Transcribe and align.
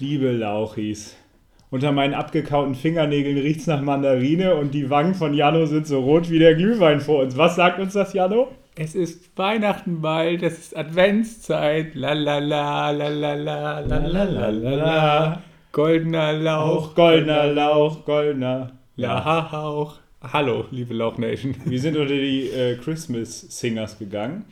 liebe 0.00 0.32
Lauchis. 0.32 1.16
Unter 1.70 1.92
meinen 1.92 2.14
abgekauten 2.14 2.74
Fingernägeln 2.74 3.38
riecht's 3.38 3.66
nach 3.66 3.80
Mandarine 3.80 4.56
und 4.56 4.74
die 4.74 4.90
Wangen 4.90 5.14
von 5.14 5.34
Jano 5.34 5.66
sind 5.66 5.86
so 5.86 6.00
rot 6.00 6.28
wie 6.30 6.38
der 6.38 6.56
Glühwein 6.56 7.00
vor 7.00 7.22
uns. 7.22 7.36
Was 7.36 7.54
sagt 7.54 7.78
uns 7.78 7.92
das, 7.92 8.12
Jano? 8.12 8.48
Es 8.82 8.94
ist 8.94 9.36
Weihnachten 9.36 10.00
bald, 10.00 10.42
es 10.42 10.58
ist 10.58 10.74
Adventszeit. 10.74 11.94
La 11.94 12.14
la 12.14 12.38
la 12.38 12.90
la 12.92 13.08
la 13.08 13.34
la 13.34 13.80
la 13.80 13.98
la 13.98 14.24
la 14.24 14.48
la 14.48 14.74
la. 14.74 15.42
Goldener 15.70 16.32
Lauch, 16.32 16.88
Auch 16.88 16.94
goldener 16.94 17.52
Lauch, 17.52 18.06
goldener 18.06 18.72
Lauch. 18.96 19.98
Hallo, 20.22 20.64
liebe 20.70 20.94
Lauch 20.94 21.18
Nation. 21.18 21.56
Wir 21.66 21.78
sind 21.78 21.98
unter 21.98 22.14
die 22.14 22.48
äh, 22.48 22.76
Christmas 22.76 23.42
Singers 23.42 23.98
gegangen. 23.98 24.46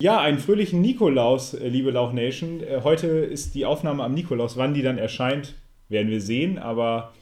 Ja, 0.00 0.20
einen 0.20 0.38
fröhlichen 0.38 0.80
Nikolaus, 0.80 1.54
äh, 1.54 1.66
liebe 1.66 1.90
Lauch 1.90 2.12
Nation. 2.12 2.60
Äh, 2.60 2.82
heute 2.84 3.08
ist 3.08 3.56
die 3.56 3.66
Aufnahme 3.66 4.04
am 4.04 4.14
Nikolaus. 4.14 4.56
Wann 4.56 4.74
die 4.74 4.82
dann 4.82 4.98
erscheint, 4.98 5.56
werden 5.88 6.12
wir 6.12 6.20
sehen. 6.20 6.60
Aber 6.60 7.12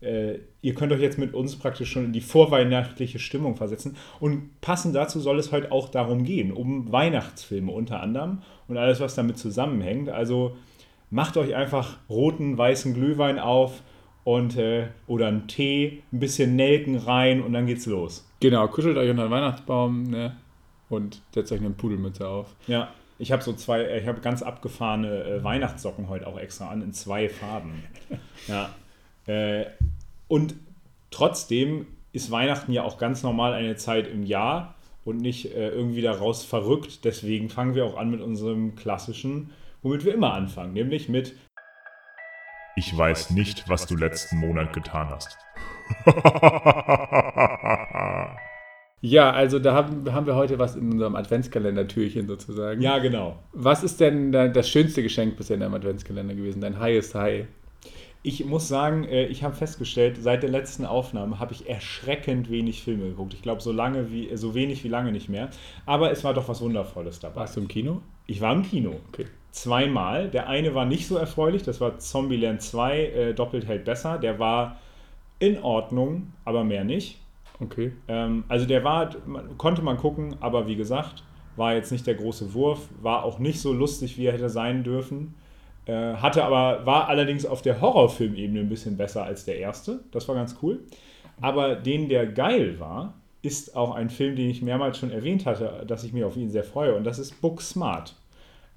äh, 0.00 0.40
ihr 0.62 0.74
könnt 0.74 0.92
euch 0.92 1.00
jetzt 1.00 1.18
mit 1.18 1.34
uns 1.34 1.56
praktisch 1.56 1.90
schon 1.90 2.06
in 2.06 2.12
die 2.12 2.20
vorweihnachtliche 2.20 3.18
Stimmung 3.18 3.56
versetzen. 3.56 3.96
Und 4.20 4.60
passend 4.60 4.94
dazu 4.94 5.20
soll 5.20 5.38
es 5.38 5.52
heute 5.52 5.72
auch 5.72 5.88
darum 5.88 6.24
gehen, 6.24 6.52
um 6.52 6.90
Weihnachtsfilme 6.90 7.70
unter 7.70 8.00
anderem 8.00 8.38
und 8.68 8.78
alles, 8.78 9.00
was 9.00 9.14
damit 9.14 9.38
zusammenhängt. 9.38 10.08
Also 10.08 10.56
macht 11.10 11.36
euch 11.36 11.54
einfach 11.54 11.98
roten, 12.08 12.56
weißen 12.56 12.94
Glühwein 12.94 13.38
auf 13.38 13.82
und 14.24 14.56
äh, 14.56 14.86
oder 15.08 15.26
einen 15.26 15.48
Tee, 15.48 16.02
ein 16.12 16.20
bisschen 16.20 16.54
Nelken 16.54 16.96
rein 16.96 17.42
und 17.42 17.52
dann 17.52 17.66
geht's 17.66 17.86
los. 17.86 18.28
Genau, 18.40 18.66
kuschelt 18.68 18.96
euch 18.96 19.10
unter 19.10 19.24
den 19.24 19.30
Weihnachtsbaum 19.32 20.04
ne? 20.04 20.36
und 20.88 21.22
setzt 21.34 21.50
euch 21.52 21.60
eine 21.60 21.70
Pudelmütze 21.70 22.26
auf. 22.28 22.54
Ja, 22.68 22.92
ich 23.18 23.32
habe 23.32 23.42
so 23.42 23.52
zwei, 23.52 23.80
äh, 23.82 24.00
ich 24.00 24.06
habe 24.06 24.20
ganz 24.20 24.42
abgefahrene 24.42 25.24
äh, 25.24 25.44
Weihnachtssocken 25.44 26.08
heute 26.08 26.26
auch 26.26 26.38
extra 26.38 26.68
an 26.68 26.82
in 26.82 26.92
zwei 26.92 27.28
Farben. 27.28 27.82
Ja. 28.48 28.70
Äh, 29.26 29.66
und 30.32 30.54
trotzdem 31.10 31.86
ist 32.12 32.30
Weihnachten 32.30 32.72
ja 32.72 32.84
auch 32.84 32.96
ganz 32.96 33.22
normal 33.22 33.52
eine 33.52 33.76
Zeit 33.76 34.08
im 34.08 34.22
Jahr 34.22 34.76
und 35.04 35.18
nicht 35.18 35.54
äh, 35.54 35.68
irgendwie 35.68 36.00
daraus 36.00 36.42
verrückt. 36.42 37.04
Deswegen 37.04 37.50
fangen 37.50 37.74
wir 37.74 37.84
auch 37.84 37.98
an 37.98 38.10
mit 38.10 38.22
unserem 38.22 38.74
klassischen, 38.74 39.50
womit 39.82 40.06
wir 40.06 40.14
immer 40.14 40.32
anfangen, 40.32 40.72
nämlich 40.72 41.10
mit 41.10 41.36
Ich 42.76 42.96
weiß 42.96 43.28
nicht, 43.32 43.68
was 43.68 43.86
du 43.86 43.94
letzten 43.94 44.38
Monat 44.38 44.72
getan 44.72 45.10
hast. 45.10 45.36
Ja, 49.04 49.32
also 49.32 49.58
da 49.58 49.74
haben, 49.74 50.12
haben 50.12 50.26
wir 50.26 50.36
heute 50.36 50.60
was 50.60 50.76
in 50.76 50.92
unserem 50.92 51.16
Adventskalender-Türchen 51.16 52.28
sozusagen. 52.28 52.80
Ja, 52.80 53.00
genau. 53.00 53.36
Was 53.52 53.82
ist 53.82 53.98
denn 53.98 54.30
da- 54.30 54.46
das 54.46 54.70
schönste 54.70 55.02
Geschenk 55.02 55.36
bisher 55.36 55.54
in 55.54 55.60
deinem 55.60 55.74
Adventskalender 55.74 56.36
gewesen? 56.36 56.60
Dein 56.60 56.78
highest 56.78 57.16
high? 57.16 57.46
Ich 58.24 58.44
muss 58.44 58.68
sagen, 58.68 59.04
äh, 59.04 59.26
ich 59.26 59.42
habe 59.42 59.54
festgestellt, 59.54 60.16
seit 60.20 60.42
der 60.42 60.50
letzten 60.50 60.86
Aufnahme 60.86 61.40
habe 61.40 61.52
ich 61.52 61.68
erschreckend 61.68 62.50
wenig 62.50 62.82
Filme 62.82 63.08
geguckt. 63.08 63.34
Ich 63.34 63.42
glaube, 63.42 63.60
so 63.60 63.72
lange 63.72 64.12
wie 64.12 64.34
so 64.36 64.54
wenig 64.54 64.84
wie 64.84 64.88
lange 64.88 65.10
nicht 65.10 65.28
mehr. 65.28 65.50
Aber 65.86 66.12
es 66.12 66.22
war 66.22 66.32
doch 66.32 66.48
was 66.48 66.60
Wundervolles 66.60 67.18
dabei. 67.18 67.40
Warst 67.40 67.56
du 67.56 67.60
im 67.60 67.68
Kino? 67.68 68.00
Ich 68.26 68.40
war 68.40 68.52
im 68.52 68.62
Kino. 68.62 68.94
Okay. 69.08 69.26
Zweimal. 69.50 70.30
Der 70.30 70.48
eine 70.48 70.74
war 70.74 70.84
nicht 70.84 71.06
so 71.08 71.16
erfreulich, 71.16 71.62
das 71.62 71.80
war 71.80 71.98
Zombieland 71.98 72.62
2, 72.62 72.98
äh, 72.98 73.34
doppelt 73.34 73.66
hält 73.66 73.84
besser. 73.84 74.18
Der 74.18 74.38
war 74.38 74.78
in 75.40 75.58
Ordnung, 75.58 76.32
aber 76.44 76.62
mehr 76.62 76.84
nicht. 76.84 77.18
Okay. 77.58 77.92
Ähm, 78.06 78.44
also 78.48 78.66
der 78.66 78.84
war, 78.84 79.10
konnte 79.58 79.82
man 79.82 79.96
gucken, 79.96 80.36
aber 80.40 80.68
wie 80.68 80.76
gesagt, 80.76 81.24
war 81.56 81.74
jetzt 81.74 81.92
nicht 81.92 82.06
der 82.06 82.14
große 82.14 82.54
Wurf, 82.54 82.88
war 83.02 83.24
auch 83.24 83.38
nicht 83.38 83.60
so 83.60 83.72
lustig, 83.72 84.16
wie 84.16 84.26
er 84.26 84.32
hätte 84.32 84.48
sein 84.48 84.84
dürfen. 84.84 85.34
Äh, 85.86 86.14
hatte 86.14 86.44
aber, 86.44 86.86
war 86.86 87.08
allerdings 87.08 87.44
auf 87.44 87.62
der 87.62 87.80
Horrorfilmebene 87.80 88.60
ein 88.60 88.68
bisschen 88.68 88.96
besser 88.96 89.24
als 89.24 89.44
der 89.44 89.58
erste. 89.58 90.00
Das 90.12 90.28
war 90.28 90.34
ganz 90.34 90.56
cool. 90.62 90.80
Aber 91.40 91.74
den, 91.74 92.08
der 92.08 92.26
geil 92.26 92.78
war, 92.78 93.14
ist 93.42 93.74
auch 93.74 93.92
ein 93.94 94.08
Film, 94.10 94.36
den 94.36 94.48
ich 94.48 94.62
mehrmals 94.62 94.98
schon 94.98 95.10
erwähnt 95.10 95.44
hatte, 95.46 95.84
dass 95.88 96.04
ich 96.04 96.12
mich 96.12 96.22
auf 96.22 96.36
ihn 96.36 96.50
sehr 96.50 96.62
freue. 96.62 96.94
Und 96.94 97.04
das 97.04 97.18
ist 97.18 97.40
Book 97.40 97.60
Smart. 97.60 98.14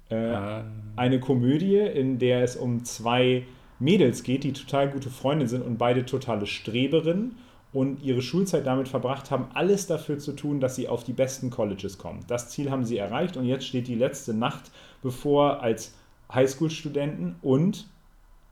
Äh, 0.08 0.16
Ah. 0.16 0.64
eine 0.96 1.18
Komödie, 1.18 1.78
in 1.78 2.18
der 2.18 2.42
es 2.44 2.54
um 2.56 2.84
zwei 2.84 3.44
Mädels 3.80 4.22
geht, 4.22 4.44
die 4.44 4.52
total 4.52 4.88
gute 4.88 5.10
Freundinnen 5.10 5.48
sind 5.48 5.62
und 5.62 5.78
beide 5.78 6.04
totale 6.06 6.46
Streberinnen 6.46 7.36
und 7.72 8.02
ihre 8.02 8.22
Schulzeit 8.22 8.66
damit 8.66 8.88
verbracht 8.88 9.30
haben, 9.30 9.46
alles 9.54 9.86
dafür 9.88 10.18
zu 10.18 10.32
tun, 10.32 10.60
dass 10.60 10.76
sie 10.76 10.88
auf 10.88 11.02
die 11.04 11.12
besten 11.12 11.50
Colleges 11.50 11.98
kommen. 11.98 12.20
Das 12.28 12.48
Ziel 12.50 12.70
haben 12.70 12.84
sie 12.84 12.96
erreicht 12.98 13.36
und 13.36 13.44
jetzt 13.46 13.66
steht 13.66 13.88
die 13.88 13.96
letzte 13.96 14.32
Nacht 14.32 14.70
bevor 15.02 15.60
als 15.60 15.94
Highschool-Studenten 16.32 17.36
und 17.42 17.86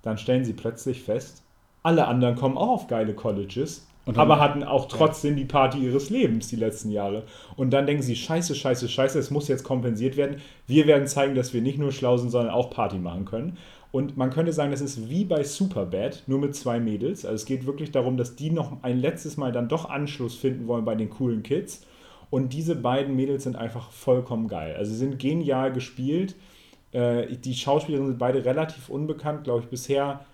dann 0.03 0.19
stellen 0.19 0.45
sie 0.45 0.53
plötzlich 0.53 1.03
fest, 1.03 1.43
alle 1.83 2.07
anderen 2.07 2.37
kommen 2.37 2.57
auch 2.57 2.71
auf 2.71 2.87
geile 2.87 3.15
Colleges, 3.15 3.87
Und 4.07 4.19
aber 4.19 4.39
hatten 4.39 4.65
auch 4.65 4.87
trotzdem 4.87 5.37
die 5.37 5.47
Party 5.47 5.79
ihres 5.79 6.11
Lebens 6.11 6.49
die 6.49 6.57
letzten 6.57 6.91
Jahre. 6.91 7.25
Und 7.57 7.71
dann 7.73 7.87
denken 7.87 8.03
sie, 8.03 8.17
scheiße, 8.17 8.55
scheiße, 8.55 8.89
scheiße, 8.89 9.19
es 9.19 9.31
muss 9.31 9.49
jetzt 9.49 9.65
kompensiert 9.65 10.17
werden. 10.17 10.43
Wir 10.67 10.87
werden 10.87 11.07
zeigen, 11.07 11.35
dass 11.35 11.55
wir 11.55 11.63
nicht 11.63 11.79
nur 11.79 11.93
schlau 11.93 12.19
sind, 12.19 12.31
sondern 12.31 12.53
auch 12.53 12.71
Party 12.71 12.99
machen 12.99 13.25
können. 13.25 13.57
Und 13.93 14.17
man 14.17 14.31
könnte 14.31 14.53
sagen, 14.53 14.73
das 14.73 14.81
ist 14.81 15.09
wie 15.09 15.25
bei 15.25 15.45
Superbad, 15.45 16.25
nur 16.27 16.39
mit 16.39 16.55
zwei 16.55 16.81
Mädels. 16.81 17.25
Also 17.25 17.37
es 17.37 17.47
geht 17.47 17.65
wirklich 17.65 17.93
darum, 17.93 18.17
dass 18.17 18.37
die 18.37 18.51
noch 18.51 18.83
ein 18.83 18.99
letztes 18.99 19.37
Mal 19.37 19.53
dann 19.53 19.69
doch 19.69 19.89
Anschluss 19.89 20.35
finden 20.35 20.67
wollen 20.67 20.85
bei 20.85 20.97
den 20.97 21.11
coolen 21.11 21.43
Kids. 21.43 21.87
Und 22.29 22.53
diese 22.53 22.75
beiden 22.75 23.15
Mädels 23.15 23.45
sind 23.45 23.57
einfach 23.57 23.91
vollkommen 23.91 24.49
geil. 24.49 24.75
Also 24.77 24.91
sie 24.91 24.99
sind 24.99 25.19
genial 25.19 25.73
gespielt. 25.73 26.35
Äh, 26.95 27.37
die 27.37 27.55
Schauspielerinnen 27.55 28.13
sind 28.13 28.19
beide 28.19 28.45
relativ 28.45 28.89
unbekannt, 28.89 29.45
glaube 29.45 29.61
ich, 29.65 29.69
bisher. 29.69 30.25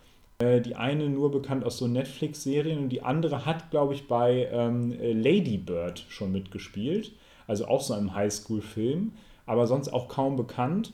Äh, 0.41 0.60
die 0.60 0.76
eine 0.76 1.09
nur 1.09 1.31
bekannt 1.31 1.65
aus 1.65 1.78
so 1.78 1.87
Netflix-Serien 1.87 2.78
und 2.78 2.88
die 2.91 3.03
andere 3.03 3.44
hat, 3.47 3.71
glaube 3.71 3.94
ich, 3.94 4.09
bei 4.09 4.48
ähm, 4.53 4.93
äh, 4.93 5.12
Lady 5.12 5.59
Bird 5.59 6.04
schon 6.09 6.32
mitgespielt. 6.32 7.12
Also 7.47 7.66
auch 7.66 7.81
so 7.81 7.94
einem 7.94 8.15
Highschool-Film, 8.15 9.12
aber 9.47 9.66
sonst 9.66 9.88
auch 9.93 10.09
kaum 10.09 10.37
bekannt. 10.37 10.93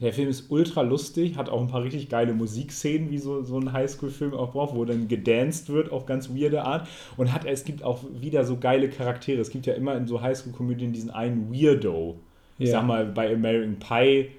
Der 0.00 0.14
Film 0.14 0.30
ist 0.30 0.50
ultra 0.50 0.80
lustig, 0.80 1.36
hat 1.36 1.50
auch 1.50 1.60
ein 1.60 1.68
paar 1.68 1.82
richtig 1.82 2.08
geile 2.08 2.32
Musikszenen, 2.32 3.10
wie 3.10 3.18
so, 3.18 3.42
so 3.42 3.58
ein 3.58 3.70
Highschool-Film 3.72 4.32
auch 4.32 4.52
braucht, 4.52 4.74
wo 4.74 4.86
dann 4.86 5.08
gedanced 5.08 5.68
wird 5.68 5.92
auf 5.92 6.06
ganz 6.06 6.30
weirde 6.30 6.64
Art. 6.64 6.88
Und 7.18 7.34
hat, 7.34 7.44
es 7.44 7.64
gibt 7.64 7.82
auch 7.82 8.00
wieder 8.18 8.44
so 8.44 8.56
geile 8.56 8.88
Charaktere. 8.88 9.42
Es 9.42 9.50
gibt 9.50 9.66
ja 9.66 9.74
immer 9.74 9.94
in 9.96 10.06
so 10.06 10.22
Highschool-Komödien 10.22 10.94
diesen 10.94 11.10
einen 11.10 11.52
Weirdo. 11.52 12.16
Ich 12.58 12.68
Ja. 12.70 12.78
sag 12.78 12.86
mal, 12.86 13.04
bei 13.04 13.32
American 13.32 13.78
Pie 13.78 14.30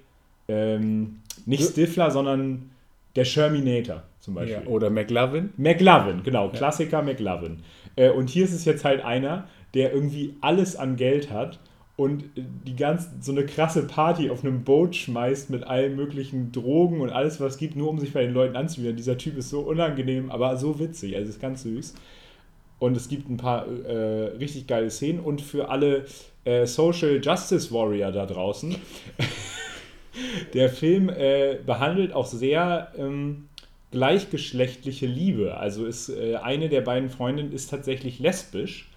ähm, 0.47 1.19
nicht 1.45 1.63
Stifler, 1.63 2.11
sondern 2.11 2.71
der 3.15 3.25
Sherminator 3.25 4.03
zum 4.19 4.35
Beispiel. 4.35 4.63
Ja. 4.63 4.67
Oder 4.67 4.89
McLovin? 4.89 5.49
McLovin, 5.57 6.23
genau, 6.23 6.49
Klassiker 6.49 7.01
McLovin. 7.01 7.57
Äh, 7.95 8.11
und 8.11 8.29
hier 8.29 8.45
ist 8.45 8.53
es 8.53 8.65
jetzt 8.65 8.85
halt 8.85 9.03
einer, 9.03 9.47
der 9.73 9.93
irgendwie 9.93 10.35
alles 10.41 10.75
an 10.75 10.95
Geld 10.95 11.31
hat 11.31 11.59
und 11.97 12.23
äh, 12.37 12.43
die 12.65 12.75
ganz 12.75 13.09
so 13.19 13.31
eine 13.31 13.45
krasse 13.45 13.87
Party 13.87 14.29
auf 14.29 14.43
einem 14.43 14.63
Boot 14.63 14.95
schmeißt 14.95 15.49
mit 15.49 15.63
allen 15.63 15.95
möglichen 15.95 16.51
Drogen 16.51 17.01
und 17.01 17.09
alles, 17.09 17.39
was 17.39 17.53
es 17.53 17.59
gibt, 17.59 17.75
nur 17.75 17.89
um 17.89 17.99
sich 17.99 18.13
bei 18.13 18.21
den 18.21 18.33
Leuten 18.33 18.55
anzuwidern. 18.55 18.95
Dieser 18.95 19.17
Typ 19.17 19.37
ist 19.37 19.49
so 19.49 19.61
unangenehm, 19.61 20.31
aber 20.31 20.57
so 20.57 20.79
witzig, 20.79 21.15
also 21.15 21.29
ist 21.29 21.41
ganz 21.41 21.63
süß. 21.63 21.95
Und 22.79 22.97
es 22.97 23.09
gibt 23.09 23.29
ein 23.29 23.37
paar 23.37 23.67
äh, 23.67 24.35
richtig 24.37 24.65
geile 24.65 24.89
Szenen 24.89 25.19
und 25.19 25.41
für 25.41 25.69
alle 25.69 26.05
äh, 26.45 26.65
Social 26.65 27.21
Justice 27.23 27.71
Warrior 27.71 28.11
da 28.11 28.25
draußen. 28.25 28.75
Der 30.53 30.69
Film 30.69 31.09
äh, 31.09 31.57
behandelt 31.65 32.13
auch 32.13 32.25
sehr 32.25 32.91
ähm, 32.97 33.47
gleichgeschlechtliche 33.91 35.05
Liebe. 35.05 35.57
Also 35.57 35.85
ist 35.85 36.09
äh, 36.09 36.35
eine 36.35 36.69
der 36.69 36.81
beiden 36.81 37.09
Freundinnen 37.09 37.51
ist 37.51 37.69
tatsächlich 37.69 38.19
lesbisch. 38.19 38.89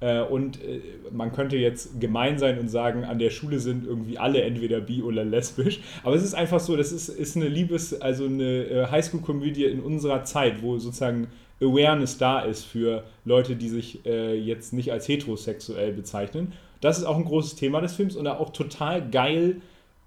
Äh, 0.00 0.20
und 0.20 0.62
äh, 0.62 0.80
man 1.10 1.32
könnte 1.32 1.56
jetzt 1.56 2.00
gemein 2.00 2.38
sein 2.38 2.58
und 2.58 2.68
sagen, 2.68 3.04
an 3.04 3.18
der 3.18 3.30
Schule 3.30 3.60
sind 3.60 3.86
irgendwie 3.86 4.18
alle 4.18 4.42
entweder 4.42 4.80
bi 4.80 5.02
oder 5.02 5.24
lesbisch. 5.24 5.80
Aber 6.02 6.16
es 6.16 6.22
ist 6.22 6.34
einfach 6.34 6.60
so, 6.60 6.76
das 6.76 6.92
ist, 6.92 7.08
ist 7.08 7.36
eine 7.36 7.48
Liebes-, 7.48 8.00
also 8.00 8.26
eine 8.26 8.64
äh, 8.64 8.86
Highschool-Komödie 8.90 9.64
in 9.64 9.80
unserer 9.80 10.24
Zeit, 10.24 10.62
wo 10.62 10.78
sozusagen 10.78 11.28
Awareness 11.60 12.18
da 12.18 12.40
ist 12.40 12.64
für 12.64 13.04
Leute, 13.24 13.54
die 13.54 13.68
sich 13.68 14.04
äh, 14.04 14.34
jetzt 14.36 14.72
nicht 14.72 14.90
als 14.90 15.06
heterosexuell 15.06 15.92
bezeichnen. 15.92 16.52
Das 16.80 16.98
ist 16.98 17.04
auch 17.04 17.16
ein 17.16 17.24
großes 17.24 17.54
Thema 17.54 17.80
des 17.80 17.94
Films 17.94 18.16
und 18.16 18.26
auch 18.26 18.50
total 18.52 19.08
geil 19.08 19.62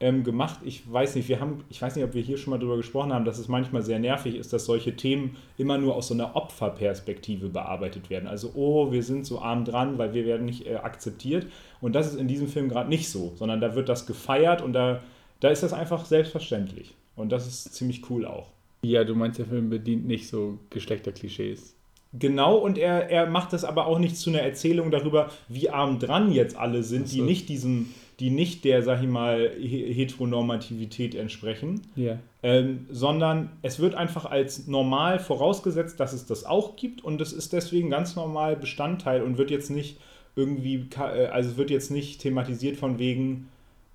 ähm, 0.06 0.24
gemacht. 0.24 0.60
Ich 0.64 0.92
weiß 0.92 1.16
nicht, 1.16 1.28
wir 1.30 1.40
haben, 1.40 1.64
ich 1.70 1.82
weiß 1.82 1.96
nicht, 1.96 2.06
ob 2.06 2.14
wir 2.14 2.22
hier 2.22 2.38
schon 2.38 2.52
mal 2.52 2.60
drüber 2.60 2.78
gesprochen 2.78 3.12
haben, 3.12 3.26
dass 3.26 3.40
es 3.40 3.48
manchmal 3.48 3.82
sehr 3.82 3.98
nervig 3.98 4.36
ist, 4.36 4.54
dass 4.54 4.66
solche 4.66 4.96
Themen 4.96 5.36
immer 5.58 5.80
nur 5.80 5.96
aus 5.96 6.10
so 6.10 6.14
einer 6.14 6.36
Opferperspektive 6.36 7.50
bearbeitet 7.50 8.12
werden. 8.12 8.28
Also, 8.28 8.52
oh, 8.54 8.92
wir 8.92 9.02
sind 9.02 9.26
so 9.26 9.42
arm 9.42 9.66
dran, 9.66 9.98
weil 9.98 10.14
wir 10.14 10.28
werden 10.28 10.46
nicht 10.46 10.68
äh, 10.68 10.76
akzeptiert. 10.76 11.48
Und 11.82 11.96
das 11.96 12.06
ist 12.06 12.20
in 12.20 12.28
diesem 12.28 12.48
Film 12.48 12.70
gerade 12.70 12.88
nicht 12.88 13.10
so, 13.10 13.34
sondern 13.36 13.60
da 13.62 13.74
wird 13.74 13.90
das 13.90 14.06
gefeiert 14.06 14.62
und 14.62 14.74
da, 14.74 15.02
da 15.40 15.50
ist 15.50 15.64
das 15.64 15.74
einfach 15.74 16.06
selbstverständlich. 16.06 16.94
Und 17.16 17.32
das 17.32 17.48
ist 17.48 17.74
ziemlich 17.74 18.08
cool 18.12 18.28
auch. 18.28 18.50
Ja, 18.84 19.04
du 19.04 19.16
meinst, 19.16 19.40
der 19.40 19.48
Film 19.48 19.72
bedient 19.72 20.06
nicht 20.06 20.28
so 20.28 20.60
Geschlechterklischees. 20.70 21.76
Genau, 22.14 22.56
und 22.56 22.78
er, 22.78 23.10
er 23.10 23.26
macht 23.26 23.54
es 23.54 23.66
aber 23.66 23.88
auch 23.88 24.00
nicht 24.00 24.18
zu 24.18 24.30
einer 24.30 24.42
Erzählung 24.42 24.92
darüber, 24.92 25.32
wie 25.50 25.70
arm 25.70 26.00
dran 26.00 26.32
jetzt 26.32 26.56
alle 26.56 26.84
sind, 26.84 27.06
Ach 27.08 27.12
die 27.12 27.20
so. 27.20 27.26
nicht 27.26 27.50
diesem, 27.50 27.90
die 28.20 28.30
nicht 28.30 28.64
der, 28.64 28.82
sag 28.82 29.02
ich 29.02 29.10
mal, 29.10 29.52
He- 29.60 29.94
Heteronormativität 29.94 31.16
entsprechen. 31.16 31.82
Ja. 31.96 32.20
Ähm, 32.44 32.86
sondern 32.90 33.52
es 33.62 33.80
wird 33.80 33.96
einfach 33.96 34.26
als 34.26 34.68
normal 34.68 35.20
vorausgesetzt, 35.20 36.00
dass 36.00 36.14
es 36.14 36.26
das 36.26 36.46
auch 36.46 36.76
gibt 36.76 37.04
und 37.04 37.20
es 37.20 37.34
ist 37.34 37.54
deswegen 37.54 37.90
ganz 37.90 38.16
normal 38.16 38.56
Bestandteil 38.56 39.24
und 39.24 39.38
wird 39.38 39.52
jetzt 39.52 39.70
nicht 39.70 39.98
irgendwie, 40.36 40.88
äh, 40.98 41.28
also 41.28 41.50
es 41.52 41.58
wird 41.58 41.72
jetzt 41.72 41.92
nicht 41.92 42.22
thematisiert 42.22 42.78
von 42.78 43.00
wegen, 43.00 43.50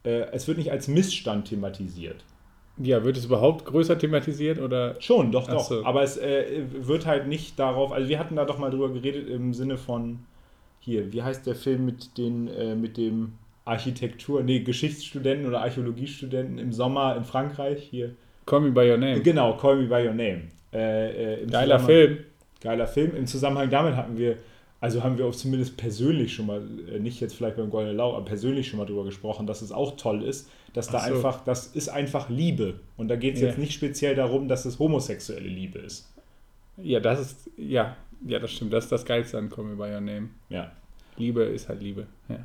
äh, 0.05 0.27
es 0.33 0.49
wird 0.49 0.59
nicht 0.59 0.71
als 0.71 0.89
Missstand 0.89 1.49
thematisiert. 1.49 2.25
Ja, 2.83 3.05
wird 3.05 3.17
es 3.17 3.27
überhaupt 3.27 3.67
größer 3.67 3.99
thematisiert 3.99 4.59
oder? 4.59 4.97
Schon, 5.01 5.33
doch, 5.33 5.47
doch. 5.47 5.69
so. 5.69 5.85
Aber 5.85 6.03
es 6.03 6.17
äh, 6.17 6.63
wird 6.73 7.07
halt 7.07 7.27
nicht 7.27 7.59
darauf, 7.59 7.93
also 7.93 8.09
wir 8.09 8.19
hatten 8.19 8.37
da 8.37 8.45
doch 8.45 8.59
mal 8.59 8.71
drüber 8.71 8.91
geredet 8.91 9.29
im 9.29 9.53
Sinne 9.55 9.77
von, 9.77 10.21
hier, 10.81 11.13
wie 11.13 11.23
heißt 11.23 11.47
der 11.47 11.55
Film 11.55 11.85
mit, 11.85 12.17
den, 12.17 12.49
äh, 12.49 12.75
mit 12.75 12.97
dem 12.97 13.33
Architektur, 13.71 14.43
nee, 14.43 14.61
Geschichtsstudenten 14.61 15.47
oder 15.47 15.61
Archäologiestudenten 15.63 16.59
im 16.59 16.73
Sommer 16.73 17.17
in 17.17 17.25
Frankreich, 17.25 17.83
hier. 17.83 18.15
Call 18.47 18.61
Me 18.63 18.71
By 18.73 18.91
Your 18.91 18.99
Name. 18.99 19.21
Genau, 19.21 19.57
Call 19.57 19.77
Me 19.77 19.87
By 19.87 20.07
Your 20.09 20.15
Name. 20.15 20.43
Äh, 20.73 21.43
äh, 21.43 21.47
Geiler 21.47 21.79
Film. 21.81 22.19
Geiler 22.61 22.87
Film. 22.87 23.15
Im 23.17 23.27
Zusammenhang 23.27 23.71
damit 23.71 23.95
hatten 23.97 24.19
wir, 24.19 24.37
also 24.81 25.03
haben 25.05 25.19
wir 25.19 25.27
auch 25.27 25.35
zumindest 25.35 25.77
persönlich 25.77 26.35
schon 26.35 26.47
mal, 26.47 26.63
äh, 26.93 26.99
nicht 26.99 27.21
jetzt 27.21 27.35
vielleicht 27.35 27.57
beim 27.57 27.71
Goldenen 27.71 27.97
Lau, 27.97 28.17
aber 28.17 28.25
persönlich 28.25 28.69
schon 28.69 28.79
mal 28.79 28.87
drüber 28.87 29.05
gesprochen, 29.05 29.47
dass 29.47 29.63
es 29.63 29.73
auch 29.73 29.97
toll 29.97 30.23
ist, 30.25 30.51
dass 30.75 30.89
da 30.89 30.99
Ach 30.99 31.09
so. 31.09 31.15
einfach, 31.15 31.45
das 31.45 31.69
ist 31.69 31.89
einfach 31.89 32.29
Liebe. 32.29 32.81
Und 32.97 33.09
da 33.09 33.17
geht 33.17 33.35
es 33.37 33.41
Ja. 33.41 33.49
jetzt 33.49 33.59
nicht 33.59 33.73
speziell 33.73 34.15
darum, 34.15 34.49
dass 34.49 34.65
es 34.65 34.79
homosexuelle 34.79 35.49
Liebe 35.49 35.79
ist. 35.79 36.09
Ja, 36.77 36.99
das 37.01 37.21
ist, 37.21 37.51
ja, 37.57 37.97
ja, 38.27 38.39
das 38.39 38.51
stimmt. 38.53 38.73
Das 38.73 38.85
ist 38.85 38.93
das 38.93 39.05
Geilste 39.05 39.39
an 39.39 39.49
Call 39.49 39.65
Me 39.65 39.77
By 39.77 39.93
Your 39.95 40.01
Name. 40.01 40.29
Ja. 40.49 40.73
Liebe 41.17 41.43
ist 41.43 41.69
halt 41.69 41.83
Liebe. 41.83 42.07
Ja, 42.29 42.39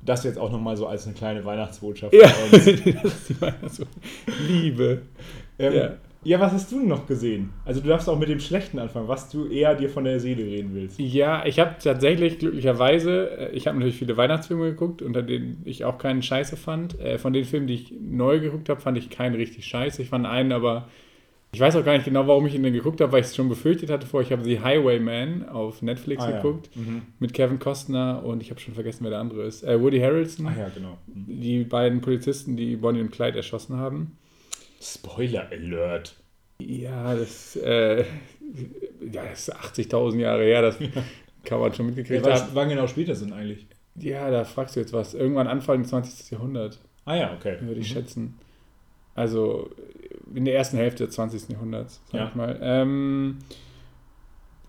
Das 0.00 0.24
jetzt 0.24 0.38
auch 0.38 0.50
nochmal 0.52 0.76
so 0.76 0.86
als 0.86 1.06
eine 1.06 1.14
kleine 1.14 1.44
Weihnachtsbotschaft 1.44 2.14
ja. 2.14 2.30
das 2.52 2.66
ist 2.66 2.84
die 3.28 3.34
Weihnachts- 3.40 3.82
Liebe. 4.46 5.02
ähm, 5.58 5.74
Ja. 5.74 5.90
ja. 6.24 6.40
was 6.40 6.52
hast 6.52 6.70
du 6.72 6.78
denn 6.78 6.88
noch 6.88 7.06
gesehen? 7.06 7.50
Also 7.64 7.80
du 7.80 7.88
darfst 7.88 8.08
auch 8.08 8.18
mit 8.18 8.28
dem 8.28 8.40
Schlechten 8.40 8.78
anfangen, 8.78 9.08
was 9.08 9.28
du 9.28 9.46
eher 9.48 9.74
dir 9.74 9.90
von 9.90 10.04
der 10.04 10.20
Seele 10.20 10.44
reden 10.44 10.70
willst. 10.74 10.98
Ja, 11.00 11.44
ich 11.44 11.58
habe 11.58 11.74
tatsächlich 11.82 12.38
glücklicherweise, 12.38 13.30
äh, 13.38 13.50
ich 13.52 13.66
habe 13.66 13.76
natürlich 13.76 13.98
viele 13.98 14.16
Weihnachtsfilme 14.16 14.70
geguckt, 14.70 15.02
unter 15.02 15.22
denen 15.22 15.62
ich 15.64 15.84
auch 15.84 15.98
keinen 15.98 16.22
Scheiße 16.22 16.56
fand. 16.56 16.98
Äh, 17.00 17.18
Von 17.18 17.32
den 17.32 17.44
Filmen, 17.44 17.66
die 17.66 17.74
ich 17.74 17.92
neu 18.00 18.40
geguckt 18.40 18.68
habe, 18.68 18.80
fand 18.80 18.96
ich 18.98 19.10
keinen 19.10 19.34
richtig 19.34 19.66
scheiße. 19.66 20.00
Ich 20.02 20.08
fand 20.08 20.26
einen 20.26 20.52
aber, 20.52 20.88
ich 21.52 21.60
weiß 21.60 21.76
auch 21.76 21.84
gar 21.84 21.92
nicht 21.94 22.04
genau, 22.04 22.26
warum 22.26 22.46
ich 22.46 22.54
ihn 22.54 22.62
denn 22.62 22.72
geguckt 22.74 23.00
habe, 23.00 23.10
weil 23.12 23.20
ich 23.20 23.28
es 23.28 23.36
schon 23.36 23.48
befürchtet 23.48 23.88
hatte 23.90 24.06
vorher. 24.06 24.26
Ich 24.26 24.32
habe 24.32 24.44
The 24.44 24.60
Highwayman 24.60 25.48
auf 25.48 25.80
Netflix 25.82 26.22
Ah, 26.24 26.30
ja. 26.30 26.36
geguckt 26.36 26.70
Mhm. 26.76 27.02
mit 27.18 27.32
Kevin 27.32 27.58
Costner 27.58 28.22
und 28.24 28.42
ich 28.42 28.50
habe 28.50 28.60
schon 28.60 28.74
vergessen, 28.74 29.04
wer 29.04 29.10
der 29.10 29.20
andere 29.20 29.44
ist. 29.44 29.62
Äh, 29.64 29.80
Woody 29.80 29.98
Harrelson, 30.00 30.46
Ach 30.48 30.56
ja, 30.56 30.68
genau. 30.68 30.98
Mhm. 31.06 31.40
die 31.40 31.64
beiden 31.64 32.00
Polizisten, 32.00 32.56
die 32.56 32.76
Bonnie 32.76 33.00
und 33.00 33.10
Clyde 33.10 33.38
erschossen 33.38 33.76
haben. 33.78 34.18
Spoiler 34.80 35.48
Alert. 35.50 36.16
Ja, 36.60 37.14
das, 37.14 37.56
äh, 37.56 38.00
ja, 39.12 39.24
das 39.30 39.48
ist 39.48 39.54
80.000 39.56 40.20
Jahre 40.20 40.44
her, 40.44 40.60
das 40.62 40.78
kann 41.44 41.60
man 41.60 41.72
schon 41.72 41.86
Ja, 41.86 41.94
mitgekriegt 41.94 42.24
was, 42.26 42.42
haben. 42.42 42.50
wann 42.54 42.68
genau 42.68 42.86
spielt 42.86 43.08
das 43.08 43.20
denn 43.20 43.32
eigentlich? 43.32 43.66
Ja, 43.94 44.30
da 44.30 44.44
fragst 44.44 44.76
du 44.76 44.80
jetzt 44.80 44.92
was. 44.92 45.14
Irgendwann 45.14 45.46
Anfang 45.48 45.80
des 45.82 45.90
20. 45.90 46.30
Jahrhundert, 46.30 46.78
Ah 47.04 47.16
ja, 47.16 47.34
okay. 47.34 47.56
würde 47.62 47.80
ich 47.80 47.88
Mhm. 47.90 47.94
schätzen. 47.94 48.34
Also 49.14 49.70
in 50.34 50.44
der 50.44 50.56
ersten 50.56 50.76
Hälfte 50.76 51.06
des 51.06 51.14
20. 51.14 51.48
Jahrhunderts, 51.50 52.00
sag 52.10 52.20
Ja. 52.20 52.28
ich 52.28 52.34
mal. 52.34 52.58
Ähm, 52.62 53.38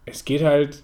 es 0.06 0.26
geht 0.26 0.44
halt 0.44 0.84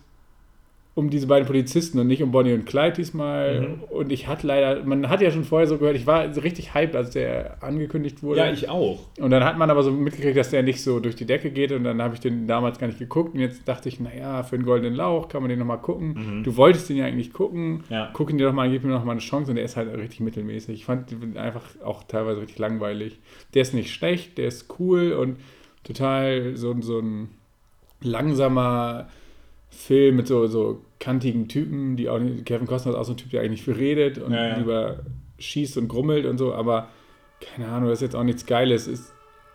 um 0.95 1.09
diese 1.09 1.27
beiden 1.27 1.45
Polizisten 1.45 1.99
und 1.99 2.07
nicht 2.07 2.23
um 2.23 2.31
Bonnie 2.31 2.53
und 2.53 2.65
Clyde 2.65 2.93
diesmal. 2.93 3.61
Mhm. 3.61 3.83
Und 3.89 4.13
ich 4.13 4.29
hatte 4.29 4.47
leider, 4.47 4.81
man 4.85 5.09
hat 5.09 5.19
ja 5.19 5.29
schon 5.29 5.43
vorher 5.43 5.67
so 5.67 5.77
gehört, 5.77 5.97
ich 5.97 6.07
war 6.07 6.25
richtig 6.37 6.73
hyped, 6.73 6.95
als 6.95 7.09
der 7.09 7.61
angekündigt 7.61 8.23
wurde. 8.23 8.39
Ja, 8.39 8.49
ich 8.49 8.69
auch. 8.69 9.01
Und 9.19 9.31
dann 9.31 9.43
hat 9.43 9.57
man 9.57 9.69
aber 9.69 9.83
so 9.83 9.91
mitgekriegt, 9.91 10.37
dass 10.37 10.51
der 10.51 10.63
nicht 10.63 10.81
so 10.81 11.01
durch 11.01 11.17
die 11.17 11.25
Decke 11.25 11.51
geht 11.51 11.73
und 11.73 11.83
dann 11.83 12.01
habe 12.01 12.13
ich 12.13 12.21
den 12.21 12.47
damals 12.47 12.79
gar 12.79 12.87
nicht 12.87 12.97
geguckt 12.97 13.33
und 13.33 13.41
jetzt 13.41 13.67
dachte 13.67 13.89
ich, 13.89 13.99
naja, 13.99 14.43
für 14.43 14.57
den 14.57 14.65
goldenen 14.65 14.95
Lauch 14.95 15.27
kann 15.27 15.41
man 15.41 15.49
den 15.49 15.59
nochmal 15.59 15.79
gucken. 15.79 16.13
Mhm. 16.13 16.43
Du 16.45 16.55
wolltest 16.55 16.87
den 16.87 16.95
ja 16.95 17.03
eigentlich 17.03 17.33
gucken. 17.33 17.83
Ja. 17.89 18.09
Guck 18.13 18.29
ihn 18.29 18.37
dir 18.37 18.45
doch 18.45 18.53
mal, 18.53 18.69
gib 18.71 18.85
mir 18.85 18.91
noch 18.91 19.03
mal 19.03 19.11
eine 19.11 19.19
Chance 19.19 19.51
und 19.51 19.57
der 19.57 19.65
ist 19.65 19.75
halt 19.75 19.93
richtig 19.97 20.21
mittelmäßig. 20.21 20.75
Ich 20.75 20.85
fand 20.85 21.11
den 21.11 21.37
einfach 21.37 21.63
auch 21.83 22.03
teilweise 22.03 22.39
richtig 22.39 22.57
langweilig. 22.57 23.19
Der 23.53 23.63
ist 23.63 23.73
nicht 23.73 23.91
schlecht, 23.93 24.37
der 24.37 24.47
ist 24.47 24.73
cool 24.79 25.11
und 25.11 25.39
total 25.83 26.55
so, 26.55 26.73
so 26.79 26.99
ein 26.99 27.31
langsamer 28.01 29.09
Film 29.75 30.15
mit 30.15 30.27
so, 30.27 30.47
so 30.47 30.81
kantigen 30.99 31.47
Typen, 31.47 31.95
die 31.97 32.09
auch 32.09 32.19
nicht, 32.19 32.45
Kevin 32.45 32.67
Costner 32.67 32.93
ist 32.93 32.97
auch 32.97 33.03
so 33.05 33.13
ein 33.13 33.17
Typ, 33.17 33.31
der 33.31 33.41
eigentlich 33.41 33.63
viel 33.63 33.73
redet 33.73 34.17
und 34.17 34.33
Ja, 34.33 34.47
ja. 34.47 34.57
lieber 34.57 34.99
schießt 35.39 35.77
und 35.77 35.87
grummelt 35.87 36.25
und 36.25 36.37
so, 36.37 36.53
aber 36.53 36.87
keine 37.41 37.67
Ahnung, 37.67 37.89
das 37.89 37.99
ist 37.99 38.03
jetzt 38.03 38.15
auch 38.15 38.23
nichts 38.23 38.45
Geiles. 38.45 38.87
Ist, 38.87 39.13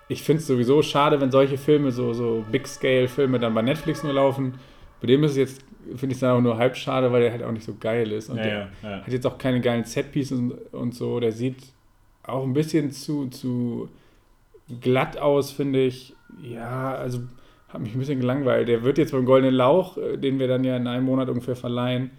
ich 0.09 0.23
finde 0.23 0.41
es 0.41 0.47
sowieso 0.47 0.83
schade, 0.83 1.21
wenn 1.21 1.31
solche 1.31 1.57
Filme, 1.57 1.91
so, 1.91 2.13
so 2.13 2.45
Big-Scale-Filme 2.53 3.39
dann 3.39 3.55
bei 3.55 3.63
Netflix 3.63 4.03
nur 4.03 4.13
laufen. 4.13 4.55
Bei 5.01 5.07
dem 5.07 5.25
ist 5.25 5.33
es 5.33 5.37
jetzt, 5.39 5.65
finde 5.97 6.13
ich 6.15 6.19
es 6.19 6.25
auch 6.25 6.41
nur 6.41 6.59
halb 6.59 6.77
schade, 6.77 7.11
weil 7.11 7.23
der 7.23 7.33
halt 7.33 7.43
auch 7.43 7.53
nicht 7.53 7.65
so 7.65 7.75
geil 7.81 8.13
ist. 8.13 8.29
Und 8.29 8.37
Ja, 8.37 8.43
der 8.43 8.69
ja. 8.83 8.91
hat 9.03 9.09
jetzt 9.09 9.27
auch 9.27 9.39
keine 9.39 9.61
geilen 9.63 9.85
Setpieces 9.85 10.39
und, 10.39 10.53
und 10.73 10.95
so. 10.95 11.19
Der 11.21 11.33
sieht 11.33 11.57
auch 12.23 12.45
ein 12.45 12.53
bisschen 12.53 12.91
zu, 12.91 13.29
zu 13.29 13.89
glatt 14.83 15.17
aus, 15.17 15.51
finde 15.51 15.83
ich. 15.83 16.15
Ja, 16.43 16.95
also 16.95 17.21
hat 17.73 17.81
mich 17.81 17.95
ein 17.95 17.99
bisschen 17.99 18.21
gelangweilt. 18.21 18.69
Der 18.69 18.83
wird 18.83 18.99
jetzt 18.99 19.13
beim 19.13 19.25
Goldenen 19.25 19.55
Lauch, 19.55 19.97
äh, 19.99 20.17
den 20.17 20.39
wir 20.39 20.49
dann 20.49 20.65
ja 20.65 20.77
in 20.77 20.87
einem 20.87 21.05
Monat 21.05 21.29
ungefähr 21.29 21.57
verleihen. 21.57 22.11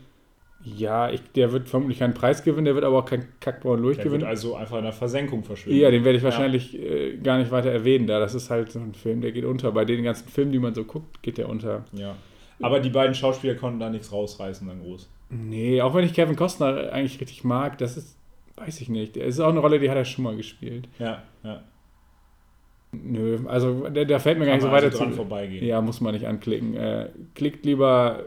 Ja, 0.63 1.09
ich, 1.09 1.21
der 1.36 1.51
wird 1.51 1.68
vermutlich 1.69 1.98
keinen 1.98 2.13
Preis 2.13 2.44
gewinnen, 2.44 2.65
der 2.65 2.75
wird 2.75 2.86
aber 2.86 3.00
auch 3.00 3.06
keinen 3.06 3.25
Kackbraun 3.39 3.77
Der 3.77 3.83
wird 3.83 3.95
durchgewinnen. 3.98 4.27
also 4.27 4.56
einfach 4.56 4.77
in 4.77 4.83
der 4.83 4.94
Versenkung 4.94 5.44
verschwinden. 5.44 5.80
Ja, 5.80 5.89
den 5.89 6.03
werde 6.06 6.18
ich 6.18 6.24
Ja. 6.24 6.30
wahrscheinlich 6.30 6.77
äh, 6.80 7.18
gar 7.18 7.39
nicht 7.39 7.50
weiter 7.51 7.71
erwähnen, 7.71 8.06
da 8.06 8.19
das 8.19 8.36
ist 8.36 8.51
halt 8.51 8.71
so 8.71 8.80
ein 8.80 8.94
Film, 8.94 9.21
der 9.21 9.31
geht 9.31 9.44
unter. 9.44 9.71
Bei 9.71 9.86
den 9.86 10.03
ganzen 10.03 10.27
Filmen, 10.30 10.51
die 10.51 10.59
man 10.59 10.75
so 10.75 10.83
guckt, 10.83 11.24
geht 11.24 11.39
der 11.39 11.50
unter. 11.50 11.86
Ja. 11.94 12.15
Aber 12.62 12.80
die 12.80 12.92
beiden 12.92 13.15
Schauspieler 13.15 13.56
konnten 13.56 13.80
da 13.80 13.89
nichts 13.89 14.12
rausreißen, 14.12 14.68
dann 14.68 14.81
groß. 14.83 15.09
Nee, 15.31 15.81
auch 15.81 15.95
wenn 15.95 16.06
ich 16.06 16.13
Kevin 16.13 16.36
Costner 16.36 16.91
eigentlich 16.93 17.20
richtig 17.20 17.43
mag, 17.43 17.79
das 17.79 17.98
ist, 17.98 18.15
weiß 18.58 18.81
ich 18.81 18.89
nicht. 18.89 19.15
Das 19.15 19.24
ist 19.25 19.39
auch 19.39 19.50
eine 19.50 19.62
Rolle, 19.62 19.79
die 19.79 19.89
hat 19.89 19.98
er 19.98 20.05
schon 20.05 20.24
mal 20.25 20.36
gespielt. 20.36 20.88
Ja, 21.00 21.24
ja. 21.43 21.63
Nö, 22.91 23.39
also 23.48 23.88
da, 23.89 24.03
da 24.03 24.19
fällt 24.19 24.38
mir 24.39 24.45
gar 24.45 24.53
nicht 24.53 24.63
so 24.63 24.69
also 24.69 24.86
weiter 24.88 24.95
dran 24.98 25.12
zu. 25.12 25.15
vorbeigehen. 25.17 25.65
Ja, 25.65 25.79
muss 25.81 26.01
man 26.01 26.13
nicht 26.13 26.25
anklicken. 26.27 26.75
Äh, 26.75 27.10
klickt 27.36 27.65
lieber 27.65 28.24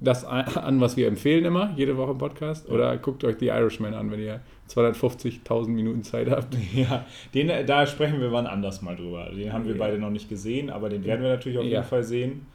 das 0.00 0.24
an, 0.24 0.80
was 0.80 0.96
wir 0.96 1.06
empfehlen 1.06 1.44
immer, 1.44 1.72
jede 1.76 1.96
Woche 1.96 2.10
im 2.10 2.18
Podcast. 2.18 2.68
Oder 2.68 2.96
guckt 2.98 3.22
euch 3.24 3.36
The 3.38 3.46
Irishman 3.46 3.94
an, 3.94 4.10
wenn 4.10 4.20
ihr 4.20 4.40
250.000 4.68 5.68
Minuten 5.68 6.02
Zeit 6.02 6.28
habt. 6.30 6.56
Ja, 6.74 7.06
den, 7.32 7.50
da 7.66 7.86
sprechen 7.86 8.20
wir 8.20 8.32
wann 8.32 8.46
anders 8.46 8.82
mal 8.82 8.96
drüber. 8.96 9.30
Den 9.34 9.52
haben 9.52 9.64
wir 9.64 9.72
Ja. 9.72 9.78
beide 9.78 9.98
noch 9.98 10.10
nicht 10.10 10.28
gesehen, 10.28 10.70
aber 10.70 10.88
den 10.88 11.04
werden 11.04 11.22
wir 11.22 11.30
natürlich 11.30 11.58
auf 11.58 11.64
Ja. 11.64 11.70
jeden 11.70 11.84
Fall 11.84 12.02
sehen. 12.02 12.46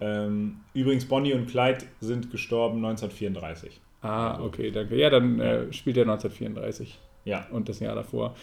Ähm, 0.00 0.56
übrigens, 0.74 1.04
Bonnie 1.04 1.34
und 1.34 1.48
Clyde 1.48 1.78
sind 2.00 2.30
gestorben 2.30 2.78
1934. 2.84 3.80
Ah, 4.00 4.40
okay, 4.42 4.70
danke. 4.70 4.96
Ja, 4.96 5.10
dann 5.10 5.40
äh, 5.40 5.72
spielt 5.72 5.96
er 5.98 6.04
1934 6.04 6.98
Ja. 7.24 7.46
und 7.50 7.68
das 7.68 7.80
Jahr 7.80 7.94
davor. 7.94 8.34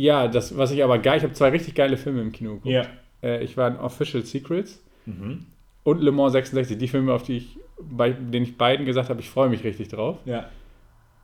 Ja, 0.00 0.28
das, 0.28 0.56
was 0.56 0.70
ich 0.72 0.82
aber 0.84 0.98
geil, 0.98 1.18
ich 1.18 1.22
habe 1.24 1.32
zwei 1.34 1.48
richtig 1.50 1.74
geile 1.74 1.96
Filme 1.96 2.22
im 2.22 2.32
Kino 2.32 2.54
geguckt. 2.54 2.66
Ja. 2.72 2.86
Äh, 3.22 3.42
ich 3.44 3.56
war 3.56 3.68
in 3.68 3.76
Official 3.76 4.24
Secrets 4.24 4.82
Mhm. 5.06 5.46
und 5.84 6.00
Le 6.02 6.12
Mans 6.12 6.32
66, 6.32 6.76
die 6.78 6.88
Filme, 6.88 7.12
auf 7.12 7.22
die 7.22 7.38
ich, 7.38 7.56
bei 7.80 8.10
denen 8.10 8.44
ich 8.44 8.56
beiden 8.58 8.84
gesagt 8.86 9.08
habe, 9.10 9.20
ich 9.20 9.28
freue 9.30 9.48
mich 9.48 9.64
richtig 9.64 9.88
drauf. 9.88 10.18
Ja. 10.24 10.48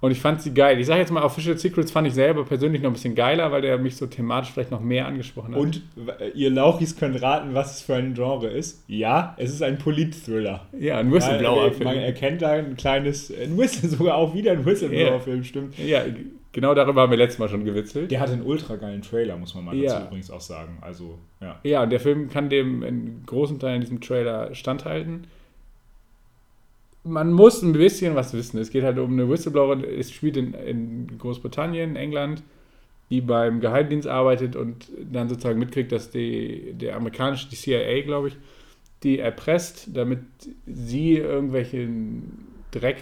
Und 0.01 0.11
ich 0.11 0.21
fand 0.21 0.43
sie 0.43 0.53
geil. 0.53 0.79
Ich 0.79 0.87
sage 0.87 1.01
jetzt 1.01 1.11
mal, 1.11 1.23
Official 1.23 1.57
Secrets 1.57 1.91
fand 1.91 2.07
ich 2.07 2.13
selber 2.15 2.45
persönlich 2.45 2.83
noch 2.83 2.91
ein 2.91 2.93
bisschen 2.93 3.15
geiler, 3.15 3.51
weil 3.51 3.63
der 3.63 3.79
mich 3.79 3.97
so 3.97 4.07
thematisch 4.07 4.51
vielleicht 4.53 4.71
noch 4.71 4.81
mehr 4.81 5.07
angesprochen 5.07 5.55
hat. 5.55 5.61
Und 5.61 5.83
äh, 6.21 6.29
ihr 6.35 6.51
Lauchis 6.51 6.97
können 6.97 7.17
raten, 7.17 7.55
was 7.55 7.77
es 7.77 7.81
für 7.83 7.95
ein 7.95 8.13
Genre 8.15 8.47
ist. 8.49 8.85
Ja, 8.89 9.35
es 9.39 9.51
ist 9.53 9.63
ein 9.63 9.79
Polit-Thriller. 9.79 10.67
ja, 10.79 10.99
ein 10.99 11.11
Whistleblower-Film. 11.11 11.85
Man 11.85 11.97
erkennt 11.97 12.43
da 12.43 12.51
ein 12.53 12.77
kleines, 12.77 13.31
ein 13.33 13.57
Whistle, 13.57 13.89
sogar 13.97 14.17
auch 14.17 14.35
wieder 14.35 14.53
ein 14.53 14.65
Whistleblower-Film, 14.67 15.45
stimmt. 15.45 15.79
Ja, 15.79 16.03
genau 16.57 16.75
darüber 16.75 17.03
haben 17.03 17.11
wir 17.11 17.19
letztes 17.19 17.39
Mal 17.39 17.49
schon 17.51 17.65
gewitzelt. 17.67 18.11
Der 18.11 18.19
hat 18.19 18.31
einen 18.31 18.43
ultra 18.43 18.77
geilen 18.77 19.03
Trailer, 19.03 19.37
muss 19.37 19.55
man 19.55 19.67
mal 19.67 19.73
dazu 19.77 19.85
Ja. 19.85 20.07
übrigens 20.07 20.31
auch 20.31 20.41
sagen. 20.41 20.79
Also, 20.81 21.19
ja. 21.41 21.61
Ja, 21.63 21.83
und 21.83 21.91
der 21.91 22.01
Film 22.01 22.31
kann 22.31 22.49
dem 22.49 22.83
in 22.83 23.23
großen 23.27 23.59
Teilen 23.61 23.83
diesem 23.83 24.01
Trailer 24.01 24.55
standhalten. 24.55 25.27
Man 27.05 27.31
muss 27.33 27.63
ein 27.63 27.73
bisschen 27.75 28.15
was 28.17 28.33
wissen. 28.33 28.59
Es 28.59 28.71
geht 28.71 28.83
halt 28.83 28.99
um 28.99 29.13
eine 29.13 29.29
Whistleblowerin, 29.29 29.85
es 29.85 30.11
spielt 30.11 30.37
in, 30.39 30.55
in 30.55 31.19
Großbritannien, 31.19 31.95
England, 31.95 32.43
die 33.11 33.21
beim 33.21 33.61
Geheimdienst 33.61 34.09
arbeitet 34.09 34.57
und 34.57 34.89
dann 35.13 35.29
sozusagen 35.29 35.59
mitkriegt, 35.59 35.93
dass 35.93 36.11
die, 36.11 36.73
der 36.73 36.97
amerikanische, 36.97 37.49
die 37.51 37.57
CIA, 37.57 38.01
glaube 38.03 38.29
ich, 38.29 38.37
die 39.03 39.19
erpresst, 39.19 39.91
damit 39.95 40.21
sie 40.67 41.19
irgendwelchen 41.19 42.47
Dreck 42.73 42.97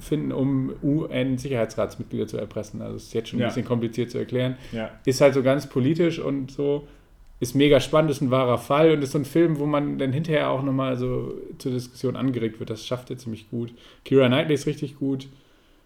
finden, 0.00 0.32
um 0.32 0.72
UN-Sicherheitsratsmitglieder 0.82 2.26
zu 2.26 2.38
erpressen. 2.38 2.82
Also 2.82 2.96
es 2.96 3.04
ist 3.04 3.14
jetzt 3.14 3.28
schon 3.28 3.38
ein 3.38 3.42
Ja. 3.42 3.48
bisschen 3.48 3.64
kompliziert 3.64 4.10
zu 4.10 4.18
erklären. 4.18 4.56
Ja. 4.72 4.90
Ist 5.04 5.20
halt 5.20 5.34
so 5.34 5.42
ganz 5.42 5.66
politisch 5.68 6.18
und 6.18 6.50
so. 6.50 6.86
Ist 7.40 7.54
mega 7.54 7.80
spannend, 7.80 8.10
ist 8.10 8.20
ein 8.22 8.30
wahrer 8.30 8.58
Fall 8.58 8.92
und 8.92 9.02
ist 9.02 9.12
so 9.12 9.18
ein 9.18 9.24
Film, 9.24 9.58
wo 9.58 9.66
man 9.66 9.98
dann 9.98 10.12
hinterher 10.12 10.50
auch 10.50 10.62
nochmal 10.62 10.96
so 10.96 11.34
zur 11.58 11.72
Diskussion 11.72 12.16
angeregt 12.16 12.60
wird. 12.60 12.70
Das 12.70 12.86
schafft 12.86 13.10
er 13.10 13.18
ziemlich 13.18 13.50
gut. 13.50 13.72
Kira 14.04 14.28
Knightley 14.28 14.54
ist 14.54 14.66
richtig 14.66 14.96
gut. 14.98 15.26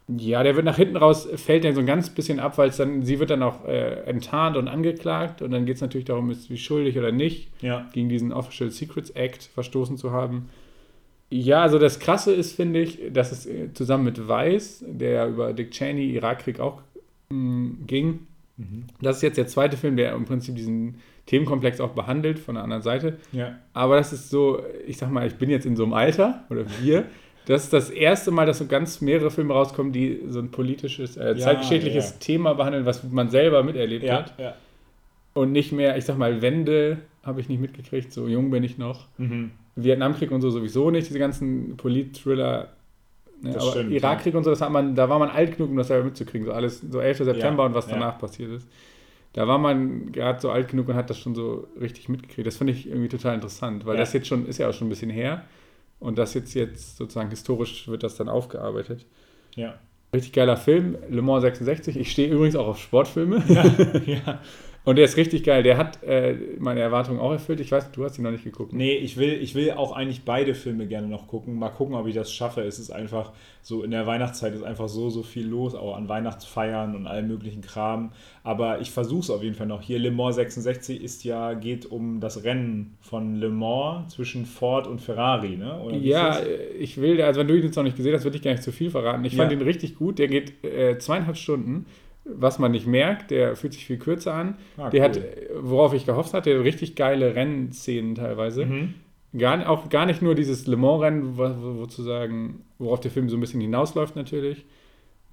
Ja, 0.08 0.42
der 0.42 0.56
wird 0.56 0.64
nach 0.64 0.76
hinten 0.76 0.96
raus, 0.96 1.28
fällt 1.36 1.64
dann 1.64 1.74
so 1.74 1.80
ein 1.80 1.86
ganz 1.86 2.08
bisschen 2.10 2.38
ab, 2.40 2.56
weil 2.56 2.70
es 2.70 2.76
dann, 2.78 3.02
sie 3.02 3.18
wird 3.18 3.28
dann 3.28 3.42
auch 3.42 3.66
äh, 3.66 4.04
enttarnt 4.04 4.56
und 4.56 4.66
angeklagt 4.68 5.42
und 5.42 5.50
dann 5.50 5.66
geht 5.66 5.74
es 5.76 5.82
natürlich 5.82 6.06
darum, 6.06 6.30
ist 6.30 6.44
sie 6.44 6.56
schuldig 6.56 6.96
oder 6.98 7.12
nicht, 7.12 7.48
Ja. 7.60 7.86
gegen 7.92 8.08
diesen 8.08 8.32
Official 8.32 8.70
Secrets 8.70 9.10
Act 9.10 9.42
verstoßen 9.54 9.98
zu 9.98 10.10
haben. 10.12 10.48
Ja, 11.30 11.62
also 11.62 11.78
das 11.78 11.98
Krasse 11.98 12.32
ist, 12.32 12.52
finde 12.54 12.80
ich, 12.80 13.00
dass 13.12 13.32
es 13.32 13.46
äh, 13.46 13.72
zusammen 13.74 14.04
mit 14.04 14.28
Weiss, 14.28 14.82
der 14.86 15.10
ja 15.10 15.28
über 15.28 15.52
Dick 15.52 15.70
Cheney, 15.72 16.14
Irakkrieg 16.14 16.58
auch 16.60 16.80
mh, 17.28 17.72
ging, 17.86 18.20
das 19.00 19.16
ist 19.18 19.22
jetzt 19.22 19.38
der 19.38 19.46
zweite 19.46 19.76
Film, 19.76 19.96
der 19.96 20.14
im 20.14 20.24
Prinzip 20.24 20.56
diesen 20.56 20.96
Themenkomplex 21.26 21.80
auch 21.80 21.90
behandelt 21.90 22.40
von 22.40 22.56
der 22.56 22.64
anderen 22.64 22.82
Seite. 22.82 23.18
Ja. 23.30 23.56
Aber 23.72 23.96
das 23.98 24.12
ist 24.12 24.30
so, 24.30 24.60
ich 24.84 24.96
sag 24.96 25.12
mal, 25.12 25.26
ich 25.28 25.36
bin 25.36 25.48
jetzt 25.48 25.64
in 25.64 25.76
so 25.76 25.84
einem 25.84 25.92
Alter, 25.92 26.42
oder 26.50 26.64
wir, 26.82 27.04
das 27.46 27.64
ist 27.64 27.72
das 27.72 27.88
erste 27.90 28.32
Mal, 28.32 28.46
dass 28.46 28.58
so 28.58 28.66
ganz 28.66 29.00
mehrere 29.00 29.30
Filme 29.30 29.54
rauskommen, 29.54 29.92
die 29.92 30.22
so 30.28 30.40
ein 30.40 30.50
politisches, 30.50 31.16
äh, 31.16 31.36
zeitgeschichtliches 31.36 32.10
ja. 32.10 32.16
Thema 32.18 32.54
behandeln, 32.54 32.84
was 32.84 33.04
man 33.04 33.30
selber 33.30 33.62
miterlebt 33.62 34.04
Ja. 34.04 34.16
hat. 34.16 34.34
ja. 34.40 34.54
Und 35.34 35.52
nicht 35.52 35.70
mehr, 35.70 35.96
ich 35.96 36.04
sag 36.04 36.18
mal, 36.18 36.42
Wende 36.42 36.98
habe 37.22 37.40
ich 37.40 37.48
nicht 37.48 37.60
mitgekriegt, 37.60 38.12
so 38.12 38.26
jung 38.26 38.50
bin 38.50 38.64
ich 38.64 38.76
noch. 38.76 39.06
Mhm. 39.18 39.52
Vietnamkrieg 39.82 40.30
und 40.30 40.40
so 40.40 40.50
sowieso 40.50 40.90
nicht, 40.90 41.08
diese 41.08 41.18
ganzen 41.18 41.76
Polit-Thriller. 41.76 42.68
Ne, 43.40 43.52
Das 43.52 43.62
aber 43.62 43.72
stimmt, 43.72 43.92
Irakkrieg 43.92 44.34
und 44.34 44.44
so, 44.44 44.50
das 44.50 44.60
hat 44.60 44.70
man, 44.70 44.94
da 44.96 45.08
war 45.08 45.18
man 45.18 45.30
alt 45.30 45.56
genug, 45.56 45.70
um 45.70 45.76
das 45.76 45.88
selber 45.88 46.04
mitzukriegen. 46.04 46.46
So 46.46 46.52
alles, 46.52 46.80
so 46.80 47.00
11. 47.00 47.18
September 47.18 47.62
Ja, 47.62 47.66
und 47.68 47.74
was 47.74 47.86
ja. 47.86 47.92
danach 47.94 48.18
passiert 48.18 48.50
ist. 48.52 48.66
Da 49.34 49.46
war 49.46 49.58
man 49.58 50.10
gerade 50.10 50.40
so 50.40 50.50
alt 50.50 50.68
genug 50.68 50.88
und 50.88 50.94
hat 50.96 51.10
das 51.10 51.18
schon 51.18 51.34
so 51.34 51.68
richtig 51.80 52.08
mitgekriegt. 52.08 52.46
Das 52.46 52.56
finde 52.56 52.72
ich 52.72 52.88
irgendwie 52.88 53.08
total 53.08 53.34
interessant, 53.36 53.86
weil 53.86 53.94
Ja. 53.94 54.00
das 54.00 54.12
jetzt 54.12 54.26
schon, 54.26 54.46
ist 54.46 54.58
ja 54.58 54.68
auch 54.68 54.72
schon 54.74 54.86
ein 54.88 54.90
bisschen 54.90 55.10
her. 55.10 55.44
Und 56.00 56.18
das 56.18 56.34
jetzt, 56.34 56.54
jetzt 56.54 56.96
sozusagen 56.96 57.30
historisch 57.30 57.86
wird 57.88 58.02
das 58.02 58.16
dann 58.16 58.28
aufgearbeitet. 58.28 59.06
Ja. 59.54 59.74
Richtig 60.14 60.32
geiler 60.32 60.56
Film, 60.56 60.96
Le 61.10 61.22
Mans 61.22 61.42
66. 61.42 61.96
Ich 61.96 62.10
stehe 62.10 62.30
übrigens 62.32 62.56
auch 62.56 62.68
auf 62.68 62.78
Sportfilme. 62.80 63.42
ja. 64.06 64.40
Und 64.88 64.96
der 64.96 65.04
ist 65.04 65.18
richtig 65.18 65.44
geil. 65.44 65.62
Der 65.62 65.76
hat 65.76 66.02
äh, 66.02 66.34
meine 66.58 66.80
Erwartungen 66.80 67.20
auch 67.20 67.32
erfüllt. 67.32 67.60
Ich 67.60 67.70
weiß, 67.70 67.92
du 67.92 68.04
hast 68.04 68.16
ihn 68.16 68.24
noch 68.24 68.30
nicht 68.30 68.44
geguckt. 68.44 68.72
ne? 68.72 68.78
Nee, 68.78 68.94
ich 68.94 69.18
will, 69.18 69.34
ich 69.34 69.54
will 69.54 69.72
auch 69.72 69.92
eigentlich 69.92 70.22
beide 70.24 70.54
Filme 70.54 70.86
gerne 70.86 71.08
noch 71.08 71.26
gucken. 71.28 71.58
Mal 71.58 71.68
gucken, 71.68 71.94
ob 71.94 72.06
ich 72.06 72.14
das 72.14 72.32
schaffe. 72.32 72.62
Es 72.62 72.78
ist 72.78 72.90
einfach 72.90 73.32
so, 73.60 73.82
in 73.82 73.90
der 73.90 74.06
Weihnachtszeit 74.06 74.54
ist 74.54 74.62
einfach 74.62 74.88
so, 74.88 75.10
so 75.10 75.22
viel 75.22 75.46
los, 75.46 75.74
auch 75.74 75.94
an 75.94 76.08
Weihnachtsfeiern 76.08 76.96
und 76.96 77.06
allem 77.06 77.28
möglichen 77.28 77.60
Kram. 77.60 78.12
Aber 78.44 78.80
ich 78.80 78.90
versuche 78.90 79.20
es 79.20 79.28
auf 79.30 79.42
jeden 79.42 79.54
Fall 79.56 79.66
noch. 79.66 79.82
Hier 79.82 79.98
Le 79.98 80.10
Mans 80.10 80.36
66 80.36 81.02
ist 81.02 81.22
ja, 81.22 81.52
geht 81.52 81.84
um 81.84 82.20
das 82.20 82.44
Rennen 82.44 82.96
von 83.02 83.34
Le 83.36 83.50
Mans 83.50 84.14
zwischen 84.14 84.46
Ford 84.46 84.86
und 84.86 85.02
Ferrari, 85.02 85.58
ne? 85.58 85.82
Ja, 86.00 86.38
äh, 86.38 86.68
ich 86.78 86.98
will, 86.98 87.20
also 87.20 87.40
wenn 87.40 87.48
du 87.48 87.54
ihn 87.58 87.64
jetzt 87.64 87.76
noch 87.76 87.82
nicht 87.82 87.98
gesehen 87.98 88.14
hast, 88.14 88.24
würde 88.24 88.38
ich 88.38 88.42
gar 88.42 88.52
nicht 88.52 88.62
zu 88.62 88.72
viel 88.72 88.88
verraten. 88.90 89.22
Ich 89.26 89.36
fand 89.36 89.52
Ja. 89.52 89.58
ihn 89.58 89.62
richtig 89.64 89.96
gut. 89.96 90.18
Der 90.18 90.28
geht 90.28 90.64
äh, 90.64 90.96
zweieinhalb 90.98 91.36
Stunden, 91.36 91.84
was 92.34 92.58
man 92.58 92.72
nicht 92.72 92.86
merkt. 92.86 93.30
Der 93.30 93.56
fühlt 93.56 93.72
sich 93.72 93.86
viel 93.86 93.98
kürzer 93.98 94.34
an. 94.34 94.56
Ah, 94.76 94.90
der 94.90 95.00
cool. 95.00 95.04
hat, 95.08 95.20
worauf 95.60 95.94
ich 95.94 96.06
gehofft 96.06 96.34
hatte, 96.34 96.62
richtig 96.64 96.94
geile 96.96 97.34
Rennszenen 97.34 98.14
teilweise. 98.14 98.66
Mhm. 98.66 98.94
Gar, 99.36 99.68
auch 99.68 99.88
gar 99.90 100.06
nicht 100.06 100.22
nur 100.22 100.34
dieses 100.34 100.66
Le 100.66 100.76
Mans-Rennen, 100.76 101.34
sozusagen, 101.78 102.62
worauf 102.78 103.00
der 103.00 103.10
Film 103.10 103.28
so 103.28 103.36
ein 103.36 103.40
bisschen 103.40 103.60
hinausläuft 103.60 104.16
natürlich. 104.16 104.64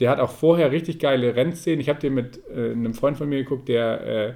Der 0.02 0.10
hat 0.10 0.20
auch 0.20 0.32
vorher 0.32 0.72
richtig 0.72 1.00
geile 1.00 1.36
Rennszenen. 1.36 1.80
Ich 1.80 1.88
habe 1.88 2.00
den 2.02 2.14
mit 2.14 2.42
äh, 2.54 2.72
einem 2.72 2.94
Freund 2.94 3.18
von 3.18 3.30
mir 3.30 3.38
geguckt, 3.38 3.70
der, 3.70 4.06
äh, 4.06 4.34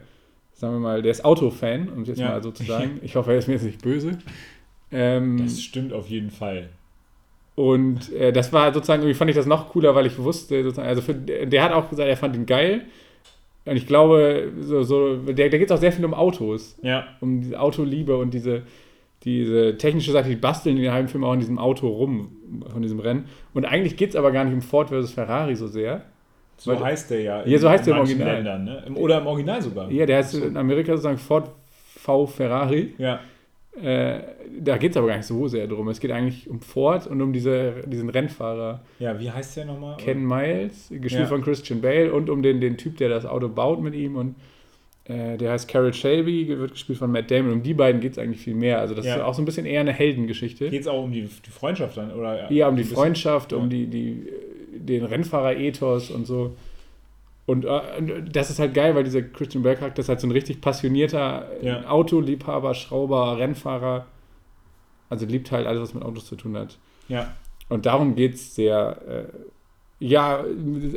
sagen 0.53 0.75
wir 0.75 0.79
mal, 0.79 1.01
der 1.01 1.11
ist 1.11 1.25
Autofan, 1.25 1.89
um 1.89 2.03
es 2.03 2.07
jetzt 2.07 2.19
Ja. 2.19 2.29
mal 2.29 2.41
so 2.41 2.51
zu 2.51 2.63
sagen. 2.65 2.99
Ich 3.03 3.15
hoffe, 3.17 3.31
er 3.33 3.39
ist 3.39 3.47
mir 3.47 3.55
jetzt 3.55 3.65
nicht 3.65 3.81
böse. 3.81 4.17
Ähm, 4.91 5.37
Das 5.37 5.61
stimmt 5.61 5.91
auf 5.93 6.07
jeden 6.09 6.31
Fall. 6.31 6.69
Und 7.59 8.13
äh, 8.13 8.31
das 8.31 8.53
war 8.53 8.73
sozusagen, 8.73 9.01
irgendwie 9.01 9.17
fand 9.17 9.29
ich 9.31 9.35
das 9.35 9.45
noch 9.45 9.67
cooler, 9.67 9.93
weil 9.93 10.05
ich 10.05 10.17
wusste, 10.17 10.63
sozusagen, 10.63 10.87
also 10.87 11.01
für, 11.01 11.13
der 11.13 11.61
hat 11.61 11.73
auch 11.73 11.89
gesagt, 11.89 12.07
er 12.07 12.15
fand 12.15 12.33
ihn 12.37 12.45
geil. 12.45 12.83
Und 13.65 13.75
ich 13.75 13.85
glaube, 13.85 14.53
so, 14.61 14.81
so, 14.83 15.17
der, 15.17 15.49
der 15.49 15.59
geht 15.59 15.69
auch 15.69 15.77
sehr 15.77 15.91
viel 15.91 16.05
um 16.05 16.13
Autos, 16.13 16.79
Ja, 16.81 17.03
um 17.19 17.41
diese 17.41 17.59
Autoliebe 17.59 18.15
und 18.15 18.33
diese, 18.33 18.61
diese 19.23 19.77
technische 19.77 20.13
Seite, 20.13 20.29
die 20.29 20.37
basteln 20.37 20.77
in 20.77 20.83
den 20.83 20.93
halben 20.93 21.09
Film 21.09 21.25
auch 21.25 21.33
in 21.33 21.41
diesem 21.41 21.59
Auto 21.59 21.89
rum, 21.89 22.31
von 22.71 22.81
diesem 22.81 23.01
Rennen. 23.01 23.25
Und 23.53 23.65
eigentlich 23.65 23.97
geht 23.97 24.11
es 24.11 24.15
aber 24.15 24.31
gar 24.31 24.45
nicht 24.45 24.53
um 24.53 24.61
Ford 24.61 24.87
versus 24.87 25.11
Ferrari 25.11 25.57
so 25.57 25.67
sehr. 25.67 26.03
so 26.55 26.71
Weil- 26.71 26.79
heißt 26.81 27.11
der 27.11 27.21
ja. 27.23 27.45
Ja, 27.45 27.57
so 27.57 27.69
heißt 27.69 27.85
der 27.85 27.95
im 27.95 27.99
Original. 27.99 28.35
Ländern, 28.35 28.63
ne? 28.63 28.83
Oder 28.95 29.17
im 29.19 29.27
Original 29.27 29.61
sogar. 29.61 29.91
Ja, 29.91 30.05
der 30.05 30.19
heißt 30.19 30.33
in 30.35 30.55
Amerika 30.55 30.93
sozusagen 30.93 31.17
Ford 31.17 31.51
V 31.97 32.25
Ferrari. 32.25 32.93
Ja, 32.97 33.19
Äh, 33.81 34.19
da 34.59 34.77
geht 34.77 34.91
es 34.91 34.97
aber 34.97 35.07
gar 35.07 35.17
nicht 35.17 35.25
so 35.25 35.47
sehr 35.47 35.67
drum. 35.67 35.87
Es 35.89 35.99
geht 35.99 36.11
eigentlich 36.11 36.49
um 36.49 36.59
Ford 36.61 37.07
und 37.07 37.21
um 37.21 37.31
diese, 37.33 37.83
diesen 37.85 38.09
Rennfahrer. 38.09 38.81
ja 38.99 39.19
wie 39.19 39.31
heißt 39.31 39.57
der 39.57 39.65
nochmal? 39.65 39.97
Ken 39.97 40.25
Miles, 40.25 40.89
gespielt 40.89 41.11
Ja. 41.23 41.25
von 41.27 41.41
Christian 41.43 41.79
Bale 41.81 42.11
und 42.13 42.29
um 42.29 42.41
den, 42.43 42.59
den 42.59 42.77
Typ, 42.77 42.97
der 42.97 43.09
das 43.09 43.25
Auto 43.25 43.47
baut 43.47 43.81
mit 43.81 43.93
ihm 43.95 44.15
und 44.15 44.35
äh, 45.05 45.37
der 45.37 45.51
heißt 45.51 45.67
Carol 45.69 45.93
Shelby, 45.93 46.47
wird 46.49 46.71
gespielt 46.73 46.99
von 46.99 47.11
Matt 47.11 47.31
Damon. 47.31 47.53
Um 47.53 47.63
die 47.63 47.73
beiden 47.73 48.01
geht 48.01 48.11
es 48.11 48.17
eigentlich 48.19 48.41
viel 48.41 48.53
mehr. 48.55 48.79
Also 48.79 48.93
das 48.95 49.05
Ja. 49.05 49.15
ist 49.15 49.21
auch 49.21 49.33
so 49.33 49.41
ein 49.41 49.45
bisschen 49.45 49.65
eher 49.65 49.79
eine 49.81 49.93
Heldengeschichte. 49.93 50.69
Geht 50.69 50.81
es 50.81 50.87
auch 50.87 51.03
um 51.03 51.11
die, 51.11 51.21
die 51.21 51.49
Freundschaft 51.51 51.95
dann? 51.97 52.11
Oder, 52.11 52.51
Ja, 52.51 52.67
um 52.67 52.75
die? 52.75 52.83
Freundschaft, 52.83 53.53
um 53.53 53.69
die, 53.69 53.87
die, 53.87 54.27
den 54.73 55.05
Rennfahrer-Ethos 55.05 56.11
und 56.11 56.27
so. 56.27 56.55
Und, 57.49 57.65
äh, 57.65 58.21
das 58.31 58.49
ist 58.49 58.59
halt 58.59 58.73
geil, 58.73 58.93
weil 58.95 59.03
dieser 59.03 59.21
Christian 59.23 59.63
Bale 59.63 59.75
Charakter 59.75 60.01
ist 60.01 60.09
halt 60.09 60.19
so 60.19 60.27
ein 60.27 60.31
richtig 60.31 60.61
passionierter 60.61 61.47
Ja. 61.61 61.89
Autoliebhaber, 61.89 62.73
Schrauber, 62.75 63.37
Rennfahrer. 63.37 64.05
Also 65.09 65.25
liebt 65.25 65.51
halt 65.51 65.65
alles, 65.65 65.81
was 65.81 65.93
mit 65.95 66.03
Autos 66.03 66.25
zu 66.27 66.35
tun 66.35 66.55
hat. 66.55 66.77
Ja, 67.07 67.33
Und 67.69 67.85
darum 67.87 68.15
geht 68.15 68.35
es 68.35 68.53
sehr. 68.55 69.01
Äh, 69.07 70.03
ja, 70.05 70.43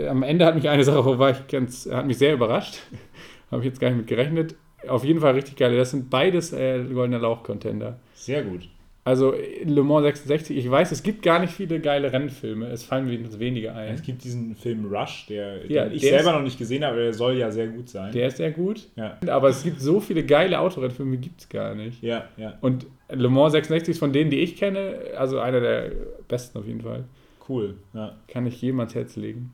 am 0.08 0.22
Ende 0.22 0.44
hat 0.46 0.54
mich 0.54 0.68
eine 0.68 0.84
Sache, 0.84 1.04
wo 1.04 1.18
war 1.18 1.30
ich 1.30 1.46
ganz, 1.48 1.88
hat 1.90 2.06
mich 2.06 2.18
sehr 2.18 2.34
überrascht. 2.34 2.80
Habe 3.50 3.62
ich 3.62 3.66
jetzt 3.66 3.80
gar 3.80 3.88
nicht 3.88 3.98
mit 3.98 4.06
gerechnet. 4.06 4.54
Auf 4.88 5.04
jeden 5.04 5.20
Fall 5.20 5.32
richtig 5.34 5.56
geil. 5.56 5.76
Das 5.76 5.90
sind 5.90 6.10
beides 6.10 6.52
äh, 6.52 6.84
Goldener 6.84 7.18
Lauch-Contender. 7.20 7.98
sehr 8.14 8.42
gut. 8.42 8.68
Also 9.04 9.34
Le 9.64 9.82
Mans 9.82 10.04
66, 10.04 10.56
ich 10.56 10.70
weiß, 10.70 10.92
es 10.92 11.02
gibt 11.02 11.22
gar 11.22 11.40
nicht 11.40 11.52
viele 11.52 11.80
geile 11.80 12.12
Rennfilme. 12.12 12.66
Es 12.68 12.84
fallen 12.84 13.06
mir 13.06 13.18
wenige 13.40 13.74
ein. 13.74 13.94
Es 13.94 14.02
gibt 14.02 14.22
diesen 14.22 14.54
Film 14.54 14.86
Rush, 14.94 15.26
der, 15.28 15.66
Ja, 15.68 15.86
den 15.86 15.94
ich 15.96 16.02
selber 16.02 16.30
ist- 16.30 16.36
noch 16.36 16.42
nicht 16.42 16.56
gesehen 16.56 16.84
habe, 16.84 16.94
aber 16.94 17.02
der 17.02 17.12
soll 17.14 17.36
ja 17.36 17.50
sehr 17.50 17.66
gut 17.66 17.88
sein. 17.88 18.12
Der 18.12 18.28
ist 18.28 18.36
sehr 18.36 18.52
gut. 18.52 18.88
ja, 18.94 19.18
Aber 19.26 19.48
es 19.48 19.64
gibt 19.64 19.80
so 19.80 19.98
viele 19.98 20.24
geile 20.24 20.60
Autorennfilme, 20.60 21.16
gibt 21.16 21.40
es 21.40 21.48
gar 21.48 21.74
nicht. 21.74 22.00
ja, 22.00 22.26
ja, 22.36 22.56
Und 22.60 22.86
Le 23.10 23.28
Mans 23.28 23.52
66 23.52 23.92
ist 23.94 23.98
von 23.98 24.12
denen, 24.12 24.30
die 24.30 24.38
ich 24.38 24.54
kenne, 24.56 24.94
also 25.16 25.40
einer 25.40 25.58
der 25.60 25.90
besten 26.28 26.58
auf 26.58 26.66
jeden 26.66 26.82
Fall. 26.82 27.02
cool. 27.48 27.74
Ja. 27.94 28.14
Kann 28.28 28.46
ich 28.46 28.62
jedem 28.62 28.78
ans 28.78 28.94
Herz 28.94 29.16
legen. 29.16 29.50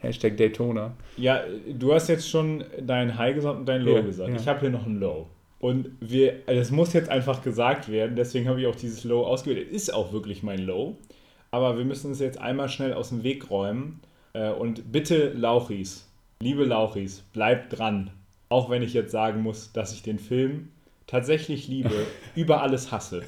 Hashtag 0.00 0.36
Daytona. 0.36 0.92
ja, 1.16 1.40
du 1.68 1.92
hast 1.92 2.06
jetzt 2.08 2.30
schon 2.30 2.62
dein 2.80 3.18
High 3.18 3.34
gesagt 3.34 3.58
und 3.58 3.66
dein 3.68 3.82
Low 3.82 3.96
Ja, 3.96 4.02
gesagt. 4.02 4.30
Ich 4.40 4.46
habe 4.46 4.60
hier 4.60 4.70
noch 4.70 4.86
ein 4.86 5.00
Low. 5.00 5.26
Und 5.60 5.90
wir, 6.00 6.34
das 6.46 6.70
muss 6.70 6.92
jetzt 6.92 7.08
einfach 7.08 7.42
gesagt 7.42 7.90
werden, 7.90 8.14
deswegen 8.16 8.48
habe 8.48 8.60
ich 8.60 8.66
auch 8.68 8.76
dieses 8.76 9.02
Low 9.04 9.24
ausgewählt. 9.26 9.66
Es 9.70 9.82
ist 9.82 9.94
auch 9.94 10.12
wirklich 10.12 10.42
mein 10.42 10.60
Low. 10.60 10.96
Aber 11.50 11.76
wir 11.78 11.84
müssen 11.84 12.12
es 12.12 12.20
jetzt 12.20 12.38
einmal 12.40 12.68
schnell 12.68 12.92
aus 12.92 13.08
dem 13.08 13.22
Weg 13.24 13.50
räumen. 13.50 14.00
Äh, 14.34 14.50
Und 14.50 14.92
bitte, 14.92 15.32
Lauchis, 15.34 16.06
liebe 16.40 16.64
Lauchis, 16.64 17.24
bleibt 17.32 17.76
dran. 17.78 18.10
Auch 18.50 18.70
wenn 18.70 18.82
ich 18.82 18.92
jetzt 18.94 19.10
sagen 19.12 19.42
muss, 19.42 19.72
dass 19.72 19.92
ich 19.92 20.02
den 20.02 20.18
Film 20.18 20.68
tatsächlich 21.06 21.66
liebe, 21.68 21.90
über 22.36 22.62
alles 22.62 22.92
hasse. 22.92 23.22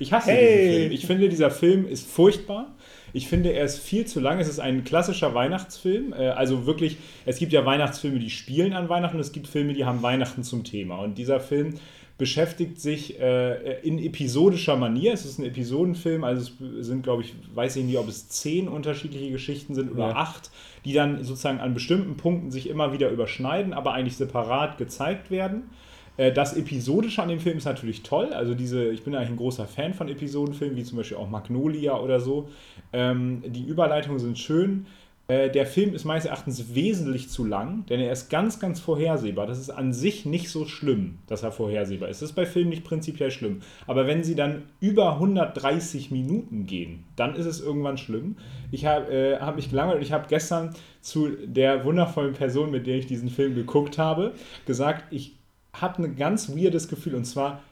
Ich 0.00 0.12
hasse 0.12 0.32
Hey! 0.32 0.58
diesen 0.58 0.80
Film. 0.80 0.92
Ich 0.92 1.06
finde, 1.06 1.28
dieser 1.28 1.50
Film 1.50 1.86
ist 1.86 2.06
furchtbar. 2.10 2.74
Ich 3.12 3.28
finde, 3.28 3.52
er 3.52 3.64
ist 3.64 3.78
viel 3.78 4.04
zu 4.06 4.20
lang. 4.20 4.38
Es 4.40 4.48
ist 4.48 4.58
ein 4.60 4.84
klassischer 4.84 5.34
Weihnachtsfilm. 5.34 6.12
Äh, 6.12 6.28
Also 6.28 6.66
wirklich, 6.66 6.96
es 7.26 7.38
gibt 7.38 7.52
ja 7.52 7.64
Weihnachtsfilme, 7.64 8.18
die 8.18 8.30
spielen 8.30 8.72
an 8.72 8.88
Weihnachten. 8.88 9.16
und 9.16 9.20
Es 9.22 9.32
gibt 9.32 9.46
Filme, 9.48 9.72
die 9.74 9.84
haben 9.84 10.02
Weihnachten 10.02 10.42
zum 10.42 10.64
Thema. 10.64 10.98
Und 10.98 11.18
dieser 11.18 11.40
Film 11.40 11.74
beschäftigt 12.18 12.80
sich 12.80 13.20
äh, 13.20 13.80
in 13.82 13.98
episodischer 14.00 14.74
Manier. 14.76 15.12
Es 15.12 15.24
ist 15.24 15.38
ein 15.38 15.44
Episodenfilm, 15.44 16.24
also 16.24 16.50
es 16.80 16.86
sind, 16.86 17.04
glaube 17.04 17.22
ich, 17.22 17.32
weiß 17.54 17.76
ich 17.76 17.84
nicht, 17.84 17.96
ob 17.96 18.08
es 18.08 18.28
zehn 18.28 18.66
unterschiedliche 18.66 19.30
Geschichten 19.30 19.74
sind 19.76 19.92
oder 19.92 20.08
Ja. 20.08 20.16
acht, 20.16 20.50
die 20.84 20.92
dann 20.92 21.22
sozusagen 21.22 21.60
an 21.60 21.74
bestimmten 21.74 22.16
Punkten 22.16 22.50
sich 22.50 22.68
immer 22.68 22.92
wieder 22.92 23.08
überschneiden, 23.10 23.72
aber 23.72 23.92
eigentlich 23.94 24.16
separat 24.16 24.78
gezeigt 24.78 25.30
werden. 25.30 25.70
Äh, 26.18 26.32
Das 26.32 26.54
Episodische 26.54 27.22
an 27.22 27.30
dem 27.30 27.40
Film 27.40 27.56
ist 27.56 27.64
natürlich 27.64 28.02
toll. 28.02 28.34
Also 28.34 28.54
diese, 28.54 28.88
ich 28.90 29.02
bin 29.02 29.14
eigentlich 29.14 29.30
ein 29.30 29.36
großer 29.36 29.66
Fan 29.66 29.94
von 29.94 30.08
Episodenfilmen, 30.08 30.76
wie 30.76 30.84
zum 30.84 30.98
Beispiel 30.98 31.16
auch 31.16 31.30
Magnolia 31.30 31.98
oder 31.98 32.20
so. 32.20 32.50
Ähm, 32.92 33.42
die 33.46 33.64
Überleitungen 33.64 34.18
sind 34.18 34.38
schön. 34.38 34.84
Äh, 35.30 35.50
der 35.50 35.66
Film 35.66 35.94
ist 35.94 36.06
meines 36.06 36.24
Erachtens 36.24 36.74
wesentlich 36.74 37.28
zu 37.28 37.44
lang, 37.44 37.84
denn 37.86 38.00
er 38.00 38.10
ist 38.10 38.30
ganz, 38.30 38.60
ganz 38.60 38.80
vorhersehbar. 38.80 39.46
Das 39.46 39.58
ist 39.58 39.68
an 39.68 39.92
sich 39.92 40.24
nicht 40.24 40.48
so 40.48 40.64
schlimm, 40.64 41.18
dass 41.26 41.42
er 41.42 41.52
vorhersehbar 41.52 42.08
ist. 42.08 42.22
Das 42.22 42.30
ist 42.30 42.34
bei 42.34 42.46
Filmen 42.46 42.70
nicht 42.70 42.84
prinzipiell 42.84 43.30
schlimm. 43.30 43.60
Aber 43.86 44.06
wenn 44.06 44.24
sie 44.24 44.34
dann 44.34 44.62
über 44.80 45.12
130 45.14 46.10
Minuten 46.10 46.64
gehen, 46.66 47.04
dann 47.14 47.36
ist 47.36 47.44
es 47.44 47.60
irgendwann 47.60 47.98
schlimm. 47.98 48.36
Ich 48.70 48.86
habe 48.86 49.12
äh, 49.12 49.38
hab 49.38 49.56
mich 49.56 49.68
gelangweilt 49.68 49.98
und 49.98 50.02
ich 50.02 50.12
habe 50.12 50.26
gestern 50.28 50.74
zu 51.02 51.28
der 51.44 51.84
wundervollen 51.84 52.32
Person, 52.32 52.70
mit 52.70 52.86
der 52.86 52.96
ich 52.96 53.06
diesen 53.06 53.28
Film 53.28 53.54
geguckt 53.54 53.98
habe, 53.98 54.32
gesagt, 54.64 55.12
ich 55.12 55.37
habe 55.80 56.02
ein 56.02 56.16
ganz 56.16 56.50
weirdes 56.54 56.88
Gefühl. 56.88 57.14
Und 57.14 57.24
zwar, 57.24 57.62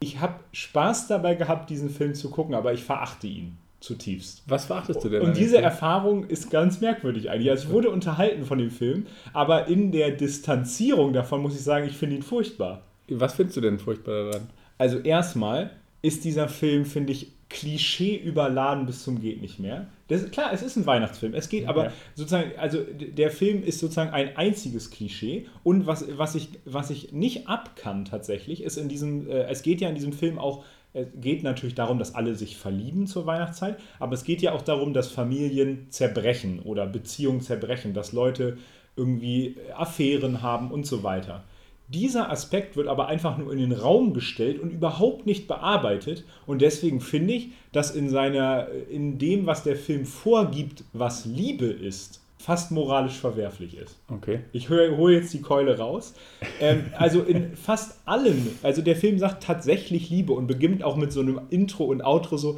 ich 0.00 0.20
habe 0.20 0.34
Spaß 0.52 1.08
dabei 1.08 1.34
gehabt, 1.34 1.70
diesen 1.70 1.90
Film 1.90 2.14
zu 2.14 2.30
gucken, 2.30 2.54
aber 2.54 2.72
ich 2.72 2.84
verachte 2.84 3.26
ihn 3.26 3.56
zutiefst. 3.80 4.42
Was 4.46 4.66
verachtest 4.66 5.02
du 5.02 5.08
denn? 5.08 5.22
Und 5.22 5.36
diese? 5.36 5.58
Erfahrung 5.58 6.24
ist 6.24 6.50
ganz 6.50 6.80
merkwürdig 6.80 7.30
eigentlich. 7.30 7.50
Also 7.50 7.68
ich 7.68 7.70
wurde 7.70 7.90
unterhalten 7.90 8.44
von 8.44 8.58
dem 8.58 8.70
Film, 8.70 9.06
aber 9.32 9.68
in 9.68 9.90
der 9.90 10.10
Distanzierung 10.10 11.12
davon 11.12 11.42
muss 11.42 11.54
ich 11.54 11.62
sagen, 11.62 11.86
ich 11.86 11.96
finde 11.96 12.16
ihn 12.16 12.22
furchtbar. 12.22 12.82
Was 13.08 13.34
findest 13.34 13.56
du 13.56 13.60
denn 13.60 13.78
furchtbar 13.78 14.30
daran? 14.30 14.48
Also 14.78 14.98
erstmal 14.98 15.70
ist 16.02 16.24
dieser 16.24 16.48
Film, 16.48 16.84
finde 16.84 17.12
ich, 17.12 17.32
Klischee 17.50 18.16
überladen 18.16 18.86
bis 18.86 19.02
zum 19.02 19.20
geht 19.20 19.42
nicht 19.42 19.58
mehr. 19.58 19.88
Das 20.08 20.30
klar, 20.30 20.50
es 20.52 20.62
ist 20.62 20.76
ein 20.76 20.86
Weihnachtsfilm. 20.86 21.34
Es 21.34 21.48
geht 21.48 21.66
aber 21.66 21.86
Ja. 21.86 21.92
sozusagen, 22.14 22.52
also 22.58 22.78
der 22.82 23.30
Film 23.30 23.62
ist 23.62 23.80
sozusagen 23.80 24.10
ein 24.10 24.36
einziges 24.36 24.90
Klischee. 24.90 25.46
Und 25.64 25.86
was, 25.86 26.06
was, 26.16 26.36
ich, 26.36 26.48
was 26.64 26.90
ich 26.90 27.12
nicht 27.12 27.48
abkann 27.48 28.04
tatsächlich, 28.04 28.62
ist 28.62 28.78
in 28.78 28.88
diesem, 28.88 29.28
äh, 29.28 29.42
es 29.48 29.62
geht 29.62 29.80
ja 29.80 29.88
in 29.88 29.94
diesem 29.96 30.12
Film 30.12 30.38
auch, 30.38 30.64
es 30.92 31.06
geht 31.20 31.42
natürlich 31.42 31.74
darum, 31.74 31.98
dass 31.98 32.14
alle 32.14 32.34
sich 32.34 32.56
verlieben 32.56 33.06
zur 33.06 33.26
Weihnachtszeit, 33.26 33.78
aber 34.00 34.14
es 34.14 34.24
geht 34.24 34.42
ja 34.42 34.52
auch 34.52 34.62
darum, 34.62 34.92
dass 34.92 35.08
Familien 35.08 35.86
zerbrechen 35.90 36.60
oder 36.60 36.86
Beziehungen 36.86 37.40
zerbrechen, 37.40 37.94
dass 37.94 38.12
Leute 38.12 38.58
irgendwie 38.96 39.56
Affären 39.76 40.42
haben 40.42 40.70
und 40.72 40.86
so 40.86 41.02
weiter. 41.04 41.44
Dieser 41.92 42.30
Aspekt 42.30 42.76
wird 42.76 42.86
aber 42.86 43.08
einfach 43.08 43.36
nur 43.36 43.52
in 43.52 43.58
den 43.58 43.72
Raum 43.72 44.14
gestellt 44.14 44.60
und 44.60 44.70
überhaupt 44.70 45.26
nicht 45.26 45.48
bearbeitet. 45.48 46.24
Und 46.46 46.62
deswegen 46.62 47.00
finde 47.00 47.34
ich, 47.34 47.48
dass 47.72 47.90
in 47.90 48.08
seiner, 48.08 48.68
in 48.88 49.18
dem, 49.18 49.46
was 49.46 49.64
der 49.64 49.74
Film 49.74 50.06
vorgibt, 50.06 50.84
was 50.92 51.24
Liebe 51.24 51.66
ist, 51.66 52.19
fast 52.40 52.70
moralisch 52.70 53.18
verwerflich 53.18 53.76
ist. 53.76 53.98
Okay. 54.08 54.40
Ich 54.52 54.70
hole 54.70 55.12
jetzt 55.12 55.34
die 55.34 55.42
Keule 55.42 55.76
raus. 55.76 56.14
Ähm, 56.58 56.86
also 56.96 57.20
in 57.20 57.54
fast 57.54 58.00
allen, 58.06 58.58
also 58.62 58.80
der 58.80 58.96
Film 58.96 59.18
sagt 59.18 59.42
tatsächlich 59.42 60.08
Liebe 60.08 60.32
und 60.32 60.46
beginnt 60.46 60.82
auch 60.82 60.96
mit 60.96 61.12
so 61.12 61.20
einem 61.20 61.42
Intro 61.50 61.84
und 61.84 62.02
Outro 62.02 62.38
so, 62.38 62.56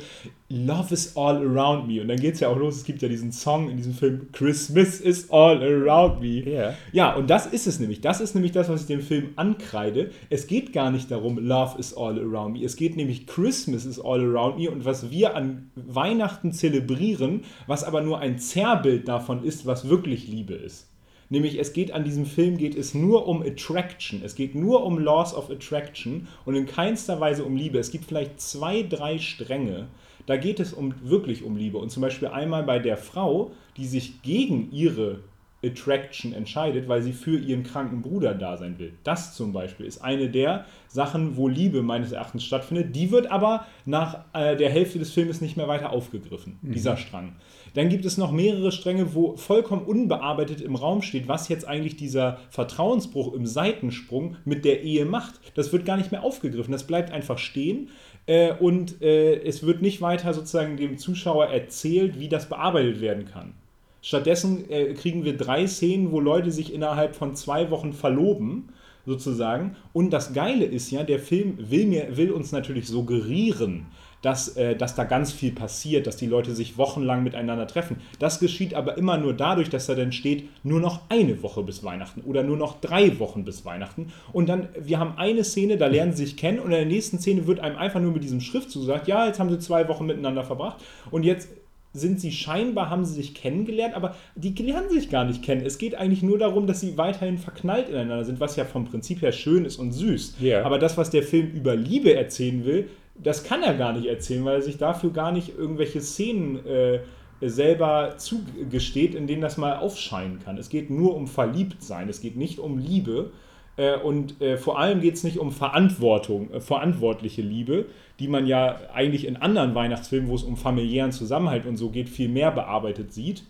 Love 0.48 0.92
is 0.92 1.16
all 1.16 1.38
around 1.38 1.88
me. 1.88 2.00
Und 2.00 2.08
dann 2.08 2.20
geht 2.20 2.34
es 2.34 2.40
ja 2.40 2.48
auch 2.48 2.58
los, 2.58 2.76
es 2.76 2.84
gibt 2.84 3.00
ja 3.00 3.08
diesen 3.08 3.32
Song 3.32 3.70
in 3.70 3.78
diesem 3.78 3.94
Film, 3.94 4.28
Christmas 4.32 5.00
is 5.00 5.30
all 5.30 5.62
around 5.62 6.20
me. 6.20 6.48
Ja. 6.48 6.74
Ja, 6.92 7.14
und 7.14 7.30
das 7.30 7.46
ist 7.46 7.66
es 7.66 7.80
nämlich. 7.80 8.02
Das 8.02 8.20
ist 8.20 8.34
nämlich 8.34 8.52
das, 8.52 8.68
was 8.68 8.82
ich 8.82 8.86
dem 8.86 9.00
Film 9.00 9.30
ankreide. 9.36 10.10
Es 10.28 10.46
geht 10.46 10.74
gar 10.74 10.90
nicht 10.90 11.10
darum, 11.10 11.38
Love 11.38 11.78
is 11.78 11.96
all 11.96 12.18
around 12.20 12.52
me. 12.52 12.64
Es 12.64 12.76
geht 12.76 12.96
nämlich 12.96 13.26
Christmas 13.26 13.86
is 13.86 13.98
all 13.98 14.20
around 14.20 14.58
me 14.58 14.70
und 14.70 14.84
was 14.84 15.10
wir 15.10 15.34
an 15.34 15.70
Weihnachten 15.74 16.52
zelebrieren, 16.52 17.44
was 17.66 17.82
aber 17.82 18.02
nur 18.02 18.18
ein 18.18 18.38
Zerrbild 18.38 19.08
davon 19.08 19.44
ist, 19.44 19.64
was 19.64 19.71
wirklich 19.88 20.28
Liebe 20.28 20.54
ist. 20.54 20.88
Nämlich 21.32 21.58
es 21.58 21.72
geht 21.72 21.92
an 21.92 22.04
diesem 22.04 22.26
Film 22.26 22.58
geht 22.58 22.76
es 22.76 22.92
nur 22.92 23.26
um 23.26 23.42
Attraction. 23.42 24.20
Es 24.22 24.34
geht 24.34 24.54
nur 24.54 24.84
um 24.84 24.98
Laws 24.98 25.34
of 25.34 25.50
Attraction 25.50 26.28
und 26.44 26.54
in 26.54 26.66
keinster 26.66 27.20
Weise 27.20 27.44
um 27.44 27.56
Liebe. 27.56 27.78
Es 27.78 27.90
gibt 27.90 28.04
vielleicht 28.04 28.38
zwei, 28.38 28.82
drei 28.82 29.18
Stränge. 29.18 29.86
Da 30.26 30.36
geht 30.36 30.60
es 30.60 30.74
um 30.74 30.94
wirklich 31.02 31.42
um 31.42 31.56
Liebe. 31.56 31.78
Und 31.78 31.90
zum 31.90 32.02
Beispiel 32.02 32.28
einmal 32.28 32.64
bei 32.64 32.78
der 32.78 32.98
Frau, 32.98 33.52
die 33.78 33.86
sich 33.86 34.20
gegen 34.20 34.70
ihre 34.72 35.20
Attraction 35.64 36.32
entscheidet, 36.32 36.88
weil 36.88 37.02
sie 37.02 37.12
für 37.12 37.38
ihren 37.38 37.62
kranken 37.62 38.02
Bruder 38.02 38.34
da 38.34 38.56
sein 38.56 38.78
will. 38.78 38.92
Das 39.04 39.34
zum 39.34 39.52
Beispiel 39.52 39.86
ist 39.86 40.02
eine 40.02 40.28
der 40.28 40.66
Sachen, 40.88 41.36
wo 41.36 41.48
Liebe 41.48 41.82
meines 41.82 42.12
Erachtens 42.12 42.44
stattfindet. 42.44 42.94
Die 42.96 43.10
wird 43.10 43.30
aber 43.30 43.66
nach 43.86 44.24
äh, 44.32 44.56
der 44.56 44.70
Hälfte 44.70 44.98
des 44.98 45.12
Filmes 45.12 45.40
nicht 45.40 45.56
mehr 45.56 45.68
weiter 45.68 45.90
aufgegriffen, 45.90 46.58
dieser 46.62 46.96
Strang. 46.96 47.36
Dann 47.74 47.88
gibt 47.88 48.04
es 48.04 48.18
noch 48.18 48.32
mehrere 48.32 48.70
Stränge, 48.72 49.14
wo 49.14 49.36
vollkommen 49.36 49.84
unbearbeitet 49.84 50.60
im 50.60 50.74
Raum 50.74 51.02
steht, 51.02 51.28
was 51.28 51.48
jetzt 51.48 51.66
eigentlich 51.66 51.96
dieser 51.96 52.38
Vertrauensbruch 52.50 53.32
im 53.32 53.46
Seitensprung 53.46 54.36
mit 54.44 54.64
der 54.64 54.82
Ehe 54.82 55.04
macht. 55.06 55.40
Das 55.54 55.72
wird 55.72 55.86
gar 55.86 55.96
nicht 55.96 56.12
mehr 56.12 56.22
aufgegriffen. 56.22 56.72
Das 56.72 56.86
bleibt 56.86 57.10
einfach 57.10 57.38
stehen. 57.38 57.88
Äh, 58.26 58.52
und 58.52 59.00
äh, 59.02 59.42
es 59.42 59.64
wird 59.64 59.82
nicht 59.82 60.00
weiter 60.00 60.34
sozusagen 60.34 60.76
dem 60.76 60.98
Zuschauer 60.98 61.46
erzählt, 61.46 62.20
wie 62.20 62.28
das 62.28 62.48
bearbeitet 62.48 63.00
werden 63.00 63.24
kann. 63.24 63.54
Stattdessen 64.02 64.68
äh, 64.68 64.94
kriegen 64.94 65.24
wir 65.24 65.36
drei 65.36 65.66
Szenen, 65.66 66.12
wo 66.12 66.20
Leute 66.20 66.50
sich 66.50 66.74
innerhalb 66.74 67.14
von 67.14 67.36
zwei 67.36 67.70
Wochen 67.70 67.92
verloben, 67.92 68.68
sozusagen. 69.06 69.76
Und 69.92 70.10
das 70.10 70.32
Geile 70.32 70.64
ist 70.64 70.90
ja, 70.90 71.04
der 71.04 71.18
Film 71.18 71.56
will, 71.58 71.86
mir, 71.86 72.16
will 72.16 72.32
uns 72.32 72.52
natürlich 72.52 72.86
suggerieren, 72.88 73.86
dass, 74.22 74.56
äh, 74.56 74.74
dass 74.76 74.94
da 74.94 75.04
ganz 75.04 75.32
viel 75.32 75.52
passiert, 75.52 76.06
dass 76.06 76.16
die 76.16 76.26
Leute 76.26 76.54
sich 76.54 76.78
wochenlang 76.78 77.22
miteinander 77.22 77.66
treffen. 77.66 77.96
Das 78.18 78.38
geschieht 78.38 78.74
aber 78.74 78.96
immer 78.96 79.18
nur 79.18 79.34
dadurch, 79.34 79.68
dass 79.68 79.86
da 79.86 79.94
dann 79.94 80.12
steht, 80.12 80.48
nur 80.64 80.80
noch 80.80 81.02
eine 81.08 81.42
Woche 81.42 81.62
bis 81.62 81.84
Weihnachten 81.84 82.22
oder 82.22 82.42
nur 82.42 82.56
noch 82.56 82.80
drei 82.80 83.18
Wochen 83.18 83.44
bis 83.44 83.64
Weihnachten. 83.64 84.12
Und 84.32 84.48
dann, 84.48 84.68
wir 84.80 84.98
haben 84.98 85.18
eine 85.18 85.44
Szene, 85.44 85.76
da 85.76 85.88
lernen 85.88 86.12
sie 86.12 86.24
sich 86.24 86.36
kennen 86.36 86.60
und 86.60 86.66
in 86.66 86.70
der 86.70 86.86
nächsten 86.86 87.18
Szene 87.18 87.46
wird 87.46 87.60
einem 87.60 87.76
einfach 87.76 88.00
nur 88.00 88.12
mit 88.12 88.24
diesem 88.24 88.40
Schriftzug 88.40 88.82
gesagt, 88.82 89.08
ja, 89.08 89.26
jetzt 89.26 89.40
haben 89.40 89.50
sie 89.50 89.58
zwei 89.58 89.88
Wochen 89.88 90.06
miteinander 90.06 90.44
verbracht 90.44 90.82
und 91.10 91.24
jetzt 91.24 91.48
sind 91.94 92.20
sie 92.20 92.32
scheinbar, 92.32 92.88
haben 92.88 93.04
sie 93.04 93.14
sich 93.14 93.34
kennengelernt, 93.34 93.94
aber 93.94 94.16
die 94.34 94.54
lernen 94.62 94.88
sich 94.88 95.10
gar 95.10 95.24
nicht 95.24 95.42
kennen. 95.42 95.62
Es 95.64 95.76
geht 95.76 95.94
eigentlich 95.94 96.22
nur 96.22 96.38
darum, 96.38 96.66
dass 96.66 96.80
sie 96.80 96.96
weiterhin 96.96 97.36
verknallt 97.38 97.88
ineinander 97.88 98.24
sind, 98.24 98.40
was 98.40 98.56
ja 98.56 98.64
vom 98.64 98.86
Prinzip 98.86 99.20
her 99.20 99.32
schön 99.32 99.64
ist 99.64 99.76
und 99.76 99.92
süß. 99.92 100.36
Ja. 100.40 100.64
Aber 100.64 100.78
das, 100.78 100.96
was 100.96 101.10
der 101.10 101.22
Film 101.22 101.50
über 101.50 101.76
Liebe 101.76 102.14
erzählen 102.14 102.64
will, 102.64 102.88
das 103.14 103.44
kann 103.44 103.62
er 103.62 103.74
gar 103.74 103.92
nicht 103.92 104.06
erzählen, 104.06 104.44
weil 104.44 104.56
er 104.56 104.62
sich 104.62 104.78
dafür 104.78 105.10
gar 105.10 105.32
nicht 105.32 105.56
irgendwelche 105.56 106.00
Szenen 106.00 106.64
äh, 106.66 107.00
selber 107.40 108.14
zugesteht, 108.18 109.14
in 109.14 109.26
denen 109.26 109.42
das 109.42 109.56
mal 109.56 109.76
aufscheinen 109.76 110.38
kann. 110.40 110.58
Es 110.58 110.68
geht 110.68 110.90
nur 110.90 111.16
um 111.16 111.26
Verliebtsein, 111.26 112.08
es 112.08 112.20
geht 112.20 112.36
nicht 112.36 112.58
um 112.58 112.78
Liebe. 112.78 113.32
Äh, 113.76 113.96
und 113.98 114.40
äh, 114.40 114.56
vor 114.56 114.78
allem 114.78 115.00
geht 115.00 115.14
es 115.14 115.24
nicht 115.24 115.38
um 115.38 115.50
Verantwortung, 115.50 116.50
äh, 116.52 116.60
verantwortliche 116.60 117.42
Liebe, 117.42 117.86
die 118.18 118.28
man 118.28 118.46
ja 118.46 118.78
eigentlich 118.92 119.26
in 119.26 119.36
anderen 119.36 119.74
Weihnachtsfilmen, 119.74 120.28
wo 120.28 120.34
es 120.34 120.42
um 120.42 120.56
familiären 120.56 121.12
Zusammenhalt 121.12 121.66
und 121.66 121.76
so 121.76 121.90
geht, 121.90 122.08
viel 122.08 122.28
mehr 122.28 122.50
bearbeitet 122.50 123.12
sieht. 123.12 123.44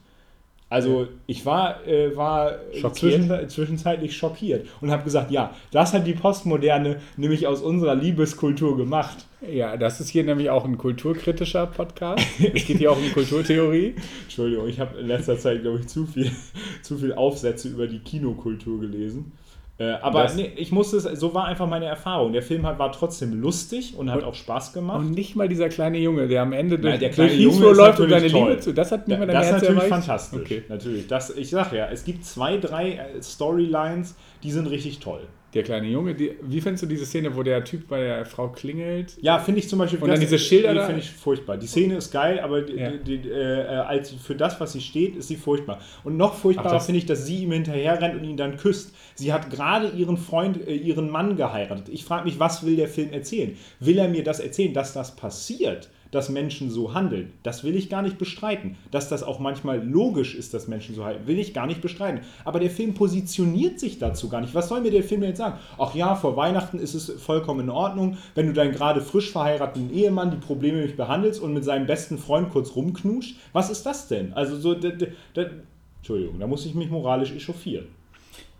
Also 0.72 1.06
ich 1.26 1.44
war, 1.44 1.86
äh, 1.86 2.16
war 2.16 2.54
zwischen, 2.94 3.30
zwischenzeitlich 3.50 4.16
schockiert 4.16 4.66
und 4.80 4.90
habe 4.90 5.04
gesagt, 5.04 5.30
ja, 5.30 5.54
das 5.70 5.92
hat 5.92 6.06
die 6.06 6.14
Postmoderne 6.14 6.96
nämlich 7.18 7.46
aus 7.46 7.60
unserer 7.60 7.94
Liebeskultur 7.94 8.78
gemacht. 8.78 9.26
Ja, 9.46 9.76
das 9.76 10.00
ist 10.00 10.08
hier 10.08 10.24
nämlich 10.24 10.48
auch 10.48 10.64
ein 10.64 10.78
kulturkritischer 10.78 11.66
Podcast. 11.66 12.24
Es 12.54 12.64
geht 12.64 12.78
hier 12.78 12.90
auch 12.90 12.96
um 12.96 13.12
Kulturtheorie. 13.12 13.96
Entschuldigung, 14.22 14.66
ich 14.66 14.80
habe 14.80 14.98
in 14.98 15.08
letzter 15.08 15.36
Zeit, 15.36 15.60
glaube 15.60 15.80
ich, 15.80 15.88
zu 15.88 16.06
viel, 16.06 16.30
zu 16.82 16.96
viel 16.96 17.12
Aufsätze 17.12 17.68
über 17.68 17.86
die 17.86 17.98
Kinokultur 17.98 18.80
gelesen. 18.80 19.32
Äh, 19.78 19.92
aber 20.02 20.24
Das- 20.24 20.36
nee, 20.36 20.52
ich 20.56 20.70
musste 20.70 20.98
es, 20.98 21.04
so 21.18 21.34
war 21.34 21.46
einfach 21.46 21.66
meine 21.66 21.86
Erfahrung. 21.86 22.32
Der 22.32 22.42
Film 22.42 22.66
hat, 22.66 22.78
war 22.78 22.92
trotzdem 22.92 23.32
lustig 23.40 23.94
und 23.96 24.10
hat 24.10 24.18
Und- 24.18 24.24
auch 24.24 24.34
Spaß 24.34 24.72
gemacht. 24.74 24.98
Und 25.00 25.10
nicht 25.12 25.34
mal 25.34 25.48
dieser 25.48 25.68
kleine 25.70 25.98
Junge, 25.98 26.28
der 26.28 26.42
am 26.42 26.52
Ende 26.52 26.76
Nein, 26.78 27.00
der 27.00 27.08
durch 27.08 27.12
kleine 27.14 27.30
Heathrow 27.30 27.54
Junge 27.54 27.70
ist 27.70 27.76
läuft 27.78 28.00
und 28.00 28.10
deine 28.10 28.28
toll. 28.28 28.48
Liebe 28.50 28.60
zu. 28.60 28.72
Das 28.74 28.92
hat 28.92 29.08
mir 29.08 29.14
Ja, 29.14 29.20
dein 29.20 29.28
das 29.28 29.46
ist 29.46 29.52
Herz 29.52 29.62
natürlich 29.62 29.76
erreicht. 29.78 29.90
fantastisch. 30.06 30.40
Okay. 30.42 30.62
Natürlich. 30.68 31.06
Das, 31.08 31.30
ich 31.36 31.50
sag 31.50 31.72
ja, 31.72 31.88
es 31.90 32.04
gibt 32.04 32.24
zwei, 32.24 32.58
drei 32.58 32.92
äh, 32.92 33.22
Storylines, 33.22 34.14
die 34.42 34.52
sind 34.52 34.66
richtig 34.68 34.98
toll. 35.00 35.20
Der 35.54 35.62
kleine 35.62 35.86
Junge, 35.86 36.14
die, 36.14 36.32
wie 36.40 36.62
findest 36.62 36.84
du 36.84 36.86
diese 36.86 37.04
Szene, 37.04 37.36
wo 37.36 37.42
der 37.42 37.62
Typ 37.62 37.86
bei 37.86 38.00
der 38.00 38.24
Frau 38.24 38.48
klingelt? 38.48 39.18
Ja, 39.20 39.38
finde 39.38 39.60
ich 39.60 39.68
zum 39.68 39.78
Beispiel. 39.80 40.00
Und 40.00 40.08
dann 40.08 40.18
diese 40.18 40.38
Schilder 40.38 40.72
da? 40.72 40.86
finde 40.86 41.02
ich 41.02 41.10
furchtbar. 41.10 41.58
Die 41.58 41.66
Szene 41.66 41.96
ist 41.96 42.10
geil, 42.10 42.40
aber 42.40 42.62
die, 42.62 42.72
Ja. 42.74 42.90
die, 42.90 43.18
die, 43.18 43.28
äh, 43.28 43.66
als 43.66 44.12
für 44.12 44.34
das, 44.34 44.58
was 44.60 44.72
sie 44.72 44.80
steht, 44.80 45.14
ist 45.14 45.28
sie 45.28 45.36
furchtbar. 45.36 45.80
Und 46.04 46.16
noch 46.16 46.34
furchtbarer 46.34 46.80
finde 46.80 46.98
ich, 46.98 47.06
dass 47.06 47.26
sie 47.26 47.42
ihm 47.42 47.52
hinterher 47.52 48.00
rennt 48.00 48.14
und 48.14 48.24
ihn 48.24 48.38
dann 48.38 48.56
küsst. 48.56 48.94
Sie 49.14 49.30
hat 49.32 49.50
gerade 49.50 49.88
ihren 49.88 50.16
Freund, 50.16 50.66
äh, 50.66 50.74
ihren 50.74 51.10
Mann 51.10 51.36
geheiratet. 51.36 51.90
Ich 51.90 52.04
frage 52.04 52.24
mich, 52.24 52.38
was 52.40 52.64
will 52.64 52.76
der 52.76 52.88
Film 52.88 53.12
erzählen? 53.12 53.54
Will 53.78 53.98
er 53.98 54.08
mir 54.08 54.24
das 54.24 54.40
erzählen, 54.40 54.72
dass 54.72 54.94
das 54.94 55.16
passiert? 55.16 55.90
Dass 56.12 56.28
Menschen 56.28 56.70
so 56.70 56.94
handeln, 56.94 57.32
das 57.42 57.64
will 57.64 57.74
ich 57.74 57.90
gar 57.90 58.02
nicht 58.02 58.18
bestreiten. 58.18 58.76
Dass 58.92 59.08
das 59.08 59.24
auch 59.24 59.40
manchmal 59.40 59.84
logisch 59.84 60.36
ist, 60.36 60.54
dass 60.54 60.68
Menschen 60.68 60.94
so 60.94 61.04
handeln, 61.04 61.26
will 61.26 61.40
ich 61.40 61.54
gar 61.54 61.66
nicht 61.66 61.80
bestreiten. 61.80 62.20
Aber 62.44 62.60
der 62.60 62.70
Film 62.70 62.94
positioniert 62.94 63.80
sich 63.80 63.98
dazu 63.98 64.28
gar 64.28 64.40
nicht. 64.40 64.54
Was 64.54 64.68
soll 64.68 64.82
mir 64.82 64.92
der 64.92 65.02
Film 65.02 65.24
jetzt 65.24 65.38
sagen? 65.38 65.58
Ach 65.78 65.94
ja, 65.96 66.14
vor 66.14 66.36
Weihnachten 66.36 66.78
ist 66.78 66.94
es 66.94 67.10
vollkommen 67.10 67.60
in 67.60 67.70
Ordnung, 67.70 68.18
wenn 68.36 68.46
du 68.46 68.52
deinen 68.52 68.72
gerade 68.72 69.00
frisch 69.00 69.32
verheirateten 69.32 69.92
Ehemann 69.92 70.30
die 70.30 70.36
Probleme 70.36 70.82
nicht 70.82 70.96
behandelst 70.96 71.40
und 71.40 71.52
mit 71.52 71.64
seinem 71.64 71.86
besten 71.86 72.18
Freund 72.18 72.50
kurz 72.50 72.76
rumknuscht. 72.76 73.36
Was 73.52 73.70
ist 73.70 73.84
das 73.84 74.06
denn? 74.06 74.32
Also 74.34 74.56
so, 74.56 74.74
Entschuldigung, 74.74 76.38
da 76.38 76.46
muss 76.46 76.66
ich 76.66 76.74
mich 76.74 76.90
moralisch 76.90 77.32
echauffieren. 77.32 77.86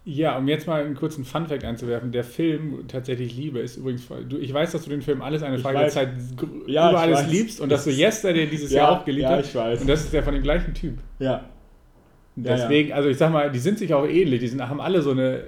Ja, 0.05 0.37
um 0.37 0.49
jetzt 0.49 0.67
mal 0.67 0.85
einen 0.85 0.97
kurzen 0.97 1.25
Funfact 1.25 1.63
einzuwerfen, 1.65 2.11
der 2.11 2.25
Film 2.25 2.85
tatsächlich 2.89 3.37
Liebe 3.37 3.61
ist 3.61 3.77
übrigens, 3.77 4.03
voll- 4.05 4.25
du, 4.25 4.37
ich 4.37 4.53
weiß, 4.53 4.73
dass 4.73 4.83
du 4.83 4.91
den 4.91 5.01
Film 5.03 5.23
alles 5.23 5.45
eine 5.45 5.59
Frage 5.59 5.79
der 5.79 5.89
Zeit 5.91 6.09
Ja, 6.67 6.91
über 6.91 6.99
alles 7.01 7.21
weiß. 7.21 7.31
liebst 7.31 7.61
und 7.61 7.71
dass 7.71 7.85
du 7.85 7.91
Yesterday 7.91 8.47
dieses 8.49 8.73
Ja, 8.73 8.79
Jahr 8.83 8.93
auch 9.01 9.05
geliebt 9.05 9.23
ja, 9.31 9.37
hast. 9.37 9.49
ich 9.51 9.55
weiß. 9.55 9.81
Und 9.83 9.87
das 9.89 10.01
ist 10.01 10.13
der 10.13 10.25
von 10.25 10.35
dem 10.35 10.43
gleichen 10.43 10.75
Typ. 10.75 10.99
Ja. 11.21 11.45
Ja, 12.35 12.57
Deswegen, 12.57 12.93
also 12.93 13.11
ich 13.11 13.17
sag 13.19 13.31
mal, 13.31 13.51
die 13.53 13.59
sind 13.61 13.79
sich 13.79 13.93
auch 13.95 14.07
ähnlich. 14.07 14.41
Die 14.41 14.49
sind, 14.49 14.67
haben 14.67 14.81
alle 14.81 15.03
so 15.03 15.11
eine, 15.13 15.35
äh, 15.37 15.43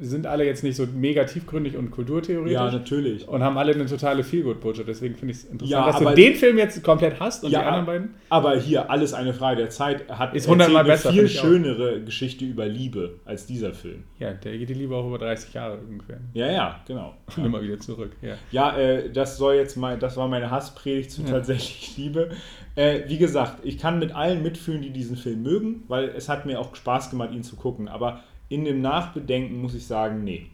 sind 0.00 0.26
alle 0.26 0.44
jetzt 0.44 0.64
nicht 0.64 0.76
so 0.76 0.86
mega 0.86 1.24
tiefgründig 1.24 1.76
und 1.76 1.90
kulturtheoretisch. 1.90 2.52
Ja, 2.52 2.70
natürlich. 2.70 3.28
und 3.28 3.42
haben 3.42 3.58
alle 3.58 3.74
eine 3.74 3.86
totale 3.86 4.24
Feelgood-Botschaft. 4.24 4.88
Deswegen 4.88 5.14
finde 5.14 5.32
ich 5.32 5.38
es 5.38 5.44
interessant, 5.44 5.70
Ja, 5.70 5.86
dass 5.86 5.98
du 5.98 6.14
den 6.14 6.34
Film 6.34 6.58
jetzt 6.58 6.82
komplett 6.82 7.20
hast 7.20 7.44
und 7.44 7.50
Ja, 7.50 7.60
die 7.60 7.66
anderen 7.66 7.86
beiden. 7.86 8.14
Aber 8.28 8.56
hier, 8.56 8.90
alles 8.90 9.14
eine 9.14 9.32
Frage 9.34 9.58
der 9.58 9.70
Zeit, 9.70 10.08
hat 10.08 10.34
Ist 10.34 10.48
hundertmal 10.48 10.84
besser, 10.84 11.10
eine 11.10 11.18
viel 11.18 11.28
schönere 11.28 12.00
Geschichte 12.02 12.44
über 12.44 12.66
Liebe 12.66 13.20
als 13.24 13.46
dieser 13.46 13.74
Film. 13.74 14.04
Ja, 14.18 14.32
der 14.32 14.58
geht 14.58 14.68
die 14.68 14.74
Liebe 14.74 14.94
auch 14.94 15.06
über 15.06 15.18
30 15.18 15.52
Jahre 15.54 15.78
ungefähr. 15.78 16.18
Ja, 16.32 16.50
ja, 16.50 16.80
genau. 16.86 17.14
Und 17.36 17.44
immer 17.44 17.62
wieder 17.62 17.78
zurück. 17.78 18.12
Ja. 18.22 18.34
Ja, 18.50 18.76
äh, 18.76 19.10
das 19.10 19.36
soll 19.36 19.54
jetzt 19.54 19.76
mal, 19.76 19.98
das 19.98 20.16
war 20.16 20.28
meine 20.28 20.50
Hasspredigt 20.50 21.10
zu 21.10 21.22
tatsächlich 21.24 21.94
Liebe. 21.96 22.30
Äh, 22.76 23.00
wie 23.08 23.18
gesagt, 23.18 23.64
ich 23.64 23.78
kann 23.78 23.98
mit 23.98 24.14
allen 24.14 24.42
mitfühlen, 24.42 24.80
die 24.80 24.90
diesen 24.90 25.16
Film 25.16 25.42
mögen, 25.42 25.82
weil 25.88 26.08
es 26.10 26.28
hat 26.28 26.46
mir 26.46 26.60
auch 26.60 26.74
Spaß 26.74 27.10
gemacht, 27.10 27.32
ihn 27.32 27.42
zu 27.42 27.56
gucken. 27.56 27.88
Aber 27.88 28.20
in 28.50 28.64
dem 28.66 28.82
Nachbedenken 28.82 29.62
muss 29.62 29.74
ich 29.74 29.86
sagen, 29.86 30.22
nee. 30.24 30.46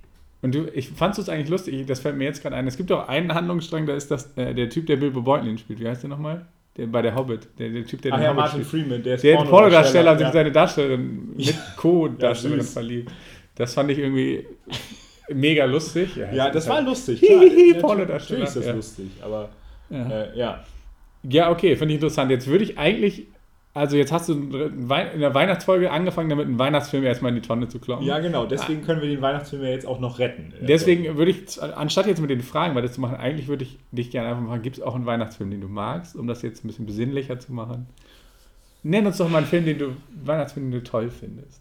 Und 0.42 0.54
du, 0.54 0.68
ich 0.72 0.90
fandst 0.90 1.18
es 1.18 1.28
eigentlich 1.28 1.48
lustig, 1.48 1.84
das 1.86 1.98
fällt 2.00 2.16
mir 2.16 2.24
jetzt 2.24 2.42
gerade 2.42 2.54
ein. 2.54 2.66
Es 2.68 2.76
gibt 2.76 2.92
auch 2.92 3.08
einen 3.08 3.34
Handlungsstrang, 3.34 3.86
da 3.86 3.94
ist 3.96 4.10
das 4.12 4.32
äh, 4.36 4.54
der 4.54 4.68
Typ, 4.70 4.86
der 4.86 4.96
Bilbo 4.96 5.22
Beutlin 5.22 5.58
spielt. 5.58 5.80
Wie 5.80 5.88
heißt 5.88 6.02
der 6.04 6.10
nochmal? 6.10 6.46
Der, 6.76 6.86
bei 6.86 7.00
der 7.02 7.14
Hobbit. 7.16 7.48
Der, 7.58 7.70
der 7.70 7.84
Typ, 7.86 8.02
der 8.02 8.12
Ach 8.12 8.18
den 8.18 8.22
ja, 8.24 8.28
Hobbit 8.30 8.40
Martin 8.44 8.64
spielt. 8.64 8.84
Freeman, 8.84 9.02
der 9.02 9.14
ist 9.16 9.24
Der 9.24 9.36
Pornodarsteller 9.38 10.12
und 10.12 10.18
sich 10.18 10.24
ja. 10.24 10.28
in 10.28 10.32
seine 10.34 10.52
Darstellerin 10.52 11.28
mit 11.36 11.54
Co-Darstellerin 11.76 12.60
Ja, 12.60 12.66
verliebt. 12.70 13.12
Das 13.56 13.72
fand 13.74 13.90
ich 13.90 13.98
irgendwie 13.98 14.46
mega 15.32 15.64
lustig. 15.64 16.10
Ja, 16.16 16.50
das 16.50 16.68
war 16.68 16.76
halt- 16.76 16.86
lustig. 16.86 17.18
Hihihi, 17.20 17.38
klar. 17.38 17.48
Natürlich- 17.48 17.80
Pornodarsteller, 17.80 18.40
Natürlich 18.40 18.48
ist 18.48 18.56
das 18.56 18.66
ja. 18.66 18.72
lustig, 18.72 19.06
aber 19.22 19.48
Ja. 19.90 20.10
äh, 20.10 20.38
ja. 20.38 20.64
Ja, 21.28 21.50
okay, 21.50 21.74
finde 21.76 21.94
ich 21.94 22.00
interessant. 22.00 22.30
Jetzt 22.30 22.46
würde 22.46 22.62
ich 22.64 22.78
eigentlich, 22.78 23.26
also 23.76 23.98
jetzt 23.98 24.10
hast 24.10 24.30
du 24.30 24.32
in 24.32 24.88
der 24.88 25.34
Weihnachtsfolge 25.34 25.90
angefangen, 25.90 26.30
damit 26.30 26.46
einen 26.46 26.58
Weihnachtsfilm 26.58 27.04
erstmal 27.04 27.28
in 27.28 27.42
die 27.42 27.46
Tonne 27.46 27.68
zu 27.68 27.78
kloppen. 27.78 28.06
Ja, 28.06 28.20
genau. 28.20 28.46
Deswegen 28.46 28.82
können 28.82 29.02
wir 29.02 29.08
den 29.10 29.20
Weihnachtsfilm 29.20 29.62
ja 29.62 29.68
jetzt 29.68 29.86
auch 29.86 30.00
noch 30.00 30.18
retten. 30.18 30.54
Deswegen 30.62 31.18
würde 31.18 31.30
ich, 31.30 31.62
anstatt 31.62 32.06
jetzt 32.06 32.22
mit 32.22 32.30
den 32.30 32.40
Fragen 32.40 32.74
weiterzumachen, 32.74 33.18
eigentlich 33.18 33.48
würde 33.48 33.64
ich 33.64 33.78
dich 33.92 34.10
gerne 34.10 34.30
einfach 34.30 34.46
fragen, 34.46 34.62
gibt 34.62 34.78
es 34.78 34.82
auch 34.82 34.94
einen 34.94 35.04
Weihnachtsfilm, 35.04 35.50
den 35.50 35.60
du 35.60 35.68
magst, 35.68 36.16
um 36.16 36.26
das 36.26 36.40
jetzt 36.40 36.64
ein 36.64 36.68
bisschen 36.68 36.86
besinnlicher 36.86 37.38
zu 37.38 37.52
machen? 37.52 37.86
Nenn 38.82 39.06
uns 39.06 39.18
doch 39.18 39.28
mal 39.28 39.38
einen 39.38 39.46
Film, 39.46 39.66
den 39.66 39.78
du, 39.78 39.88
Weihnachtsfilm, 40.24 40.70
den 40.70 40.80
du 40.80 40.82
toll 40.82 41.10
findest. 41.10 41.60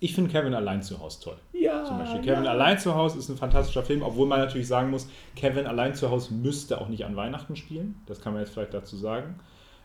Ich 0.00 0.12
finde 0.12 0.32
Kevin 0.32 0.54
allein 0.54 0.82
zu 0.82 0.98
Hause 0.98 1.20
toll. 1.22 1.36
Ja, 1.52 1.84
Zum 1.84 1.98
Beispiel. 1.98 2.20
Kevin 2.22 2.48
allein 2.48 2.80
zu 2.80 2.96
Hause 2.96 3.20
ist 3.20 3.28
ein 3.28 3.36
fantastischer 3.36 3.84
Film, 3.84 4.02
obwohl 4.02 4.26
man 4.26 4.40
natürlich 4.40 4.66
sagen 4.66 4.90
muss, 4.90 5.08
Kevin 5.36 5.66
allein 5.66 5.94
zu 5.94 6.10
Hause 6.10 6.34
müsste 6.34 6.80
auch 6.80 6.88
nicht 6.88 7.04
an 7.04 7.14
Weihnachten 7.14 7.54
spielen. 7.54 7.94
Das 8.06 8.20
kann 8.20 8.32
man 8.32 8.42
jetzt 8.42 8.52
vielleicht 8.52 8.74
dazu 8.74 8.96
sagen. 8.96 9.36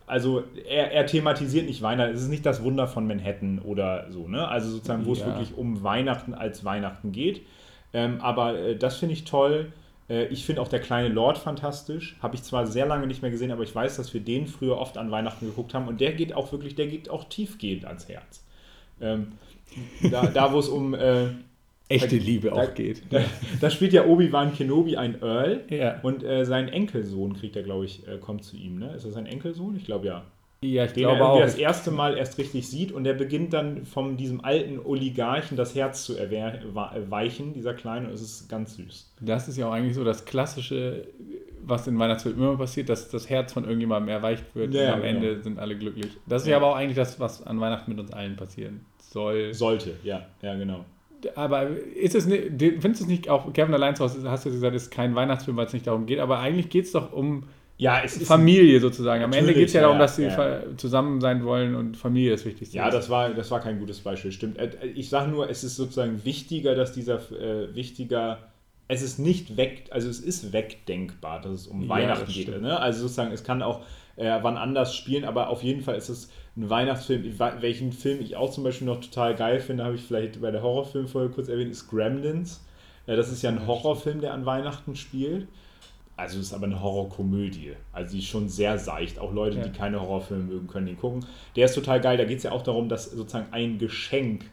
Also 0.10 0.44
er, 0.68 0.92
er 0.92 1.06
thematisiert 1.06 1.66
nicht 1.68 1.82
Weihnachten. 1.82 2.14
Es 2.14 2.22
ist 2.22 2.30
nicht 2.30 2.46
das 2.46 2.64
Wunder 2.64 2.88
von 2.88 3.08
Manhattan 3.08 3.60
oder 3.60 4.08
so. 4.12 4.28
Ne? 4.28 4.48
Also 4.48 4.70
sozusagen, 4.70 5.06
wo 5.06 5.14
es 5.14 5.20
Ja. 5.20 5.28
wirklich 5.28 5.56
um 5.58 5.84
Weihnachten 5.84 6.34
als 6.34 6.66
Weihnachten 6.66 7.12
geht. 7.12 7.42
Ähm, 7.94 8.20
aber 8.22 8.58
äh, 8.58 8.76
das 8.76 8.98
finde 8.98 9.14
ich 9.14 9.24
toll. 9.26 9.72
Äh, 10.10 10.26
ich 10.26 10.46
finde 10.46 10.62
auch 10.62 10.68
der 10.68 10.80
kleine 10.82 11.10
Lord 11.10 11.38
fantastisch. 11.38 12.18
Habe 12.22 12.36
ich 12.36 12.44
zwar 12.44 12.68
sehr 12.68 12.86
lange 12.86 13.08
nicht 13.08 13.22
mehr 13.22 13.32
gesehen, 13.32 13.52
aber 13.52 13.64
ich 13.64 13.74
weiß, 13.74 13.98
dass 13.98 14.14
wir 14.14 14.22
den 14.22 14.48
früher 14.48 14.78
oft 14.78 14.98
an 14.98 15.12
Weihnachten 15.12 15.46
geguckt 15.46 15.74
haben. 15.74 15.88
Und 15.88 16.02
der 16.02 16.14
geht 16.14 16.34
auch 16.34 16.52
wirklich, 16.52 16.76
der 16.76 16.88
geht 16.88 17.10
auch 17.10 17.24
tiefgehend 17.26 17.86
ans 17.86 18.10
Herz. 18.10 18.44
Ähm, 19.02 19.34
da, 20.12 20.26
da 20.28 20.52
wo 20.52 20.60
es 20.60 20.68
um 20.68 20.94
äh, 20.94 21.28
echte 21.90 22.16
Liebe 22.18 22.50
da- 22.50 22.56
auch 22.56 22.74
geht. 22.74 23.02
da, 23.10 23.22
da 23.60 23.70
spielt 23.70 23.94
ja 23.94 24.06
Obi-Wan 24.06 24.54
Kenobi 24.54 24.96
ein 24.98 25.22
Earl 25.22 25.62
Ja, 25.70 26.00
und 26.04 26.24
äh, 26.24 26.46
sein 26.46 26.70
Enkelsohn 26.70 27.34
kriegt 27.36 27.56
er, 27.56 27.64
glaube 27.64 27.86
ich, 27.86 28.08
äh, 28.08 28.18
kommt 28.20 28.44
zu 28.44 28.56
ihm. 28.58 28.80
Ne? 28.80 28.94
Ist 28.96 29.06
das 29.06 29.14
sein 29.14 29.26
Enkelsohn? 29.26 29.76
Ich 29.76 29.86
glaube 29.86 30.06
ja. 30.08 30.24
ja 30.62 30.86
ich 30.86 30.94
Den 30.94 31.04
glaube 31.04 31.20
er 31.22 31.30
auch. 31.30 31.40
das 31.42 31.56
erste 31.56 31.92
Mal 31.92 32.16
erst 32.18 32.38
richtig 32.38 32.68
sieht 32.68 32.92
und 32.92 33.04
der 33.04 33.14
beginnt 33.14 33.54
dann 33.54 33.86
von 33.86 34.18
diesem 34.18 34.44
alten 34.46 34.80
Oligarchen 34.80 35.58
das 35.58 35.74
Herz 35.76 36.04
zu 36.06 36.16
erweichen, 36.16 37.54
dieser 37.54 37.74
Kleine. 37.74 38.08
Und 38.08 38.14
es 38.14 38.22
ist 38.22 38.50
ganz 38.50 38.76
süß. 38.76 39.12
Das 39.22 39.48
ist 39.48 39.58
ja 39.58 39.68
auch 39.68 39.72
eigentlich 39.74 39.96
so 39.96 40.04
das 40.04 40.26
Klassische, 40.26 41.08
was 41.66 41.88
in 41.88 41.98
Weihnachtsfilmen 42.00 42.42
immer 42.42 42.58
passiert, 42.58 42.90
dass 42.90 43.10
das 43.10 43.30
Herz 43.30 43.54
von 43.54 43.64
irgendjemandem 43.64 44.10
erweicht 44.10 44.44
wird 44.54 44.74
Ja, 44.74 44.90
und 44.90 44.94
am 44.94 45.02
genau. 45.02 45.16
Ende 45.28 45.42
sind 45.44 45.60
alle 45.60 45.76
glücklich. 45.78 46.08
Das 46.28 46.44
ist 46.44 46.48
Ja. 46.48 46.52
ja 46.52 46.58
aber 46.58 46.68
auch 46.68 46.76
eigentlich 46.76 46.96
das, 46.98 47.20
was 47.20 47.42
an 47.46 47.60
Weihnachten 47.60 47.92
mit 47.92 48.00
uns 48.00 48.12
allen 48.14 48.36
passieren 48.36 48.82
soll. 49.00 49.54
Sollte, 49.54 49.94
ja, 50.04 50.26
ja, 50.42 50.56
genau. 50.56 50.86
Aber 51.36 51.68
ist 51.70 52.16
es 52.16 52.26
nicht, 52.26 52.44
findest 52.60 53.02
du 53.02 53.04
es 53.04 53.08
nicht 53.08 53.30
auch, 53.30 53.52
Kevin 53.54 53.74
allein 53.74 53.96
zu 53.96 54.04
Hause, 54.04 54.30
hast 54.30 54.46
du 54.46 54.52
gesagt, 54.52 54.76
ist 54.76 54.92
kein 54.92 55.16
Weihnachtsfilm, 55.16 55.58
weil 55.58 55.68
es 55.68 55.74
nicht 55.74 55.88
darum 55.88 56.06
geht, 56.06 56.20
aber 56.20 56.40
eigentlich 56.40 56.70
geht 56.70 56.86
es 56.86 56.92
doch 56.92 57.12
um 57.12 57.44
Ja, 57.78 58.02
Familie 58.08 58.80
sozusagen. 58.80 59.24
Am 59.24 59.34
Ende 59.34 59.54
geht 59.54 59.68
es 59.68 59.74
ja 59.74 59.82
darum, 59.82 60.00
dass 60.00 60.16
sie 60.18 60.24
ja. 60.24 60.62
zusammen 60.78 61.22
sein 61.22 61.44
wollen 61.46 61.76
und 61.76 61.96
Familie 61.98 62.34
ist 62.34 62.46
wichtig. 62.46 62.74
Ja, 62.74 62.90
das 62.90 63.10
war, 63.10 63.30
das 63.34 63.52
war 63.52 63.60
kein 63.62 63.80
gutes 63.80 64.00
Beispiel, 64.00 64.32
stimmt. 64.32 64.58
Äh, 64.58 64.70
Ich 64.96 65.10
sage 65.10 65.30
nur, 65.32 65.50
es 65.50 65.64
ist 65.64 65.76
sozusagen 65.76 66.24
wichtiger, 66.26 66.76
dass 66.76 66.92
dieser 66.94 67.20
äh, 67.32 67.74
wichtiger, 67.76 68.40
es 68.88 69.02
ist 69.02 69.18
nicht 69.20 69.56
weg, 69.56 69.86
also 69.92 70.10
es 70.10 70.20
ist 70.20 70.52
wegdenkbar, 70.52 71.42
dass 71.42 71.52
es 71.52 71.68
um 71.68 71.84
Ja, 71.84 71.90
Weihnachten 71.90 72.32
geht. 72.32 72.62
Ne? 72.62 72.80
Also 72.80 73.02
sozusagen, 73.02 73.32
es 73.32 73.44
kann 73.44 73.62
auch 73.62 73.82
äh, 74.16 74.40
wann 74.42 74.58
anders 74.58 74.96
spielen, 74.96 75.24
aber 75.24 75.50
auf 75.50 75.64
jeden 75.64 75.82
Fall 75.82 75.96
ist 75.96 76.10
es 76.10 76.30
ein 76.60 76.70
Weihnachtsfilm. 76.70 77.24
Welchen 77.62 77.92
Film 77.92 78.20
ich 78.22 78.36
auch 78.36 78.52
zum 78.52 78.64
Beispiel 78.64 78.88
noch 78.88 79.00
total 79.02 79.36
geil 79.36 79.60
finde, 79.60 79.84
habe 79.86 79.96
ich 79.96 80.02
vielleicht 80.02 80.42
bei 80.42 80.52
der 80.52 80.62
Horrorfilmfolge 80.62 81.34
kurz 81.34 81.48
erwähnt, 81.48 81.72
ist 81.72 81.88
Gremlins. 81.90 82.64
Äh, 83.08 83.16
das 83.16 83.32
ist 83.32 83.42
ja 83.42 83.50
ein 83.50 83.66
Horrorfilm, 83.66 84.22
der 84.22 84.34
an 84.34 84.46
Weihnachten 84.46 84.96
spielt. 84.96 85.48
Also 86.18 86.38
es 86.40 86.48
ist 86.48 86.54
aber 86.54 86.66
eine 86.66 86.82
Horrorkomödie. 86.84 87.74
Also 87.94 88.12
die 88.12 88.20
ist 88.20 88.26
schon 88.28 88.50
sehr 88.50 88.78
seicht. 88.78 89.20
Auch 89.20 89.34
Leute, 89.34 89.58
Ja. 89.60 89.64
die 89.64 89.72
keine 89.72 90.02
Horrorfilme 90.02 90.44
mögen, 90.44 90.68
können 90.68 90.86
den 90.88 90.98
gucken. 90.98 91.26
Der 91.56 91.66
ist 91.66 91.76
total 91.76 92.02
geil. 92.02 92.18
Da 92.18 92.26
geht 92.26 92.38
es 92.40 92.44
ja 92.44 92.52
auch 92.52 92.62
darum, 92.62 92.90
dass 92.90 93.06
sozusagen 93.12 93.48
ein 93.54 93.78
Geschenk, 93.78 94.44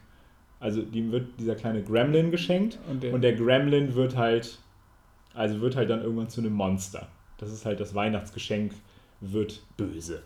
also 0.61 0.81
dem 0.81 1.11
wird 1.11 1.27
dieser 1.39 1.55
kleine 1.55 1.83
Gremlin 1.83 2.31
geschenkt 2.31 2.79
Und 2.89 3.03
der- 3.03 3.13
und 3.13 3.21
der 3.21 3.33
Gremlin 3.35 3.95
wird 3.95 4.15
halt, 4.15 4.59
also 5.33 5.59
wird 5.59 5.75
halt 5.75 5.89
dann 5.89 6.01
irgendwann 6.01 6.29
zu 6.29 6.39
einem 6.39 6.53
Monster. 6.53 7.09
Das 7.37 7.51
ist 7.51 7.65
halt 7.65 7.81
das 7.81 7.93
Weihnachtsgeschenk, 7.93 8.71
wird 9.19 9.61
böse. 9.75 10.21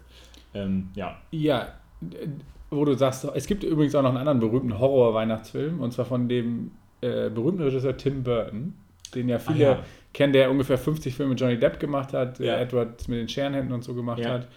Ähm, 0.54 0.90
ja. 0.96 1.18
Ja, 1.32 1.62
äh, 2.02 2.28
wo 2.70 2.86
du 2.86 2.94
sagst, 2.96 3.26
es 3.36 3.48
gibt 3.48 3.64
übrigens 3.64 3.96
auch 3.96 4.02
noch 4.02 4.10
einen 4.10 4.18
anderen 4.18 4.40
berühmten 4.40 4.78
Horror-Weihnachtsfilm, 4.80 5.80
und 5.82 5.92
zwar 5.94 6.06
von 6.06 6.28
dem 6.30 6.72
äh, 7.02 7.30
berühmten 7.30 7.64
Regisseur 7.64 7.98
Tim 7.98 8.24
Burton, 8.24 8.74
den 9.16 9.28
ja 9.30 9.40
viele 9.40 9.60
ja. 9.64 9.80
kennen, 10.14 10.32
der 10.34 10.50
ungefähr 10.52 10.78
50 10.78 11.14
Filme 11.16 11.32
mit 11.32 11.40
Johnny 11.42 11.58
Depp 11.58 11.80
gemacht 11.80 12.14
hat, 12.14 12.40
Ja. 12.40 12.46
der 12.54 12.62
Edward 12.62 13.08
mit 13.10 13.20
den 13.20 13.28
Scherenhänden 13.30 13.74
und 13.74 13.84
so 13.84 13.94
gemacht 13.94 14.20
Ja. 14.20 14.30
hat. 14.32 14.48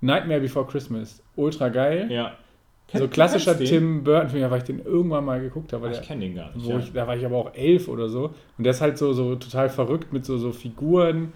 Nightmare 0.00 0.40
Before 0.40 0.66
Christmas, 0.66 1.22
ultra 1.36 1.68
geil. 1.68 2.06
ja. 2.10 2.32
so 2.92 2.98
Kenn- 3.00 3.10
klassischer 3.10 3.54
kennst 3.56 3.72
du 3.72 3.74
den? 3.80 3.82
Tim 3.82 4.04
Burton-Film, 4.04 4.48
weil 4.50 4.58
ich 4.58 4.64
den 4.64 4.78
irgendwann 4.78 5.24
mal 5.24 5.40
geguckt 5.40 5.72
habe. 5.72 5.82
Ach, 5.82 5.86
weil 5.86 5.92
ich 5.94 5.98
der- 5.98 6.06
kenne 6.06 6.20
den 6.20 6.34
gar 6.36 6.54
nicht. 6.54 6.66
ja. 6.68 6.78
ich, 6.78 6.92
da 6.92 7.04
war 7.06 7.16
ich 7.16 7.26
aber 7.26 7.36
auch 7.36 7.52
elf 7.54 7.88
oder 7.88 8.08
so. 8.08 8.26
Und 8.58 8.62
der 8.64 8.70
ist 8.70 8.80
halt 8.80 8.96
so, 8.96 9.12
so 9.12 9.34
total 9.34 9.68
verrückt 9.70 10.12
mit 10.12 10.24
so, 10.24 10.38
so 10.38 10.52
Figuren, 10.52 11.32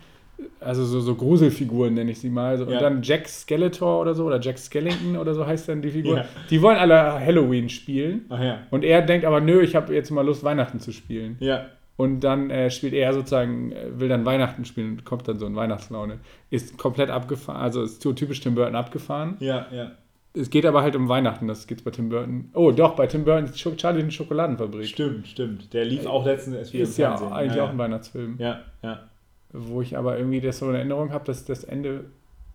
also 0.61 0.85
so, 0.85 1.01
so 1.01 1.15
Gruselfiguren 1.15 1.95
nenne 1.95 2.11
ich 2.11 2.19
sie 2.21 2.31
mal. 2.31 2.57
So. 2.59 2.65
Und 2.65 2.73
Ja. 2.73 2.81
dann 2.81 3.03
Jack 3.03 3.29
Skeletor 3.29 4.01
oder 4.01 4.15
so, 4.15 4.25
oder 4.25 4.41
Jack 4.41 4.59
Skellington 4.59 5.17
oder 5.17 5.35
so 5.35 5.47
heißt 5.47 5.69
dann 5.69 5.83
die 5.83 5.91
Figur. 5.91 6.19
Ja. 6.19 6.25
Die 6.51 6.61
wollen 6.63 6.77
alle 6.79 7.19
Halloween 7.19 7.69
spielen. 7.69 8.27
Ach 8.29 8.43
ja. 8.43 8.59
Und 8.71 8.85
er 8.85 9.03
denkt 9.03 9.25
aber, 9.27 9.41
nö, 9.41 9.61
ich 9.63 9.75
habe 9.77 9.95
jetzt 9.95 10.11
mal 10.11 10.25
Lust, 10.25 10.45
Weihnachten 10.45 10.81
zu 10.81 10.93
spielen. 10.93 11.37
Ja. 11.41 11.67
Und 11.97 12.21
dann 12.21 12.49
äh, 12.51 12.71
spielt 12.71 12.95
er 12.95 13.13
sozusagen, 13.13 13.73
äh, 13.73 14.01
will 14.01 14.09
dann 14.09 14.25
Weihnachten 14.25 14.65
spielen 14.65 14.93
und 14.93 15.05
kommt 15.05 15.29
dann 15.29 15.39
so 15.39 15.47
in 15.47 15.55
Weihnachtslaune. 15.55 16.19
Ist 16.49 16.79
komplett 16.79 17.11
abgefahren, 17.11 17.61
also 17.61 17.83
ist 17.83 18.01
so 18.01 18.13
typisch 18.15 18.41
Tim 18.41 18.55
Burton 18.55 18.75
abgefahren. 18.75 19.37
Ja, 19.41 19.67
ja. 19.71 19.93
Es 20.33 20.49
geht 20.49 20.65
aber 20.65 20.83
halt 20.83 20.95
um 20.95 21.09
Weihnachten, 21.09 21.49
das 21.49 21.67
geht's 21.67 21.83
bei 21.83 21.91
Tim 21.91 22.09
Burton. 22.09 22.51
Oh, 22.55 22.71
doch, 22.71 22.95
bei 22.95 23.07
Tim 23.09 23.25
Burton 23.25 23.47
ist 23.47 23.57
Charlie 23.57 24.01
in 24.01 24.07
die 24.09 24.15
Schokoladenfabrik. 24.15 24.87
Stimmt, 24.87 25.27
stimmt. 25.27 25.75
Der 25.75 25.85
lief 25.85 26.07
auch 26.07 26.25
letztens 26.25 26.57
erst 26.57 26.73
wieder 26.73 26.85
Ist 26.85 26.97
ja 26.99 27.09
Fernsehen. 27.09 27.33
eigentlich 27.33 27.57
ja, 27.57 27.65
auch 27.65 27.71
ein 27.71 27.79
Weihnachtsfilm. 27.79 28.37
Ja, 28.39 28.61
ja. 28.83 29.01
Wo 29.53 29.83
ich 29.83 29.97
aber 29.97 30.17
irgendwie 30.17 30.41
das 30.41 30.59
so 30.59 30.69
in 30.69 30.77
Erinnerung 30.77 31.13
habe, 31.13 31.25
dass 31.25 31.45
das 31.45 31.65
Ende 31.65 32.05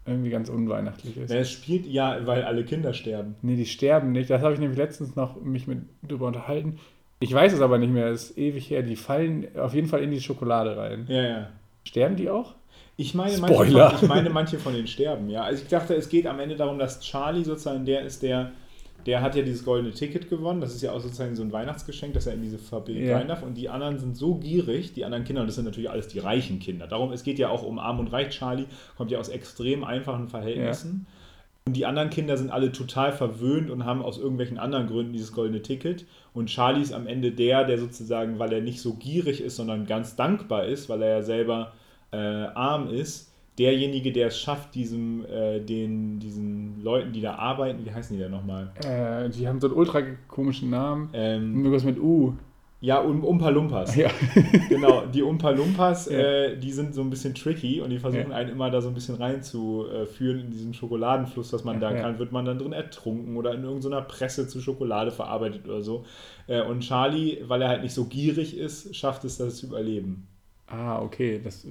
irgendwie 0.05 0.29
ganz 0.29 0.49
unweihnachtlich 0.49 1.17
ist. 1.17 1.31
ja. 1.31 1.39
Es 1.39 1.51
spielt 1.51 1.85
ja, 1.87 2.25
weil 2.25 2.43
alle 2.43 2.63
Kinder 2.63 2.93
sterben. 2.93 3.35
Nee, 3.41 3.55
die 3.55 3.65
sterben 3.65 4.11
nicht. 4.11 4.29
Das 4.29 4.41
habe 4.41 4.53
ich 4.53 4.59
nämlich 4.59 4.77
letztens 4.77 5.15
noch 5.15 5.41
mich 5.41 5.67
mit 5.67 5.79
drüber 6.07 6.27
unterhalten. 6.27 6.79
Ich 7.19 7.33
weiß 7.33 7.53
es 7.53 7.61
aber 7.61 7.77
nicht 7.77 7.91
mehr, 7.91 8.07
es 8.07 8.31
ist 8.31 8.37
ewig 8.37 8.69
her. 8.69 8.83
Die 8.83 8.95
fallen 8.95 9.47
auf 9.57 9.73
jeden 9.73 9.87
Fall 9.87 10.03
in 10.03 10.11
die 10.11 10.21
Schokolade 10.21 10.77
rein. 10.77 11.05
Ja, 11.09 11.23
ja. 11.23 11.47
Sterben 11.83 12.15
die 12.15 12.29
auch? 12.29 12.55
Ich 12.97 13.13
meine, 13.13 13.35
Spoiler. 13.35 13.85
Manche 13.85 13.97
von, 13.97 14.03
ich 14.03 14.09
meine, 14.09 14.29
manche 14.29 14.59
von 14.59 14.73
denen 14.73 14.87
sterben, 14.87 15.29
ja. 15.29 15.43
Also 15.43 15.63
ich 15.63 15.69
dachte, 15.69 15.95
es 15.95 16.07
geht 16.07 16.27
am 16.27 16.39
Ende 16.39 16.55
darum, 16.55 16.79
dass 16.79 16.99
Charlie 17.01 17.43
sozusagen 17.43 17.85
der 17.85 18.03
ist, 18.03 18.23
der, 18.23 18.51
der 19.05 19.21
hat 19.21 19.35
ja 19.35 19.43
dieses 19.43 19.63
goldene 19.63 19.93
Ticket 19.93 20.29
gewonnen. 20.29 20.61
Das 20.61 20.73
ist 20.73 20.81
ja 20.81 20.91
auch 20.91 20.99
sozusagen 20.99 21.35
so 21.35 21.43
ein 21.43 21.51
Weihnachtsgeschenk, 21.51 22.13
dass 22.13 22.25
er 22.27 22.33
in 22.33 22.41
diese 22.41 22.57
Fabrik 22.57 22.97
Ja. 22.97 23.17
rein 23.17 23.27
darf. 23.27 23.43
Und 23.43 23.55
die 23.55 23.69
anderen 23.69 23.99
sind 23.99 24.17
so 24.17 24.35
gierig, 24.35 24.93
die 24.93 25.05
anderen 25.05 25.23
Kinder, 25.25 25.41
und 25.41 25.47
das 25.47 25.55
sind 25.55 25.65
natürlich 25.65 25.89
alles 25.89 26.07
die 26.07 26.19
reichen 26.19 26.59
Kinder. 26.59 26.87
Darum, 26.87 27.11
es 27.11 27.23
geht 27.23 27.37
ja 27.37 27.49
auch 27.49 27.63
um 27.63 27.77
Arm 27.79 27.99
und 27.99 28.07
Reich. 28.07 28.29
Charlie 28.29 28.65
kommt 28.97 29.11
ja 29.11 29.19
aus 29.19 29.29
extrem 29.29 29.83
einfachen 29.83 30.27
Verhältnissen. 30.27 31.05
Und 31.67 31.75
die 31.75 31.85
anderen 31.87 32.11
Kinder 32.11 32.37
sind 32.37 32.51
alle 32.51 32.71
total 32.71 33.11
verwöhnt 33.11 33.71
und 33.71 33.85
haben 33.85 34.03
aus 34.03 34.19
irgendwelchen 34.19 34.59
anderen 34.59 34.85
Gründen 34.87 35.13
dieses 35.13 35.33
goldene 35.33 35.61
Ticket. 35.63 36.05
Und 36.33 36.47
Charlie 36.47 36.81
ist 36.81 36.93
am 36.93 37.07
Ende 37.07 37.31
der, 37.31 37.63
der 37.63 37.79
sozusagen, 37.79 38.37
weil 38.37 38.53
er 38.53 38.61
nicht 38.61 38.79
so 38.81 38.93
gierig 38.93 39.41
ist, 39.41 39.55
sondern 39.55 39.87
ganz 39.87 40.15
dankbar 40.15 40.65
ist, 40.65 40.89
weil 40.89 41.01
er 41.01 41.09
ja 41.09 41.21
selber 41.23 41.73
äh, 42.11 42.17
arm 42.17 42.87
ist, 42.89 43.31
derjenige, 43.57 44.11
der 44.11 44.27
es 44.27 44.39
schafft, 44.39 44.75
diesem, 44.75 45.25
äh, 45.25 45.59
den, 45.59 46.19
diesen 46.19 46.81
Leuten, 46.83 47.13
die 47.13 47.21
da 47.21 47.35
arbeiten, 47.35 47.85
wie 47.85 47.91
heißen 47.91 48.15
die 48.15 48.21
denn 48.21 48.31
nochmal? 48.31 48.71
Äh, 48.85 49.29
die 49.29 49.47
haben 49.47 49.59
so 49.61 49.67
einen 49.67 49.75
ultra 49.77 50.01
komischen 50.27 50.69
Namen. 50.69 51.09
Ähm, 51.13 51.55
Irgendwas 51.57 51.83
mit 51.85 51.97
U. 51.99 52.33
ja, 52.81 52.99
um, 52.99 53.23
Umpa 53.23 53.49
Lumpas. 53.49 53.95
Ja. 53.95 54.09
Genau, 54.69 55.05
die 55.05 55.21
Umpa 55.21 55.51
Lumpas, 55.51 56.07
Ja. 56.09 56.17
äh, 56.19 56.57
die 56.57 56.71
sind 56.71 56.93
so 56.93 57.01
ein 57.01 57.09
bisschen 57.09 57.33
tricky 57.33 57.79
und 57.81 57.91
die 57.91 57.97
versuchen 57.99 58.31
Ja. 58.31 58.35
einen 58.37 58.49
immer 58.49 58.69
da 58.69 58.81
so 58.81 58.89
ein 58.89 58.93
bisschen 58.93 59.15
reinzuführen 59.15 60.39
in 60.41 60.51
diesen 60.51 60.73
Schokoladenfluss, 60.73 61.49
dass 61.51 61.63
man 61.63 61.79
da 61.79 61.93
kann, 61.93 62.19
wird 62.19 62.31
man 62.33 62.43
dann 62.45 62.57
drin 62.59 62.73
ertrunken 62.73 63.37
oder 63.37 63.53
in 63.53 63.63
irgendeiner 63.63 64.01
Presse 64.01 64.47
zu 64.47 64.59
Schokolade 64.59 65.11
verarbeitet 65.11 65.65
oder 65.65 65.81
so. 65.81 66.03
Äh, 66.47 66.61
und 66.61 66.81
Charlie, 66.81 67.37
weil 67.47 67.61
er 67.61 67.69
halt 67.69 67.83
nicht 67.83 67.93
so 67.93 68.05
gierig 68.05 68.57
ist, 68.57 68.95
schafft 68.95 69.23
es, 69.23 69.37
das 69.37 69.55
zu 69.57 69.67
überleben. 69.67 70.27
Ah, 70.67 70.99
okay, 71.01 71.39
das 71.43 71.67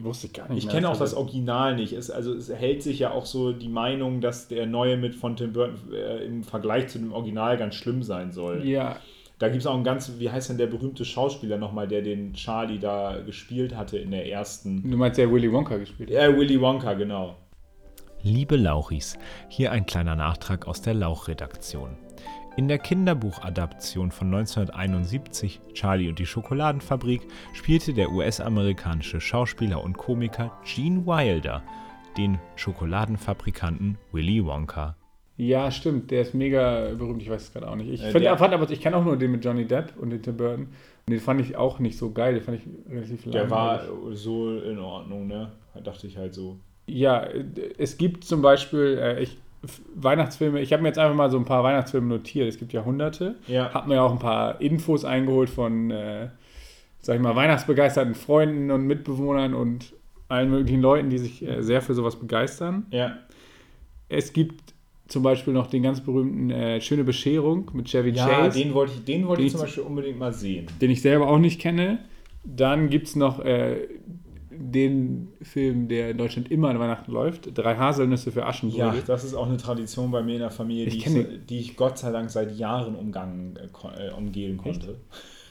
wusste 0.00 0.28
ich 0.28 0.32
gar 0.32 0.48
nicht. 0.48 0.64
Ich 0.64 0.70
kenne 0.70 0.88
auch 0.88 0.92
das 0.92 1.12
Also- 1.12 1.18
Original 1.18 1.76
nicht. 1.76 1.92
Es, 1.92 2.10
also 2.10 2.32
es 2.34 2.48
hält 2.48 2.82
sich 2.82 2.98
ja 2.98 3.10
auch 3.10 3.26
so 3.26 3.52
die 3.52 3.68
Meinung, 3.68 4.20
dass 4.22 4.48
der 4.48 4.64
neue 4.66 4.96
mit 4.96 5.14
von 5.14 5.36
Tim 5.36 5.52
Burton 5.52 5.92
äh, 5.92 6.24
im 6.24 6.42
Vergleich 6.44 6.88
zu 6.88 6.98
dem 6.98 7.12
Original 7.12 7.58
ganz 7.58 7.74
schlimm 7.74 8.02
sein 8.02 8.32
soll. 8.32 8.64
Ja, 8.66 8.96
Da 9.38 9.48
gibt 9.48 9.60
es 9.60 9.66
auch 9.66 9.74
einen 9.74 9.84
ganz, 9.84 10.12
wie 10.18 10.30
heißt 10.30 10.48
denn 10.50 10.58
der 10.58 10.66
berühmte 10.66 11.04
Schauspieler 11.04 11.58
nochmal, 11.58 11.86
der 11.88 12.00
den 12.02 12.32
Charlie 12.32 12.78
da 12.78 13.18
gespielt 13.24 13.76
hatte 13.76 13.98
in 13.98 14.10
der 14.10 14.26
ersten. 14.26 14.82
du 14.90 14.96
meinst, 14.96 15.18
der 15.18 15.30
Willy 15.30 15.52
Wonka 15.52 15.76
gespielt 15.76 16.08
hat. 16.10 16.16
Ja, 16.16 16.36
Willy 16.36 16.58
Wonka, 16.60 16.94
genau. 16.94 17.36
Liebe 18.22 18.56
Lauchis, 18.56 19.16
hier 19.48 19.70
ein 19.72 19.86
kleiner 19.86 20.16
Nachtrag 20.16 20.66
aus 20.66 20.80
der 20.82 20.94
Lauchredaktion. 20.94 21.90
In 22.58 22.66
der 22.66 22.78
Kinderbuchadaption 22.80 24.10
von 24.10 24.34
1971, 24.34 25.60
Charlie 25.74 26.08
und 26.08 26.18
die 26.18 26.26
Schokoladenfabrik, 26.26 27.20
spielte 27.52 27.94
der 27.94 28.10
US-amerikanische 28.10 29.20
Schauspieler 29.20 29.84
und 29.84 29.96
Komiker 29.96 30.50
Gene 30.64 31.06
Wilder 31.06 31.62
den 32.16 32.40
Schokoladenfabrikanten 32.56 33.96
Willy 34.10 34.44
Wonka. 34.44 34.96
Ja, 35.36 35.70
stimmt, 35.70 36.10
der 36.10 36.22
ist 36.22 36.34
mega 36.34 36.94
berühmt, 36.98 37.22
ich 37.22 37.30
weiß 37.30 37.42
es 37.42 37.52
gerade 37.52 37.70
auch 37.70 37.76
nicht. 37.76 37.90
Ich, 37.90 38.02
Äh, 38.02 38.10
find, 38.10 38.26
fand 38.26 38.52
aber, 38.52 38.68
ich 38.68 38.80
kenne 38.80 38.96
auch 38.96 39.04
nur 39.04 39.16
den 39.16 39.30
mit 39.30 39.44
Johnny 39.44 39.64
Depp 39.64 39.92
und 39.96 40.10
den 40.10 40.20
Tim 40.20 40.36
Burton. 40.36 40.64
Und 40.64 41.12
den 41.12 41.20
fand 41.20 41.40
ich 41.40 41.54
auch 41.56 41.78
nicht 41.78 41.96
so 41.96 42.10
geil, 42.10 42.34
den 42.34 42.42
fand 42.42 42.58
ich 42.58 42.92
relativ 42.92 43.22
Der 43.30 43.48
war 43.50 43.84
langweilig. 43.84 44.18
so 44.18 44.58
in 44.58 44.80
Ordnung, 44.80 45.28
ne? 45.28 45.52
Dachte 45.84 46.08
ich 46.08 46.16
halt 46.16 46.34
so. 46.34 46.58
Ja, 46.88 47.24
es 47.78 47.98
gibt 47.98 48.24
zum 48.24 48.42
Beispiel 48.42 48.98
äh, 49.00 49.22
ich, 49.22 49.38
Weihnachtsfilme, 49.94 50.60
ich 50.60 50.72
habe 50.72 50.82
mir 50.82 50.88
jetzt 50.88 50.98
einfach 50.98 51.16
mal 51.16 51.30
so 51.30 51.38
ein 51.38 51.44
paar 51.44 51.64
Weihnachtsfilme 51.64 52.06
notiert, 52.06 52.48
es 52.48 52.58
gibt 52.58 52.72
ja 52.72 52.84
hunderte. 52.84 53.34
Ja. 53.48 53.72
Hab 53.74 53.86
mir 53.88 54.02
auch 54.02 54.12
ein 54.12 54.18
paar 54.18 54.60
Infos 54.60 55.04
eingeholt 55.04 55.50
von, 55.50 55.90
äh, 55.90 56.28
sag 57.00 57.16
ich 57.16 57.22
mal, 57.22 57.34
weihnachtsbegeisterten 57.34 58.14
Freunden 58.14 58.70
und 58.70 58.86
Mitbewohnern 58.86 59.54
und 59.54 59.92
allen 60.28 60.50
möglichen 60.50 60.80
Leuten, 60.80 61.10
die 61.10 61.18
sich 61.18 61.46
äh, 61.46 61.62
sehr 61.62 61.82
für 61.82 61.94
sowas 61.94 62.16
begeistern. 62.16 62.86
Ja. 62.90 63.16
Es 64.08 64.32
gibt 64.32 64.74
zum 65.08 65.22
Beispiel 65.22 65.54
noch 65.54 65.68
den 65.68 65.82
ganz 65.82 66.00
berühmten 66.02 66.50
äh, 66.50 66.80
Schöne 66.80 67.02
Bescherung 67.02 67.70
mit 67.72 67.88
Chevy 67.88 68.10
Ja, 68.10 68.26
Chase, 68.28 68.58
den 68.62 68.74
wollte 68.74 68.92
ich, 68.94 69.04
den 69.04 69.26
wollte 69.26 69.40
Den 69.40 69.46
ich 69.46 69.52
zum 69.52 69.62
Beispiel 69.62 69.82
unbedingt 69.82 70.18
mal 70.18 70.32
sehen. 70.32 70.66
den 70.80 70.90
ich 70.90 71.00
selber 71.02 71.28
auch 71.28 71.38
nicht 71.38 71.60
kenne. 71.60 71.98
Dann 72.44 72.88
gibt 72.90 73.08
es 73.08 73.16
noch 73.16 73.40
äh, 73.44 73.88
den 74.58 75.28
Film, 75.42 75.88
der 75.88 76.10
in 76.10 76.18
Deutschland 76.18 76.50
immer 76.50 76.68
an 76.68 76.78
Weihnachten 76.78 77.12
läuft, 77.12 77.56
Drei 77.56 77.76
Haselnüsse 77.76 78.32
für 78.32 78.40
Ja, 78.40 78.46
Aschenbrödel. 78.48 79.02
das 79.06 79.24
ist 79.24 79.34
auch 79.34 79.46
eine 79.46 79.56
Tradition 79.56 80.10
bei 80.10 80.22
mir 80.22 80.34
in 80.34 80.40
der 80.40 80.50
Familie, 80.50 80.86
Ich 80.86 81.04
die, 81.04 81.18
ich, 81.20 81.46
die 81.46 81.58
ich 81.60 81.76
Gott 81.76 81.98
sei 81.98 82.10
Dank 82.10 82.30
seit 82.30 82.56
Jahren 82.56 82.94
umgangen, 82.94 83.56
äh, 83.56 84.08
äh, 84.08 84.12
umgehen 84.12 84.56
konnte. 84.56 84.96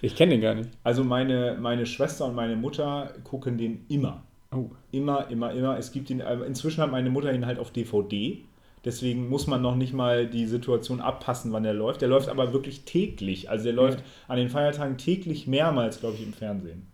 Ich 0.02 0.15
kenne 0.15 0.32
den 0.32 0.41
gar 0.41 0.54
nicht. 0.56 0.70
Also 0.84 1.04
meine, 1.04 1.58
meine 1.60 1.86
Schwester 1.86 2.26
und 2.26 2.36
meine 2.36 2.56
Mutter 2.56 3.13
gucken 3.24 3.58
den 3.58 3.86
immer. 3.89 4.24
Oh. 4.54 4.70
Immer, 4.91 5.30
immer, 5.30 5.52
immer. 5.52 5.78
Es 5.78 5.91
gibt 5.91 6.10
ihn, 6.10 6.20
äh, 6.20 6.36
inzwischen 6.46 6.82
hat 6.82 6.91
meine 6.91 7.10
Mutter 7.10 7.34
ihn 7.34 7.46
halt 7.46 7.60
auf 7.60 7.72
DVD. 7.72 8.39
Deswegen 8.86 9.28
muss 9.28 9.48
man 9.48 9.62
noch 9.62 9.76
nicht 9.76 9.93
mal 9.93 10.28
die 10.28 10.46
Situation 10.46 11.02
abpassen, 11.02 11.52
wann 11.52 11.63
der 11.63 11.74
läuft. 11.74 12.02
Der 12.02 12.08
läuft 12.08 12.30
aber 12.30 12.54
wirklich 12.54 12.84
täglich. 12.86 13.50
Also 13.50 13.65
der 13.65 13.74
läuft 13.74 14.04
an 14.28 14.38
den 14.38 14.50
Feiertagen 14.50 14.98
täglich 14.98 15.48
mehrmals, 15.48 16.00
glaube 16.00 16.15
ich, 16.15 16.24
im 16.26 16.32
Fernsehen. 16.34 16.88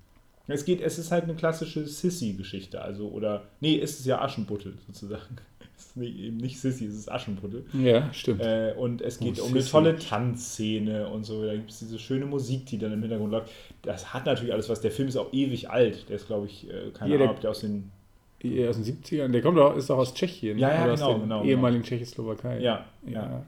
Es 0.47 0.65
geht, 0.65 0.82
es 0.82 0.97
ist 0.99 1.12
halt 1.12 1.23
eine 1.23 1.36
klassische 1.36 1.86
Sissy-Geschichte. 1.88 2.82
Also, 2.82 3.08
oder, 3.10 3.43
nee, 3.62 3.79
es 3.79 3.99
ist 3.99 4.06
ja 4.06 4.21
Aschenputtel 4.21 4.73
sozusagen. 4.88 5.38
Es 5.75 5.86
ist 5.88 5.97
nicht, 5.97 6.19
eben 6.19 6.38
nicht 6.38 6.60
Sissy, 6.60 6.86
es 6.86 6.93
ist 6.93 7.12
Aschenputtel. 7.12 7.65
Ja, 7.73 8.13
stimmt. 8.13 8.41
Äh, 8.41 8.73
und 8.77 9.01
es 9.01 9.19
geht 9.19 9.39
Oh, 9.41 9.45
um 9.45 9.49
eine 9.51 9.62
Sissi. 9.62 9.71
tolle 9.71 9.97
Tanzszene 9.97 11.08
und 11.10 11.23
so. 11.23 11.43
Da 11.43 11.53
gibt 11.56 11.71
es 11.71 11.79
diese 11.79 11.97
schöne 11.97 12.25
Musik, 12.27 12.67
die 12.67 12.77
dann 12.77 12.93
im 12.93 13.01
Hintergrund 13.01 13.32
läuft. 13.32 13.49
Das 13.82 14.13
hat 14.13 14.25
natürlich 14.27 14.53
alles 14.53 14.69
was. 14.69 14.82
Der 14.82 14.91
Film 14.91 15.08
ist 15.08 15.17
auch 15.17 15.34
ewig 15.34 15.71
alt. 15.71 16.08
Der 16.10 16.17
ist, 16.17 16.27
glaube 16.27 16.45
ich, 16.45 16.69
äh, 16.69 16.91
keine 16.93 17.12
Ja, 17.12 17.15
Ahnung, 17.17 17.29
ob 17.32 17.41
der 17.41 17.49
aus 17.49 17.62
den. 17.62 17.89
Ja, 18.43 18.69
aus 18.69 18.75
den 18.75 18.86
70ern. 18.86 19.29
Der 19.32 19.41
kommt 19.41 19.58
auch, 19.58 19.75
ist 19.75 19.89
auch 19.89 19.97
aus 19.97 20.13
Tschechien. 20.13 20.60
Ja, 20.60 20.69
ja, 20.69 20.84
Oder 20.84 20.93
genau, 20.93 20.93
aus 20.93 20.99
der 20.99 21.08
genau, 21.19 21.39
genau. 21.39 21.43
ehemaligen 21.43 21.84
Tschechoslowakei. 21.84 22.60
Ja, 22.60 22.86
ja. 23.08 23.12
ja. 23.12 23.45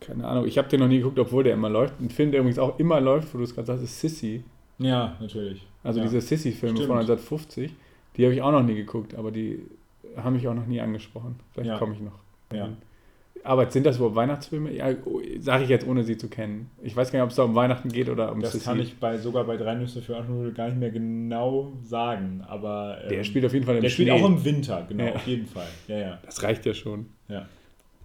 Keine 0.00 0.26
Ahnung. 0.28 0.46
Ich 0.46 0.58
habe 0.58 0.68
den 0.68 0.80
noch 0.80 0.88
nie 0.88 0.98
geguckt, 0.98 1.18
obwohl 1.18 1.44
der 1.44 1.54
immer 1.54 1.70
läuft. 1.70 1.98
Ein 2.00 2.10
Film, 2.10 2.30
der 2.30 2.40
übrigens 2.40 2.58
auch 2.58 2.78
immer 2.78 3.00
läuft, 3.00 3.32
wo 3.34 3.38
du 3.38 3.44
es 3.44 3.54
gerade 3.54 3.66
sagst, 3.66 3.84
ist 3.84 3.98
Sissy. 4.00 4.44
Ja, 4.78 5.16
natürlich. 5.20 5.66
Also 5.88 6.00
ja. 6.00 6.06
diese 6.06 6.20
Sissy-Filme 6.20 6.76
von 6.76 6.98
1950. 6.98 7.72
Die 8.16 8.24
habe 8.24 8.34
ich 8.34 8.42
auch 8.42 8.52
noch 8.52 8.62
nie 8.62 8.74
geguckt, 8.74 9.14
aber 9.14 9.30
die 9.30 9.62
haben 10.16 10.34
mich 10.34 10.46
auch 10.48 10.54
noch 10.54 10.66
nie 10.66 10.80
angesprochen. 10.80 11.36
Vielleicht 11.52 11.68
Ja. 11.70 11.78
komme 11.78 11.94
ich 11.94 12.00
noch. 12.00 12.18
Ja. 12.52 12.68
Aber 13.44 13.70
sind 13.70 13.86
das 13.86 13.96
überhaupt 13.96 14.16
Weihnachtsfilme? 14.16 14.72
Ja, 14.74 14.88
sage 15.38 15.62
ich 15.62 15.70
jetzt, 15.70 15.86
ohne 15.86 16.02
sie 16.02 16.16
zu 16.18 16.28
kennen. 16.28 16.68
Ich 16.82 16.96
weiß 16.96 17.12
gar 17.12 17.20
nicht, 17.20 17.24
ob 17.24 17.30
es 17.30 17.36
da 17.36 17.44
um 17.44 17.54
Weihnachten 17.54 17.88
geht 17.88 18.08
oder 18.08 18.32
um 18.32 18.40
Das 18.40 18.52
Sissy. 18.52 18.64
kann 18.64 18.80
ich 18.80 18.96
bei, 18.98 19.16
sogar 19.16 19.44
bei 19.44 19.56
drei 19.56 19.76
Nüsse 19.76 20.02
für 20.02 20.16
Aschenbrödel 20.16 20.52
gar 20.52 20.66
nicht 20.66 20.78
mehr 20.78 20.90
genau 20.90 21.72
sagen. 21.84 22.42
Aber. 22.48 22.98
ähm, 23.04 23.08
Der 23.10 23.22
spielt 23.24 23.44
auf 23.46 23.52
jeden 23.54 23.64
Fall 23.64 23.76
im 23.76 23.82
Der 23.82 23.90
spielt 23.90 24.08
Schnee. 24.08 24.20
auch 24.20 24.26
im 24.28 24.44
Winter, 24.44 24.84
genau, 24.88 25.04
Ja. 25.04 25.14
auf 25.14 25.26
jeden 25.26 25.46
Fall. 25.46 25.68
Ja, 25.86 25.98
ja. 25.98 26.18
Das 26.26 26.42
reicht 26.42 26.66
ja 26.66 26.74
schon. 26.74 27.06
ja. 27.28 27.46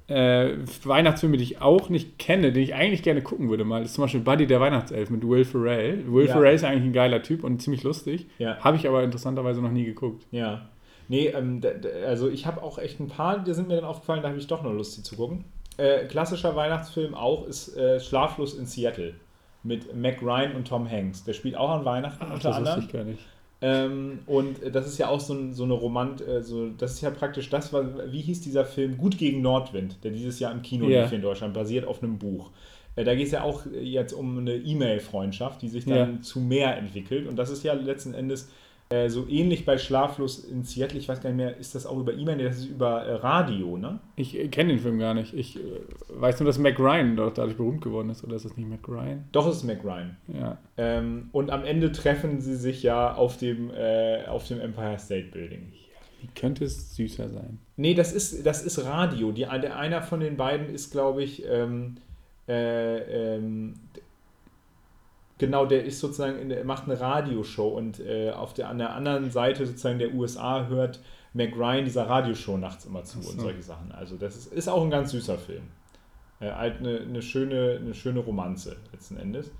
Äh, 0.08 0.58
Weihnachtsfilme, 0.84 1.38
die 1.38 1.44
ich 1.44 1.62
auch 1.62 1.90
nicht 1.90 2.20
kenne, 2.20 2.52
die 2.52 2.60
ich 2.60 2.76
eigentlich 2.76 3.04
gerne 3.04 3.22
gucken 3.22 3.50
würde 3.50 3.64
mal, 3.64 3.84
ist 3.84 3.94
zum 3.94 4.04
Beispiel 4.04 4.20
Buddy 4.20 4.48
der 4.48 4.60
Weihnachtself 4.60 5.10
mit 5.10 5.28
Will 5.28 5.46
Ferrell. 5.46 6.04
Will 6.12 6.26
Ja. 6.28 6.34
Ferrell 6.34 6.56
ist 6.56 6.64
eigentlich 6.66 6.84
ein 6.84 6.94
geiler 6.94 7.24
Typ 7.24 7.44
und 7.44 7.62
ziemlich 7.62 7.84
lustig. 7.84 8.28
Ja. 8.38 8.58
Habe 8.60 8.76
ich 8.78 8.88
aber 8.88 9.04
interessanterweise 9.04 9.62
noch 9.62 9.72
nie 9.72 9.86
geguckt. 9.86 10.26
Ja. 10.32 10.70
Nee, 11.08 11.28
ähm, 11.28 11.62
also 12.06 12.30
ich 12.30 12.46
habe 12.46 12.62
auch 12.64 12.78
echt 12.80 13.00
ein 13.00 13.08
paar, 13.08 13.40
die 13.40 13.54
sind 13.54 13.68
mir 13.68 13.76
dann 13.76 13.86
aufgefallen, 13.86 14.22
da 14.22 14.30
habe 14.30 14.38
ich 14.38 14.48
doch 14.48 14.64
noch 14.64 14.74
Lust, 14.74 14.98
die 14.98 15.04
zu 15.04 15.16
gucken. 15.16 15.46
Äh, 15.78 16.06
klassischer 16.06 16.56
Weihnachtsfilm 16.56 17.14
auch 17.14 17.48
ist 17.48 17.76
äh, 17.78 18.00
Schlaflos 18.00 18.56
in 18.56 18.66
Seattle 18.66 19.14
mit 19.64 19.96
Mac 19.96 20.22
Ryan 20.22 20.56
und 20.56 20.68
Tom 20.68 20.90
Hanks. 20.90 21.24
Der 21.24 21.34
spielt 21.34 21.56
auch 21.56 21.70
an 21.70 21.86
Weihnachten 21.86 22.26
unter 22.26 22.50
das 22.50 22.58
anderem. 22.58 22.80
ich 22.82 22.92
gar 22.92 23.04
nicht. 23.06 23.26
Ähm, 23.66 24.20
und 24.26 24.58
das 24.74 24.86
ist 24.88 24.98
ja 24.98 25.08
auch 25.08 25.22
so, 25.22 25.34
ein, 25.34 25.54
so 25.54 25.64
eine 25.64 25.72
Romant, 25.74 26.20
äh, 26.28 26.44
so, 26.44 26.68
das 26.70 26.96
ist 26.96 27.02
ja 27.02 27.10
praktisch 27.12 27.50
das, 27.50 27.72
was, 27.72 27.86
wie 28.12 28.20
hieß 28.22 28.42
dieser 28.42 28.66
Film? 28.66 28.98
Gut 28.98 29.18
gegen 29.18 29.42
Nordwind, 29.42 30.04
der 30.04 30.12
dieses 30.12 30.40
Jahr 30.40 30.52
im 30.52 30.62
Kino 30.62 30.90
Ja. 30.90 31.04
lief 31.04 31.14
in 31.14 31.22
Deutschland, 31.22 31.54
basiert 31.54 31.86
auf 31.86 32.04
einem 32.04 32.18
Buch. 32.20 32.52
Äh, 32.98 33.06
da 33.06 33.16
geht 33.16 33.28
es 33.28 33.32
ja 33.32 33.44
auch 33.44 33.64
jetzt 33.82 34.12
um 34.12 34.38
eine 34.38 34.56
E-Mail-Freundschaft, 34.56 35.62
die 35.62 35.70
sich 35.70 35.86
dann 35.86 36.16
Ja. 36.16 36.22
zu 36.22 36.42
mehr 36.42 36.78
entwickelt. 36.78 37.26
Und 37.26 37.38
das 37.38 37.50
ist 37.50 37.64
ja 37.64 37.72
letzten 37.74 38.14
Endes 38.14 38.50
äh, 38.90 39.10
so 39.10 39.28
ähnlich 39.28 39.66
bei 39.66 39.78
Schlaflos 39.78 40.40
in 40.46 40.64
Seattle. 40.64 41.00
Ich 41.00 41.10
weiß 41.10 41.22
gar 41.22 41.30
nicht 41.30 41.38
mehr, 41.38 41.58
ist 41.58 41.74
das 41.76 41.86
auch 41.86 41.98
über 41.98 42.14
E-Mail? 42.14 42.38
Nee, 42.38 42.44
das 42.44 42.58
ist 42.58 42.66
über 42.66 43.04
äh, 43.04 43.14
Radio, 43.16 43.78
ne? 43.78 44.00
Ich 44.16 44.38
äh, 44.38 44.48
kenne 44.50 44.70
den 44.70 44.80
Film 44.80 45.00
gar 45.00 45.14
nicht. 45.14 45.34
Ich 45.34 45.58
äh, 45.58 45.62
weiß 46.10 46.40
nur, 46.40 46.48
dass 46.48 46.60
Mac 46.60 46.80
Ryan 46.80 47.16
dort 47.16 47.38
dadurch 47.38 47.58
berühmt 47.58 47.82
geworden 47.82 48.10
ist. 48.10 48.24
Oder 48.24 48.36
ist 48.36 48.46
das 48.46 48.56
nicht 48.58 48.70
Mac 48.70 48.88
Ryan? 48.88 49.24
Doch, 49.32 49.48
es 49.48 49.58
ist 49.58 49.64
Mac 49.64 49.84
Ryan. 49.84 50.18
Ja. 50.28 50.58
Ähm, 50.78 51.30
und 51.32 51.50
am 51.50 51.64
Ende 51.64 51.92
treffen 51.92 52.42
sie 52.42 52.56
sich 52.56 52.84
ja 52.84 53.14
auf 53.14 53.38
dem, 53.38 53.72
äh, 53.72 54.26
auf 54.28 54.48
dem 54.48 54.60
Empire 54.60 55.00
State 55.00 55.30
Building. 55.32 55.72
Wie 56.22 56.30
könnte 56.40 56.64
es 56.64 56.96
süßer 56.96 57.30
sein? 57.30 57.60
Nee, 57.76 57.96
das 57.96 58.14
ist, 58.14 58.46
das 58.46 58.64
ist 58.64 58.86
Radio. 58.86 59.32
Die, 59.32 59.42
der, 59.42 59.78
einer 59.78 60.02
von 60.02 60.20
den 60.20 60.38
beiden 60.38 60.74
ist, 60.74 60.92
glaube 60.92 61.24
ich, 61.24 61.44
ähm, 61.46 61.96
äh, 62.48 63.36
ähm, 63.36 63.74
genau, 65.38 65.66
der 65.66 65.86
ist 65.86 66.00
sozusagen, 66.00 66.40
in 66.40 66.50
der, 66.50 66.64
macht 66.64 66.86
eine 66.86 67.00
Radioshow 67.00 67.68
und 67.68 68.00
äh, 68.00 68.32
auf 68.32 68.54
der, 68.54 68.70
an 68.70 68.78
der 68.78 68.96
anderen 68.96 69.32
Seite 69.32 69.66
sozusagen 69.66 70.00
der 70.00 70.14
USA 70.14 70.68
hört 70.68 71.00
Mac 71.34 71.56
Ryan 71.56 71.86
dieser 71.86 72.08
Radioshow 72.08 72.58
nachts 72.58 72.86
immer 72.86 73.04
zu 73.04 73.22
so. 73.22 73.32
und 73.32 73.42
solche 73.42 73.64
Sachen. 73.64 73.92
Also 73.92 74.18
das 74.18 74.36
ist, 74.36 74.54
ist 74.54 74.68
auch 74.68 74.84
ein 74.84 74.92
ganz 74.92 75.12
süßer 75.12 75.38
Film. 75.38 75.64
Äh, 76.40 76.52
halt 76.52 76.80
eine, 76.80 77.00
eine, 77.00 77.22
schöne, 77.22 77.80
eine 77.82 77.94
schöne 77.94 78.20
Romanze 78.20 78.78
letzten 78.92 79.18
Endes. 79.18 79.52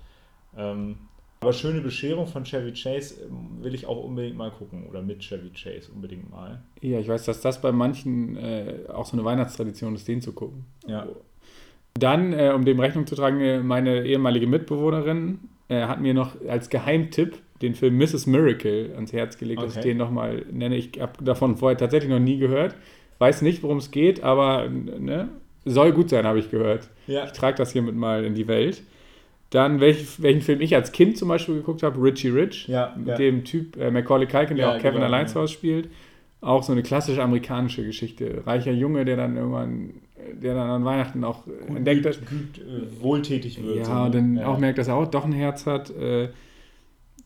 Ähm, 0.56 0.96
aber 1.40 1.52
schöne 1.52 1.80
Bescherung 1.80 2.26
von 2.26 2.44
Chevy 2.44 2.72
Chase 2.72 3.16
ähm, 3.22 3.62
will 3.62 3.74
ich 3.74 3.86
auch 3.86 4.02
unbedingt 4.02 4.36
mal 4.36 4.50
gucken. 4.50 4.86
Oder 4.88 5.02
mit 5.02 5.20
Chevy 5.20 5.50
Chase 5.50 5.90
unbedingt 5.92 6.30
mal. 6.30 6.62
Ja, 6.80 6.98
ich 7.00 7.08
weiß, 7.08 7.24
dass 7.24 7.40
das 7.40 7.60
bei 7.60 7.72
manchen 7.72 8.36
äh, 8.36 8.84
auch 8.88 9.06
so 9.06 9.16
eine 9.16 9.24
Weihnachtstradition 9.24 9.94
ist, 9.94 10.06
den 10.08 10.22
zu 10.22 10.32
gucken. 10.32 10.64
Ja. 10.86 11.06
Dann, 11.94 12.32
äh, 12.32 12.52
um 12.54 12.64
dem 12.64 12.80
Rechnung 12.80 13.06
zu 13.06 13.14
tragen, 13.14 13.40
äh, 13.40 13.60
meine 13.60 14.04
ehemalige 14.04 14.46
Mitbewohnerin 14.46 15.40
äh, 15.68 15.82
hat 15.82 16.00
mir 16.00 16.14
noch 16.14 16.36
als 16.48 16.68
Geheimtipp 16.70 17.38
den 17.62 17.74
Film 17.74 17.96
Mrs. 17.98 18.26
Miracle 18.26 18.92
ans 18.94 19.12
Herz 19.12 19.38
gelegt, 19.38 19.62
dass 19.62 19.72
ich 19.72 19.78
Okay. 19.78 19.88
den 19.88 19.96
nochmal 19.98 20.44
nenne. 20.52 20.76
Ich 20.76 21.00
habe 21.00 21.12
davon 21.24 21.56
vorher 21.56 21.78
tatsächlich 21.78 22.10
noch 22.10 22.18
nie 22.18 22.38
gehört. 22.38 22.74
Weiß 23.18 23.42
nicht, 23.42 23.62
worum 23.62 23.78
es 23.78 23.90
geht, 23.90 24.22
aber 24.22 24.68
ne, 24.68 25.28
soll 25.64 25.92
gut 25.92 26.10
sein, 26.10 26.26
habe 26.26 26.38
ich 26.40 26.50
gehört. 26.50 26.90
Ja. 27.06 27.24
Ich 27.24 27.32
trage 27.32 27.56
das 27.56 27.72
hiermit 27.72 27.94
mal 27.94 28.24
in 28.24 28.34
die 28.34 28.48
Welt. 28.48 28.82
Dann, 29.50 29.78
welch, 29.80 30.20
welchen 30.20 30.40
Film 30.40 30.60
ich 30.60 30.74
als 30.74 30.90
Kind 30.90 31.16
zum 31.16 31.28
Beispiel 31.28 31.54
geguckt 31.54 31.82
habe, 31.84 32.02
Richie 32.02 32.28
Rich, 32.30 32.66
Ja, 32.66 32.92
mit 32.98 33.06
ja. 33.08 33.14
dem 33.16 33.44
Typ 33.44 33.76
äh, 33.76 33.90
Macaulay 33.90 34.26
Culkin, 34.26 34.56
der 34.56 34.70
auch 34.70 34.78
Kevin 34.78 35.00
genau, 35.00 35.12
ja. 35.16 35.34
Hause 35.34 35.52
spielt. 35.52 35.88
auch 36.40 36.62
so 36.64 36.72
eine 36.72 36.82
klassische 36.82 37.22
amerikanische 37.22 37.84
Geschichte. 37.84 38.42
Reicher 38.44 38.72
Junge, 38.72 39.04
der 39.04 39.16
dann 39.16 39.36
irgendwann, 39.36 39.90
der 40.32 40.54
dann 40.54 40.68
an 40.70 40.84
Weihnachten 40.84 41.24
auch 41.24 41.46
äh, 41.46 41.76
entdeckt 41.76 42.06
hat. 42.06 42.18
Gut, 42.20 42.58
äh, 42.58 43.02
wohltätig 43.02 43.62
wird. 43.62 43.76
Ja, 43.76 43.84
so, 43.84 43.92
und 43.92 44.14
dann 44.14 44.36
Ja. 44.36 44.46
auch 44.46 44.58
merkt, 44.58 44.78
dass 44.78 44.88
er 44.88 44.94
auch 44.96 45.06
doch 45.06 45.24
ein 45.24 45.32
Herz 45.32 45.66
hat. 45.66 45.90
Äh, 45.90 46.28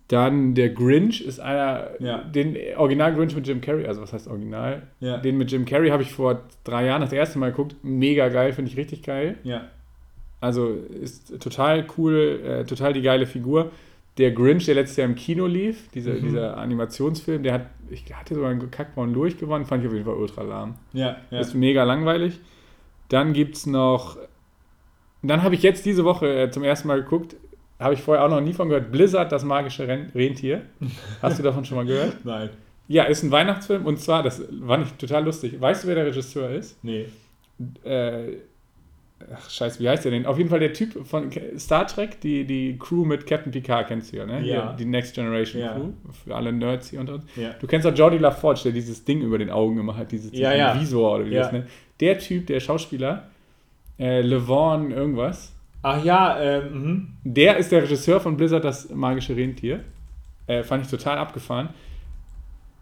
dann 0.08 0.54
der 0.54 0.70
Grinch 0.70 1.20
ist 1.20 1.38
einer, 1.38 1.88
Ja. 1.98 2.18
den 2.24 2.56
Original 2.78 3.14
Grinch 3.14 3.34
mit 3.36 3.46
Jim 3.46 3.60
Carrey, 3.60 3.86
also 3.86 4.00
was 4.00 4.12
heißt 4.14 4.26
Original? 4.28 4.82
Ja. 5.00 5.18
Den 5.18 5.36
mit 5.36 5.50
Jim 5.52 5.66
Carrey 5.66 5.90
habe 5.90 6.02
ich 6.02 6.12
vor 6.12 6.42
drei 6.64 6.86
Jahren 6.86 7.02
das 7.02 7.12
erste 7.12 7.38
Mal 7.38 7.50
geguckt. 7.50 7.76
Mega 7.82 8.28
geil, 8.30 8.52
finde 8.54 8.70
ich 8.70 8.76
richtig 8.78 9.02
geil. 9.02 9.36
Ja. 9.44 9.66
Also 10.40 10.68
ist 11.02 11.38
total 11.40 11.84
cool, 11.98 12.40
äh, 12.44 12.64
total 12.64 12.92
die 12.94 13.02
geile 13.02 13.26
Figur. 13.26 13.70
Der 14.16 14.30
Grinch, 14.32 14.64
der 14.64 14.76
letztes 14.76 14.96
Jahr 14.96 15.08
im 15.08 15.14
Kino 15.14 15.46
lief, 15.46 15.90
dieser, 15.90 16.14
Mhm. 16.14 16.22
dieser 16.22 16.56
Animationsfilm, 16.56 17.42
der 17.42 17.52
hat, 17.52 17.66
ich 17.90 18.04
hatte 18.14 18.34
sogar 18.34 18.50
einen 18.50 18.70
Kackbraun 18.70 19.12
durchgewonnen, 19.12 19.66
fand 19.66 19.82
ich 19.82 19.88
auf 19.88 19.92
jeden 19.94 20.06
Fall 20.06 20.14
ultra 20.16 20.42
lahm. 20.42 20.74
Ja, 20.92 21.16
ja. 21.30 21.38
Ist 21.40 21.54
mega 21.54 21.84
langweilig. 21.84 22.40
Dann 23.08 23.32
gibt 23.32 23.56
es 23.56 23.66
noch. 23.66 24.16
Dann 25.22 25.42
habe 25.42 25.54
ich 25.54 25.62
jetzt 25.62 25.84
diese 25.84 26.04
Woche 26.04 26.42
äh, 26.42 26.50
zum 26.50 26.62
ersten 26.62 26.88
Mal 26.88 27.02
geguckt, 27.02 27.36
habe 27.78 27.94
ich 27.94 28.02
vorher 28.02 28.24
auch 28.24 28.30
noch 28.30 28.40
nie 28.40 28.52
von 28.52 28.68
gehört. 28.68 28.92
Blizzard, 28.92 29.32
das 29.32 29.44
magische 29.44 29.86
Ren 29.86 30.10
Rentier. 30.14 30.62
Hast 31.22 31.38
du 31.38 31.42
davon 31.42 31.64
schon 31.64 31.76
mal 31.76 31.86
gehört? 31.86 32.24
Nein. 32.24 32.50
Ja, 32.86 33.04
ist 33.04 33.22
ein 33.22 33.30
Weihnachtsfilm 33.30 33.84
und 33.84 34.00
zwar, 34.00 34.22
das 34.22 34.42
fand 34.66 34.86
ich 34.86 34.92
total 34.94 35.24
lustig. 35.24 35.60
Weißt 35.60 35.84
du, 35.84 35.88
wer 35.88 35.96
der 35.96 36.06
Regisseur 36.06 36.50
ist? 36.50 36.82
Nee. 36.82 37.06
Äh, 37.84 38.38
ach, 39.34 39.50
scheiße, 39.50 39.80
wie 39.80 39.88
heißt 39.88 40.04
der 40.04 40.12
denn? 40.12 40.26
Auf 40.26 40.38
jeden 40.38 40.50
Fall 40.50 40.60
der 40.60 40.72
Typ 40.72 41.06
von 41.06 41.30
Star 41.58 41.86
Trek, 41.86 42.20
die, 42.20 42.44
die 42.44 42.78
Crew 42.78 43.04
mit 43.04 43.26
Captain 43.26 43.52
Picard 43.52 43.88
kennst 43.88 44.12
du 44.12 44.18
ja, 44.18 44.26
ne? 44.26 44.42
Ja. 44.42 44.72
Die 44.72 44.84
Next 44.84 45.14
Generation 45.14 45.62
Ja. 45.62 45.74
Crew, 45.74 45.90
für 46.24 46.34
alle 46.34 46.52
Nerds 46.52 46.90
hier 46.90 47.00
unter 47.00 47.14
uns. 47.14 47.24
Ja. 47.36 47.50
Du 47.60 47.66
kennst 47.66 47.86
auch 47.86 47.94
Jordi 47.94 48.18
LaForge, 48.18 48.60
der 48.64 48.72
dieses 48.72 49.04
Ding 49.04 49.20
über 49.20 49.38
den 49.38 49.50
Augen 49.50 49.78
immer 49.78 49.96
hat, 49.96 50.12
dieses 50.12 50.32
Ja, 50.32 50.54
ja. 50.54 50.80
Visor 50.80 51.16
oder 51.16 51.26
wie 51.26 51.34
das 51.34 51.52
nennt. 51.52 51.66
Der 52.00 52.18
Typ, 52.18 52.46
der 52.46 52.60
Schauspieler, 52.60 53.28
äh, 53.98 54.20
LeVon 54.20 54.92
irgendwas, 54.92 55.52
Ach 55.82 56.04
ja, 56.04 56.40
ähm, 56.40 56.72
mhm. 56.72 57.08
der 57.24 57.56
ist 57.56 57.70
der 57.70 57.82
Regisseur 57.82 58.20
von 58.20 58.36
Blizzard, 58.36 58.64
das 58.64 58.90
magische 58.90 59.36
Rentier. 59.36 59.80
Äh, 60.46 60.62
fand 60.62 60.84
ich 60.84 60.90
total 60.90 61.18
abgefahren. 61.18 61.68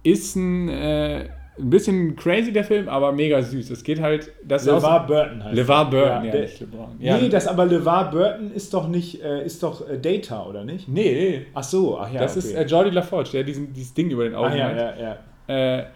Ist 0.02 0.36
ein, 0.36 0.68
äh, 0.68 1.28
ein 1.58 1.70
bisschen 1.70 2.16
crazy, 2.16 2.52
der 2.52 2.64
Film, 2.64 2.88
aber 2.88 3.12
mega 3.12 3.40
süß. 3.40 3.70
Es 3.70 3.82
geht 3.82 4.00
halt, 4.00 4.30
das 4.44 4.62
ist 4.62 4.68
LeVar 4.68 5.02
auch 5.02 5.06
Burton 5.06 5.44
heißt 5.44 5.56
LeVar. 5.56 5.90
Burton, 5.90 6.24
ja, 6.24 6.30
der, 6.30 6.40
nicht 6.42 6.60
LeBron. 6.60 6.96
Ja. 6.98 7.18
Nee, 7.18 7.28
das 7.28 7.46
aber 7.46 7.66
LeVar 7.66 8.10
Burton 8.10 8.50
ist 8.52 8.74
doch 8.74 8.88
nicht, 8.88 9.22
äh, 9.22 9.44
ist 9.44 9.62
doch 9.62 9.88
äh, 9.88 9.98
Data, 9.98 10.44
oder 10.44 10.64
nicht? 10.64 10.88
nee. 10.88 11.46
Ach 11.54 11.62
so, 11.62 11.98
ach 11.98 12.12
ja. 12.12 12.20
das 12.20 12.36
okay. 12.36 12.46
ist 12.46 12.54
äh, 12.54 12.64
Jordi 12.64 12.90
LaForge, 12.90 13.30
der 13.32 13.44
diesen, 13.44 13.72
dieses 13.72 13.94
Ding 13.94 14.10
über 14.10 14.24
den 14.24 14.34
Augen 14.34 14.52
Ach 14.52 14.56
ja, 14.56 14.64
hat. 14.68 14.76
ja, 14.76 15.16
ja. 15.48 15.78
Äh, 15.78 15.86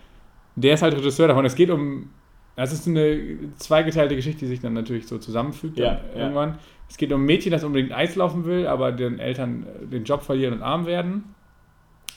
der 0.56 0.74
ist 0.74 0.82
halt 0.82 0.94
Regisseur 0.96 1.28
davon. 1.28 1.44
Es 1.44 1.54
geht 1.54 1.70
um. 1.70 2.10
Das 2.56 2.72
ist 2.72 2.86
eine 2.86 3.38
zweigeteilte 3.56 4.16
Geschichte, 4.16 4.40
die 4.40 4.46
sich 4.46 4.60
dann 4.60 4.74
natürlich 4.74 5.06
so 5.06 5.16
zusammenfügt 5.16 5.78
Ja, 5.78 6.00
ja. 6.14 6.22
irgendwann. 6.22 6.58
Es 6.90 6.98
geht 6.98 7.10
um 7.12 7.22
ein 7.22 7.24
Mädchen, 7.24 7.52
das 7.52 7.64
unbedingt 7.64 7.92
Eis 7.92 8.16
laufen 8.16 8.44
will, 8.44 8.66
aber 8.66 8.92
den 8.92 9.18
Eltern 9.18 9.64
den 9.90 10.04
Job 10.04 10.22
verlieren 10.22 10.54
und 10.54 10.62
arm 10.62 10.84
werden. 10.84 11.34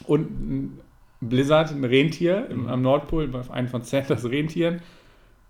Und 0.05 0.29
ein 0.31 0.79
Blizzard, 1.29 1.71
ein 1.71 1.83
Rentier 1.83 2.47
im, 2.49 2.63
Mhm. 2.63 2.69
am 2.69 2.81
Nordpol, 2.81 3.29
einen 3.51 3.67
von 3.67 3.81
Santas 3.83 4.23
Rentieren, 4.25 4.81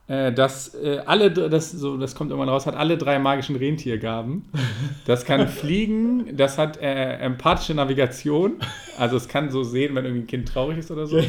äh, 0.08 0.32
das 0.34 0.76
äh, 0.76 1.00
alle, 1.06 1.32
das, 1.32 1.72
so, 1.72 1.98
das 1.98 2.14
kommt 2.16 2.30
irgendwann 2.32 2.50
raus, 2.50 2.66
hat 2.66 2.76
alle 2.76 2.98
drei 2.98 3.20
magischen 3.20 3.56
Rentiergaben. 3.56 4.46
Das 5.06 5.26
kann 5.26 5.48
fliegen, 5.48 6.36
das 6.38 6.58
hat 6.58 6.78
äh, 6.82 7.16
empathische 7.18 7.74
Navigation, 7.74 8.54
also 8.98 9.18
es 9.18 9.28
kann 9.28 9.50
so 9.50 9.64
sehen, 9.64 9.96
wenn 9.96 10.06
irgendwie 10.06 10.24
ein 10.24 10.28
Kind 10.28 10.48
traurig 10.48 10.78
ist 10.78 10.92
oder 10.92 11.08
so. 11.08 11.22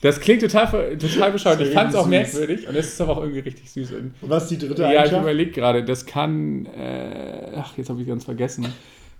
Das 0.00 0.18
klingt 0.20 0.42
total, 0.42 0.96
total 0.98 1.30
bescheuert. 1.30 1.60
Das 1.60 1.68
Ich 1.68 1.74
fand 1.74 1.90
es 1.90 1.94
auch 1.94 2.02
süß. 2.02 2.10
merkdich 2.10 2.68
und 2.68 2.74
es 2.74 2.88
ist 2.88 3.00
aber 3.00 3.12
auch 3.12 3.20
irgendwie 3.20 3.38
richtig 3.38 3.70
süß. 3.70 3.92
Und 3.92 4.14
was 4.20 4.48
die 4.48 4.58
dritte 4.58 4.82
ja, 4.82 5.04
ich 5.04 5.12
überlege 5.12 5.52
gerade, 5.52 5.84
das 5.84 6.04
kann, 6.06 6.66
äh, 6.66 7.52
ach, 7.56 7.76
jetzt 7.78 7.88
habe 7.88 8.00
ich 8.00 8.08
ganz 8.08 8.24
vergessen. 8.24 8.66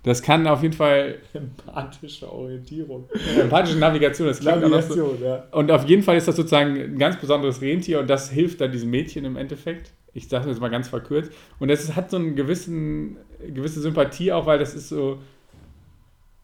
Das 0.03 0.21
kann 0.21 0.45
auf 0.47 0.61
jeden 0.61 0.73
Fall 0.73 1.15
Empathische 1.33 2.31
Orientierung. 2.31 3.09
empathische 3.39 3.79
Navigation, 3.79 4.27
das 4.27 4.39
klingt 4.39 4.61
noch 4.61 4.81
so. 4.81 4.95
Navigation, 4.95 5.23
ja. 5.23 5.47
Und 5.51 5.71
auf 5.71 5.85
jeden 5.87 6.03
Fall 6.03 6.17
ist 6.17 6.27
das 6.27 6.35
sozusagen 6.35 6.77
ein 6.77 6.97
ganz 6.97 7.17
besonderes 7.17 7.61
Rentier 7.61 7.99
und 7.99 8.09
das 8.09 8.29
hilft 8.29 8.61
dann 8.61 8.71
diesem 8.71 8.89
Mädchen 8.89 9.23
im 9.25 9.37
Endeffekt. 9.37 9.91
Ich 10.13 10.27
sage 10.27 10.47
das 10.47 10.59
mal 10.59 10.69
ganz 10.69 10.89
verkürzt. 10.89 11.31
Und 11.59 11.69
das 11.69 11.83
ist, 11.85 11.95
hat 11.95 12.11
so 12.11 12.17
eine 12.17 12.33
gewissen, 12.33 13.17
gewisse 13.47 13.81
Sympathie 13.81 14.31
auch, 14.31 14.45
weil 14.45 14.59
das 14.59 14.75
ist 14.75 14.89
so 14.89 15.19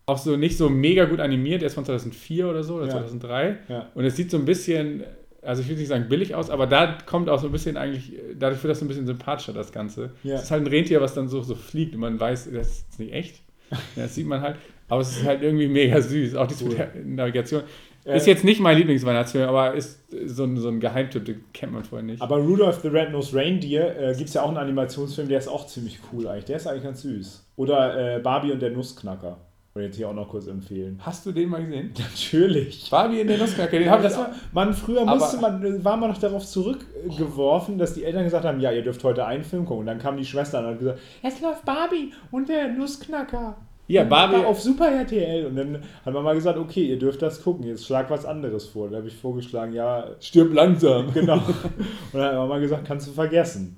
auch 0.09 0.17
so 0.17 0.35
nicht 0.37 0.57
so 0.57 0.69
mega 0.69 1.05
gut 1.05 1.19
animiert. 1.19 1.61
Er 1.61 1.67
ist 1.67 1.75
von 1.75 1.85
2004 1.85 2.47
oder 2.47 2.63
so, 2.63 2.75
oder 2.75 2.85
Ja. 2.85 2.91
2003. 2.93 3.57
Ja. 3.67 3.89
Und 3.93 4.05
es 4.05 4.15
sieht 4.15 4.31
so 4.31 4.37
ein 4.37 4.45
bisschen, 4.45 5.03
also 5.43 5.61
ich 5.61 5.69
will 5.69 5.77
nicht 5.77 5.87
sagen 5.87 6.09
billig 6.09 6.33
aus, 6.33 6.49
aber 6.49 6.65
da 6.65 6.97
kommt 7.05 7.29
auch 7.29 7.39
so 7.39 7.47
ein 7.47 7.51
bisschen 7.51 7.77
eigentlich, 7.77 8.13
dadurch 8.37 8.63
wird 8.63 8.71
das 8.71 8.79
so 8.79 8.85
ein 8.85 8.87
bisschen 8.87 9.05
sympathischer, 9.05 9.53
das 9.53 9.71
Ganze. 9.71 10.11
Es 10.23 10.43
ist 10.43 10.51
halt 10.51 10.63
ein 10.63 10.67
Rentier, 10.67 10.99
was 10.99 11.13
dann 11.13 11.27
so, 11.27 11.41
so 11.41 11.53
fliegt 11.55 11.93
und 11.93 12.01
man 12.01 12.19
weiß, 12.19 12.49
das 12.51 12.85
ist 12.89 12.99
nicht 12.99 13.13
echt. 13.13 13.43
Ja, 13.71 13.77
das 13.95 14.15
sieht 14.15 14.27
man 14.27 14.41
halt. 14.41 14.55
Aber 14.87 15.01
es 15.01 15.17
ist 15.17 15.23
halt 15.25 15.43
irgendwie 15.43 15.67
mega 15.67 16.01
süß. 16.01 16.35
Auch 16.35 16.47
die 16.47 16.63
Cool. 16.63 16.87
Navigation. 17.05 17.63
Äh, 18.05 18.17
ist 18.17 18.27
jetzt 18.27 18.43
nicht 18.43 18.59
mein 18.59 18.77
Lieblingsweihnachtsfilm, 18.77 19.47
aber 19.47 19.73
ist 19.75 19.99
so 20.25 20.45
ein, 20.45 20.57
so 20.57 20.69
ein 20.69 20.79
Geheimtipp, 20.79 21.25
den 21.25 21.43
kennt 21.53 21.73
man 21.73 21.83
vorher 21.83 22.05
nicht. 22.05 22.21
Aber 22.21 22.37
Rudolph 22.37 22.79
the 22.81 22.87
Red-Nosed 22.87 23.35
Reindeer 23.35 23.99
äh, 23.99 24.15
gibt 24.15 24.29
es 24.29 24.33
ja 24.33 24.41
auch 24.41 24.47
einen 24.47 24.57
Animationsfilm, 24.57 25.27
der 25.27 25.37
ist 25.37 25.47
auch 25.47 25.67
ziemlich 25.67 25.99
cool 26.11 26.27
eigentlich. 26.27 26.45
Der 26.45 26.55
ist 26.57 26.65
eigentlich 26.67 26.83
ganz 26.83 27.01
süß. 27.01 27.45
Oder 27.57 28.15
äh, 28.15 28.19
Barbie 28.19 28.51
und 28.51 28.61
der 28.61 28.71
Nussknacker. 28.71 29.37
Ich 29.81 29.87
jetzt 29.87 29.97
hier 29.97 30.09
auch 30.09 30.13
noch 30.13 30.29
kurz 30.29 30.47
empfehlen. 30.47 30.99
Hast 31.03 31.25
du 31.25 31.31
den 31.31 31.49
mal 31.49 31.63
gesehen? 31.63 31.91
Natürlich. 31.97 32.89
Barbie 32.89 33.21
in 33.21 33.27
der 33.27 33.37
Nussknacker, 33.37 33.79
den 33.79 33.89
hab 33.89 34.01
das 34.01 34.17
war, 34.17 34.31
man, 34.51 34.73
früher 34.73 35.05
musste 35.05 35.37
man, 35.37 35.83
war 35.83 35.97
man 35.97 36.09
noch 36.09 36.17
darauf 36.17 36.45
zurückgeworfen, 36.45 37.77
dass 37.77 37.93
die 37.93 38.03
Eltern 38.03 38.23
gesagt 38.23 38.45
haben, 38.45 38.59
ja, 38.59 38.71
ihr 38.71 38.81
dürft 38.81 39.03
heute 39.03 39.25
einen 39.25 39.43
Film 39.43 39.65
gucken. 39.65 39.81
Und 39.81 39.85
dann 39.87 39.99
kam 39.99 40.17
die 40.17 40.25
Schwester 40.25 40.59
und 40.59 40.65
hat 40.67 40.79
gesagt, 40.79 40.99
es 41.23 41.41
läuft 41.41 41.65
Barbie 41.65 42.13
und 42.31 42.49
der 42.49 42.69
Nussknacker. 42.69 43.57
Ja, 43.87 44.03
Barbie- 44.03 44.45
Auf 44.45 44.61
Super 44.61 44.87
RTL. 44.91 45.47
Und 45.47 45.55
dann 45.55 45.83
hat 46.05 46.13
man 46.13 46.23
mal 46.23 46.35
gesagt, 46.35 46.59
okay, 46.59 46.85
ihr 46.85 46.99
dürft 46.99 47.21
das 47.23 47.43
gucken, 47.43 47.65
jetzt 47.65 47.85
schlag 47.87 48.09
was 48.11 48.23
anderes 48.23 48.67
vor. 48.67 48.87
Dann 48.87 48.97
habe 48.97 49.07
ich 49.07 49.15
vorgeschlagen, 49.15 49.73
ja, 49.73 50.05
Stirb 50.19 50.53
langsam. 50.53 51.11
genau. 51.11 51.33
und 52.13 52.13
dann 52.13 52.23
hat 52.23 52.35
man 52.35 52.49
mal 52.49 52.61
gesagt, 52.61 52.85
kannst 52.85 53.07
du 53.07 53.11
vergessen. 53.11 53.77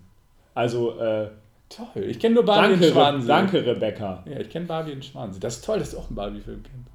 Also, 0.53 0.99
äh, 0.99 1.29
Toll. 1.75 2.03
Ich 2.03 2.19
kenne 2.19 2.35
nur 2.35 2.45
Barbie 2.45 2.69
danke, 2.71 2.85
in 2.87 2.91
Schwansee. 2.93 3.27
danke, 3.27 3.65
Rebecca. 3.65 4.23
Ja, 4.29 4.39
ich 4.39 4.49
kenne 4.49 4.65
Barbie 4.65 4.91
in 4.91 5.01
Schwansee. 5.01 5.39
Das 5.39 5.55
ist 5.57 5.65
toll, 5.65 5.79
dass 5.79 5.91
du 5.91 5.97
auch 5.97 6.07
einen 6.07 6.15
Barbie-Film 6.15 6.61
kennst. 6.63 6.87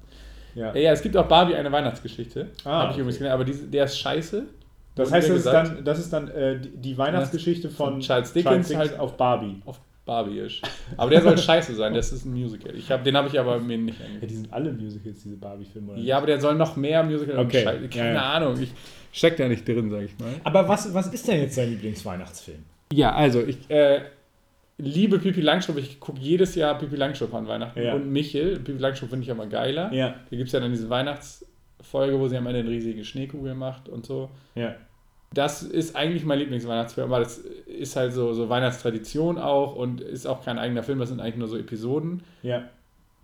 Ja. 0.55 0.73
Ja, 0.73 0.79
ja, 0.81 0.91
es 0.91 1.01
gibt 1.01 1.15
auch 1.17 1.27
Barbie 1.27 1.55
eine 1.55 1.71
Weihnachtsgeschichte. 1.71 2.47
Ah, 2.63 2.69
Habe 2.71 2.83
ich 2.85 2.89
okay. 2.91 3.01
übrigens 3.01 3.17
gelernt, 3.17 3.33
aber 3.35 3.45
diese, 3.45 3.65
der 3.67 3.85
ist 3.85 3.99
scheiße. 3.99 4.43
Das 4.95 5.11
heißt, 5.11 5.29
das 5.29 5.37
ist 5.37 5.45
dann, 5.45 5.83
das 5.83 5.99
ist 5.99 6.11
dann 6.13 6.27
äh, 6.29 6.59
die, 6.59 6.69
die 6.77 6.97
Weihnachtsgeschichte 6.97 7.69
von, 7.69 7.93
Von 7.93 7.99
Charles 8.01 8.33
Dickens 8.33 8.75
halt- 8.75 8.97
auf 8.99 9.15
Barbie. 9.17 9.61
Auf 9.65 9.79
Barbie-isch. 10.05 10.61
Aber 10.95 11.09
der 11.11 11.21
soll 11.21 11.37
scheiße 11.37 11.75
sein, 11.75 11.93
das 11.93 12.11
ist 12.13 12.25
ein 12.25 12.33
Musical. 12.33 12.73
Ich 12.75 12.89
hab, 12.89 13.03
den 13.03 13.15
habe 13.17 13.27
ich 13.27 13.37
aber 13.39 13.59
mir 13.59 13.77
nicht 13.77 13.99
Ja, 13.99 14.05
angeguckt. 14.05 14.31
die 14.31 14.35
sind 14.35 14.53
alle 14.53 14.71
Musicals, 14.71 15.21
diese 15.21 15.35
Barbie-Filme. 15.35 15.91
oder? 15.91 16.01
Ja, 16.01 16.17
aber 16.17 16.27
der 16.27 16.39
soll 16.39 16.55
noch 16.55 16.75
mehr 16.77 17.03
Musical 17.03 17.37
und 17.37 17.45
Okay. 17.47 17.63
Scheiße. 17.63 17.87
Keine 17.89 18.07
Ja, 18.09 18.13
ja. 18.13 18.21
Ahnung, 18.33 18.59
ich 18.61 18.71
steck 19.11 19.35
da 19.37 19.47
nicht 19.47 19.67
drin, 19.67 19.89
sag 19.91 20.01
ich 20.03 20.17
mal. 20.17 20.29
Aber 20.45 20.67
was, 20.67 20.91
was 20.93 21.07
ist 21.07 21.27
denn 21.27 21.41
jetzt 21.41 21.57
dein 21.57 21.69
Lieblingsweihnachtsfilm? 21.71 22.63
Ja, 22.93 23.13
also 23.13 23.41
ich 23.41 23.69
äh, 23.69 23.99
liebe 24.77 25.19
Pipi 25.19 25.41
Langstrumpf. 25.41 25.79
Ich 25.79 25.99
gucke 25.99 26.19
jedes 26.19 26.55
Jahr 26.55 26.77
Pipi 26.77 26.95
Langstrumpf 26.95 27.33
an 27.33 27.47
Weihnachten. 27.47 27.81
Ja. 27.81 27.93
Und 27.95 28.11
Michel. 28.11 28.59
Pipi 28.59 28.77
Langstrumpf 28.79 29.11
finde 29.11 29.23
ich 29.25 29.31
aber 29.31 29.47
geiler. 29.47 29.91
Ja, 29.93 30.15
Da 30.29 30.35
gibt 30.35 30.47
es 30.47 30.53
ja 30.53 30.59
dann 30.59 30.71
diese 30.71 30.89
Weihnachtsfolge, 30.89 32.19
wo 32.19 32.27
sie 32.27 32.37
am 32.37 32.47
Ende 32.47 32.59
eine 32.59 32.69
riesige 32.69 33.03
Schneekugel 33.03 33.55
macht 33.55 33.89
und 33.89 34.05
so. 34.05 34.29
ja. 34.55 34.75
Das 35.33 35.61
ist 35.61 35.93
eigentlich 35.97 36.23
mein 36.23 36.39
Lieblingsweihnachtsfilm, 36.39 37.11
aber 37.11 37.19
das 37.21 37.39
ist 37.39 37.97
halt 37.97 38.13
so, 38.13 38.31
so 38.31 38.47
Weihnachtstradition 38.47 39.37
auch 39.37 39.75
und 39.75 39.99
ist 39.99 40.25
auch 40.25 40.41
kein 40.45 40.57
eigener 40.57 40.83
Film, 40.83 40.99
das 40.99 41.09
sind 41.09 41.19
eigentlich 41.19 41.35
nur 41.35 41.49
so 41.49 41.57
Episoden. 41.57 42.23
Ja. 42.43 42.69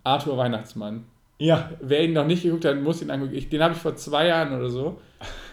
Arthur 0.02 0.36
Weihnachtsmann. 0.36 1.04
Ja. 1.38 1.70
Wer 1.80 2.04
ihn 2.04 2.12
noch 2.12 2.26
nicht 2.26 2.42
geguckt 2.42 2.66
hat, 2.66 2.76
muss 2.78 3.00
ihn 3.00 3.10
angucken. 3.10 3.32
Ich, 3.34 3.48
den 3.48 3.62
habe 3.62 3.72
ich 3.72 3.80
vor 3.80 3.96
zwei 3.96 4.26
Jahren 4.26 4.54
oder 4.54 4.68
so. 4.68 5.00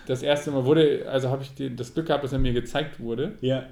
Das 0.08 0.24
erste 0.24 0.52
Mal 0.52 0.66
wurde, 0.66 1.06
also 1.10 1.30
habe 1.30 1.42
ich 1.44 1.56
den, 1.56 1.78
das 1.78 1.94
Glück 1.94 2.08
gehabt, 2.08 2.26
dass 2.26 2.34
er 2.34 2.40
mir 2.40 2.52
gezeigt 2.52 3.00
wurde, 3.00 3.36
Ja. 3.40 3.64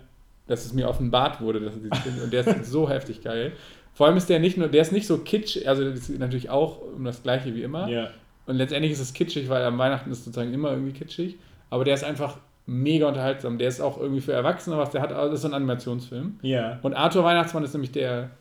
Dass 0.50 0.66
es 0.66 0.74
mir 0.74 0.90
offenbart 0.90 1.40
wurde, 1.40 1.62
dass 1.62 1.76
diesen 1.76 1.94
Film, 1.94 2.16
und 2.24 2.34
der 2.34 2.46
ist 2.46 2.66
so 2.66 2.90
heftig 2.90 3.22
geil. 3.22 3.54
Vor 3.94 4.08
allem 4.08 4.18
ist 4.18 4.30
der 4.30 4.40
nicht 4.40 4.58
nur, 4.58 4.68
der 4.68 4.82
ist 4.82 4.92
nicht 4.92 5.08
so 5.08 5.20
kitsch, 5.20 5.66
also 5.66 5.90
das 5.90 6.10
ist 6.10 6.20
natürlich 6.20 6.50
auch 6.50 6.80
um 6.96 7.04
das 7.04 7.24
gleiche 7.24 7.54
wie 7.56 7.64
immer. 7.64 7.88
Ja. 7.88 8.10
Und 8.48 8.56
letztendlich 8.56 8.92
ist 8.92 9.00
es 9.00 9.14
kitschig, 9.14 9.48
weil 9.48 9.64
am 9.64 9.78
Weihnachten 9.78 10.12
ist 10.12 10.26
sozusagen 10.26 10.54
immer 10.54 10.72
irgendwie 10.72 10.94
kitschig. 10.94 11.38
Aber 11.70 11.86
der 11.86 11.94
ist 11.94 12.04
einfach 12.04 12.38
mega 12.66 13.08
unterhaltsam. 13.08 13.58
Der 13.58 13.68
ist 13.68 13.80
auch 13.80 14.00
irgendwie 14.00 14.22
für 14.22 14.34
Erwachsene 14.34 14.78
was. 14.78 14.90
Der 14.90 15.02
hat, 15.02 15.12
das 15.12 15.34
ist 15.34 15.42
so 15.42 15.48
ein 15.50 15.54
Animationsfilm. 15.54 16.40
Ja. 16.42 16.80
Und 16.82 16.96
Arthur 16.96 17.24
Weihnachtsmann 17.24 17.64
ist 17.64 17.74
nämlich 17.74 17.92
der 17.92 18.32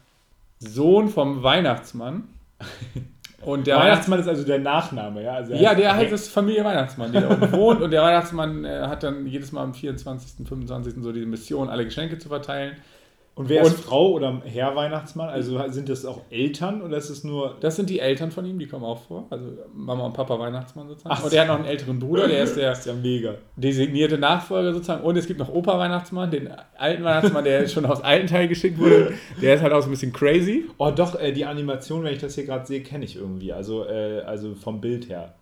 Sohn 0.59 1.09
vom 1.09 1.43
Weihnachtsmann. 1.43 2.24
Und 3.43 3.66
der 3.66 3.76
Weihnachtsmann 3.76 4.18
ist 4.18 4.28
also 4.28 4.45
der 4.45 4.59
Nachname, 4.59 5.22
ja? 5.22 5.34
Also 5.34 5.55
Ja, 5.55 5.74
der 5.74 5.95
heißt 5.95 6.12
das 6.12 6.28
Familie 6.28 6.64
Weihnachtsmann, 6.64 7.12
die 7.12 7.20
da 7.20 7.28
unten 7.28 7.53
wohnt. 7.53 7.80
Und 7.80 7.93
der 7.93 8.03
Weihnachtsmann 8.03 8.64
äh, 8.64 8.80
hat 8.89 9.05
dann 9.05 9.26
jedes 9.26 9.53
Mal 9.53 9.62
am 9.62 9.74
24., 9.74 10.47
25. 10.47 10.95
so 11.01 11.12
diese 11.12 11.26
Mission, 11.26 11.68
alle 11.68 11.84
Geschenke 11.84 12.18
zu 12.18 12.28
verteilen. 12.28 12.76
Und 13.39 13.49
wer 13.49 13.62
ist 13.62 13.76
Und- 13.76 13.84
Frau 13.84 14.11
oder 14.14 14.43
Herr 14.45 14.74
Weihnachtsmann? 14.74 15.28
Also 15.28 15.61
sind 15.68 15.89
das 15.89 16.05
auch 16.05 16.22
Eltern 16.28 16.82
oder 16.82 16.97
ist 16.97 17.09
es 17.09 17.22
nur. 17.22 17.55
Das 17.61 17.76
sind 17.76 17.89
die 17.89 18.01
Eltern 18.01 18.32
von 18.32 18.45
ihm, 18.45 18.59
die 18.59 18.66
kommen 18.66 18.84
auch 18.84 18.99
vor. 19.07 19.28
Also 19.30 19.47
Mama 19.72 20.07
und 20.07 20.12
Papa 20.12 20.36
Weihnachtsmann 20.41 20.89
sozusagen. 20.89 21.14
Ach 21.16 21.22
und 21.24 21.32
er 21.32 21.43
hat 21.43 21.49
noch 21.49 21.55
einen 21.55 21.64
älteren 21.66 22.01
Bruder, 22.01 22.26
der 22.26 22.43
ist 22.43 22.57
der 22.57 22.72
ist 22.72 22.84
ja 22.84 22.95
mega. 22.95 23.34
designierte 23.55 24.18
Nachfolger 24.18 24.72
sozusagen. 24.72 25.05
Und 25.05 25.16
es 25.16 25.28
gibt 25.28 25.39
noch 25.39 25.49
Opa 25.55 25.78
Weihnachtsmann, 25.78 26.32
den 26.32 26.49
alten 26.76 27.05
Weihnachtsmann, 27.05 27.45
der 27.45 27.68
schon 27.68 27.86
aus 27.86 28.01
alten 28.03 28.26
Teil 28.26 28.49
geschickt 28.49 28.76
wurde. 28.76 29.12
Der 29.41 29.55
ist 29.55 29.62
halt 29.62 29.72
auch 29.72 29.82
so 29.82 29.86
ein 29.86 29.93
bisschen 29.93 30.12
crazy. 30.12 30.64
Oh, 30.78 30.91
doch, 30.91 31.14
äh, 31.20 31.30
die 31.30 31.45
Animation, 31.45 32.03
wenn 32.03 32.14
ich 32.14 32.20
das 32.20 32.34
hier 32.34 32.45
gerade 32.45 32.66
sehe, 32.66 32.80
kenne 32.82 33.05
ich 33.05 33.14
irgendwie. 33.14 33.53
Also, 33.53 33.84
äh, 33.84 34.20
also 34.26 34.57
vom 34.57 34.80
Bild 34.80 35.09
her. 35.09 35.34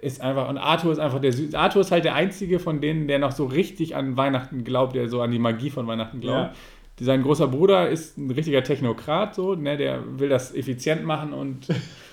Ist 0.00 0.20
einfach, 0.20 0.48
und 0.48 0.56
Arthur 0.58 0.92
ist 0.92 0.98
einfach 1.00 1.20
der 1.20 1.32
Süß. 1.32 1.54
Arthur 1.54 1.80
ist 1.82 1.90
halt 1.90 2.04
der 2.04 2.14
einzige 2.14 2.60
von 2.60 2.80
denen, 2.80 3.08
der 3.08 3.18
noch 3.18 3.32
so 3.32 3.44
richtig 3.46 3.96
an 3.96 4.16
Weihnachten 4.16 4.62
glaubt, 4.62 4.94
der 4.94 5.08
so 5.08 5.20
an 5.20 5.32
die 5.32 5.38
Magie 5.40 5.68
von 5.70 5.86
Weihnachten 5.88 6.20
glaubt. 6.20 6.52
Ja. 6.54 6.58
Sein 7.00 7.22
großer 7.22 7.48
Bruder 7.48 7.88
ist 7.88 8.16
ein 8.18 8.30
richtiger 8.30 8.62
Technokrat, 8.62 9.34
so, 9.34 9.54
ne, 9.54 9.76
der 9.76 10.02
will 10.18 10.28
das 10.28 10.54
effizient 10.54 11.04
machen 11.04 11.32
und, 11.32 11.66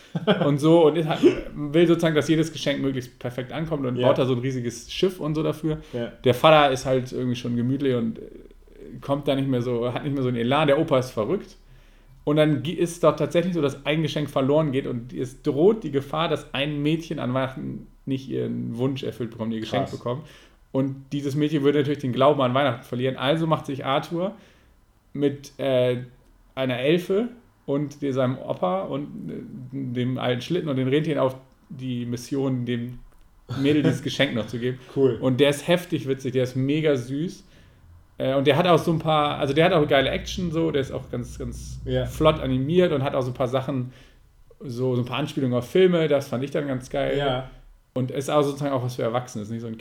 und 0.46 0.58
so 0.60 0.88
und 0.88 1.08
halt, 1.08 1.20
will 1.56 1.88
sozusagen, 1.88 2.16
dass 2.16 2.28
jedes 2.28 2.52
Geschenk 2.52 2.82
möglichst 2.82 3.20
perfekt 3.20 3.52
ankommt 3.52 3.86
und 3.86 3.96
Ja. 3.98 4.08
baut 4.08 4.18
da 4.18 4.26
so 4.26 4.34
ein 4.34 4.40
riesiges 4.40 4.92
Schiff 4.92 5.20
und 5.20 5.36
so 5.36 5.44
dafür. 5.44 5.78
Ja. 5.94 6.12
Der 6.24 6.34
Vater 6.34 6.72
ist 6.72 6.86
halt 6.86 7.12
irgendwie 7.12 7.36
schon 7.36 7.56
gemütlich 7.56 7.94
und 7.96 8.18
äh, 8.20 8.22
kommt 9.02 9.28
da 9.28 9.36
nicht 9.36 9.48
mehr 9.48 9.62
so, 9.62 9.94
hat 9.94 10.04
nicht 10.04 10.14
mehr 10.14 10.24
so 10.24 10.30
einen 10.30 10.38
Elan. 10.38 10.68
Der 10.68 10.80
Opa 10.80 10.98
ist 11.00 11.12
verrückt. 11.12 11.58
Und 12.24 12.36
dann 12.36 12.64
ist 12.64 12.92
es 12.92 13.00
doch 13.00 13.16
tatsächlich 13.16 13.54
so, 13.56 13.62
dass 13.62 13.86
ein 13.86 14.04
Geschenk 14.04 14.30
verloren 14.30 14.72
geht 14.72 14.86
und 14.86 15.12
es 15.12 15.42
droht 15.42 15.84
die 15.84 15.92
Gefahr, 15.92 16.28
dass 16.28 16.54
ein 16.54 16.82
Mädchen 16.84 17.18
an 17.18 17.34
Weihnachten 17.34 17.88
nicht 18.06 18.30
ihren 18.30 18.78
Wunsch 18.78 19.02
erfüllt 19.04 19.32
bekommt, 19.32 19.54
ihr 19.54 19.60
Geschenk 19.60 19.86
Krass. 19.88 19.98
bekommt. 19.98 20.28
Und 20.72 21.06
dieses 21.14 21.36
Mädchen 21.36 21.64
würde 21.64 21.80
natürlich 21.80 22.00
den 22.00 22.14
Glauben 22.14 22.40
an 22.42 22.54
Weihnachten 22.54 22.84
verlieren. 22.84 23.18
Also 23.18 23.48
macht 23.48 23.66
sich 23.66 23.86
Arthur 23.86 24.36
mit 25.14 25.58
äh, 25.60 25.98
einer 26.56 26.80
Elfe 26.80 27.30
und 27.66 27.98
seinem 28.02 28.38
Opa 28.38 28.82
und 28.84 29.30
äh, 29.30 29.94
dem 29.94 30.18
alten 30.18 30.42
Schlitten 30.42 30.70
und 30.70 30.76
den 30.78 30.88
Rentieren 30.88 31.20
auf 31.20 31.36
die 31.70 32.06
Mission, 32.06 32.66
dem 32.66 33.00
Mädel 33.62 33.84
dieses 33.84 34.02
Geschenk 34.04 34.34
noch 34.34 34.48
zu 34.48 34.60
geben. 34.60 34.80
Cool. 34.96 35.18
Und 35.22 35.40
der 35.40 35.50
ist 35.50 35.68
heftig 35.68 36.08
witzig, 36.08 36.34
der 36.34 36.44
ist 36.44 36.56
mega 36.56 36.96
süß. 36.96 37.46
Äh, 38.18 38.36
Und 38.36 38.48
der 38.48 38.58
hat 38.58 38.68
auch 38.68 38.80
so 38.80 38.92
ein 38.92 39.00
paar, 39.00 39.38
also 39.38 39.54
der 39.54 39.66
hat 39.66 39.74
auch 39.74 39.88
geile 39.88 40.10
Action, 40.10 40.52
so, 40.52 40.72
der 40.72 40.82
ist 40.82 40.92
auch 40.92 41.10
ganz, 41.12 41.38
ganz 41.40 41.80
Ja. 41.86 42.06
flott 42.06 42.40
animiert 42.40 42.92
und 42.92 43.04
hat 43.04 43.16
auch 43.16 43.22
so 43.22 43.30
ein 43.32 43.34
paar 43.34 43.48
Sachen, 43.48 43.92
so, 44.60 44.96
so 44.96 45.02
ein 45.02 45.06
paar 45.06 45.18
Anspielungen 45.18 45.58
auf 45.58 45.70
Filme, 45.70 46.08
das 46.08 46.28
fand 46.28 46.44
ich 46.44 46.52
dann 46.52 46.68
ganz 46.68 46.90
geil. 46.90 47.18
ja. 47.18 47.50
Und 47.94 48.10
ist 48.12 48.30
auch 48.30 48.42
sozusagen 48.44 48.72
auch 48.74 48.84
was 48.84 48.96
für 48.96 49.04
Erwachsene, 49.04 49.42
ist 49.44 49.50
nicht 49.52 49.60
so 49.62 49.68
ein 49.68 49.78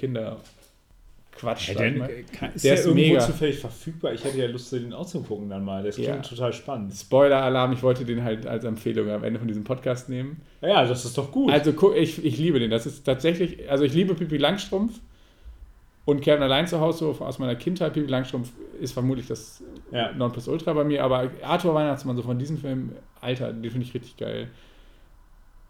Kinderquatsch. 1.33 1.69
Ja, 1.69 1.75
der, 1.75 1.89
ist 1.89 2.05
Der 2.39 2.49
der 2.63 2.75
ist 2.75 2.87
irgendwo 2.87 2.95
mega. 3.07 3.21
zufällig 3.21 3.59
verfügbar? 3.59 4.13
Ich 4.13 4.25
hätte 4.25 4.39
ja 4.39 4.47
Lust, 4.47 4.73
den 4.73 4.93
auszugucken 4.93 5.49
dann 5.49 5.65
mal. 5.65 5.83
Das 5.83 5.95
klingt 5.97 6.09
Ja. 6.11 6.17
total 6.19 6.53
spannend. 6.53 6.93
Spoiler-Alarm, 6.95 7.73
ich 7.73 7.83
wollte 7.83 8.05
den 8.05 8.23
halt 8.23 8.47
als 8.47 8.65
Empfehlung 8.65 9.09
am 9.11 9.25
Ende 9.25 9.39
von 9.39 9.49
diesem 9.49 9.65
Podcast 9.65 10.09
nehmen. 10.09 10.41
Ja, 10.61 10.85
das 10.87 11.05
ist 11.05 11.17
doch 11.17 11.31
gut. 11.33 11.51
Also 11.51 11.73
ich, 11.95 12.25
ich 12.25 12.39
liebe 12.39 12.59
den. 12.59 12.71
Das 12.71 12.87
ist 12.87 13.05
tatsächlich, 13.05 13.71
also 13.71 13.85
ich 13.85 13.95
liebe 13.95 14.15
Pippi 14.15 14.37
Langstrumpf 14.37 15.01
und 16.05 16.21
Kevin 16.23 16.43
allein 16.43 16.67
zu 16.67 16.81
Hause 16.81 17.07
aus 17.07 17.39
meiner 17.39 17.55
Kindheit. 17.57 17.93
Pippi 17.95 18.11
Langstrumpf 18.11 18.51
ist 18.81 18.93
vermutlich 18.93 19.27
das 19.27 19.63
ja. 19.93 20.13
Nonplusultra 20.13 20.73
bei 20.73 20.85
mir, 20.85 21.05
aber 21.05 21.31
Arthur 21.43 21.75
Weihnachtsmann, 21.75 22.17
so 22.17 22.23
von 22.23 22.39
diesem 22.39 22.59
Film, 22.59 22.93
Alter, 23.21 23.53
den 23.53 23.71
finde 23.71 23.87
ich 23.87 23.95
richtig 23.95 24.17
geil. 24.17 24.49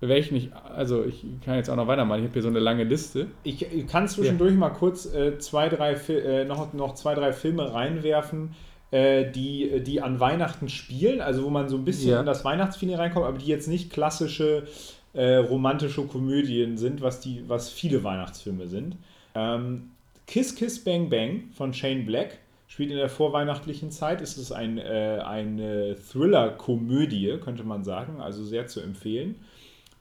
Welchen 0.01 0.35
ich, 0.37 0.51
also 0.55 1.05
ich 1.05 1.25
kann 1.45 1.57
jetzt 1.57 1.69
auch 1.69 1.77
noch 1.77 1.87
weitermachen, 1.87 2.21
ich 2.21 2.25
habe 2.25 2.33
hier 2.33 2.43
so 2.43 2.49
eine 2.49 2.59
lange 2.59 2.85
Liste. 2.85 3.27
Ich 3.43 3.67
kann 3.87 4.09
zwischendurch 4.09 4.55
mal 4.55 4.71
kurz 4.71 5.13
äh, 5.13 5.39
zwei, 5.39 5.69
drei, 5.69 5.93
äh, 5.93 6.45
noch, 6.47 6.73
noch 6.73 6.95
zwei, 6.95 7.15
drei 7.15 7.35
Filme 7.35 7.75
reinwerfen, 7.75 8.55
äh, 8.93 9.31
die, 9.31 9.81
die 9.85 10.01
an 10.01 10.19
Weihnachten 10.19 10.71
spielen, 10.71 11.21
also 11.21 11.45
wo 11.45 11.51
man 11.51 11.69
so 11.69 11.77
ein 11.77 11.85
bisschen 11.85 12.11
Ja. 12.13 12.21
in 12.21 12.27
das 12.27 12.45
Weihnachtsfeeling 12.47 12.97
reinkommt, 12.97 13.27
aber 13.27 13.37
die 13.39 13.47
jetzt 13.47 13.69
nicht 13.69 13.91
klassische 13.93 14.67
äh, 15.13 15.37
romantische 15.37 16.03
Komödien 16.03 16.79
sind, 16.79 17.03
was, 17.03 17.21
die, 17.21 17.45
was 17.47 17.69
viele 17.69 18.03
Weihnachtsfilme 18.03 18.69
sind. 18.69 18.97
Ähm, 19.35 19.91
Kiss 20.27 20.55
Kiss 20.55 20.83
Bang 20.83 21.11
Bang 21.11 21.51
von 21.53 21.75
Shane 21.75 22.07
Black 22.07 22.39
spielt 22.69 22.91
in 22.91 22.97
der 22.97 23.09
vorweihnachtlichen 23.09 23.91
Zeit. 23.91 24.21
Es 24.21 24.39
ist 24.39 24.53
ein, 24.53 24.79
äh, 24.79 25.19
eine 25.27 25.97
Thriller-Komödie, 26.11 27.39
könnte 27.43 27.65
man 27.65 27.85
sagen, 27.85 28.21
also 28.21 28.45
sehr 28.45 28.67
zu 28.67 28.81
empfehlen. 28.81 29.35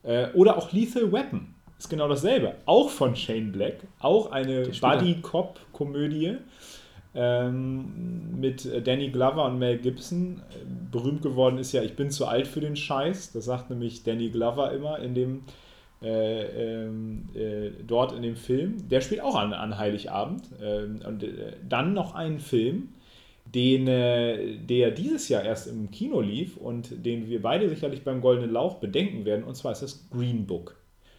Äh, 0.04 0.32
oder 0.34 0.58
auch 0.58 0.72
Lethal 0.72 1.12
Weapon. 1.12 1.56
Ist 1.78 1.89
genau 1.89 2.10
dasselbe. 2.10 2.56
Auch 2.66 2.89
von 2.89 3.16
Shane 3.16 3.52
Black. 3.52 3.78
Auch 4.00 4.32
eine 4.32 4.68
Buddy-Cop-Komödie. 4.82 6.38
Ähm, 7.16 8.39
mit 8.39 8.66
äh, 8.66 8.82
Danny 8.82 9.10
Glover 9.10 9.45
und 9.45 9.60
Mel 9.60 9.78
Gibson. 9.78 10.41
Äh, 10.52 10.66
Berühmt 10.91 11.22
geworden 11.22 11.58
ist 11.58 11.72
ja, 11.72 11.82
ich 11.82 11.95
bin 11.95 12.12
zu 12.12 12.28
alt 12.28 12.47
für 12.47 12.60
den 12.60 12.76
Scheiß. 12.76 13.32
Das 13.32 13.45
sagt 13.45 13.70
nämlich 13.70 14.04
Danny 14.04 14.30
Glover 14.30 14.72
immer 14.74 15.00
in 15.00 15.16
dem, 15.16 15.43
äh, 16.02 16.84
ähm, 16.84 17.30
äh, 17.34 17.72
dort 17.88 18.12
in 18.12 18.24
dem 18.24 18.36
Film. 18.36 18.89
Der 18.89 19.02
spielt 19.02 19.22
auch 19.22 19.36
an, 19.36 19.54
an 19.54 19.78
Heiligabend. 19.78 20.43
Ähm, 20.62 21.00
und 21.08 21.26
dann 21.68 21.93
noch 21.93 22.14
einen 22.14 22.39
Film, 22.39 22.89
den, 23.56 23.88
äh, 23.88 24.58
der 24.58 24.91
dieses 24.91 25.30
Jahr 25.30 25.43
erst 25.43 25.68
im 25.68 25.91
Kino 25.91 26.22
lief 26.22 26.58
und 26.58 27.06
den 27.06 27.28
wir 27.28 27.41
beide 27.41 27.70
sicherlich 27.70 28.04
beim 28.04 28.22
Goldenen 28.22 28.52
Lauch 28.52 28.76
bedenken 28.76 29.26
werden, 29.26 29.43
und 29.43 29.56
zwar 29.56 29.72
ist 29.72 29.82
das 29.82 30.10
Green 30.10 30.45
Book. 30.45 30.76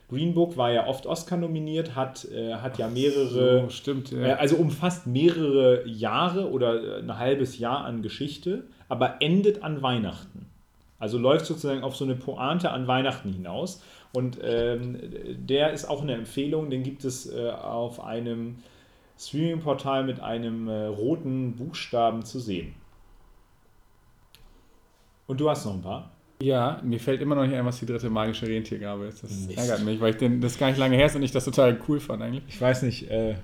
Green 0.09 0.35
Book 0.35 0.57
war 0.57 0.73
ja 0.73 0.89
oft 0.89 1.07
Oscar 1.07 1.37
nominiert, 1.37 1.95
hat, 1.95 2.27
äh, 2.33 2.55
hat 2.55 2.79
ja 2.79 2.89
mehrere, 2.89 3.63
So, 3.63 3.71
stimmt, 3.71 4.13
äh, 4.13 4.31
ja. 4.31 4.37
also 4.37 4.57
umfasst 4.57 5.07
mehrere 5.07 5.87
Jahre 5.87 6.51
oder 6.51 6.99
äh, 6.99 7.03
ein 7.03 7.17
halbes 7.17 7.59
Jahr 7.59 7.85
an 7.85 8.03
Geschichte, 8.03 8.65
aber 8.89 9.17
endet 9.21 9.63
an 9.63 9.83
Weihnachten. 9.83 10.47
Also 10.99 11.17
läuft 11.17 11.47
sozusagen 11.47 11.83
auf 11.83 11.97
so 11.97 12.05
eine 12.05 12.17
Pointe 12.17 12.71
an 12.71 12.87
Weihnachten 12.87 13.33
hinaus. 13.33 13.83
Und 14.13 14.39
ähm, 14.43 14.99
der 15.39 15.73
ist 15.73 15.89
auch 15.89 16.03
eine 16.03 16.15
Empfehlung, 16.15 16.69
den 16.71 16.83
gibt 16.83 17.05
es 17.05 17.33
äh, 17.33 17.49
auf 17.49 18.05
einem 18.05 18.57
Streaming-Portal 19.21 20.05
mit 20.05 20.21
einem 20.21 20.69
äh, 20.69 20.87
roten 20.87 21.55
Buchstaben 21.57 22.25
zu 22.25 22.41
sehen. 22.41 22.75
Und 25.27 25.41
du 25.41 25.49
hast 25.51 25.65
noch 25.67 25.75
ein 25.75 25.83
paar? 25.83 26.11
Ja, 26.43 26.81
mir 26.83 26.99
fällt 26.99 27.21
immer 27.21 27.35
noch 27.35 27.45
nicht 27.45 27.55
ein, 27.55 27.67
was 27.67 27.79
die 27.79 27.87
dritte 27.87 28.09
magische 28.09 28.47
Rentiergabe 28.47 29.05
ist. 29.07 29.23
Das 29.23 29.31
Mist. 29.31 29.59
ärgert 29.59 29.85
mich, 29.85 30.01
weil 30.01 30.11
ich 30.13 30.17
den, 30.17 30.41
das 30.41 30.59
gar 30.59 30.69
nicht 30.69 30.79
lange 30.79 30.97
her 30.97 31.07
ist 31.07 31.15
und 31.17 31.23
ich 31.23 31.33
das 31.33 31.45
total 31.45 31.79
cool 31.87 32.01
fand 32.01 32.23
eigentlich. 32.23 32.45
Ich 32.49 32.61
weiß 32.61 32.83
nicht, 32.83 33.11
äh, 33.11 33.35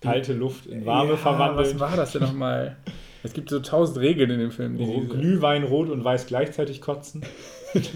kalte 0.00 0.32
Luft 0.34 0.66
in 0.66 0.84
warme 0.84 1.10
ja, 1.12 1.16
verwandeln. 1.16 1.78
Was 1.78 1.80
war 1.90 1.96
das 1.96 2.12
denn 2.12 2.22
nochmal? 2.22 2.76
Es 3.22 3.32
gibt 3.32 3.50
so 3.50 3.60
tausend 3.60 3.98
Regeln 3.98 4.30
in 4.30 4.40
dem 4.40 4.50
Film. 4.50 4.76
Die 4.78 4.84
Oh, 4.84 5.00
diese- 5.00 5.16
Glühwein 5.18 5.62
rot 5.62 5.88
und 5.88 6.02
weiß 6.04 6.26
gleichzeitig 6.26 6.80
kotzen. 6.80 7.22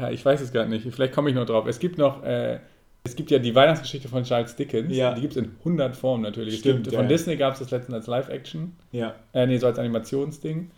Ah, 0.00 0.10
Ich 0.10 0.24
weiß 0.24 0.40
es 0.40 0.52
gar 0.52 0.64
nicht. 0.64 0.86
Vielleicht 0.94 1.12
komme 1.12 1.28
ich 1.28 1.34
noch 1.36 1.44
drauf. 1.44 1.66
Es 1.66 1.78
gibt 1.78 1.98
noch, 1.98 2.22
äh, 2.22 2.60
es 3.04 3.16
gibt 3.16 3.30
ja 3.30 3.38
die 3.38 3.54
Weihnachtsgeschichte 3.54 4.08
von 4.08 4.22
Charles 4.24 4.54
Dickens. 4.56 4.94
Ja. 4.96 5.14
Die 5.14 5.20
gibt 5.22 5.36
es 5.36 5.42
in 5.42 5.50
100 5.60 5.96
Formen 5.96 6.22
natürlich. 6.22 6.58
Stimmt, 6.58 6.86
von 6.86 7.02
ja. 7.02 7.08
Disney 7.08 7.36
gab 7.36 7.54
es 7.54 7.58
das 7.58 7.70
letztens 7.70 7.94
als 7.94 8.06
Live-Action. 8.06 8.76
Ja, 8.92 9.14
Äh, 9.32 9.46
nee, 9.46 9.58
so 9.58 9.66
als 9.66 9.78
Animationsding. 9.78 10.70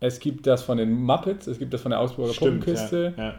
Es 0.00 0.18
gibt 0.18 0.46
das 0.48 0.64
von 0.64 0.78
den 0.78 0.92
Muppets, 0.92 1.46
es 1.46 1.58
gibt 1.60 1.72
das 1.72 1.80
von 1.80 1.90
der 1.90 2.00
Augsburger 2.00 2.32
Puppenkiste. 2.32 3.14
Ja, 3.16 3.24
ja. 3.24 3.34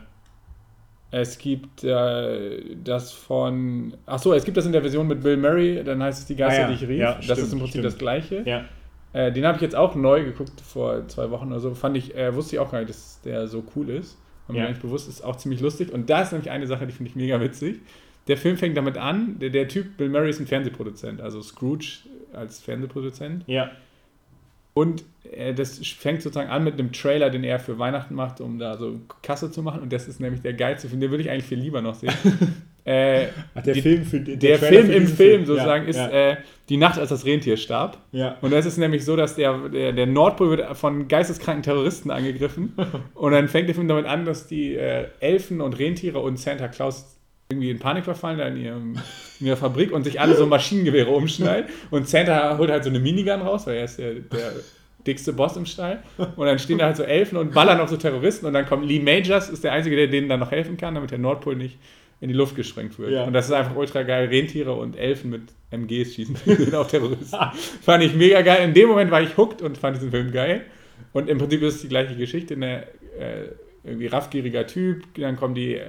Es 1.12 1.38
gibt 1.38 1.84
äh, 1.84 2.76
das 2.84 3.12
von. 3.12 3.94
Achso, 4.06 4.34
es 4.34 4.46
gibt 4.46 4.58
das 4.58 4.66
in 4.66 4.72
der 4.72 4.82
Version 4.82 5.06
mit 5.06 5.22
Bill 5.22 5.38
Murray, 5.38 5.84
dann 5.84 6.02
heißt 6.02 6.22
es 6.22 6.26
Die 6.26 6.36
Geister, 6.36 6.66
Ah 6.66 6.70
ja, 6.70 6.76
die 6.76 6.84
ich 6.84 6.90
rief. 6.90 7.00
ja, 7.00 7.14
das 7.16 7.24
stimmt, 7.26 7.40
ist 7.40 7.54
im 7.54 7.60
Prinzip 7.60 7.70
stimmt. 7.74 7.86
das 7.86 7.98
gleiche. 7.98 8.44
ja. 8.46 8.66
Äh, 9.12 9.32
den 9.32 9.46
habe 9.46 9.58
ich 9.58 9.62
jetzt 9.62 9.76
auch 9.76 9.94
neu 9.94 10.24
geguckt 10.24 10.60
vor 10.62 11.08
zwei 11.08 11.30
Wochen 11.30 11.52
oder 11.52 11.60
so. 11.60 11.76
Fand 11.76 11.96
ich, 11.98 12.16
äh, 12.16 12.34
wusste 12.34 12.56
ich 12.56 12.60
auch 12.60 12.72
gar 12.72 12.80
nicht, 12.80 12.90
dass 12.90 13.22
der 13.22 13.48
so 13.48 13.64
cool 13.76 13.92
ist. 13.92 14.18
War 14.48 14.56
mir 14.56 14.64
gar 14.64 14.70
nicht 14.70 14.82
bewusst, 14.82 15.08
ist 15.08 15.24
auch 15.24 15.36
ziemlich 15.36 15.62
lustig. 15.62 15.94
Und 15.94 16.10
da 16.10 16.24
ist 16.24 16.32
nämlich 16.32 16.50
eine 16.50 16.66
Sache, 16.66 16.88
die 16.88 16.94
finde 16.94 17.12
ich 17.12 17.16
mega 17.16 17.40
witzig. 17.40 17.80
Der 18.28 18.38
Film 18.38 18.58
fängt 18.58 18.78
damit 18.78 18.98
an, 18.98 19.38
der, 19.40 19.50
der 19.50 19.68
Typ, 19.68 19.98
Bill 19.98 20.10
Murray 20.10 20.30
ist 20.30 20.40
ein 20.40 20.48
Fernsehproduzent, 20.48 21.20
also 21.22 21.42
Scrooge 21.42 22.00
als 22.34 22.62
Fernsehproduzent. 22.62 23.44
ja. 23.48 23.72
Und 24.76 25.04
äh, 25.32 25.54
das 25.54 25.78
fängt 25.86 26.24
sozusagen 26.24 26.50
an 26.50 26.64
mit 26.64 26.74
einem 26.74 26.92
Trailer, 26.92 27.30
den 27.30 27.44
er 27.44 27.60
für 27.60 27.78
Weihnachten 27.78 28.16
macht, 28.16 28.42
um 28.42 28.58
da 28.58 28.76
so 28.76 29.00
Kasse 29.22 29.52
zu 29.52 29.62
machen. 29.62 29.82
Und 29.84 29.94
das 29.94 30.08
ist 30.08 30.20
nämlich 30.20 30.42
der 30.42 30.54
geilste 30.54 30.90
Film, 30.90 31.00
den 31.00 31.12
würde 31.12 31.24
ich 31.24 31.30
eigentlich 31.30 31.46
viel 31.46 31.60
lieber 31.60 31.80
noch 31.84 31.94
sehen. 31.94 32.12
äh, 32.86 33.28
Ach, 33.54 33.62
der 33.62 33.76
Die- 33.76 33.82
Film 33.84 34.04
für 34.04 34.20
der, 34.20 34.36
der 34.38 34.58
Film 34.58 34.88
für 34.88 34.94
im 34.94 35.02
diesen 35.02 35.16
Film 35.16 35.46
sozusagen 35.46 35.84
ja, 35.84 35.90
ist 35.92 35.98
Ja, 35.98 36.10
Äh, 36.32 36.38
die 36.70 36.78
Nacht, 36.78 36.98
als 36.98 37.10
das 37.10 37.24
Rentier 37.24 37.56
starb. 37.58 38.00
ja. 38.14 38.36
Und 38.42 38.50
das 38.52 38.66
ist 38.66 38.78
nämlich 38.80 39.06
so, 39.06 39.16
dass 39.16 39.36
der, 39.36 39.70
der, 39.70 39.94
der 39.94 40.08
Nordpol 40.08 40.50
wird 40.58 40.76
von 40.76 41.08
geisteskranken 41.08 41.62
Terroristen 41.62 42.10
angegriffen. 42.10 42.74
Und 43.14 43.34
dann 43.34 43.50
fängt 43.50 43.68
der 43.68 43.76
Film 43.76 43.88
damit 43.88 44.08
an, 44.08 44.26
dass 44.26 44.48
die 44.48 44.74
äh, 44.74 45.06
Elfen 45.20 45.62
und 45.62 45.78
Rentiere 45.78 46.18
und 46.18 46.40
Santa 46.40 46.68
Claus 46.68 47.16
irgendwie 47.54 47.70
in 47.70 47.80
Panik 47.80 48.04
verfallen 48.04 48.38
da 48.38 48.48
in, 48.48 48.58
ihrem, 48.58 48.96
in 49.40 49.48
ihrer 49.48 49.58
Fabrik 49.58 49.92
und 49.92 50.04
sich 50.04 50.20
alle 50.20 50.36
so 50.36 50.46
Maschinengewehre 50.46 51.10
umschneiden. 51.10 51.70
Und 51.92 52.08
Santa 52.08 52.58
holt 52.58 52.70
halt 52.70 52.84
so 52.84 52.90
eine 52.90 53.00
Minigun 53.00 53.42
raus, 53.42 53.66
weil 53.68 53.78
er 53.78 53.86
ist 53.86 53.98
der, 54.00 54.14
der 54.16 54.54
dickste 55.06 55.34
Boss 55.34 55.56
im 55.58 55.66
Stall. 55.66 56.04
Und 56.18 56.46
dann 56.46 56.60
stehen 56.60 56.78
da 56.78 56.86
halt 56.86 56.98
so 56.98 57.04
Elfen 57.04 57.38
und 57.38 57.54
ballern 57.54 57.80
auf 57.80 57.90
so 57.90 57.98
Terroristen. 57.98 58.46
Und 58.46 58.54
dann 58.54 58.66
kommt 58.66 58.86
Lee 58.86 59.00
Majors, 59.00 59.50
ist 59.50 59.64
der 59.64 59.74
Einzige, 59.74 59.96
der 59.96 60.08
denen 60.08 60.30
dann 60.30 60.40
noch 60.40 60.52
helfen 60.52 60.78
kann, 60.78 60.96
damit 60.96 61.12
der 61.12 61.20
Nordpol 61.20 61.56
nicht 61.56 61.78
in 62.22 62.30
die 62.30 62.36
Luft 62.36 62.56
gesprengt 62.56 62.98
wird. 63.00 63.12
Ja. 63.12 63.26
Und 63.26 63.34
das 63.34 63.46
ist 63.46 63.52
einfach 63.52 63.76
ultra 63.76 64.04
geil. 64.04 64.30
Rentiere 64.30 64.74
und 64.74 64.96
Elfen 64.96 65.30
mit 65.30 65.42
MGs 65.72 66.16
schießen. 66.16 66.38
Auch 66.74 66.88
Terroristen. 66.88 67.38
fand 67.82 68.04
ich 68.04 68.14
mega 68.14 68.42
geil. 68.42 68.64
In 68.64 68.74
dem 68.74 68.88
Moment 68.88 69.12
war 69.12 69.22
ich 69.22 69.36
hooked 69.36 69.62
und 69.62 69.78
fand 69.78 69.98
diesen 69.98 70.12
Film 70.12 70.32
geil. 70.32 70.62
Und 71.12 71.30
im 71.30 71.38
Prinzip 71.38 71.62
ist 71.62 71.76
es 71.76 71.82
die 71.82 71.90
gleiche 71.90 72.16
Geschichte. 72.16 72.54
Eine 72.54 72.84
äh, 73.20 73.50
irgendwie 73.84 74.08
raffgieriger 74.08 74.66
Typ, 74.66 75.04
dann 75.16 75.36
kommen 75.36 75.56
die 75.56 75.80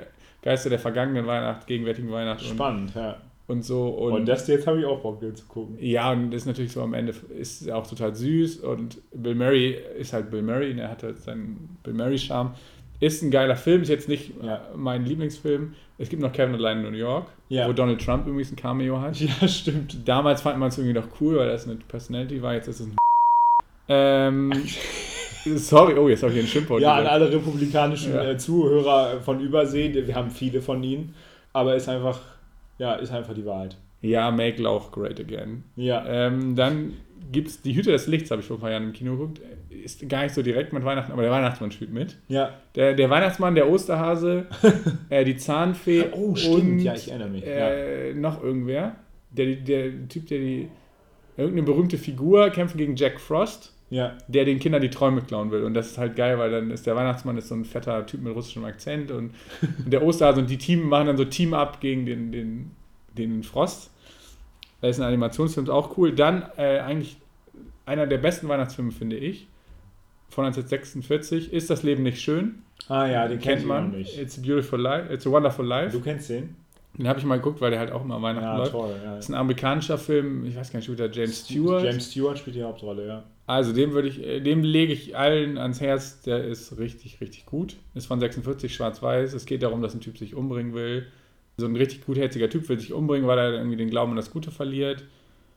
Geister 0.44 0.68
der 0.70 0.78
vergangenen 0.78 1.26
Weihnacht, 1.26 1.66
gegenwärtigen 1.66 2.10
Weihnacht 2.12 2.42
und, 2.42 2.48
Spannend, 2.50 2.94
ja. 2.94 3.16
und 3.48 3.64
so. 3.64 3.88
Und, 3.88 4.12
Und, 4.12 4.26
das 4.26 4.46
jetzt 4.46 4.66
habe 4.66 4.78
ich 4.78 4.84
auch 4.86 5.00
Bock, 5.00 5.18
den 5.20 5.34
zu 5.34 5.46
gucken. 5.46 5.76
ja, 5.80 6.12
und 6.12 6.30
das 6.30 6.42
ist 6.42 6.46
natürlich 6.46 6.70
so 6.72 6.82
am 6.82 6.94
Ende 6.94 7.14
ist 7.38 7.68
auch 7.70 7.86
total 7.86 8.14
süß 8.14 8.58
und 8.58 8.98
Bill 9.14 9.34
Murray 9.34 9.76
ist 9.98 10.12
halt 10.12 10.30
Bill 10.30 10.42
Murray, 10.42 10.70
und 10.72 10.78
er 10.78 10.90
hat 10.90 11.02
halt 11.02 11.18
seinen 11.18 11.78
Bill 11.82 11.94
Murray-Charme. 11.94 12.54
Ist 13.00 13.22
ein 13.22 13.30
geiler 13.30 13.56
Film, 13.56 13.82
ist 13.82 13.88
jetzt 13.88 14.08
nicht 14.08 14.32
Ja. 14.42 14.68
mein 14.76 15.04
Lieblingsfilm. 15.04 15.74
Es 15.98 16.08
gibt 16.08 16.22
noch 16.22 16.32
Kevin 16.32 16.54
allein 16.54 16.84
in 16.84 16.92
New 16.92 16.98
York, 16.98 17.26
Ja. 17.48 17.66
wo 17.68 17.72
Donald 17.72 18.00
Trump 18.04 18.26
übrigens 18.26 18.52
ein 18.52 18.56
Cameo 18.56 19.00
hat. 19.00 19.18
Ja, 19.20 19.48
stimmt. 19.48 20.06
Damals 20.06 20.42
fand 20.42 20.58
man 20.58 20.68
es 20.68 20.78
irgendwie 20.78 20.98
noch 20.98 21.08
cool, 21.20 21.36
weil 21.38 21.48
das 21.48 21.66
eine 21.66 21.76
Personality 21.76 22.40
war, 22.42 22.54
jetzt 22.54 22.68
ist 22.68 22.80
es 22.80 22.86
ein 22.86 22.96
ähm, 23.88 24.52
Sorry, 25.56 25.94
oh, 25.98 26.08
jetzt 26.08 26.22
habe 26.22 26.32
ich 26.32 26.36
hier 26.38 26.44
ein 26.44 26.48
Schimpfwort. 26.48 26.80
Ja, 26.82 26.94
an 26.94 27.06
alle 27.06 27.30
republikanischen 27.32 28.14
Ja. 28.14 28.30
äh, 28.30 28.38
Zuhörer 28.38 29.20
von 29.20 29.40
Übersee, 29.40 29.92
wir 30.06 30.14
haben 30.14 30.30
viele 30.30 30.60
von 30.62 30.82
ihnen, 30.82 31.14
aber 31.52 31.74
ist 31.74 31.88
einfach, 31.88 32.20
ja, 32.78 32.94
ist 32.94 33.12
einfach 33.12 33.34
die 33.34 33.44
Wahrheit. 33.44 33.76
ja, 34.00 34.30
Make 34.30 34.60
Lauch 34.62 34.90
Great 34.92 35.20
Again. 35.20 35.64
Ja, 35.76 36.04
Ähm, 36.06 36.54
dann 36.56 36.94
gibt 37.32 37.48
es 37.48 37.62
die 37.62 37.74
Hüte 37.74 37.90
des 37.90 38.06
Lichts, 38.06 38.30
habe 38.30 38.40
ich 38.42 38.46
vor 38.46 38.56
ein 38.58 38.60
paar 38.60 38.70
Jahren 38.70 38.84
im 38.84 38.92
Kino 38.92 39.12
geguckt. 39.16 39.40
Ist 39.70 40.06
gar 40.08 40.22
nicht 40.22 40.34
so 40.34 40.42
direkt 40.42 40.72
mit 40.72 40.84
Weihnachten, 40.84 41.10
aber 41.12 41.22
der 41.22 41.30
Weihnachtsmann 41.30 41.72
spielt 41.72 41.92
mit. 41.92 42.16
ja. 42.28 42.50
Der, 42.74 42.94
der 42.94 43.10
Weihnachtsmann, 43.10 43.54
der 43.54 43.68
Osterhase, 43.68 44.46
äh, 45.10 45.24
die 45.24 45.36
Zahnfee 45.36 46.04
Oh, 46.12 46.34
stimmt, 46.36 46.54
und 46.56 46.78
ja, 46.80 46.94
ich 46.94 47.08
erinnere 47.10 47.28
mich. 47.30 47.44
ja. 47.44 47.68
äh, 47.70 48.14
noch 48.14 48.42
irgendwer. 48.42 48.96
Der, 49.30 49.56
der, 49.56 50.08
Typ, 50.08 50.26
der 50.28 50.38
die. 50.38 50.68
Irgendeine 51.36 51.64
berühmte 51.66 51.98
Figur 51.98 52.48
kämpft 52.50 52.76
gegen 52.78 52.94
Jack 52.94 53.18
Frost, 53.20 53.73
ja, 53.90 54.16
der 54.28 54.44
den 54.44 54.58
Kindern 54.58 54.82
die 54.82 54.90
Träume 54.90 55.22
klauen 55.22 55.50
will. 55.50 55.62
Und 55.62 55.74
das 55.74 55.88
ist 55.88 55.98
halt 55.98 56.16
geil, 56.16 56.38
weil 56.38 56.50
dann 56.50 56.70
ist 56.70 56.86
der 56.86 56.96
Weihnachtsmann 56.96 57.36
ist 57.36 57.48
so 57.48 57.54
ein 57.54 57.64
fetter 57.64 58.04
Typ 58.06 58.22
mit 58.22 58.34
russischem 58.34 58.64
Akzent 58.64 59.10
und 59.10 59.34
der 59.86 60.02
Osterhase 60.02 60.40
und 60.40 60.50
die 60.50 60.58
Team 60.58 60.88
machen 60.88 61.06
dann 61.06 61.16
so 61.16 61.24
Team-Up 61.24 61.80
gegen 61.80 62.06
den, 62.06 62.32
den, 62.32 62.70
den 63.16 63.42
Frost. 63.42 63.90
Das 64.80 64.96
ist 64.96 65.00
ein 65.00 65.06
Animationsfilm, 65.06 65.66
ist 65.66 65.70
auch 65.70 65.96
cool. 65.96 66.12
Dann 66.12 66.44
äh, 66.56 66.80
eigentlich 66.80 67.16
einer 67.86 68.06
der 68.06 68.18
besten 68.18 68.48
Weihnachtsfilme, 68.48 68.90
finde 68.92 69.16
ich, 69.16 69.46
von 70.28 70.44
1946, 70.46 71.52
ist 71.52 71.70
Das 71.70 71.82
Leben 71.82 72.02
nicht 72.02 72.20
schön. 72.20 72.62
Ah 72.88 73.06
ja, 73.06 73.28
den 73.28 73.38
Kennt 73.38 73.58
kennt 73.58 73.68
man. 73.68 73.90
man 73.90 73.98
nicht. 73.98 74.18
It's 74.18 74.38
a 74.38 74.42
beautiful 74.42 74.80
life. 74.80 75.12
It's 75.12 75.26
a 75.26 75.30
wonderful 75.30 75.64
life. 75.64 75.96
Du 75.96 76.02
kennst 76.02 76.28
den? 76.30 76.56
Den 76.96 77.08
habe 77.08 77.18
ich 77.18 77.24
mal 77.24 77.36
geguckt, 77.36 77.60
weil 77.60 77.70
der 77.72 77.80
halt 77.80 77.90
auch 77.90 78.04
immer 78.04 78.22
Weihnachten 78.22 78.44
Ja, 78.46 78.56
läuft. 78.58 78.70
toll. 78.72 78.94
Ja. 79.02 79.16
Das 79.16 79.24
ist 79.24 79.30
ein 79.30 79.34
amerikanischer 79.34 79.98
Film, 79.98 80.44
ich 80.46 80.54
weiß 80.56 80.70
gar 80.72 80.78
nicht, 80.78 80.90
wie 80.90 80.94
der 80.96 81.10
James 81.10 81.44
Stewart. 81.44 81.82
James 81.84 82.10
Stewart 82.10 82.38
spielt 82.38 82.54
die 82.56 82.62
Hauptrolle, 82.62 83.06
ja. 83.06 83.24
Also 83.46 83.72
dem 83.72 83.92
würde 83.92 84.08
ich, 84.08 84.22
äh, 84.24 84.40
dem 84.40 84.62
lege 84.62 84.92
ich 84.92 85.16
allen 85.16 85.58
ans 85.58 85.80
Herz, 85.80 86.22
der 86.22 86.44
ist 86.44 86.78
richtig, 86.78 87.20
richtig 87.20 87.46
gut. 87.46 87.76
Ist 87.94 88.06
von 88.06 88.20
46, 88.20 88.74
schwarz-weiß. 88.74 89.34
Es 89.34 89.44
geht 89.44 89.62
darum, 89.62 89.82
dass 89.82 89.92
ein 89.94 90.00
Typ 90.00 90.16
sich 90.18 90.34
umbringen 90.34 90.72
will. 90.72 91.06
So 91.56 91.66
ein 91.66 91.76
richtig 91.76 92.06
gutherziger 92.06 92.48
Typ 92.48 92.68
will 92.68 92.78
sich 92.78 92.92
umbringen, 92.92 93.26
weil 93.26 93.38
er 93.38 93.52
irgendwie 93.52 93.76
den 93.76 93.90
Glauben 93.90 94.12
an 94.12 94.16
das 94.16 94.30
Gute 94.30 94.50
verliert. 94.50 95.04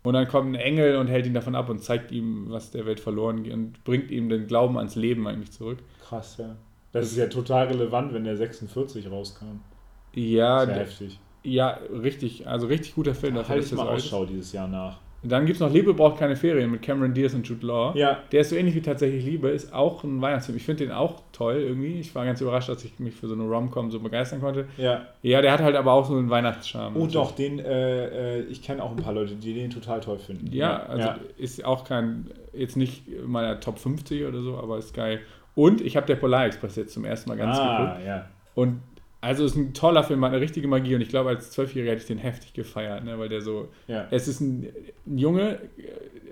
Und 0.03 0.13
dann 0.13 0.27
kommt 0.27 0.51
ein 0.51 0.55
Engel 0.55 0.97
und 0.97 1.07
hält 1.07 1.25
ihn 1.27 1.33
davon 1.33 1.55
ab 1.55 1.69
und 1.69 1.83
zeigt 1.83 2.11
ihm, 2.11 2.45
was 2.49 2.71
der 2.71 2.85
Welt 2.85 2.99
verloren 2.99 3.43
geht 3.43 3.53
und 3.53 3.83
bringt 3.83 4.09
ihm 4.11 4.27
den 4.29 4.47
Glauben 4.47 4.77
ans 4.77 4.95
Leben 4.95 5.27
eigentlich 5.27 5.51
zurück. 5.51 5.79
Krass, 6.01 6.37
ja. 6.39 6.55
Das 6.93 7.07
ist 7.11 7.17
ja 7.17 7.27
total 7.27 7.67
relevant, 7.67 8.13
wenn 8.13 8.23
der 8.23 8.37
46 8.37 9.09
rauskam. 9.11 9.59
Ja, 10.13 10.65
Sehr 10.65 10.73
d- 10.75 10.79
heftig. 10.81 11.19
Ja, 11.47 11.79
richtig, 12.03 12.47
also 12.47 12.67
richtig 12.67 12.95
guter 12.95 13.15
Film. 13.15 13.35
Da 13.35 13.47
halte 13.47 13.65
ich 13.65 13.71
mal 13.71 13.87
alt 13.87 13.99
ist. 13.99 14.05
Ausschau 14.05 14.25
dieses 14.25 14.51
Jahr 14.51 14.67
nach. 14.67 14.99
Dann 15.23 15.45
gibt 15.45 15.55
es 15.55 15.59
noch 15.59 15.73
Liebe 15.73 15.93
braucht 15.95 16.19
keine 16.19 16.35
Ferien 16.35 16.69
mit 16.69 16.83
Cameron 16.83 17.13
Diaz 17.13 17.33
und 17.33 17.47
Jude 17.47 17.65
Law. 17.65 17.93
Ja, 17.95 18.19
Der 18.31 18.41
ist 18.41 18.49
so 18.49 18.55
ähnlich 18.55 18.75
wie 18.75 18.81
tatsächlich 18.81 19.25
Liebe, 19.25 19.49
ist 19.49 19.73
auch 19.73 20.03
ein 20.03 20.21
Weihnachtsfilm. 20.21 20.57
Ich 20.57 20.63
finde 20.63 20.85
den 20.85 20.93
auch 20.93 21.21
toll 21.31 21.55
irgendwie. 21.55 21.99
Ich 21.99 22.13
war 22.13 22.23
ganz 22.23 22.39
überrascht, 22.39 22.69
dass 22.69 22.83
ich 22.85 22.99
mich 22.99 23.15
für 23.15 23.27
so 23.27 23.33
eine 23.33 23.43
Rom-Com 23.43 23.89
so 23.89 23.99
begeistern 23.99 24.41
konnte. 24.41 24.67
ja. 24.77 25.07
Ja, 25.23 25.41
der 25.41 25.51
hat 25.51 25.61
halt 25.61 25.75
aber 25.75 25.91
auch 25.93 26.05
so 26.05 26.15
einen 26.15 26.29
Weihnachtscharme. 26.29 26.97
Oh 26.99 27.07
doch, 27.07 27.31
den, 27.31 27.59
äh, 27.59 28.37
äh, 28.37 28.41
ich 28.43 28.61
kenne 28.61 28.83
auch 28.83 28.91
ein 28.91 28.97
paar 28.97 29.13
Leute, 29.13 29.35
die 29.35 29.53
den 29.53 29.71
total 29.71 29.99
toll 29.99 30.19
finden. 30.19 30.53
Ja, 30.53 30.83
also 30.83 31.09
ist 31.37 31.65
auch 31.65 31.83
kein, 31.83 32.29
jetzt 32.53 32.77
nicht 32.77 33.03
meiner 33.25 33.59
Top 33.59 33.79
50 33.79 34.25
oder 34.25 34.41
so, 34.41 34.57
aber 34.57 34.77
ist 34.77 34.93
geil. 34.93 35.19
Und 35.55 35.81
ich 35.81 35.97
habe 35.97 36.05
der 36.05 36.15
Polar 36.15 36.45
Express 36.45 36.75
jetzt 36.75 36.93
zum 36.93 37.03
ersten 37.03 37.29
Mal 37.29 37.37
ganz 37.37 37.57
ah, 37.57 37.77
geguckt. 37.77 38.05
ja. 38.05 38.25
Und 38.53 38.81
also 39.21 39.45
ist 39.45 39.55
ein 39.55 39.73
toller 39.73 40.03
Film, 40.03 40.23
hat 40.23 40.31
eine 40.31 40.41
richtige 40.41 40.67
Magie 40.67 40.95
und 40.95 41.01
ich 41.01 41.09
glaube, 41.09 41.29
als 41.29 41.51
Zwölfjähriger 41.51 41.91
hätte 41.91 42.01
ich 42.01 42.07
den 42.07 42.17
heftig 42.17 42.53
gefeiert, 42.53 43.03
ne, 43.03 43.17
weil 43.17 43.29
der 43.29 43.41
so, 43.41 43.69
ja. 43.87 44.07
es 44.11 44.27
ist 44.27 44.41
ein, 44.41 44.67
ein 45.05 45.17
Junge, 45.17 45.59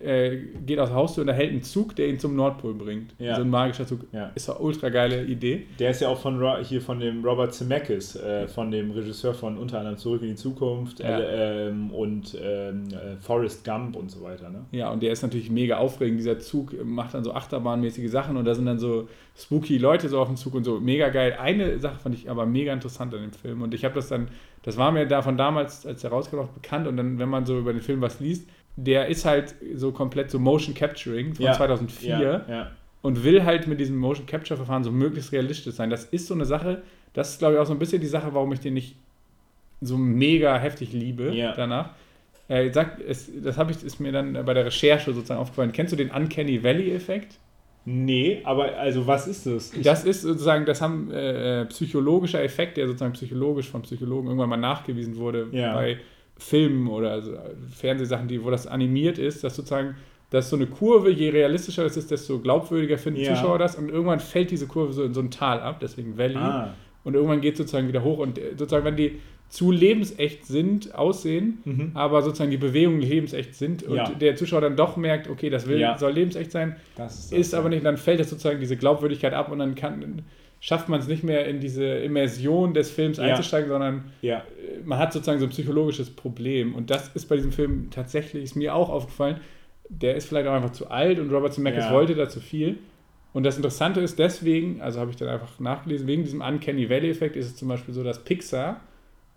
äh, 0.05 0.37
geht 0.65 0.79
aus 0.79 0.89
der 0.89 0.97
Haustür 0.97 1.23
und 1.23 1.27
erhält 1.29 1.51
einen 1.51 1.63
Zug, 1.63 1.95
der 1.95 2.07
ihn 2.07 2.19
zum 2.19 2.35
Nordpol 2.35 2.73
bringt. 2.73 3.13
Ja. 3.19 3.35
So 3.35 3.41
ein 3.41 3.49
magischer 3.49 3.85
Zug. 3.87 4.01
Ja. 4.11 4.31
Ist 4.35 4.49
eine 4.49 4.59
ultra 4.59 4.89
geile 4.89 5.23
Idee. 5.25 5.65
Der 5.79 5.91
ist 5.91 6.01
ja 6.01 6.09
auch 6.09 6.19
von 6.19 6.41
hier 6.63 6.81
von 6.81 6.99
dem 6.99 7.23
Robert 7.23 7.53
Zemeckis, 7.53 8.15
äh, 8.15 8.47
von 8.47 8.71
dem 8.71 8.91
Regisseur 8.91 9.33
von 9.33 9.57
unter 9.57 9.79
anderem 9.79 9.97
Zurück 9.97 10.21
in 10.21 10.29
die 10.29 10.35
Zukunft 10.35 10.99
Ja. 10.99 11.19
äh, 11.19 11.69
ähm, 11.69 11.91
und 11.91 12.37
ähm, 12.41 12.83
äh, 12.91 13.15
Forrest 13.19 13.63
Gump 13.65 13.95
und 13.95 14.11
so 14.11 14.21
weiter. 14.23 14.49
Ne? 14.49 14.65
Ja, 14.71 14.91
und 14.91 15.01
der 15.01 15.11
ist 15.11 15.21
natürlich 15.21 15.49
mega 15.49 15.77
aufregend. 15.77 16.19
Dieser 16.19 16.39
Zug 16.39 16.73
macht 16.85 17.13
dann 17.13 17.23
so 17.23 17.33
achterbahnmäßige 17.33 18.09
Sachen 18.09 18.37
und 18.37 18.45
da 18.45 18.55
sind 18.55 18.65
dann 18.65 18.79
so 18.79 19.07
spooky 19.37 19.77
Leute 19.77 20.07
so 20.09 20.19
auf 20.19 20.27
dem 20.27 20.37
Zug 20.37 20.53
und 20.55 20.63
so. 20.63 20.79
Mega 20.79 21.09
geil. 21.09 21.35
Eine 21.39 21.79
Sache 21.79 21.97
fand 21.99 22.15
ich 22.15 22.29
aber 22.29 22.45
mega 22.45 22.71
interessant 22.73 23.13
an 23.13 23.21
dem 23.21 23.33
Film 23.33 23.61
und 23.61 23.73
ich 23.73 23.83
habe 23.83 23.95
das 23.95 24.07
dann, 24.07 24.29
das 24.63 24.77
war 24.77 24.91
mir 24.91 25.05
davon 25.05 25.37
damals, 25.37 25.85
als 25.85 26.01
der 26.01 26.11
rauskam, 26.11 26.39
auch 26.39 26.49
bekannt 26.49 26.87
und 26.87 26.97
dann, 26.97 27.19
wenn 27.19 27.29
man 27.29 27.45
so 27.45 27.57
über 27.59 27.73
den 27.73 27.81
Film 27.81 28.01
was 28.01 28.19
liest, 28.19 28.47
der 28.75 29.07
ist 29.07 29.25
halt 29.25 29.55
so 29.75 29.91
komplett 29.91 30.29
so 30.31 30.39
Motion 30.39 30.73
Capturing 30.73 31.33
von 31.33 31.45
Ja. 31.45 31.53
2004 31.53 32.09
Ja, 32.19 32.45
ja. 32.53 32.71
und 33.01 33.23
will 33.23 33.43
halt 33.43 33.67
mit 33.67 33.79
diesem 33.79 33.97
Motion 33.97 34.25
Capture 34.25 34.57
Verfahren 34.57 34.83
so 34.83 34.91
möglichst 34.91 35.31
realistisch 35.31 35.73
sein. 35.75 35.89
Das 35.89 36.05
ist 36.05 36.27
so 36.27 36.33
eine 36.33 36.45
Sache, 36.45 36.81
das 37.13 37.31
ist 37.31 37.39
glaube 37.39 37.53
ich 37.55 37.59
auch 37.59 37.65
so 37.65 37.73
ein 37.73 37.79
bisschen 37.79 38.01
die 38.01 38.07
Sache, 38.07 38.33
warum 38.33 38.51
ich 38.53 38.59
den 38.59 38.73
nicht 38.73 38.95
so 39.81 39.97
mega 39.97 40.57
heftig 40.57 40.91
liebe 40.93 41.31
danach. 41.55 41.89
Äh, 42.47 42.71
sag, 42.71 42.99
es, 43.07 43.29
das 43.43 43.57
habe 43.57 43.71
ich 43.71 43.83
ist 43.83 43.99
mir 43.99 44.11
dann 44.11 44.33
bei 44.45 44.53
der 44.53 44.65
Recherche 44.65 45.13
sozusagen 45.13 45.39
aufgefallen. 45.39 45.71
Kennst 45.71 45.93
du 45.93 45.97
den 45.97 46.11
Uncanny 46.11 46.63
Valley 46.63 46.91
Effekt? 46.93 47.39
Nee, 47.87 48.41
aber 48.43 48.75
also 48.77 49.05
was 49.07 49.27
ist 49.27 49.45
das? 49.45 49.73
Ich- 49.73 49.83
Das 49.83 50.05
ist 50.05 50.21
sozusagen, 50.23 50.65
das 50.65 50.81
haben 50.81 51.11
äh, 51.11 51.61
äh, 51.61 51.65
psychologischer 51.65 52.43
Effekt, 52.43 52.77
der 52.77 52.87
sozusagen 52.87 53.13
psychologisch 53.13 53.67
von 53.69 53.81
Psychologen 53.83 54.27
irgendwann 54.27 54.49
mal 54.49 54.57
nachgewiesen 54.57 55.17
wurde 55.17 55.47
bei 55.73 55.97
Filmen 56.37 56.87
oder 56.87 57.11
also 57.11 57.33
Fernsehsachen, 57.75 58.27
die, 58.27 58.43
wo 58.43 58.49
das 58.51 58.67
animiert 58.67 59.17
ist, 59.17 59.43
dass 59.43 59.55
sozusagen, 59.55 59.95
dass 60.29 60.49
so 60.49 60.55
eine 60.55 60.67
Kurve, 60.67 61.09
je 61.09 61.29
realistischer 61.29 61.83
das 61.83 61.95
ist, 61.97 62.11
desto 62.11 62.39
glaubwürdiger 62.39 62.97
finden 62.97 63.21
Ja. 63.21 63.33
Zuschauer 63.35 63.57
das 63.59 63.75
und 63.75 63.89
irgendwann 63.89 64.19
fällt 64.19 64.51
diese 64.51 64.67
Kurve 64.67 64.91
so 64.93 65.03
in 65.03 65.13
so 65.13 65.21
ein 65.21 65.31
Tal 65.31 65.59
ab, 65.61 65.79
deswegen 65.81 66.17
Valley. 66.17 66.35
ah, 66.35 66.73
Und 67.03 67.13
irgendwann 67.13 67.39
geht 67.41 67.53
es 67.53 67.59
sozusagen 67.59 67.87
wieder 67.87 68.03
hoch 68.03 68.17
und 68.17 68.37
äh, 68.37 68.51
sozusagen, 68.57 68.83
wenn 68.85 68.95
die 68.97 69.19
zu 69.47 69.71
lebensecht 69.71 70.45
sind, 70.47 70.95
aussehen, 70.95 71.59
mhm. 71.63 71.91
aber 71.93 72.23
sozusagen 72.23 72.49
die 72.49 72.57
Bewegungen 72.57 72.99
lebensecht 73.01 73.53
sind 73.53 73.83
und 73.83 73.95
Ja. 73.97 74.09
der 74.09 74.35
Zuschauer 74.35 74.61
dann 74.61 74.75
doch 74.75 74.97
merkt, 74.97 75.29
okay, 75.29 75.49
das 75.51 75.67
will, 75.67 75.79
Ja. 75.79 75.97
soll 75.99 76.13
lebensecht 76.13 76.51
sein, 76.51 76.75
das 76.97 77.25
ist, 77.25 77.31
ist 77.33 77.53
aber 77.53 77.69
nicht, 77.69 77.85
dann 77.85 77.97
fällt 77.97 78.19
das 78.19 78.31
sozusagen 78.31 78.59
diese 78.59 78.75
Glaubwürdigkeit 78.75 79.33
ab 79.33 79.51
und 79.51 79.59
dann 79.59 79.75
kann, 79.75 80.23
schafft 80.59 80.89
man 80.89 80.99
es 80.99 81.07
nicht 81.07 81.23
mehr 81.23 81.45
in 81.47 81.59
diese 81.59 81.85
Immersion 81.85 82.73
des 82.73 82.91
Films 82.91 83.17
Ja. 83.17 83.23
einzusteigen, 83.25 83.69
sondern 83.69 84.11
Ja, 84.21 84.39
äh, 84.39 84.81
man 84.83 84.97
hat 84.99 85.13
sozusagen 85.13 85.39
so 85.39 85.45
ein 85.45 85.49
psychologisches 85.51 86.09
Problem 86.09 86.75
und 86.75 86.89
das 86.89 87.09
ist 87.15 87.27
bei 87.27 87.35
diesem 87.35 87.51
Film 87.51 87.89
tatsächlich, 87.91 88.43
ist 88.43 88.55
mir 88.55 88.73
auch 88.75 88.89
aufgefallen, 88.89 89.39
der 89.89 90.15
ist 90.15 90.27
vielleicht 90.27 90.47
auch 90.47 90.53
einfach 90.53 90.71
zu 90.71 90.89
alt 90.89 91.19
und 91.19 91.31
Robert 91.31 91.53
Zemeckis 91.53 91.85
Ja. 91.85 91.91
wollte 91.93 92.15
da 92.15 92.27
zu 92.27 92.39
viel. 92.39 92.79
Und 93.33 93.43
das 93.43 93.57
Interessante 93.57 93.99
ist 93.99 94.17
deswegen, 94.17 94.81
also 94.81 94.99
habe 94.99 95.11
ich 95.11 95.17
dann 95.17 95.27
einfach 95.27 95.59
nachgelesen, 95.59 96.07
wegen 96.07 96.23
diesem 96.23 96.41
Uncanny 96.41 96.89
Valley-Effekt 96.89 97.35
ist 97.35 97.47
es 97.47 97.55
zum 97.57 97.67
Beispiel 97.67 97.93
so, 97.93 98.01
dass 98.03 98.23
Pixar 98.23 98.79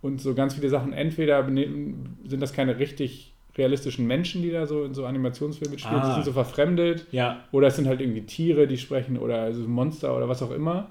und 0.01 0.21
so 0.21 0.35
ganz 0.35 0.55
viele 0.55 0.69
Sachen, 0.69 0.93
entweder 0.93 1.45
sind 1.45 2.41
das 2.41 2.53
keine 2.53 2.79
richtig 2.79 3.35
realistischen 3.57 4.07
Menschen, 4.07 4.41
die 4.43 4.53
da 4.53 4.67
so 4.67 4.85
in 4.85 4.95
so 4.95 5.05
Animationsfilmen 5.05 5.73
mitspielen, 5.73 6.03
Ah. 6.03 6.07
die 6.07 6.13
sind 6.13 6.25
so 6.25 6.33
verfremdet 6.33 7.07
ja, 7.11 7.43
oder 7.51 7.67
es 7.67 7.77
sind 7.77 7.89
halt 7.89 8.01
irgendwie 8.01 8.23
Tiere, 8.23 8.69
die 8.69 8.79
sprechen 8.79 9.19
oder 9.19 9.43
also 9.43 9.67
Monster 9.67 10.17
oder 10.17 10.29
was 10.29 10.43
auch 10.43 10.53
immer. 10.53 10.91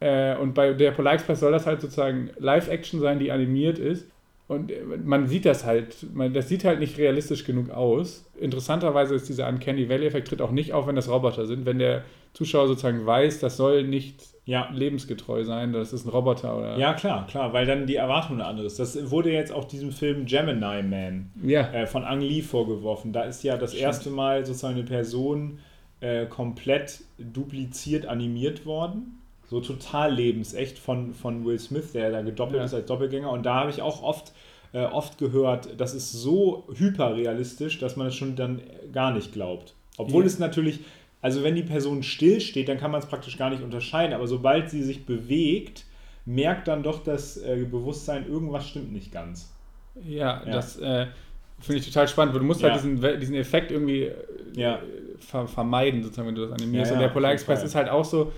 Äh, 0.00 0.36
und 0.36 0.54
bei 0.54 0.72
der 0.72 0.92
Polar 0.92 1.14
Express 1.14 1.40
soll 1.40 1.52
das 1.52 1.66
halt 1.66 1.80
sozusagen 1.80 2.30
Live-Action 2.38 3.00
sein, 3.00 3.18
die 3.18 3.32
animiert 3.32 3.78
ist. 3.78 4.06
Und 4.48 4.72
man 5.04 5.26
sieht 5.26 5.44
das 5.44 5.66
halt, 5.66 6.06
man, 6.14 6.32
das 6.32 6.48
sieht 6.48 6.64
halt 6.64 6.80
nicht 6.80 6.96
realistisch 6.96 7.44
genug 7.44 7.68
aus. 7.68 8.24
Interessanterweise 8.40 9.14
ist 9.14 9.28
dieser 9.28 9.46
Uncanny 9.46 9.90
Valley-Effekt 9.90 10.28
tritt 10.28 10.40
auch 10.40 10.52
nicht 10.52 10.72
auf, 10.72 10.86
wenn 10.86 10.96
das 10.96 11.10
Roboter 11.10 11.46
sind. 11.46 11.66
Wenn 11.66 11.78
der 11.78 12.02
Zuschauer 12.32 12.66
sozusagen 12.66 13.04
weiß, 13.04 13.40
das 13.40 13.58
soll 13.58 13.84
nicht 13.84 14.22
ja. 14.46 14.70
lebensgetreu 14.72 15.44
sein, 15.44 15.74
das 15.74 15.92
ist 15.92 16.06
ein 16.06 16.08
Roboter 16.08 16.56
oder. 16.56 16.78
Ja, 16.78 16.94
klar, 16.94 17.26
klar, 17.26 17.52
weil 17.52 17.66
dann 17.66 17.86
die 17.86 17.96
Erwartung 17.96 18.36
eine 18.36 18.46
andere 18.46 18.66
ist. 18.66 18.78
Das 18.78 19.10
wurde 19.10 19.30
jetzt 19.30 19.52
auch 19.52 19.64
diesem 19.64 19.92
Film 19.92 20.24
Gemini 20.24 20.82
Man 20.82 21.30
Ja. 21.42 21.70
äh, 21.70 21.86
von 21.86 22.04
Ang 22.04 22.22
Lee 22.22 22.40
vorgeworfen. 22.40 23.12
Da 23.12 23.24
ist 23.24 23.42
ja 23.42 23.58
das 23.58 23.72
Stimmt. 23.72 23.82
erste 23.82 24.08
Mal 24.10 24.46
sozusagen 24.46 24.76
eine 24.76 24.84
Person 24.84 25.58
äh, 26.00 26.24
komplett 26.24 27.02
dupliziert 27.18 28.06
animiert 28.06 28.64
worden. 28.64 29.17
So 29.48 29.60
total 29.60 30.14
lebensecht 30.14 30.78
von, 30.78 31.14
von 31.14 31.44
Will 31.44 31.58
Smith, 31.58 31.92
der 31.92 32.10
da 32.10 32.22
gedoppelt 32.22 32.58
Ja. 32.58 32.64
ist 32.64 32.74
als 32.74 32.86
Doppelgänger. 32.86 33.30
Und 33.30 33.44
da 33.46 33.54
habe 33.54 33.70
ich 33.70 33.80
auch 33.82 34.02
oft, 34.02 34.32
äh, 34.72 34.84
oft 34.84 35.16
gehört, 35.18 35.68
das 35.80 35.94
ist 35.94 36.12
so 36.12 36.66
hyperrealistisch, 36.74 37.78
dass 37.78 37.96
man 37.96 38.08
es 38.08 38.14
schon 38.14 38.36
dann 38.36 38.60
gar 38.92 39.12
nicht 39.12 39.32
glaubt. 39.32 39.74
Obwohl 39.96 40.22
Ja. 40.22 40.26
es 40.26 40.38
natürlich, 40.38 40.80
also 41.22 41.42
wenn 41.42 41.54
die 41.54 41.62
Person 41.62 42.02
still 42.02 42.40
steht, 42.40 42.68
dann 42.68 42.78
kann 42.78 42.90
man 42.90 43.00
es 43.00 43.06
praktisch 43.06 43.38
gar 43.38 43.50
nicht 43.50 43.62
unterscheiden. 43.62 44.12
Aber 44.14 44.26
sobald 44.26 44.70
sie 44.70 44.82
sich 44.82 45.06
bewegt, 45.06 45.84
merkt 46.26 46.68
dann 46.68 46.82
doch 46.82 47.02
das 47.02 47.38
äh, 47.38 47.64
Bewusstsein, 47.70 48.26
irgendwas 48.28 48.68
stimmt 48.68 48.92
nicht 48.92 49.10
ganz. 49.12 49.50
Ja, 50.06 50.42
Ja. 50.44 50.52
das 50.52 50.78
äh, 50.78 51.06
finde 51.58 51.80
ich 51.80 51.86
total 51.86 52.06
spannend, 52.06 52.34
weil 52.34 52.40
du 52.40 52.46
musst 52.46 52.60
Ja. 52.60 52.68
halt 52.70 52.76
diesen, 52.84 53.20
diesen 53.20 53.34
Effekt 53.34 53.72
irgendwie 53.72 54.02
äh, 54.04 54.14
Ja. 54.54 54.78
ver 55.20 55.48
vermeiden, 55.48 56.02
sozusagen, 56.02 56.28
wenn 56.28 56.34
du 56.34 56.42
das 56.46 56.52
animierst. 56.52 56.92
Und 56.92 56.98
der 56.98 57.08
Polar 57.08 57.32
Express 57.32 57.62
ist 57.64 57.74
halt 57.74 57.88
auch 57.88 58.04
so. 58.04 58.30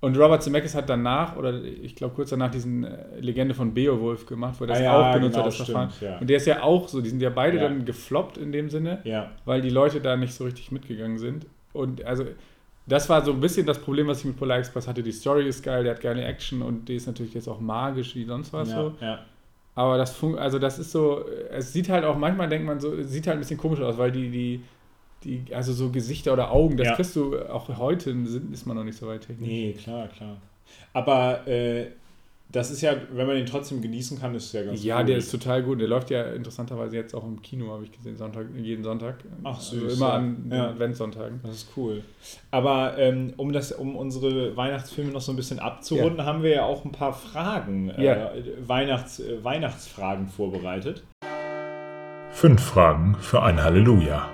Und 0.00 0.16
Robert 0.16 0.42
Zemeckis 0.42 0.74
hat 0.74 0.88
danach, 0.88 1.36
oder 1.36 1.62
ich 1.62 1.94
glaube 1.94 2.14
kurz 2.14 2.30
danach, 2.30 2.50
diesen 2.50 2.84
äh, 2.84 3.20
Legende 3.20 3.54
von 3.54 3.74
Beowulf 3.74 4.24
gemacht, 4.24 4.54
wo 4.58 4.64
er 4.64 4.68
das 4.68 4.78
Ah 4.78 4.82
ja, 4.82 5.10
auch 5.10 5.12
benutzt 5.12 5.32
genau, 5.32 5.38
hat, 5.40 5.46
das 5.46 5.54
stimmt, 5.54 5.68
Verfahren. 5.68 5.92
ja. 6.00 6.18
Und 6.18 6.30
der 6.30 6.36
ist 6.38 6.46
ja 6.46 6.62
auch 6.62 6.88
so, 6.88 7.00
die 7.02 7.10
sind 7.10 7.20
ja 7.20 7.28
beide 7.30 7.58
Ja. 7.58 7.64
dann 7.64 7.84
gefloppt 7.84 8.38
in 8.38 8.50
dem 8.50 8.70
Sinne, 8.70 9.00
Ja, 9.04 9.30
weil 9.44 9.60
die 9.60 9.68
Leute 9.68 10.00
da 10.00 10.16
nicht 10.16 10.32
so 10.32 10.44
richtig 10.44 10.72
mitgegangen 10.72 11.18
sind. 11.18 11.44
Und 11.74 12.02
also, 12.04 12.24
das 12.86 13.08
war 13.10 13.22
so 13.24 13.32
ein 13.32 13.40
bisschen 13.40 13.66
das 13.66 13.78
Problem, 13.78 14.06
was 14.06 14.20
ich 14.20 14.24
mit 14.24 14.38
Polar 14.38 14.58
Express 14.58 14.88
hatte. 14.88 15.02
Die 15.02 15.12
Story 15.12 15.46
ist 15.46 15.62
geil, 15.62 15.84
der 15.84 15.94
hat 15.94 16.00
geile 16.00 16.24
Action 16.24 16.62
und 16.62 16.88
die 16.88 16.96
ist 16.96 17.06
natürlich 17.06 17.34
jetzt 17.34 17.46
auch 17.48 17.60
magisch 17.60 18.14
wie 18.16 18.24
sonst 18.24 18.52
was 18.54 18.70
so. 18.70 18.94
Aber 19.74 19.96
das 19.98 20.12
fun 20.16 20.36
also 20.36 20.58
das 20.58 20.78
ist 20.78 20.90
so, 20.92 21.24
es 21.50 21.72
sieht 21.72 21.88
halt 21.88 22.04
auch, 22.04 22.16
manchmal 22.16 22.48
denkt 22.48 22.66
man 22.66 22.80
so, 22.80 22.94
es 22.94 23.10
sieht 23.12 23.26
halt 23.26 23.36
ein 23.36 23.40
bisschen 23.40 23.58
komisch 23.58 23.80
aus, 23.80 23.96
weil 23.98 24.10
die, 24.10 24.28
die, 24.30 24.62
die, 25.24 25.44
also 25.54 25.72
so 25.72 25.90
Gesichter 25.90 26.32
oder 26.32 26.50
Augen, 26.50 26.76
das 26.76 26.88
Ja. 26.88 26.94
kriegst 26.94 27.14
du 27.16 27.38
auch 27.50 27.68
heute, 27.78 28.10
sind, 28.26 28.52
ist 28.52 28.66
man 28.66 28.76
noch 28.76 28.84
nicht 28.84 28.98
so 28.98 29.06
weit 29.06 29.22
technisch. 29.26 29.48
Nee, 29.48 29.72
klar, 29.72 30.08
klar. 30.08 30.36
Aber 30.92 31.46
äh, 31.46 31.86
das 32.52 32.72
ist 32.72 32.80
ja, 32.80 32.94
wenn 33.12 33.28
man 33.28 33.36
den 33.36 33.46
trotzdem 33.46 33.80
genießen 33.80 34.18
kann, 34.18 34.34
ist 34.34 34.46
es 34.46 34.52
ja 34.52 34.62
ganz 34.64 34.82
Ja, 34.82 34.98
cool. 34.98 35.04
der 35.04 35.18
ist 35.18 35.30
total 35.30 35.62
gut. 35.62 35.80
Der 35.80 35.86
läuft 35.86 36.10
ja 36.10 36.32
interessanterweise 36.32 36.96
jetzt 36.96 37.14
auch 37.14 37.22
im 37.24 37.40
Kino, 37.42 37.70
habe 37.72 37.84
ich 37.84 37.92
gesehen, 37.92 38.16
Sonntag, 38.16 38.46
jeden 38.56 38.82
Sonntag. 38.82 39.18
Ach, 39.44 39.56
Also 39.56 39.78
süß, 39.78 39.96
immer 39.98 40.08
ja. 40.08 40.14
an 40.14 40.50
Ja. 40.50 40.68
Adventssonntagen. 40.70 41.38
Das 41.44 41.54
ist 41.54 41.68
cool. 41.76 42.02
Aber 42.50 42.98
ähm, 42.98 43.34
um, 43.36 43.52
das, 43.52 43.70
um 43.70 43.94
unsere 43.94 44.56
Weihnachtsfilme 44.56 45.12
noch 45.12 45.20
so 45.20 45.30
ein 45.32 45.36
bisschen 45.36 45.60
abzurunden, 45.60 46.24
haben 46.24 46.42
wir 46.42 46.50
ja 46.50 46.64
auch 46.64 46.84
ein 46.84 46.90
paar 46.92 47.12
Fragen, 47.12 47.90
äh, 47.90 48.04
Ja. 48.04 48.32
Weihnachts, 48.66 49.20
äh, 49.20 49.44
Weihnachtsfragen 49.44 50.26
vorbereitet. 50.28 51.04
Fünf 52.32 52.62
Fragen 52.62 53.16
für 53.20 53.42
ein 53.42 53.62
Halleluja. 53.62 54.28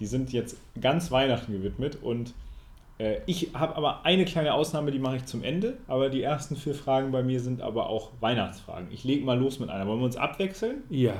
Die 0.00 0.06
sind 0.06 0.32
jetzt 0.32 0.56
ganz 0.80 1.10
Weihnachten 1.10 1.52
gewidmet 1.52 1.98
und 2.02 2.34
äh, 2.98 3.20
ich 3.26 3.54
habe 3.54 3.76
aber 3.76 4.04
eine 4.04 4.24
kleine 4.24 4.54
Ausnahme, 4.54 4.90
die 4.90 4.98
mache 4.98 5.16
ich 5.16 5.24
zum 5.24 5.42
Ende. 5.42 5.78
Aber 5.86 6.10
die 6.10 6.22
ersten 6.22 6.56
vier 6.56 6.74
Fragen 6.74 7.12
bei 7.12 7.22
mir 7.22 7.40
sind 7.40 7.62
aber 7.62 7.88
auch 7.88 8.10
Weihnachtsfragen. 8.20 8.88
Ich 8.90 9.04
lege 9.04 9.24
mal 9.24 9.38
los 9.38 9.58
mit 9.60 9.70
einer. 9.70 9.86
Wollen 9.86 10.00
wir 10.00 10.06
uns 10.06 10.16
abwechseln? 10.16 10.82
Ja. 10.90 11.14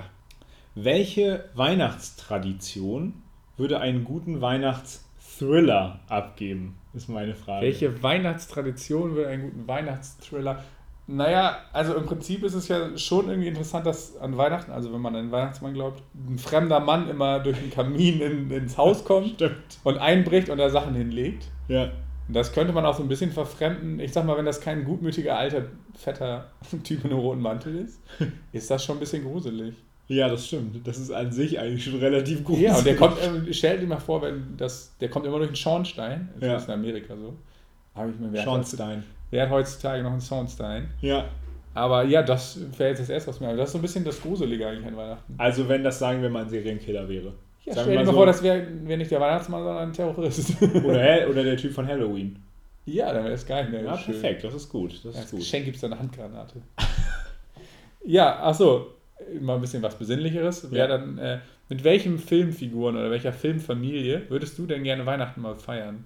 Welche 0.75 1.45
Weihnachtstradition 1.55 3.15
würde 3.57 3.81
einen 3.81 4.05
guten 4.05 4.41
Weihnachtsthriller 4.41 6.01
abgeben? 6.09 6.77
Ist 6.95 7.09
meine 7.09 7.35
Frage. 7.35 7.67
Welche 7.67 8.03
Weihnachtstradition 8.03 9.15
würde 9.15 9.29
einen 9.29 9.43
guten 9.43 9.69
Weihnachtsthriller? 9.69 10.63
Naja, 11.11 11.57
also 11.73 11.95
im 11.95 12.05
Prinzip 12.05 12.43
ist 12.45 12.53
es 12.55 12.69
ja 12.69 12.97
schon 12.99 13.29
irgendwie 13.31 13.49
interessant, 13.49 13.87
dass 13.87 14.17
an 14.19 14.37
Weihnachten, 14.37 14.71
also 14.71 14.93
wenn 14.93 15.01
man 15.01 15.17
an 15.17 15.25
den 15.25 15.33
Weihnachtsmann 15.33 15.73
glaubt, 15.73 16.03
ein 16.29 16.39
fremder 16.39 16.81
Mann 16.81 17.09
immer 17.09 17.41
durch 17.41 17.59
den 17.59 17.71
Kamin 17.71 18.21
in, 18.21 18.51
ins 18.51 18.77
Haus 18.77 19.05
kommt 19.07 19.31
Stimmt. 19.31 19.57
und 19.85 19.97
einbricht 19.97 20.51
und 20.51 20.59
da 20.59 20.69
Sachen 20.69 20.95
hinlegt. 20.95 21.47
Ja. 21.69 21.91
Das 22.29 22.53
könnte 22.53 22.75
man 22.75 22.85
auch 22.85 22.95
so 22.95 23.03
ein 23.03 23.09
bisschen 23.09 23.33
verfremden. 23.33 24.01
Ich 24.01 24.13
sag 24.13 24.27
mal, 24.27 24.37
wenn 24.37 24.45
das 24.45 24.61
kein 24.61 24.85
gutmütiger, 24.85 25.39
alter, 25.39 25.63
fetter 25.95 26.51
Typ 26.85 27.03
in 27.07 27.11
einem 27.11 27.21
roten 27.21 27.41
Mantel 27.41 27.77
ist, 27.77 28.01
ist 28.53 28.71
das 28.71 28.85
schon 28.85 28.99
ein 28.99 29.01
bisschen 29.01 29.25
gruselig. 29.25 29.75
ja, 30.09 30.29
das 30.29 30.47
stimmt. 30.47 30.87
Das 30.87 30.99
ist 30.99 31.11
an 31.11 31.33
sich 31.33 31.59
eigentlich 31.59 31.85
schon 31.85 31.99
relativ 32.01 32.45
gut. 32.45 32.59
Ja, 32.59 32.77
und 32.77 32.85
der 32.85 32.97
kommt, 32.97 33.17
ähm, 33.25 33.47
stell 33.51 33.81
dir 33.81 33.87
mal 33.87 33.99
vor, 33.99 34.21
wenn 34.21 34.59
das, 34.59 34.95
der 35.01 35.09
kommt 35.09 35.25
immer 35.25 35.39
durch 35.39 35.49
einen 35.49 35.57
Schornstein. 35.57 36.29
Das 36.39 36.47
Ja. 36.49 36.57
ist 36.57 36.69
in 36.69 36.75
Amerika 36.75 37.17
so. 37.17 37.33
Habe 37.95 38.11
ich 38.11 38.19
mir 38.21 38.43
Schornstein. 38.43 39.05
Wer 39.31 39.43
hat 39.45 39.51
heutzutage 39.51 40.03
noch 40.03 40.13
einen 40.13 40.21
Schornstein? 40.21 40.89
Ja. 41.01 41.27
Aber 41.75 42.03
ja, 42.05 42.23
das 42.23 42.59
wäre 42.77 42.91
jetzt 42.91 43.01
das 43.01 43.09
erste, 43.11 43.31
was 43.31 43.41
mir 43.41 43.55
Das 43.57 43.69
ist 43.69 43.73
so 43.73 43.79
ein 43.79 43.83
bisschen 43.83 44.05
das 44.05 44.21
Gruselige 44.21 44.67
eigentlich 44.67 44.87
an 44.87 44.97
Weihnachten. 44.97 45.35
Also 45.39 45.69
wenn 45.69 45.85
das, 45.85 45.99
sagen 45.99 46.21
wir 46.23 46.29
mal, 46.31 46.43
ein 46.45 46.49
Serienkiller 46.49 47.09
wäre. 47.09 47.33
Ja, 47.65 47.75
Sagen 47.75 47.85
stell 47.85 47.93
dir 47.93 47.99
mal 48.01 48.07
so- 48.07 48.13
vor, 48.13 48.27
das 48.27 48.43
wäre 48.43 48.67
wär 48.85 48.97
nicht 48.97 49.11
der 49.11 49.21
Weihnachtsmann, 49.21 49.63
sondern 49.63 49.89
ein 49.89 49.93
Terrorist. 49.93 50.55
Oder, 50.85 51.29
oder 51.29 51.45
der 51.45 51.57
Typ 51.57 51.73
von 51.73 51.87
Halloween. 51.87 52.37
ja, 52.87 53.13
dann 53.13 53.25
wäre 53.25 53.35
es 53.35 53.47
geil. 53.47 53.69
Ne? 53.71 53.85
Ja, 53.85 53.97
Schön. 53.99 54.15
perfekt. 54.15 54.43
Das 54.45 54.55
ist 54.55 54.69
gut. 54.71 54.95
Das 54.95 55.03
Ja, 55.05 55.11
ist 55.11 55.17
als 55.19 55.31
gut. 55.33 55.41
Geschenk 55.41 55.65
gibt 55.67 55.77
es 55.77 55.85
eine 55.85 55.99
Handgranate. 55.99 56.55
ja, 58.05 58.43
achso, 58.43 58.87
mal 59.41 59.57
ein 59.57 59.61
bisschen 59.61 59.83
was 59.83 59.95
Besinnlicheres. 59.97 60.67
Ja. 60.73 60.87
dann, 60.87 61.19
äh, 61.19 61.39
mit 61.69 61.85
welchen 61.85 62.19
Filmfiguren 62.19 62.97
oder 62.97 63.11
welcher 63.11 63.33
Filmfamilie 63.33 64.23
würdest 64.31 64.59
du 64.59 64.67
denn 64.67 64.83
gerne 64.85 65.05
Weihnachten 65.05 65.43
mal 65.43 65.55
feiern? 65.57 66.05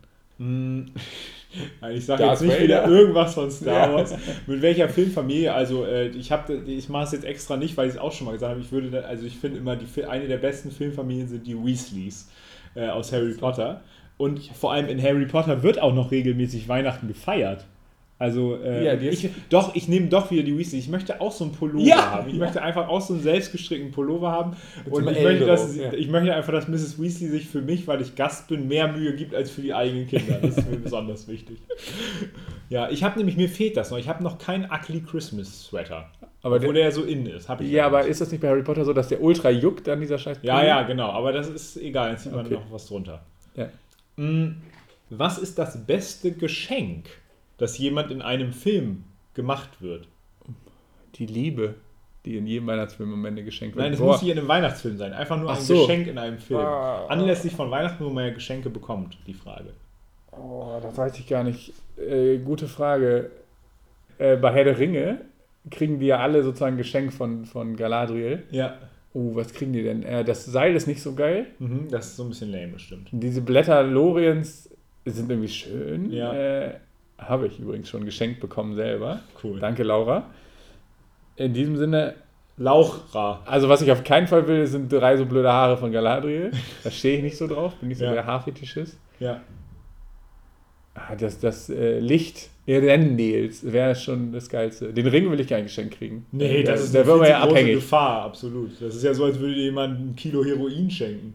Ich 1.93 2.07
sage 2.07 2.25
jetzt 2.25 2.43
nicht 2.43 2.53
Vader. 2.55 2.63
wieder 2.65 2.87
irgendwas 2.89 3.35
von 3.35 3.51
Star 3.51 3.89
Ja. 3.91 3.95
Wars. 3.95 4.15
Mit 4.47 4.63
welcher 4.63 4.89
Filmfamilie? 4.89 5.53
Also 5.53 5.85
äh, 5.85 6.09
ich 6.09 6.33
habe, 6.33 6.55
ich 6.67 6.89
mache 6.89 7.05
es 7.05 7.13
jetzt 7.13 7.25
extra 7.25 7.57
nicht, 7.57 7.77
weil 7.77 7.89
ich 7.89 7.95
es 7.95 8.01
auch 8.01 8.13
schon 8.13 8.27
mal 8.27 8.33
gesagt 8.33 8.51
habe. 8.53 8.61
Ich 8.61 8.73
würde, 8.73 9.05
also 9.05 9.27
ich 9.27 9.37
finde 9.37 9.59
immer 9.59 9.77
die 9.77 10.05
eine 10.05 10.27
der 10.27 10.39
besten 10.39 10.71
Filmfamilien 10.71 11.29
sind 11.29 11.47
die 11.47 11.57
Weasleys 11.57 12.31
äh, 12.75 12.89
aus 12.89 13.13
Harry 13.13 13.35
Potter. 13.35 13.83
Und 14.19 14.41
vor 14.55 14.73
allem 14.73 14.87
in 14.89 15.03
Harry 15.03 15.27
Potter 15.27 15.63
wird 15.63 15.81
auch 15.81 15.95
noch 15.95 16.11
regelmäßig 16.11 16.69
Weihnachten 16.69 17.09
gefeiert. 17.09 17.67
Also 18.19 18.57
äh, 18.63 18.85
Ja, 18.85 18.93
ist- 18.93 19.25
ich, 19.25 19.31
doch, 19.49 19.75
ich 19.75 19.89
nehme 19.89 20.07
doch 20.07 20.31
wieder 20.31 20.45
die 20.45 20.57
Weasleys. 20.57 20.85
Ich 20.85 20.89
möchte 20.91 21.21
auch 21.21 21.33
so 21.33 21.43
einen 21.45 21.53
Pullover 21.55 21.85
Ja, 21.85 22.11
haben. 22.13 22.29
Ich 22.29 22.35
ja. 22.35 22.39
möchte 22.41 22.63
einfach 22.63 22.87
auch 22.89 23.01
so 23.01 23.15
einen 23.15 23.23
selbstgestrickten 23.23 23.91
Pullover 23.91 24.31
haben. 24.31 24.57
Mit 24.85 24.95
Und 24.95 25.11
ich 25.11 25.23
möchte, 25.23 25.45
dass, 25.45 25.77
ich 25.77 26.09
möchte 26.09 26.33
einfach, 26.33 26.53
dass 26.53 26.69
Mrs. 26.69 27.01
Weasley 27.03 27.29
sich 27.29 27.49
für 27.49 27.63
mich, 27.63 27.89
weil 27.89 28.01
ich 28.01 28.15
Gast 28.15 28.47
bin, 28.47 28.69
mehr 28.69 28.87
Mühe 28.93 29.17
gibt 29.17 29.35
als 29.35 29.51
für 29.51 29.61
die 29.63 29.75
eigenen 29.75 30.07
Kinder. 30.07 30.39
Das 30.41 30.57
ist 30.57 30.71
mir 30.71 30.77
besonders 30.83 31.27
wichtig. 31.27 31.59
Ja, 32.69 32.89
ich 32.91 33.03
habe 33.03 33.19
nämlich, 33.19 33.37
mir 33.37 33.49
fehlt 33.49 33.77
das 33.77 33.91
noch. 33.91 33.99
Ich 33.99 34.09
habe 34.09 34.23
noch 34.23 34.39
keinen 34.39 34.71
Ugly 34.71 35.01
Christmas 35.03 35.65
Sweater. 35.65 36.09
Aber 36.45 36.57
obwohl 36.57 36.75
der- 36.75 36.85
der 36.85 36.93
so 36.93 37.03
in 37.03 37.27
ist. 37.27 37.49
Hab 37.49 37.61
ich 37.61 37.71
Ja, 37.71 37.87
aber 37.87 38.07
ist 38.07 38.21
das 38.21 38.31
nicht 38.31 38.41
bei 38.41 38.49
Harry 38.49 38.63
Potter 38.63 38.85
so, 38.85 38.93
dass 38.93 39.09
der 39.09 39.21
ultra 39.23 39.51
juckt 39.51 39.89
an 39.89 40.01
dieser 40.01 40.19
scheiß 40.19 40.39
Ja, 40.43 40.65
ja, 40.65 40.83
genau. 40.83 41.11
Aber 41.11 41.33
das 41.33 41.49
ist 41.49 41.77
egal. 41.77 42.13
Jetzt 42.13 42.25
sieht 42.25 42.33
man 42.33 42.47
Okay. 42.47 42.55
noch 42.55 42.71
was 42.71 42.87
drunter. 42.87 43.23
Ja. 43.57 43.69
Mm, 44.17 44.57
Was 45.11 45.39
ist 45.39 45.59
das 45.59 45.85
beste 45.87 46.33
Geschenk, 46.33 47.07
das 47.63 47.79
jemand 47.79 48.11
in 48.11 48.23
einem 48.23 48.53
Film 48.53 49.05
gemacht 49.35 49.81
wird? 49.81 50.09
Die 51.15 51.27
Liebe, 51.27 51.77
die 52.25 52.37
in 52.37 52.47
jedem 52.47 52.67
Weihnachtsfilm 52.67 53.13
am 53.13 53.25
Ende 53.25 53.45
geschenkt 53.45 53.77
wird. 53.77 53.85
Nein, 53.85 53.93
es 53.93 54.01
muss 54.01 54.21
nicht 54.21 54.33
in 54.33 54.39
einem 54.39 54.49
Weihnachtsfilm 54.49 54.97
sein. 54.97 55.13
Einfach 55.13 55.39
nur 55.39 55.51
Ach 55.51 55.57
ein 55.57 55.63
so. 55.63 55.81
Geschenk 55.81 56.09
in 56.09 56.19
einem 56.19 56.39
Film. 56.39 56.61
Ah. 56.61 57.07
Anlässlich 57.07 57.55
von 57.55 57.71
Weihnachten, 57.71 58.05
wo 58.05 58.11
man 58.11 58.25
ja 58.27 58.33
Geschenke 58.33 58.69
bekommt, 58.69 59.17
die 59.29 59.35
Frage. 59.35 59.75
Oh, 60.33 60.79
das 60.83 60.97
weiß 60.97 61.19
ich 61.21 61.29
gar 61.29 61.45
nicht. 61.45 61.73
Äh, 61.97 62.39
gute 62.39 62.67
Frage. 62.67 63.31
Äh, 64.19 64.37
bei 64.37 64.53
Herr 64.53 64.65
der 64.65 64.79
Ringe 64.79 65.21
kriegen 65.71 66.01
die 66.01 66.07
ja 66.07 66.19
alle 66.19 66.43
sozusagen 66.43 66.75
ein 66.75 66.79
Geschenk 66.79 67.13
von, 67.13 67.45
von 67.45 67.77
Galadriel. 67.77 68.43
Ja. 68.51 68.79
Oh, 69.15 69.35
was 69.35 69.53
kriegen 69.53 69.73
die 69.73 69.83
denn? 69.83 70.03
Äh, 70.03 70.25
das 70.25 70.47
Seil 70.47 70.75
ist 70.75 70.89
nicht 70.89 71.03
so 71.03 71.15
geil. 71.15 71.47
Mhm, 71.61 71.89
das 71.91 72.07
ist 72.09 72.17
so 72.17 72.25
ein 72.25 72.31
bisschen 72.31 72.51
lame, 72.51 72.73
das 72.73 72.83
stimmt. 72.83 73.09
Diese 73.13 73.41
Blätter 73.41 73.83
Loriens 73.85 74.69
sind 75.05 75.31
irgendwie 75.31 75.49
schön. 75.49 76.11
Ja. 76.11 76.73
Habe 77.29 77.47
ich 77.47 77.59
übrigens 77.59 77.89
schon 77.89 78.05
geschenkt 78.05 78.41
bekommen 78.41 78.75
selber. 78.75 79.21
Cool. 79.43 79.59
Danke, 79.61 79.83
Laura. 79.83 80.25
In 81.37 81.53
diesem 81.55 81.77
Sinne, 81.77 82.15
Lauchra. 82.59 83.43
also 83.47 83.69
was 83.69 83.81
ich 83.83 83.91
auf 83.91 84.05
keinen 84.05 84.27
Fall 84.27 84.47
will, 84.47 84.67
sind 84.67 84.93
drei 84.93 85.17
so 85.17 85.25
blöde 85.25 85.51
Haare 85.53 85.77
von 85.77 85.91
Galadriel. 85.93 86.51
Da 86.85 86.91
stehe 86.91 87.17
ich 87.17 87.23
nicht 87.23 87.37
so 87.39 87.47
drauf, 87.47 87.75
bin 87.77 87.89
nicht 87.89 87.99
so 87.99 88.05
Ja. 88.05 88.13
der 88.13 88.27
Haarfetischist. 88.27 88.99
Ja. 89.19 89.41
Ah, 90.95 91.17
das 91.17 91.39
das 91.41 91.71
äh, 91.71 91.99
Licht 92.01 92.51
Irendels 92.67 93.73
wäre 93.73 93.95
schon 93.95 94.31
das 94.33 94.49
Geilste. 94.51 94.93
Den 94.93 95.07
Ring 95.07 95.31
will 95.31 95.41
ich 95.41 95.49
kein 95.49 95.63
Geschenk 95.65 95.93
kriegen. 95.97 96.27
Nee, 96.33 96.63
Der- 96.63 96.75
das 96.75 96.85
ist 96.85 96.95
der 96.95 97.03
eine 97.03 97.11
wird 97.13 97.21
viel 97.23 97.31
ja 97.31 97.39
große 97.41 97.51
abhängig. 97.51 97.75
Gefahr, 97.77 98.23
absolut. 98.25 98.71
Das 98.81 98.95
ist 98.95 99.03
ja 99.03 99.15
so, 99.15 99.25
als 99.25 99.39
würde 99.39 99.55
jemand 99.55 99.99
ein 99.99 100.15
Kilo 100.17 100.45
Heroin 100.45 100.91
schenken. 100.91 101.35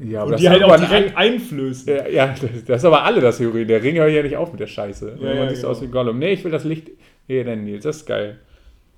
Ja, 0.00 0.22
Und 0.24 0.32
das 0.32 0.40
die 0.40 0.48
halt 0.48 0.62
aber 0.62 0.74
auch 0.74 0.78
ein- 0.80 0.88
direkt 0.88 1.16
einflößen. 1.16 1.88
Ja, 1.92 2.08
ja 2.08 2.34
das, 2.66 2.78
ist 2.78 2.84
aber 2.84 3.02
alle 3.04 3.20
das 3.20 3.40
Heroin. 3.40 3.66
Der 3.66 3.82
Ring 3.82 3.96
hört 3.96 4.12
ja 4.12 4.22
nicht 4.22 4.36
auf 4.36 4.50
mit 4.52 4.60
der 4.60 4.66
Scheiße. 4.68 5.18
Ja, 5.20 5.26
man 5.26 5.36
ja, 5.36 5.48
sieht 5.48 5.56
so 5.56 5.62
genau. 5.62 5.70
aus 5.72 5.82
wie 5.82 5.86
Gollum. 5.88 6.18
Nee, 6.18 6.32
ich 6.32 6.44
will 6.44 6.52
das 6.52 6.64
Licht 6.64 6.90
Irendels. 7.26 7.82
Das 7.84 7.96
ist 7.96 8.06
geil. 8.06 8.38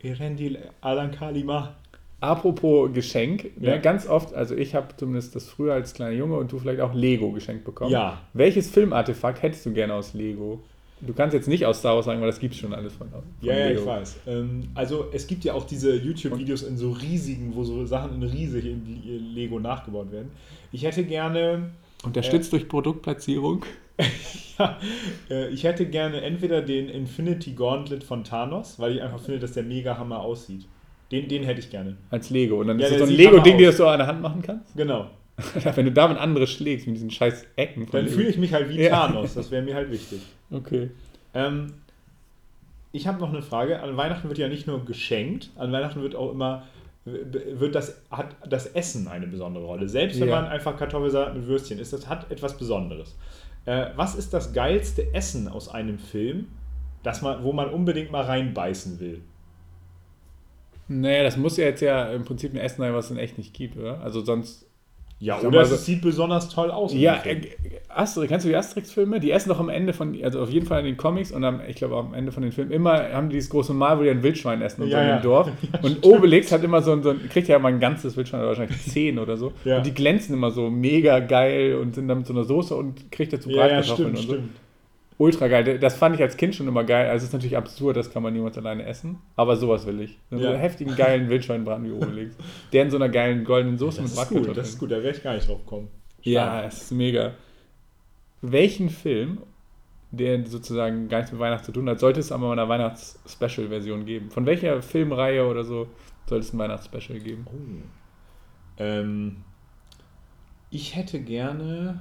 Erendil 0.02 0.58
Alan 0.80 1.10
Kalima. 1.10 1.74
Apropos 2.20 2.92
Geschenk, 2.92 3.44
Ja. 3.60 3.76
ne, 3.76 3.80
ganz 3.80 4.06
oft, 4.06 4.34
also 4.34 4.54
ich 4.54 4.74
habe 4.74 4.88
zumindest 4.96 5.34
das 5.36 5.48
früher 5.48 5.72
als 5.72 5.94
kleiner 5.94 6.12
Junge 6.14 6.36
und 6.36 6.52
du 6.52 6.58
vielleicht 6.58 6.80
auch 6.80 6.92
Lego 6.92 7.32
geschenkt 7.32 7.64
bekommen. 7.64 7.90
Ja. 7.92 8.20
Welches 8.34 8.68
Filmartefakt 8.70 9.42
hättest 9.42 9.64
du 9.64 9.72
gerne 9.72 9.94
aus 9.94 10.12
Lego? 10.12 10.60
Du 11.00 11.14
kannst 11.14 11.32
jetzt 11.32 11.48
nicht 11.48 11.64
aus 11.64 11.78
Star 11.78 11.96
Wars 11.96 12.04
sagen, 12.04 12.20
weil 12.20 12.26
das 12.28 12.38
gibt 12.38 12.54
schon 12.54 12.74
alles 12.74 12.92
von, 12.92 13.08
von 13.08 13.22
Ja, 13.40 13.54
ja, 13.56 13.68
Lego. 13.68 13.80
ich 13.80 13.86
weiß. 13.86 14.18
Ähm, 14.26 14.64
also 14.74 15.06
es 15.14 15.26
gibt 15.26 15.44
ja 15.44 15.54
auch 15.54 15.64
diese 15.64 15.96
YouTube-Videos 15.96 16.62
in 16.64 16.76
so 16.76 16.90
riesigen, 16.90 17.52
wo 17.56 17.64
so 17.64 17.86
Sachen 17.86 18.16
in 18.16 18.22
riesig 18.28 18.66
in 18.66 19.32
Lego 19.34 19.58
nachgebaut 19.58 20.12
werden. 20.12 20.30
Ich 20.72 20.84
hätte 20.84 21.04
gerne 21.04 21.70
Unterstützt 22.04 22.52
durch 22.52 22.68
Produktplatzierung. 22.68 23.64
Ja, 24.58 24.78
äh, 25.30 25.48
ich 25.48 25.64
hätte 25.64 25.86
gerne 25.86 26.20
entweder 26.20 26.60
den 26.60 26.90
Infinity 26.90 27.52
Gauntlet 27.52 28.04
von 28.04 28.24
Thanos, 28.24 28.78
weil 28.78 28.96
ich 28.96 29.00
einfach 29.02 29.18
finde, 29.20 29.40
dass 29.40 29.52
der 29.52 29.62
mega 29.62 29.96
Hammer 29.96 30.20
aussieht. 30.20 30.66
Den, 31.10 31.28
den 31.28 31.44
hätte 31.44 31.60
ich 31.60 31.70
gerne. 31.70 31.96
Als 32.10 32.28
Lego. 32.28 32.60
Und 32.60 32.68
dann 32.68 32.78
Ja, 32.78 32.86
ist 32.86 32.92
das 32.92 33.00
so 33.00 33.06
ein 33.06 33.16
Lego-Ding, 33.16 33.56
das 33.58 33.78
du 33.78 33.86
an 33.86 33.98
der 34.00 34.06
Hand 34.06 34.20
machen 34.20 34.42
kannst. 34.42 34.76
Genau. 34.76 35.06
Wenn 35.74 35.86
du 35.86 35.92
damit 35.92 36.18
andere 36.18 36.46
schlägst, 36.46 36.86
mit 36.86 36.96
diesen 36.96 37.10
scheiß 37.10 37.46
Ecken. 37.56 37.84
von 37.86 37.92
Dann 37.92 38.04
Lego. 38.04 38.16
fühle 38.18 38.28
ich 38.28 38.36
mich 38.36 38.52
halt 38.52 38.68
wie 38.68 38.82
Ja. 38.82 38.90
Thanos. 39.06 39.32
Das 39.32 39.50
wäre 39.50 39.62
mir 39.62 39.74
halt 39.74 39.90
wichtig. 39.90 40.20
Okay. 40.50 40.90
Ähm, 41.32 41.72
ich 42.92 43.06
habe 43.06 43.18
noch 43.18 43.30
eine 43.32 43.40
Frage. 43.40 43.80
An 43.82 43.96
Weihnachten 43.96 44.28
wird 44.28 44.36
ja 44.38 44.48
nicht 44.48 44.66
nur 44.66 44.84
geschenkt, 44.84 45.48
an 45.56 45.72
Weihnachten 45.72 46.02
wird 46.02 46.14
auch 46.14 46.32
immer 46.32 46.64
wird 47.04 47.74
das, 47.74 48.02
hat 48.10 48.36
das 48.48 48.66
Essen 48.66 49.08
eine 49.08 49.26
besondere 49.26 49.64
Rolle. 49.64 49.88
Selbst 49.88 50.20
wenn 50.20 50.28
Ja. 50.28 50.40
man 50.42 50.50
einfach 50.50 50.76
Kartoffelsalat 50.76 51.34
mit 51.34 51.46
Würstchen 51.46 51.78
isst, 51.78 51.92
das 51.92 52.08
hat 52.08 52.30
etwas 52.30 52.56
Besonderes. 52.56 53.16
Äh, 53.66 53.86
was 53.96 54.14
ist 54.14 54.32
das 54.34 54.52
geilste 54.52 55.12
Essen 55.14 55.48
aus 55.48 55.68
einem 55.68 55.98
Film, 55.98 56.48
das 57.02 57.22
man, 57.22 57.42
wo 57.42 57.52
man 57.52 57.70
unbedingt 57.70 58.10
mal 58.10 58.22
reinbeißen 58.24 59.00
will? 59.00 59.22
Naja, 60.88 61.22
das 61.22 61.36
muss 61.36 61.56
ja 61.56 61.66
jetzt 61.66 61.80
ja 61.82 62.10
im 62.12 62.24
Prinzip 62.24 62.52
ein 62.52 62.58
Essen 62.58 62.78
sein, 62.80 62.92
was 62.94 63.06
es 63.06 63.10
in 63.12 63.16
echt 63.18 63.38
nicht 63.38 63.54
gibt, 63.54 63.76
oder? 63.76 64.00
Also 64.00 64.22
sonst. 64.24 64.66
Ja, 65.20 65.38
oder 65.38 65.50
mal 65.50 65.62
es 65.62 65.68
so- 65.70 65.76
sieht 65.76 66.00
besonders 66.02 66.48
toll 66.48 66.70
aus. 66.70 66.94
Ja, 66.94 67.22
äh, 67.24 67.42
Asterix, 67.88 68.30
kennst 68.30 68.46
du 68.46 68.48
die 68.48 68.56
Asterix-Filme? 68.56 69.20
Die 69.20 69.30
essen 69.32 69.50
doch 69.50 69.60
am 69.60 69.68
Ende 69.68 69.92
von, 69.92 70.16
also 70.24 70.40
auf 70.40 70.48
jeden 70.50 70.64
Fall 70.66 70.80
in 70.80 70.86
den 70.86 70.96
Comics 70.96 71.30
und 71.30 71.44
am, 71.44 71.60
ich 71.68 71.76
glaube 71.76 71.94
auch 71.96 72.06
am 72.06 72.14
Ende 72.14 72.32
von 72.32 72.42
den 72.42 72.52
Filmen 72.52 72.70
immer 72.70 73.12
haben 73.12 73.28
die 73.28 73.34
dieses 73.36 73.50
große 73.50 73.74
Mal, 73.74 73.98
wo 73.98 74.02
die 74.02 74.10
ein 74.10 74.22
Wildschwein 74.22 74.62
essen 74.62 74.82
und 74.82 74.88
so 74.90 74.96
Ja, 74.96 75.02
in 75.02 75.08
ja. 75.08 75.16
dem 75.18 75.22
Dorf. 75.22 75.50
und 75.82 76.04
Obelix 76.06 76.50
hat 76.52 76.64
immer 76.64 76.80
so 76.82 76.92
ein, 76.92 77.02
so 77.02 77.10
ein, 77.10 77.28
kriegt 77.28 77.48
ja 77.48 77.56
immer 77.56 77.68
ein 77.68 77.80
ganzes 77.80 78.16
Wildschwein, 78.16 78.40
oder 78.40 78.48
wahrscheinlich 78.50 78.80
zehn 78.86 79.18
oder 79.18 79.36
so. 79.36 79.52
Ja. 79.64 79.76
Und 79.78 79.86
die 79.86 79.92
glänzen 79.92 80.34
immer 80.34 80.50
so 80.52 80.70
mega 80.70 81.18
geil 81.20 81.74
und 81.74 81.94
sind 81.96 82.08
dann 82.08 82.18
mit 82.18 82.26
so 82.26 82.32
einer 82.32 82.44
Soße 82.44 82.74
und 82.74 83.10
kriegt 83.12 83.32
dazu 83.32 83.50
ja, 83.50 83.56
ja, 83.66 83.74
Bratkartoffeln 83.80 84.16
stimmt, 84.16 84.18
und 84.18 84.26
so. 84.26 84.32
stimmt. 84.34 84.50
Ultra 85.20 85.48
geil. 85.48 85.78
Das 85.78 85.96
fand 85.98 86.14
ich 86.16 86.22
als 86.22 86.38
Kind 86.38 86.54
schon 86.54 86.66
immer 86.66 86.82
geil. 86.82 87.08
Also 87.10 87.18
es 87.18 87.24
ist 87.24 87.32
natürlich 87.34 87.56
absurd, 87.58 87.94
das 87.98 88.10
kann 88.10 88.22
man 88.22 88.32
niemals 88.32 88.56
alleine 88.56 88.86
essen. 88.86 89.18
Aber 89.36 89.54
sowas 89.56 89.84
will 89.86 90.00
ich. 90.00 90.18
So 90.30 90.38
Ja. 90.38 90.50
einen 90.52 90.58
heftigen, 90.60 90.96
geilen 90.96 91.28
Wildschweinbraten 91.28 91.84
wie 91.84 91.92
Obelix. 91.92 92.34
Der 92.72 92.84
in 92.84 92.90
so 92.90 92.96
einer 92.96 93.10
geilen 93.10 93.44
goldenen 93.44 93.76
Soße 93.76 94.00
mit 94.00 94.10
Das 94.10 94.12
ist 94.12 94.16
gut, 94.16 94.28
Bratkartoffeln. 94.28 94.56
das 94.56 94.68
ist 94.70 94.78
gut, 94.78 94.90
da 94.90 94.96
werde 95.02 95.16
ich 95.18 95.22
gar 95.22 95.34
nicht 95.34 95.46
drauf 95.46 95.66
kommen. 95.66 95.88
Ja, 96.22 96.64
es 96.64 96.84
ist 96.84 96.92
mega. 96.92 97.32
Welchen 98.40 98.88
Film, 98.88 99.42
der 100.10 100.46
sozusagen 100.46 101.08
gar 101.10 101.18
nichts 101.18 101.32
mit 101.32 101.40
Weihnachten 101.42 101.64
zu 101.66 101.72
tun 101.72 101.86
hat, 101.90 102.00
sollte 102.00 102.20
es 102.20 102.32
aber 102.32 102.46
mal 102.48 102.58
eine 102.58 102.66
Weihnachts-Special-Version 102.70 104.06
geben? 104.06 104.30
Von 104.30 104.46
welcher 104.46 104.80
Filmreihe 104.80 105.46
oder 105.46 105.64
so 105.64 105.86
sollte 106.26 106.46
es 106.46 106.52
ein 106.54 106.58
Weihnachts-Special 106.58 107.18
geben? 107.20 107.46
Oh. 107.46 107.82
Ähm, 108.78 109.36
ich 110.70 110.96
hätte 110.96 111.20
gerne. 111.20 112.00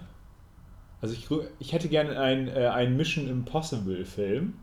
Also 1.01 1.13
ich, 1.15 1.27
ich 1.59 1.73
hätte 1.73 1.87
gerne 1.87 2.19
einen, 2.19 2.47
äh, 2.47 2.67
einen 2.67 2.97
Mission 2.97 3.29
Impossible 3.29 4.05
Film, 4.05 4.55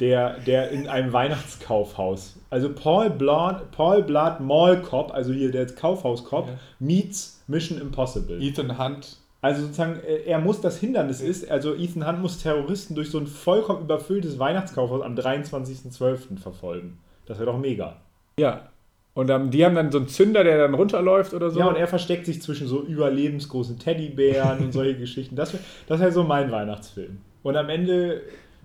der, 0.00 0.38
der 0.40 0.70
in 0.70 0.88
einem 0.88 1.12
Weihnachtskaufhaus. 1.12 2.38
Also 2.50 2.72
Paul 2.72 3.10
Blart, 3.10 3.70
Paul 3.72 4.02
Blart 4.02 4.40
Mall 4.40 4.80
Cop, 4.82 5.12
also 5.12 5.32
hier 5.32 5.50
der 5.52 5.66
Kaufhaus-Cop, 5.66 6.48
Ja. 6.48 6.54
meets 6.78 7.42
Mission 7.46 7.80
Impossible. 7.80 8.40
Ethan 8.42 8.78
Hunt. 8.78 9.18
Also 9.42 9.62
sozusagen, 9.62 10.00
äh, 10.00 10.22
er 10.24 10.38
muss 10.38 10.60
das 10.60 10.78
Hindernis 10.78 11.20
ist, 11.20 11.50
also 11.50 11.74
Ethan 11.74 12.06
Hunt 12.06 12.20
muss 12.20 12.38
Terroristen 12.38 12.94
durch 12.94 13.10
so 13.10 13.18
ein 13.18 13.26
vollkommen 13.26 13.82
überfülltes 13.82 14.38
Weihnachtskaufhaus 14.38 15.02
am 15.02 15.14
23.12. 15.14 16.38
verfolgen. 16.38 16.98
Das 17.26 17.38
wäre 17.38 17.50
doch 17.52 17.58
mega. 17.58 17.96
Ja. 18.38 18.71
Und 19.14 19.28
ähm, 19.28 19.50
die 19.50 19.64
haben 19.64 19.74
dann 19.74 19.92
so 19.92 19.98
einen 19.98 20.08
Zünder, 20.08 20.42
der 20.42 20.58
dann 20.58 20.74
runterläuft 20.74 21.34
oder 21.34 21.50
so. 21.50 21.58
Ja, 21.60 21.66
und 21.66 21.76
er 21.76 21.86
versteckt 21.86 22.24
sich 22.24 22.40
zwischen 22.40 22.66
so 22.66 22.82
überlebensgroßen 22.82 23.78
Teddybären 23.78 24.60
und 24.60 24.72
solche 24.72 24.94
Geschichten. 24.98 25.36
Das 25.36 25.52
wäre 25.52 25.62
das 25.86 26.00
wär 26.00 26.12
so 26.12 26.22
mein 26.22 26.50
Weihnachtsfilm. 26.50 27.18
Und 27.42 27.56
am 27.56 27.68
Ende, 27.68 28.22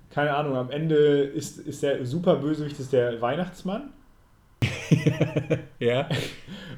keine 0.09 0.33
Ahnung, 0.35 0.55
am 0.55 0.69
Ende 0.71 0.95
ist, 0.95 1.59
ist 1.59 1.83
der 1.83 2.05
super 2.05 2.37
Bösewicht 2.37 2.79
ist 2.79 2.93
der 2.93 3.19
Weihnachtsmann. 3.21 3.89
ja. 5.79 6.07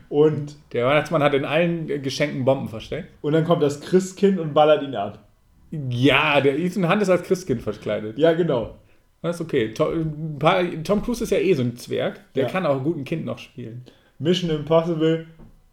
Und, 0.10 0.56
Der 0.74 0.88
Weihnachtsmann 0.88 1.22
hat 1.22 1.36
in 1.36 1.46
allen 1.46 2.02
Geschenken 2.02 2.44
Bomben 2.46 2.68
versteckt. 2.68 3.10
und 3.22 3.34
dann 3.34 3.46
kommt 3.46 3.62
das 3.62 3.80
Christkind 3.82 4.40
und 4.40 4.54
ballert 4.56 4.82
ihn 4.82 4.96
ab. 4.96 5.20
Ja, 5.72 6.42
der 6.42 6.58
Ethan 6.58 6.90
Hunt 6.90 7.04
ist 7.04 7.10
als 7.10 7.22
Christkind 7.24 7.62
verkleidet. 7.62 8.18
Ja, 8.18 8.34
genau. 8.34 8.76
Das 9.22 9.36
ist 9.36 9.42
okay. 9.42 9.74
Tom, 9.74 10.38
Tom 10.84 11.02
Cruise 11.02 11.24
ist 11.24 11.32
ja 11.32 11.38
eh 11.40 11.54
so 11.54 11.62
ein 11.62 11.76
Zwerg. 11.78 12.20
Der 12.36 12.44
Ja. 12.44 12.50
kann 12.50 12.66
auch 12.66 12.82
gut 12.84 12.98
ein 12.98 13.04
Kind 13.04 13.26
noch 13.26 13.38
spielen. 13.38 13.84
Mission 14.18 14.50
Impossible, 14.50 15.26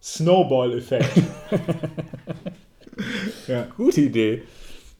Snowball-Effekt. 0.03 1.23
ja. 3.49 3.67
Gute 3.77 4.01
Idee. 4.03 4.43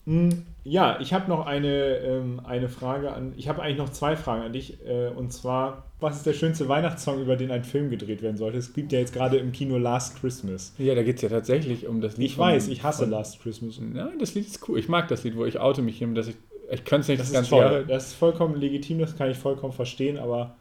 Mm, 0.05 0.31
Ja, 0.69 0.99
ich 1.01 1.13
habe 1.13 1.29
noch 1.29 1.47
eine, 1.47 1.99
ähm, 1.99 2.41
eine 2.45 2.69
Frage 2.69 3.13
an. 3.13 3.35
Ich 3.37 3.49
habe 3.49 3.63
eigentlich 3.63 3.79
noch 3.79 3.91
zwei 3.91 4.17
Fragen 4.17 4.43
an 4.43 4.53
dich. 4.53 4.79
Äh, 4.85 5.09
und 5.15 5.33
zwar, 5.33 5.85
was 6.01 6.17
ist 6.17 6.27
der 6.27 6.33
schönste 6.33 6.69
Weihnachtssong, 6.69 7.23
über 7.23 7.37
den 7.37 7.53
ein 7.53 7.63
Film 7.63 7.89
gedreht 7.89 8.21
werden 8.21 8.37
sollte? 8.37 8.59
Es 8.59 8.73
gibt 8.75 8.91
ja 8.93 8.99
jetzt 8.99 9.13
gerade 9.15 9.37
im 9.37 9.53
Kino 9.53 9.79
Last 9.79 10.21
Christmas. 10.21 10.75
Ja, 10.79 10.97
da 10.97 11.05
geht 11.05 11.17
es 11.17 11.23
ja 11.23 11.29
tatsächlich 11.29 11.87
um 11.87 12.01
das 12.01 12.17
Lied. 12.17 12.27
Ich 12.31 12.35
von- 12.37 12.47
weiß, 12.47 12.67
ich 12.69 12.83
hasse 12.83 13.03
von- 13.05 13.11
Last 13.11 13.41
Christmas. 13.43 13.81
Nein, 13.81 14.19
das 14.19 14.35
Lied 14.35 14.47
ist 14.47 14.69
cool. 14.69 14.77
Ich 14.81 14.89
mag 14.89 15.07
das 15.07 15.23
Lied, 15.23 15.37
wo 15.37 15.45
ich 15.47 15.59
oute 15.61 15.83
mich 15.83 15.99
hin, 15.99 16.15
dass 16.17 16.27
ich. 16.29 16.35
Ich 16.71 16.85
könnte 16.85 17.03
es 17.03 17.09
nicht 17.09 17.21
Das 17.21 17.33
das, 17.33 17.43
ist 17.43 17.51
ganze. 17.51 17.75
Jahr. 17.75 17.83
Das 17.85 18.09
ist 18.09 18.15
vollkommen 18.15 18.61
legitim, 18.61 18.99
das 18.99 19.17
kann 19.17 19.31
ich 19.31 19.39
vollkommen 19.39 19.73
verstehen, 19.73 20.19
aber, 20.19 20.57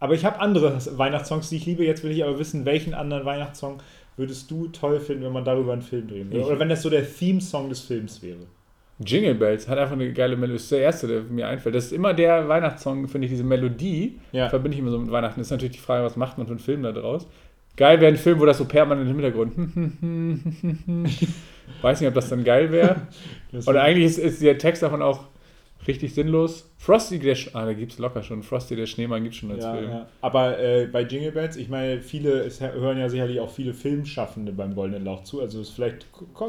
aber 0.00 0.14
ich 0.14 0.24
habe 0.24 0.40
andere 0.40 0.78
Weihnachtssongs, 0.98 1.48
die 1.48 1.56
ich 1.56 1.66
liebe. 1.66 1.84
Jetzt 1.84 2.02
will 2.02 2.10
ich 2.10 2.24
aber 2.24 2.38
wissen, 2.38 2.64
welchen 2.64 2.94
anderen 2.94 3.24
Weihnachtssong 3.24 3.80
würdest 4.16 4.50
du 4.50 4.68
toll 4.68 5.00
finden, 5.00 5.24
wenn 5.24 5.32
man 5.32 5.44
darüber 5.44 5.72
einen 5.72 5.82
Film 5.82 6.08
drehen 6.08 6.32
würde? 6.32 6.46
Oder 6.46 6.58
wenn 6.58 6.68
das 6.68 6.82
so 6.82 6.90
der 6.90 7.06
Theme-Song 7.08 7.68
des 7.68 7.80
Films 7.80 8.22
wäre. 8.22 8.46
Jingle 9.04 9.36
Bells 9.36 9.68
hat 9.68 9.78
einfach 9.78 9.92
eine 9.92 10.12
geile 10.12 10.36
Melodie. 10.36 10.54
Das 10.54 10.62
ist 10.62 10.72
der 10.72 10.80
erste, 10.80 11.06
der 11.06 11.22
mir 11.22 11.46
einfällt. 11.46 11.74
Das 11.74 11.86
ist 11.86 11.92
immer 11.92 12.14
der 12.14 12.48
Weihnachtssong, 12.48 13.06
finde 13.06 13.26
ich, 13.26 13.32
diese 13.32 13.44
Melodie. 13.44 14.18
Ja. 14.32 14.48
Verbinde 14.48 14.74
ich 14.74 14.80
immer 14.80 14.90
so 14.90 14.98
mit 14.98 15.12
Weihnachten. 15.12 15.38
Das 15.38 15.46
ist 15.46 15.50
natürlich 15.52 15.76
die 15.76 15.82
Frage, 15.82 16.04
was 16.04 16.16
macht 16.16 16.36
man 16.36 16.48
für 16.48 16.54
einen 16.54 16.58
Film 16.58 16.82
da 16.82 16.90
draus? 16.90 17.28
Geil 17.78 18.00
wäre 18.00 18.12
ein 18.12 18.18
Film, 18.18 18.40
wo 18.40 18.44
das 18.44 18.58
so 18.58 18.64
permanent 18.66 19.08
im 19.08 19.18
Hintergrund. 19.20 19.54
Weiß 21.80 22.00
nicht, 22.00 22.08
ob 22.08 22.14
das 22.14 22.28
dann 22.28 22.42
geil 22.44 22.72
wäre. 22.72 23.02
Und 23.52 23.76
eigentlich 23.76 24.04
ist, 24.06 24.18
ist 24.18 24.42
der 24.42 24.58
Text 24.58 24.82
davon 24.82 25.00
auch 25.00 25.26
richtig 25.86 26.12
sinnlos. 26.12 26.68
Frosty, 26.76 27.20
der 27.20 27.36
Sch 27.36 27.50
ah, 27.54 27.64
da 27.66 27.72
gibt 27.72 27.92
es 27.92 27.98
locker 27.98 28.22
schon. 28.24 28.42
Frosty, 28.42 28.74
der 28.74 28.86
Schneemann 28.86 29.22
gibt 29.22 29.34
es 29.34 29.40
schon 29.40 29.52
als 29.52 29.62
Ja, 29.62 29.74
Film. 29.74 29.90
ja. 29.90 30.08
Aber 30.20 30.58
äh, 30.58 30.86
bei 30.90 31.02
Jingle 31.02 31.30
Bells, 31.30 31.56
ich 31.56 31.68
meine, 31.68 32.00
viele, 32.00 32.40
es 32.40 32.60
hören 32.60 32.98
ja 32.98 33.08
sicherlich 33.08 33.38
auch 33.38 33.50
viele 33.50 33.72
Filmschaffende 33.74 34.50
beim 34.52 34.74
Goldenen 34.74 35.04
Lauch 35.04 35.22
zu. 35.22 35.40
Also 35.40 35.60
es 35.60 35.70
vielleicht 35.70 36.06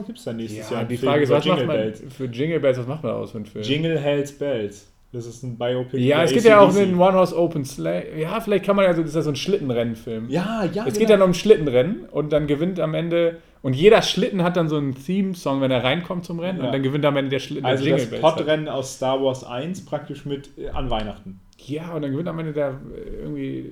gibt 0.07 0.17
es 0.17 0.23
dann 0.25 0.37
nächstes 0.37 0.71
Jahr 0.71 0.71
Ja, 0.71 0.79
einen 0.79 0.89
die 0.89 0.97
Film 0.97 1.11
Frage 1.11 1.23
ist, 1.25 1.29
was 1.29 1.45
macht 1.45 1.59
Jingle 1.59 1.67
man 1.67 1.77
Bells. 1.77 2.03
für 2.09 2.25
Jingle 2.25 2.59
Bells, 2.59 2.77
was 2.79 2.87
macht 2.87 3.03
man 3.03 3.11
aus 3.13 3.31
für 3.31 3.37
einen 3.37 3.45
Film? 3.45 3.63
Jingle 3.63 3.99
Hells 3.99 4.31
Bells. 4.31 4.91
Das 5.11 5.25
ist 5.25 5.41
ein 5.43 5.57
Biopic. 5.57 5.97
ja, 5.99 6.23
es 6.23 6.31
gibt 6.31 6.45
ja 6.45 6.59
auch 6.59 6.75
einen 6.75 6.99
One 6.99 7.13
Horse 7.13 7.35
Open 7.35 7.65
Sleigh. 7.65 8.19
Ja, 8.19 8.39
vielleicht 8.41 8.63
kann 8.65 8.75
man 8.75 8.85
ja 8.85 8.93
so, 8.93 9.01
das 9.01 9.09
ist 9.09 9.15
ja 9.15 9.21
so 9.23 9.31
ein 9.31 9.35
Schlittenrennenfilm. 9.35 10.29
Ja, 10.29 10.63
ja. 10.65 10.85
Es 10.85 10.93
genau. 10.93 10.99
geht 10.99 11.09
dann 11.09 11.21
um 11.23 11.33
Schlittenrennen 11.33 12.05
und 12.11 12.31
dann 12.31 12.45
gewinnt 12.45 12.79
am 12.79 12.93
Ende 12.93 13.37
und 13.61 13.75
jeder 13.75 14.01
Schlitten 14.03 14.43
hat 14.43 14.55
dann 14.55 14.69
so 14.69 14.77
einen 14.77 14.93
Theme-Song, 14.95 15.61
wenn 15.61 15.71
er 15.71 15.83
reinkommt 15.83 16.25
zum 16.25 16.39
Rennen 16.39 16.59
Ja. 16.59 16.65
und 16.67 16.71
dann 16.73 16.83
gewinnt 16.83 17.05
am 17.05 17.17
Ende 17.17 17.29
der 17.31 17.39
Schlitten 17.39 17.65
Also 17.65 17.83
der 17.85 17.97
das 17.97 18.09
Bells 18.09 18.23
hat. 18.23 18.35
Podrennen 18.37 18.67
aus 18.69 18.95
Star 18.95 19.21
Wars 19.21 19.43
1 19.43 19.85
praktisch 19.85 20.25
mit 20.25 20.51
äh, 20.57 20.69
an 20.69 20.89
Weihnachten. 20.91 21.39
Ja, 21.65 21.91
und 21.93 22.03
dann 22.03 22.11
gewinnt 22.11 22.27
am 22.29 22.37
Ende 22.39 22.53
der 22.53 22.69
äh, 22.69 23.21
irgendwie 23.23 23.71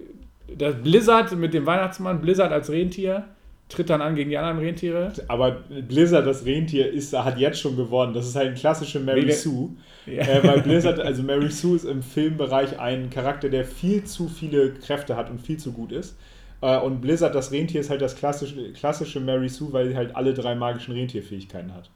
das 0.57 0.75
Blizzard 0.81 1.35
mit 1.37 1.53
dem 1.53 1.65
Weihnachtsmann, 1.65 2.19
Blizzard 2.19 2.51
als 2.51 2.69
Rentier, 2.71 3.25
tritt 3.69 3.89
dann 3.89 4.01
an 4.01 4.15
gegen 4.15 4.29
die 4.29 4.37
anderen 4.37 4.59
Rentiere. 4.59 5.11
Aber 5.27 5.63
Blizzard, 5.87 6.25
das 6.25 6.45
Rentier, 6.45 6.89
ist, 6.91 7.13
hat 7.17 7.37
jetzt 7.37 7.59
schon 7.59 7.75
gewonnen. 7.75 8.13
Das 8.13 8.27
ist 8.27 8.35
halt 8.35 8.47
eine 8.47 8.55
klassische 8.55 8.99
Mary 8.99 9.23
Wegen- 9.23 9.33
Sue. 9.33 9.69
Ja. 10.05 10.23
Äh, 10.23 10.47
weil 10.47 10.61
Blizzard, 10.61 10.99
also 11.01 11.21
Mary 11.21 11.49
Sue 11.51 11.75
ist 11.75 11.83
im 11.83 12.01
Filmbereich 12.01 12.79
ein 12.79 13.09
Charakter, 13.09 13.49
der 13.49 13.65
viel 13.65 14.05
zu 14.05 14.29
viele 14.29 14.71
Kräfte 14.71 15.17
hat 15.17 15.29
und 15.29 15.41
viel 15.41 15.57
zu 15.57 15.73
gut 15.73 15.91
ist. 15.91 16.17
Äh, 16.61 16.77
und 16.79 17.01
Blizzard, 17.01 17.35
das 17.35 17.51
Rentier, 17.51 17.81
ist 17.81 17.89
halt 17.89 18.01
das 18.01 18.15
klassische, 18.15 18.71
klassische 18.71 19.19
Mary 19.19 19.49
Sue, 19.49 19.73
weil 19.73 19.89
sie 19.89 19.95
halt 19.97 20.15
alle 20.15 20.33
drei 20.33 20.55
magischen 20.55 20.93
Rentierfähigkeiten 20.93 21.73
hat. 21.73 21.89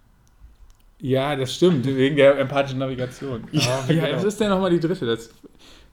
Ja, 0.99 1.35
das 1.35 1.55
stimmt, 1.55 1.85
wegen 1.85 2.15
der 2.17 2.37
empathischen 2.37 2.79
Navigation. 2.79 3.43
Ja, 3.53 3.83
wie, 3.87 3.95
genau. 3.95 4.07
Was 4.17 4.23
ist 4.25 4.39
denn 4.39 4.49
nochmal 4.49 4.69
die 4.71 4.79
dritte? 4.79 5.05
Das 5.05 5.31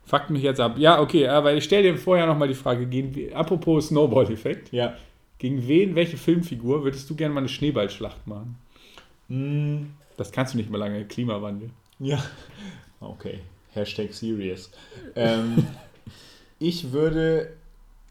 fuckt 0.05 0.29
mich 0.31 0.43
jetzt 0.43 0.61
ab. 0.61 0.75
Ja, 0.77 1.01
okay, 1.01 1.29
aber 1.29 1.55
ich 1.55 1.65
stelle 1.65 1.85
dir 1.93 1.97
vorher 1.97 2.27
nochmal 2.27 2.49
die 2.49 2.55
Frage, 2.55 2.85
gegen, 2.87 3.15
wie- 3.15 3.33
apropos 3.33 3.89
Snowball-Effekt, 3.89 4.73
Ja. 4.73 4.95
Gegen 5.39 5.67
wen, 5.69 5.95
welche 5.95 6.17
Filmfigur 6.17 6.85
würdest 6.85 7.09
du 7.11 7.15
gerne 7.15 7.35
mal 7.35 7.41
eine 7.41 7.49
Schneeballschlacht 7.49 8.27
machen? 8.27 8.57
Mm, 9.29 9.91
Das 10.17 10.33
kannst 10.33 10.55
du 10.55 10.59
nicht 10.59 10.71
mehr 10.71 10.79
lange, 10.81 11.05
Klimawandel. 11.05 11.71
ja. 11.99 12.23
Okay. 13.01 13.41
Hashtag 13.75 14.13
serious. 14.13 14.71
Ähm, 15.15 15.65
ich 16.59 16.91
würde 16.93 17.53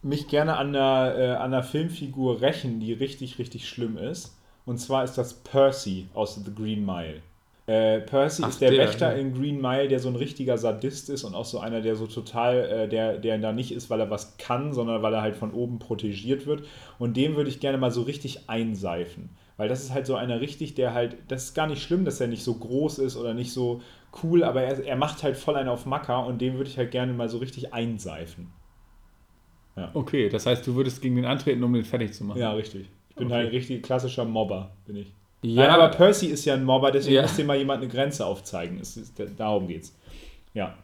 mich 0.02 0.28
gerne 0.30 0.56
an 0.56 0.70
einer, 0.76 1.16
äh, 1.18 1.28
an 1.32 1.54
einer 1.54 1.64
Filmfigur 1.64 2.40
rächen, 2.42 2.80
die 2.80 2.94
richtig, 2.94 3.38
richtig 3.40 3.68
schlimm 3.68 3.98
ist. 3.98 4.34
Und 4.66 4.78
zwar 4.78 5.04
ist 5.04 5.16
das 5.18 5.34
Percy 5.34 6.08
aus 6.14 6.36
The 6.36 6.54
Green 6.54 6.86
Mile. 6.86 7.22
Äh, 7.68 8.00
Percy 8.00 8.44
Ach, 8.44 8.50
ist 8.50 8.62
der, 8.62 8.72
der, 8.72 8.80
Wächter 8.88 9.12
ja. 9.12 9.22
in 9.22 9.34
Green 9.34 9.62
Mile, 9.62 9.90
der 9.90 10.00
so 10.00 10.08
ein 10.08 10.16
richtiger 10.16 10.58
Sadist 10.58 11.10
ist 11.10 11.26
und 11.26 11.36
auch 11.36 11.44
so 11.46 11.60
einer, 11.60 11.82
der 11.82 11.98
so 11.98 12.08
total, 12.08 12.60
äh, 12.60 12.88
der, 12.88 13.18
der 13.18 13.38
da 13.40 13.52
nicht 13.52 13.74
ist, 13.74 13.90
weil 13.90 14.00
er 14.00 14.10
was 14.10 14.38
kann, 14.38 14.72
sondern 14.74 15.02
weil 15.02 15.14
er 15.14 15.22
halt 15.22 15.36
von 15.36 15.52
oben 15.52 15.78
protegiert 15.78 16.46
wird. 16.48 16.64
Und 16.98 17.18
dem 17.18 17.36
würde 17.36 17.50
ich 17.50 17.60
gerne 17.60 17.78
mal 17.78 17.92
so 17.92 18.04
richtig 18.04 18.50
einseifen. 18.50 19.30
Weil 19.58 19.68
das 19.68 19.84
ist 19.84 19.94
halt 19.94 20.06
so 20.06 20.16
einer 20.16 20.40
richtig, 20.40 20.76
der 20.76 20.94
halt, 20.94 21.18
das 21.28 21.46
ist 21.46 21.56
gar 21.56 21.68
nicht 21.68 21.84
schlimm, 21.84 22.06
dass 22.06 22.22
er 22.22 22.28
nicht 22.28 22.44
so 22.44 22.54
groß 22.56 23.00
ist 23.00 23.18
oder 23.18 23.34
nicht 23.34 23.52
so 23.52 23.82
cool, 24.24 24.44
aber 24.44 24.62
er, 24.62 24.86
er 24.86 24.96
macht 24.96 25.24
halt 25.24 25.36
voll 25.36 25.56
einen 25.58 25.70
auf 25.70 25.86
Macker 25.86 26.26
und 26.26 26.40
den 26.40 26.56
würde 26.56 26.70
ich 26.70 26.78
halt 26.78 26.92
gerne 26.92 27.12
mal 27.14 27.28
so 27.28 27.38
richtig 27.40 27.74
einseifen. 27.74 28.54
Okay, 29.94 30.30
das 30.30 30.46
heißt, 30.46 30.66
du 30.68 30.76
würdest 30.76 31.02
gegen 31.02 31.16
den 31.16 31.26
antreten, 31.26 31.64
um 31.64 31.74
den 31.74 31.86
fertig 31.86 32.14
zu 32.14 32.24
machen. 32.24 32.40
Ja, 32.40 32.54
richtig. 32.54 32.90
Ich 33.10 33.16
bin 33.18 33.28
Okay. 33.28 33.36
halt 33.36 33.48
ein 33.48 33.52
richtig 33.52 33.84
klassischer 33.84 34.26
Mobber, 34.26 34.72
bin 34.86 34.96
ich. 34.98 35.17
Ja, 35.42 35.64
Nein, 35.68 35.70
aber 35.72 35.90
Percy 35.90 36.28
ist 36.28 36.46
ja 36.46 36.56
ein 36.56 36.64
Mobber, 36.64 36.92
deswegen 36.92 37.16
Ja. 37.18 37.22
muss 37.24 37.36
dir 37.36 37.46
mal 37.46 37.58
jemand 37.58 37.82
eine 37.84 37.92
Grenze 37.92 38.26
aufzeigen. 38.26 38.80
Es 38.82 38.98
ist, 38.98 39.14
darum 39.38 39.68
geht's. 39.68 39.96
Ja. 40.54 40.76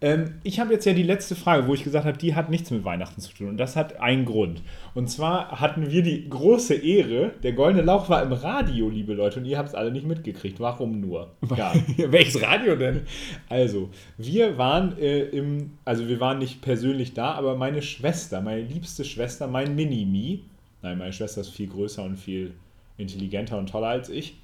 Ähm, 0.00 0.36
ich 0.44 0.60
habe 0.60 0.72
jetzt 0.72 0.84
ja 0.84 0.92
die 0.92 1.02
letzte 1.02 1.34
Frage, 1.34 1.66
wo 1.66 1.74
ich 1.74 1.82
gesagt 1.82 2.06
habe, 2.06 2.16
die 2.16 2.36
hat 2.36 2.50
nichts 2.50 2.70
mit 2.70 2.84
Weihnachten 2.84 3.20
zu 3.20 3.34
tun. 3.34 3.48
Und 3.48 3.56
das 3.56 3.74
hat 3.74 4.00
einen 4.00 4.24
Grund. 4.24 4.62
Und 4.94 5.10
zwar 5.10 5.60
hatten 5.60 5.90
wir 5.90 6.02
die 6.02 6.28
große 6.28 6.74
Ehre, 6.74 7.32
der 7.42 7.52
Goldene 7.52 7.82
Lauch 7.82 8.08
war 8.08 8.22
im 8.22 8.32
Radio, 8.32 8.88
liebe 8.88 9.14
Leute, 9.14 9.40
und 9.40 9.46
ihr 9.46 9.58
habt 9.58 9.70
es 9.70 9.74
alle 9.74 9.90
nicht 9.90 10.06
mitgekriegt. 10.06 10.60
Warum 10.60 11.00
nur? 11.00 11.32
Ja. 11.56 11.74
Welches 11.96 12.40
Radio 12.40 12.76
denn? 12.76 13.00
Also, 13.48 13.90
wir 14.16 14.56
waren 14.56 14.96
äh, 14.98 15.22
im, 15.22 15.72
also 15.84 16.06
wir 16.06 16.20
waren 16.20 16.38
nicht 16.38 16.62
persönlich 16.62 17.14
da, 17.14 17.32
aber 17.32 17.56
meine 17.56 17.82
Schwester, 17.82 18.40
meine 18.40 18.62
liebste 18.62 19.04
Schwester, 19.04 19.48
mein 19.48 19.74
Mini-Me, 19.74 20.38
nein, 20.82 20.98
meine 20.98 21.12
Schwester 21.12 21.40
ist 21.40 21.50
viel 21.50 21.66
größer 21.66 22.04
und 22.04 22.16
viel 22.16 22.54
intelligenter 22.98 23.56
und 23.56 23.70
toller 23.70 23.88
als 23.88 24.10
ich. 24.10 24.36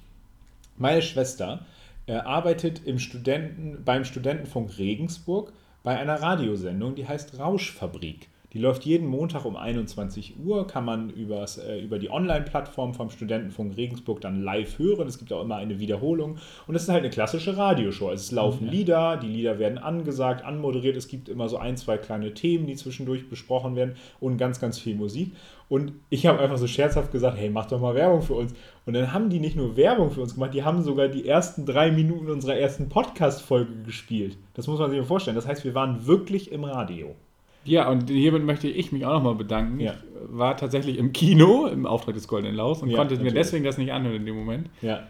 Meine 0.77 1.03
Schwester 1.03 1.65
äh, 2.07 2.13
arbeitet 2.13 2.81
im 2.85 2.97
Studenten, 2.97 3.83
beim 3.85 4.03
Studentenfunk 4.03 4.77
Regensburg 4.79 5.53
bei 5.83 5.97
einer 5.97 6.21
Radiosendung, 6.21 6.95
die 6.95 7.07
heißt 7.07 7.37
Rauschfabrik. 7.37 8.29
Die 8.55 8.61
läuft 8.61 8.85
jeden 8.85 9.07
Montag 9.07 9.43
um 9.43 9.57
21 9.57 10.35
Uhr, 10.39 10.65
kann 10.65 10.85
man 10.85 11.09
übers, 11.09 11.57
äh, 11.57 11.77
über 11.77 11.99
die 11.99 12.09
Online-Plattform 12.09 12.93
vom 12.93 13.09
Studentenfunk 13.09 13.75
Regensburg 13.75 14.21
dann 14.21 14.41
live 14.41 14.79
hören. 14.79 15.09
Es 15.09 15.17
gibt 15.17 15.33
auch 15.33 15.43
immer 15.43 15.57
eine 15.57 15.79
Wiederholung. 15.79 16.37
Und 16.65 16.75
es 16.75 16.83
ist 16.83 16.89
halt 16.89 17.03
eine 17.03 17.09
klassische 17.09 17.57
Radioshow. 17.57 18.11
Es 18.11 18.31
laufen 18.31 18.69
Lieder, 18.69 19.17
die 19.17 19.27
Lieder 19.27 19.59
werden 19.59 19.77
angesagt, 19.77 20.45
anmoderiert. 20.45 20.95
Es 20.95 21.09
gibt 21.09 21.27
immer 21.27 21.49
so 21.49 21.57
ein, 21.57 21.75
zwei 21.75 21.97
kleine 21.97 22.33
Themen, 22.33 22.65
die 22.65 22.75
zwischendurch 22.75 23.29
besprochen 23.29 23.75
werden 23.75 23.95
und 24.21 24.37
ganz, 24.37 24.61
ganz 24.61 24.79
viel 24.79 24.95
Musik. 24.95 25.33
Und 25.67 25.93
ich 26.09 26.27
habe 26.27 26.39
einfach 26.39 26.57
so 26.57 26.67
scherzhaft 26.67 27.11
gesagt, 27.11 27.37
hey, 27.37 27.49
mach 27.49 27.65
doch 27.65 27.79
mal 27.79 27.95
Werbung 27.95 28.21
für 28.21 28.35
uns. 28.35 28.53
Und 28.85 28.93
dann 28.93 29.11
haben 29.13 29.29
die 29.29 29.39
nicht 29.39 29.55
nur 29.55 29.75
Werbung 29.75 30.11
für 30.11 30.21
uns 30.21 30.35
gemacht, 30.35 30.53
die 30.53 30.63
haben 30.63 30.83
sogar 30.83 31.07
die 31.07 31.27
ersten 31.27 31.65
drei 31.65 31.91
Minuten 31.91 32.29
unserer 32.29 32.55
ersten 32.55 32.87
Podcast-Folge 32.87 33.83
gespielt. 33.83 34.37
Das 34.53 34.67
muss 34.67 34.79
man 34.79 34.91
sich 34.91 34.99
mal 34.99 35.05
vorstellen. 35.05 35.35
Das 35.35 35.47
heißt, 35.47 35.63
wir 35.63 35.73
waren 35.73 36.05
wirklich 36.05 36.51
im 36.51 36.63
Radio. 36.63 37.15
Ja, 37.63 37.89
und 37.89 38.11
hiermit 38.11 38.43
möchte 38.43 38.67
ich 38.67 38.91
mich 38.91 39.05
auch 39.07 39.13
nochmal 39.13 39.33
bedanken. 39.33 39.79
Ja. 39.79 39.93
Ich 39.93 40.37
war 40.37 40.55
tatsächlich 40.55 40.99
im 40.99 41.13
Kino 41.13 41.65
im 41.65 41.87
Auftrag 41.87 42.13
des 42.13 42.27
Goldenen 42.27 42.55
Lauchs 42.55 42.83
und 42.83 42.89
Ja, 42.89 42.97
konnte 42.97 43.15
mir 43.15 43.23
natürlich. 43.23 43.33
deswegen 43.33 43.63
das 43.65 43.79
nicht 43.79 43.91
anhören 43.91 44.17
in 44.17 44.25
dem 44.27 44.35
Moment. 44.35 44.69
Ja. 44.83 45.07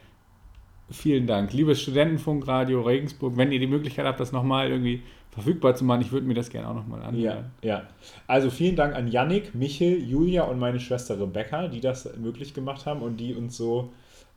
Vielen 0.92 1.26
Dank. 1.26 1.52
Liebes 1.52 1.82
Studentenfunkradio 1.82 2.82
Regensburg, 2.82 3.38
wenn 3.38 3.52
ihr 3.52 3.60
die 3.60 3.68
Möglichkeit 3.68 4.06
habt, 4.06 4.20
das 4.20 4.32
nochmal 4.32 4.70
irgendwie 4.70 5.02
verfügbar 5.32 5.76
zu 5.76 5.84
machen, 5.84 6.02
ich 6.02 6.12
würde 6.12 6.28
mir 6.28 6.36
das 6.36 6.50
gerne 6.50 6.70
auch 6.70 6.76
nochmal 6.76 7.02
Ja, 7.02 7.08
anhören. 7.08 7.52
ja. 7.62 7.84
Also 8.28 8.50
vielen 8.50 8.76
Dank 8.76 8.96
an 8.96 9.08
Yannick, 9.08 9.56
Michel, 9.56 10.02
Julia 10.02 10.44
und 10.44 10.60
meine 10.60 10.80
Schwester 10.80 11.20
Rebecca, 11.20 11.68
die 11.68 11.82
das 11.82 12.16
möglich 12.18 12.54
gemacht 12.54 12.86
haben 12.86 13.02
und 13.02 13.18
die 13.18 13.34
uns 13.34 13.58
so 13.58 13.92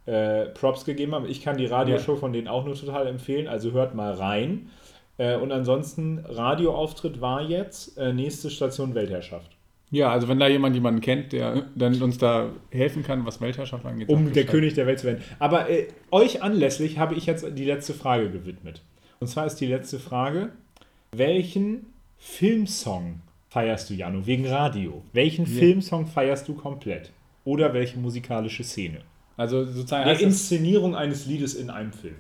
äh, 0.07 0.47
Props 0.47 0.85
gegeben 0.87 1.15
haben. 1.15 1.27
Ich 1.29 1.43
kann 1.43 1.59
die 1.59 1.67
Radioshow 1.67 2.17
von 2.17 2.33
denen 2.33 2.49
auch 2.49 2.65
nur 2.65 2.75
total 2.75 3.07
empfehlen, 3.07 3.47
also 3.47 3.73
hört 3.73 3.95
mal 3.95 4.15
rein. 4.15 4.71
Äh, 5.19 5.37
und 5.37 5.53
ansonsten, 5.53 6.19
Radioauftritt 6.27 7.21
war 7.21 7.43
jetzt 7.43 7.99
äh, 7.99 8.13
nächste 8.15 8.49
Station 8.51 8.95
Weltherrschaft. 8.95 9.58
Ja, 9.91 10.11
also 10.11 10.29
wenn 10.29 10.39
da 10.39 10.47
jemand 10.49 10.75
jemanden 10.75 11.01
kennt, 11.01 11.33
der 11.33 11.65
dann 11.75 12.01
uns 12.03 12.19
da 12.19 12.51
helfen 12.71 13.03
kann, 13.03 13.25
was 13.25 13.41
Weltherrschaft 13.41 13.87
angeht. 13.87 14.09
Um 14.11 14.33
der. 14.33 14.45
König 14.45 14.75
der 14.75 14.87
Welt 14.87 14.99
zu 14.99 15.07
werden. 15.07 15.23
Aber 15.39 15.71
äh, 15.71 15.89
euch 16.11 16.43
anlässlich 16.43 16.99
habe 16.99 17.15
ich 17.15 17.25
jetzt 17.27 17.47
die 17.57 17.65
letzte 17.65 17.95
Frage 17.95 18.31
gewidmet. 18.31 18.83
Und 19.21 19.29
zwar 19.29 19.47
ist 19.47 19.57
die 19.57 19.67
letzte 19.67 19.99
Frage: 19.99 20.51
Welchen 21.13 21.87
Filmsong 22.19 23.21
feierst 23.49 23.89
du, 23.91 23.95
Jano, 23.95 24.27
wegen 24.27 24.47
Radio? 24.47 25.03
Welchen 25.13 25.47
Ja. 25.47 25.59
Filmsong 25.59 26.07
feierst 26.07 26.47
du 26.49 26.55
komplett? 26.55 27.11
Oder 27.45 27.73
welche 27.73 27.99
musikalische 27.99 28.65
Szene? 28.65 28.99
Also 29.39 29.65
sozusagen 29.65 30.07
das, 30.09 30.21
Inszenierung 30.21 30.95
eines 30.95 31.25
Liedes 31.27 31.55
in 31.55 31.71
einem 31.71 31.93
Film. 31.93 32.17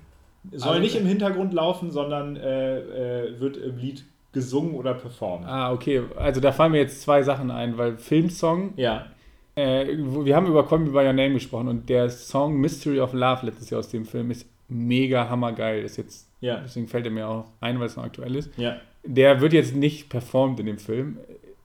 Soll 0.53 0.71
Also- 0.71 0.81
nicht 0.81 0.95
im 0.95 1.05
Hintergrund 1.07 1.53
laufen, 1.53 1.91
sondern 1.91 2.37
äh, 2.37 2.79
äh, 3.27 3.41
wird 3.41 3.59
im 3.59 3.77
Lied 3.77 4.05
gesungen 4.33 4.75
oder 4.75 4.95
performt. 4.95 5.47
Ah, 5.47 5.73
okay. 5.73 6.03
Also 6.17 6.41
da 6.41 6.53
fallen 6.53 6.73
mir 6.73 6.79
jetzt 6.79 7.01
zwei 7.03 7.23
Sachen 7.23 7.51
ein, 7.51 7.79
weil 7.79 7.97
Filmsong, 7.97 8.75
Ja. 8.77 9.07
äh, 9.55 9.87
wir 9.97 10.37
haben 10.37 10.47
über 10.47 10.67
Call 10.67 10.81
Me 10.81 10.91
By 10.91 10.99
Your 11.07 11.13
Name 11.15 11.35
gesprochen 11.35 11.69
und 11.69 11.89
der 11.89 12.11
Song 12.11 12.57
Mystery 12.61 13.01
of 13.01 13.13
Love 13.15 13.47
letztes 13.47 13.71
Jahr 13.71 13.79
aus 13.81 13.89
dem 13.89 14.05
Film 14.05 14.31
ist 14.31 14.47
mega 14.69 15.29
hammergeil. 15.29 15.83
Ist 15.85 15.97
jetzt, 15.97 16.29
Ja. 16.41 16.61
deswegen 16.63 16.89
fällt 16.89 17.07
er 17.07 17.11
mir 17.11 17.27
auch 17.29 17.47
ein, 17.61 17.79
weil 17.81 17.87
es 17.87 17.97
noch 17.97 18.05
aktuell 18.05 18.37
ist. 18.37 18.51
Ja. 18.59 18.77
Der 19.05 19.41
wird 19.41 19.53
jetzt 19.55 19.75
nicht 19.75 20.09
performt 20.11 20.61
in 20.61 20.67
dem 20.67 20.79
Film, 20.79 21.17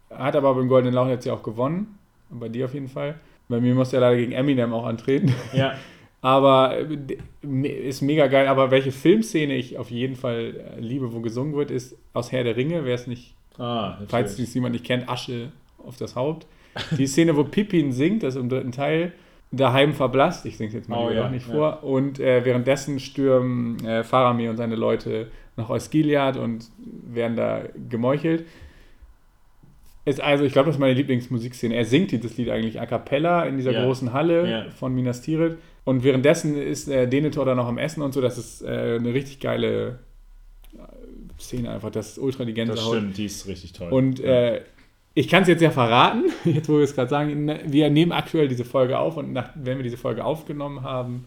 hat 0.09 0.36
aber 0.36 0.53
beim 0.55 0.68
Goldenen 0.70 0.93
Lauch 0.93 1.07
jetzt 1.09 1.26
ja 1.26 1.34
auch 1.34 1.43
gewonnen. 1.43 1.97
Bei 2.30 2.47
dir 2.47 2.66
auf 2.66 2.74
jeden 2.74 2.88
Fall. 2.88 3.16
Bei 3.49 3.59
mir 3.59 3.76
muss 3.76 3.91
er 3.93 3.99
leider 3.99 4.16
gegen 4.16 4.32
Eminem 4.32 4.74
auch 4.74 4.86
antreten. 4.86 5.34
Ja. 5.53 5.74
Aber 6.24 6.78
äh, 6.80 7.68
ist 7.68 8.02
mega 8.02 8.28
geil. 8.28 8.48
Aber 8.48 8.72
welche 8.72 8.92
Filmszene 8.92 9.56
ich 9.56 9.78
auf 9.78 9.92
jeden 9.92 10.16
Fall 10.16 10.56
äh, 10.78 10.80
liebe, 10.80 11.14
wo 11.14 11.20
gesungen 11.20 11.54
wird, 11.54 11.70
ist 11.70 11.96
aus 12.14 12.32
Herr 12.32 12.44
der 12.46 12.56
Ringe. 12.56 12.86
Wer 12.86 12.96
es 12.96 13.06
nicht, 13.08 13.36
Ah, 13.60 14.00
falls 14.08 14.36
dies 14.36 14.52
jemand 14.56 14.74
nicht 14.74 14.86
kennt, 14.86 15.08
Asche 15.10 15.52
auf 15.86 15.98
das 15.98 16.16
Haupt. 16.16 16.48
Die 16.98 17.06
Szene, 17.06 17.36
wo 17.38 17.44
Pippin 17.44 17.92
singt, 17.92 18.24
das 18.24 18.34
ist 18.36 18.42
im 18.42 18.50
dritten 18.50 18.72
Teil, 18.72 19.12
daheim 19.52 19.94
verblasst. 19.94 20.46
Ich 20.48 20.58
singe 20.58 20.70
es 20.70 20.74
jetzt 20.74 20.90
mal 20.90 20.98
Oh, 21.06 21.12
ja, 21.12 21.26
auch 21.26 21.30
nicht 21.30 21.48
ja. 21.48 21.54
vor. 21.54 21.84
Und 21.84 22.20
äh, 22.20 22.44
währenddessen 22.46 23.00
stürmen 23.00 23.86
äh, 23.86 24.04
Faramir 24.04 24.50
und 24.50 24.58
seine 24.58 24.76
Leute 24.76 25.28
nach 25.58 25.70
Osgiliath 25.70 26.38
und 26.38 26.66
werden 27.14 27.36
da 27.36 27.62
gemeuchelt. 27.90 28.46
Ist 30.06 30.20
also, 30.20 30.44
ich 30.46 30.52
glaube, 30.54 30.68
das 30.68 30.76
ist 30.78 30.80
meine 30.80 30.94
Lieblingsmusikszene. 30.96 31.76
Er 31.76 31.86
singt 31.86 32.12
dieses 32.12 32.36
Lied 32.38 32.50
eigentlich 32.50 32.82
a 32.82 32.86
cappella 32.86 33.44
in 33.44 33.58
dieser 33.58 33.72
Ja. 33.72 33.86
großen 33.86 34.14
Halle 34.14 34.68
von 34.76 34.96
Minas 34.96 35.22
Tirith. 35.22 35.58
Und 35.86 36.04
währenddessen 36.04 36.56
ist 36.56 36.88
äh, 36.88 37.08
Denethor 37.08 37.46
dann 37.46 37.58
noch 37.58 37.68
am 37.68 37.78
Essen 37.78 38.02
und 38.02 38.14
so. 38.14 38.22
Das 38.22 38.38
ist 38.38 38.62
äh, 38.62 38.98
eine 39.00 39.14
richtig 39.14 39.40
geile 39.40 40.00
äh, 40.74 41.40
Szene 41.40 41.72
einfach. 41.72 41.92
Das 41.92 42.12
ist 42.12 42.20
ultra 42.20 42.46
die 42.46 42.54
Das 42.54 42.68
Gänsehaut. 42.68 42.96
stimmt, 42.98 43.18
die 43.18 43.26
ist 43.26 43.48
richtig 43.48 43.74
toll. 43.74 43.92
Und 43.92 44.20
äh, 44.22 44.62
ich 45.14 45.28
kann 45.28 45.44
es 45.44 45.48
jetzt 45.50 45.62
ja 45.62 45.72
verraten, 45.72 46.24
jetzt 46.46 46.70
wo 46.70 46.78
wir 46.78 46.84
es 46.84 46.96
gerade 46.96 47.10
sagen, 47.10 47.60
wir 47.66 47.90
nehmen 47.90 48.12
aktuell 48.12 48.48
diese 48.48 48.66
Folge 48.66 48.98
auf 48.98 49.18
und 49.18 49.34
nach, 49.34 49.50
wenn 49.56 49.78
wir 49.78 49.84
diese 49.84 49.98
Folge 49.98 50.24
aufgenommen 50.24 50.84
haben, 50.84 51.26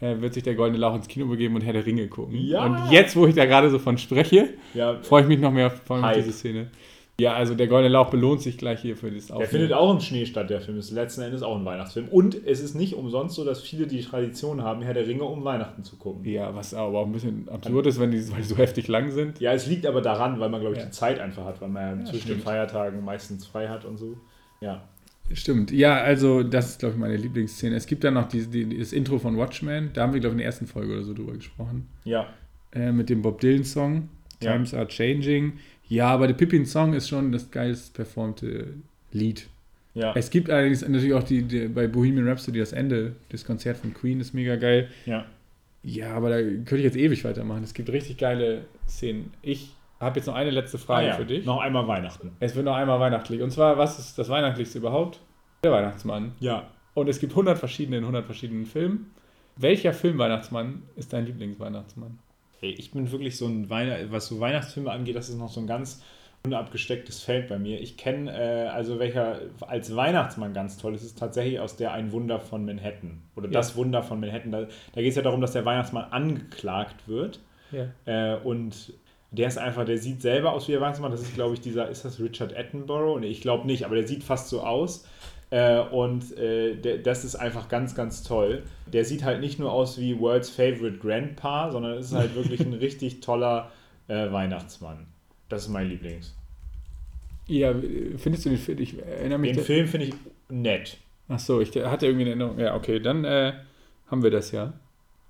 äh, 0.00 0.20
wird 0.20 0.34
sich 0.34 0.42
der 0.42 0.54
Goldene 0.54 0.78
Lauch 0.78 0.94
ins 0.96 1.08
Kino 1.08 1.26
begeben 1.26 1.54
und 1.54 1.62
Herr 1.62 1.72
der 1.72 1.86
Ringe 1.86 2.08
gucken. 2.08 2.36
Ja. 2.36 2.64
Und 2.64 2.90
jetzt, 2.90 3.14
wo 3.16 3.26
ich 3.26 3.34
da 3.34 3.46
gerade 3.46 3.70
so 3.70 3.78
von 3.78 3.96
spreche, 3.96 4.54
ja, 4.74 4.98
freue 5.02 5.22
ich 5.22 5.28
mich 5.28 5.38
noch 5.38 5.52
mehr 5.52 5.68
auf 5.68 5.80
diese 6.16 6.32
Szene. 6.32 6.68
Ja, 7.20 7.34
also 7.34 7.54
der 7.54 7.68
Goldene 7.68 7.92
Lauch 7.92 8.10
belohnt 8.10 8.40
sich 8.42 8.58
gleich 8.58 8.80
hier 8.80 8.96
für 8.96 9.08
das 9.08 9.28
Der 9.28 9.46
findet 9.46 9.72
auch 9.72 9.92
im 9.94 10.00
Schnee 10.00 10.26
statt, 10.26 10.50
der 10.50 10.60
Film. 10.60 10.78
Ist 10.78 10.90
letzten 10.90 11.22
Endes 11.22 11.42
auch 11.44 11.56
ein 11.56 11.64
Weihnachtsfilm. 11.64 12.08
Und 12.08 12.34
es 12.44 12.60
ist 12.60 12.74
nicht 12.74 12.94
umsonst 12.94 13.36
so, 13.36 13.44
dass 13.44 13.60
viele 13.62 13.86
die 13.86 14.00
Tradition 14.02 14.62
haben, 14.62 14.82
Herr 14.82 14.94
der 14.94 15.06
Ringe 15.06 15.22
um 15.22 15.44
Weihnachten 15.44 15.84
zu 15.84 15.94
gucken. 15.96 16.24
Ja, 16.24 16.52
was 16.56 16.74
aber 16.74 16.98
auch 16.98 17.06
ein 17.06 17.12
bisschen 17.12 17.48
absurd 17.48 17.86
ist, 17.86 18.00
wenn 18.00 18.10
die, 18.10 18.28
weil 18.32 18.38
die 18.38 18.42
so 18.48 18.56
heftig 18.56 18.88
lang 18.88 19.12
sind. 19.12 19.38
Ja, 19.38 19.52
es 19.52 19.68
liegt 19.68 19.86
aber 19.86 20.00
daran, 20.00 20.40
weil 20.40 20.48
man, 20.48 20.60
glaube 20.60 20.74
ich, 20.74 20.80
Ja. 20.80 20.86
die 20.86 20.90
Zeit 20.92 21.20
einfach 21.20 21.44
hat, 21.44 21.60
weil 21.60 21.68
man 21.68 22.00
ja 22.00 22.04
zwischen 22.06 22.22
stimmt. 22.22 22.40
den 22.40 22.42
Feiertagen 22.44 23.04
meistens 23.04 23.46
frei 23.46 23.68
hat 23.68 23.84
und 23.84 23.96
so. 23.96 24.16
Ja. 24.60 24.82
Stimmt, 25.32 25.70
ja, 25.70 25.98
also 26.02 26.42
das 26.42 26.70
ist, 26.70 26.80
glaube 26.80 26.94
ich, 26.96 27.00
meine 27.00 27.16
Lieblingsszene. 27.16 27.76
Es 27.76 27.86
gibt 27.86 28.02
dann 28.04 28.14
noch 28.14 28.28
die, 28.28 28.44
die, 28.46 28.76
das 28.78 28.92
Intro 28.92 29.18
von 29.20 29.38
Watchmen, 29.38 29.90
da 29.94 30.02
haben 30.02 30.12
wir, 30.12 30.20
glaube 30.20 30.32
ich, 30.32 30.34
in 30.34 30.38
der 30.38 30.46
ersten 30.46 30.66
Folge 30.66 30.92
oder 30.94 31.02
so 31.04 31.14
drüber 31.14 31.32
gesprochen. 31.32 31.86
Ja. 32.04 32.26
äh, 32.74 32.90
mit 32.90 33.08
dem 33.08 33.22
Bob 33.22 33.40
Dylan-Song. 33.40 34.08
Ja. 34.42 34.52
Times 34.52 34.74
are 34.74 34.86
changing. 34.88 35.54
Ja, 35.88 36.08
aber 36.08 36.26
der 36.26 36.34
Pippin-Song 36.34 36.94
ist 36.94 37.08
schon 37.08 37.30
das 37.32 37.50
geilst 37.50 37.94
performte 37.94 38.74
Lied. 39.12 39.48
Ja. 39.94 40.12
Es 40.16 40.30
gibt 40.30 40.50
allerdings 40.50 40.80
natürlich 40.86 41.14
auch 41.14 41.22
die, 41.22 41.42
die 41.42 41.68
bei 41.68 41.86
Bohemian 41.86 42.26
Rhapsody 42.26 42.58
das 42.58 42.72
Ende, 42.72 43.14
das 43.28 43.44
Konzert 43.44 43.76
von 43.76 43.94
Queen 43.94 44.20
ist 44.20 44.34
mega 44.34 44.56
geil. 44.56 44.88
ja. 45.06 45.26
Ja, 45.86 46.14
aber 46.14 46.30
da 46.30 46.36
könnte 46.40 46.76
ich 46.78 46.84
jetzt 46.84 46.96
ewig 46.96 47.24
weitermachen. 47.24 47.62
Es 47.62 47.74
gibt 47.74 47.90
richtig 47.90 48.16
geile 48.16 48.62
Szenen. 48.88 49.34
Ich 49.42 49.74
habe 50.00 50.18
jetzt 50.18 50.24
noch 50.24 50.34
eine 50.34 50.48
letzte 50.48 50.78
Frage 50.78 51.08
Ah, 51.08 51.10
ja. 51.10 51.14
für 51.16 51.26
dich. 51.26 51.44
Noch 51.44 51.60
einmal 51.60 51.86
Weihnachten. 51.86 52.30
Es 52.40 52.56
wird 52.56 52.64
noch 52.64 52.74
einmal 52.74 52.98
weihnachtlich. 53.00 53.42
Und 53.42 53.50
zwar, 53.50 53.76
was 53.76 53.98
ist 53.98 54.16
das 54.18 54.30
Weihnachtlichste 54.30 54.78
überhaupt? 54.78 55.20
Der 55.62 55.72
Weihnachtsmann. 55.72 56.32
Ja. 56.40 56.70
Und 56.94 57.10
es 57.10 57.18
gibt 57.20 57.32
100 57.34 57.58
verschiedene 57.58 57.98
in 57.98 58.04
100 58.04 58.24
verschiedenen 58.24 58.64
Filmen. 58.64 59.10
Welcher 59.56 59.92
Film-Weihnachtsmann 59.92 60.84
ist 60.96 61.12
dein 61.12 61.26
Lieblingsweihnachtsmann? 61.26 62.18
Hey, 62.60 62.70
ich 62.78 62.92
bin 62.92 63.10
wirklich 63.10 63.36
so 63.36 63.46
ein 63.46 63.68
Weihnacht, 63.70 64.10
was 64.10 64.26
so 64.28 64.40
Weihnachtsfilme 64.40 64.90
angeht, 64.90 65.16
das 65.16 65.28
ist 65.28 65.38
noch 65.38 65.50
so 65.50 65.60
ein 65.60 65.66
ganz 65.66 66.02
unabgestecktes 66.46 67.22
Feld 67.22 67.48
bei 67.48 67.58
mir. 67.58 67.80
Ich 67.80 67.96
kenne, 67.96 68.30
äh, 68.32 68.68
also 68.68 68.98
welcher 68.98 69.40
als 69.66 69.94
Weihnachtsmann 69.96 70.52
ganz 70.52 70.76
toll 70.76 70.94
ist, 70.94 71.02
ist 71.02 71.18
tatsächlich 71.18 71.58
aus 71.58 71.76
der 71.76 71.92
Ein 71.92 72.12
Wunder 72.12 72.38
von 72.38 72.64
Manhattan. 72.66 73.22
Oder 73.34 73.46
Ja. 73.46 73.52
das 73.52 73.76
Wunder 73.76 74.02
von 74.02 74.20
Manhattan. 74.20 74.52
Da, 74.52 74.66
da 74.92 75.00
geht 75.00 75.10
es 75.10 75.16
ja 75.16 75.22
darum, 75.22 75.40
dass 75.40 75.52
der 75.52 75.64
Weihnachtsmann 75.64 76.04
angeklagt 76.12 77.08
wird. 77.08 77.40
Ja. 77.72 77.86
Äh, 78.04 78.38
und 78.40 78.92
der 79.30 79.48
ist 79.48 79.56
einfach, 79.58 79.84
der 79.86 79.96
sieht 79.98 80.20
selber 80.22 80.52
aus 80.52 80.68
wie 80.68 80.72
der 80.72 80.80
Weihnachtsmann. 80.82 81.10
Das 81.10 81.22
ist, 81.22 81.34
glaube 81.34 81.54
ich, 81.54 81.60
dieser, 81.60 81.88
ist 81.88 82.04
das 82.04 82.20
Richard 82.20 82.54
Attenborough? 82.56 83.18
Nee, 83.20 83.28
ich 83.28 83.40
glaube 83.40 83.66
nicht, 83.66 83.84
aber 83.86 83.94
der 83.96 84.06
sieht 84.06 84.22
fast 84.22 84.48
so 84.50 84.60
aus. 84.60 85.08
Äh, 85.54 85.82
und 85.82 86.36
äh, 86.36 86.74
der, 86.74 86.98
das 86.98 87.24
ist 87.24 87.36
einfach 87.36 87.68
ganz, 87.68 87.94
ganz 87.94 88.24
toll. 88.24 88.64
Der 88.92 89.04
sieht 89.04 89.22
halt 89.22 89.40
nicht 89.40 89.60
nur 89.60 89.70
aus 89.70 90.00
wie 90.00 90.18
World's 90.18 90.50
Favorite 90.50 90.98
Grandpa, 90.98 91.70
sondern 91.70 91.96
ist 91.96 92.12
halt 92.12 92.34
wirklich 92.34 92.60
ein 92.60 92.72
richtig 92.80 93.20
toller 93.20 93.70
äh, 94.08 94.32
Weihnachtsmann. 94.32 95.06
Das 95.48 95.62
ist 95.62 95.68
mein 95.68 95.88
Lieblings. 95.88 96.34
Ja, 97.46 97.72
findest 98.16 98.46
du 98.46 98.48
den 98.48 98.58
Film? 98.58 98.78
Ich 98.80 98.98
erinnere 99.00 99.38
mich. 99.38 99.52
Den 99.52 99.64
Film 99.64 99.86
finde 99.86 100.06
ich 100.06 100.14
nett. 100.48 100.96
Ach 101.28 101.38
so, 101.38 101.60
ich 101.60 101.68
hatte 101.68 102.06
irgendwie 102.06 102.22
eine 102.22 102.30
Erinnerung. 102.30 102.58
Ja, 102.58 102.74
okay, 102.74 102.98
dann 102.98 103.24
äh, 103.24 103.52
haben 104.10 104.24
wir 104.24 104.32
das 104.32 104.50
ja. 104.50 104.72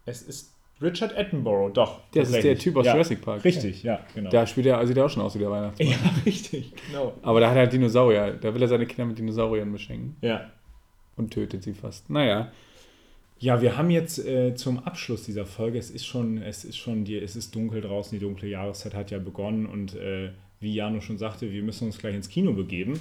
Es 0.06 0.22
ist 0.22 0.53
Richard 0.82 1.16
Attenborough, 1.16 1.72
doch. 1.72 2.00
Das 2.12 2.30
ist 2.30 2.42
der. 2.42 2.58
Typ 2.58 2.76
aus 2.76 2.84
ja, 2.86 2.92
Jurassic 2.92 3.22
Park. 3.22 3.44
Richtig, 3.44 3.82
ja, 3.82 4.00
genau. 4.14 4.28
Da 4.30 4.46
spielt 4.46 4.66
er, 4.66 4.76
also 4.78 4.88
sieht 4.88 4.96
er 4.96 5.06
auch 5.06 5.10
schon 5.10 5.22
aus 5.22 5.34
wie 5.34 5.38
der 5.38 5.50
Weihnachtsmann. 5.50 5.88
ja, 5.88 5.96
richtig, 6.26 6.72
genau. 6.88 7.14
Aber 7.22 7.40
da 7.40 7.50
hat 7.50 7.56
er 7.56 7.66
Dinosaurier. 7.66 8.32
Da 8.40 8.54
will 8.54 8.60
er 8.62 8.68
seine 8.68 8.86
Kinder 8.86 9.06
mit 9.06 9.18
Dinosauriern 9.18 9.70
beschenken 9.72 10.16
Ja. 10.20 10.50
und 11.16 11.32
tötet 11.32 11.62
sie 11.62 11.74
fast. 11.74 12.10
Naja, 12.10 12.50
Ja, 13.38 13.60
wir 13.62 13.76
haben 13.76 13.90
jetzt 13.90 14.18
äh, 14.24 14.54
zum 14.54 14.78
Abschluss 14.80 15.24
dieser 15.24 15.46
Folge, 15.46 15.78
es 15.78 15.90
ist 15.90 16.06
schon, 16.06 16.38
es 16.42 16.64
ist 16.64 16.76
schon, 16.76 17.04
die, 17.04 17.18
es 17.18 17.36
ist 17.36 17.54
dunkel 17.54 17.80
draußen, 17.80 18.18
die 18.18 18.24
dunkle 18.24 18.48
Jahreszeit 18.48 18.94
hat 18.94 19.10
ja 19.10 19.18
begonnen 19.18 19.66
und 19.66 19.94
äh, 19.96 20.30
wie 20.60 20.74
Jano 20.74 21.00
schon 21.00 21.18
sagte, 21.18 21.50
wir 21.52 21.62
müssen 21.62 21.84
uns 21.86 21.98
gleich 21.98 22.14
ins 22.14 22.28
Kino 22.28 22.52
begeben. 22.52 22.98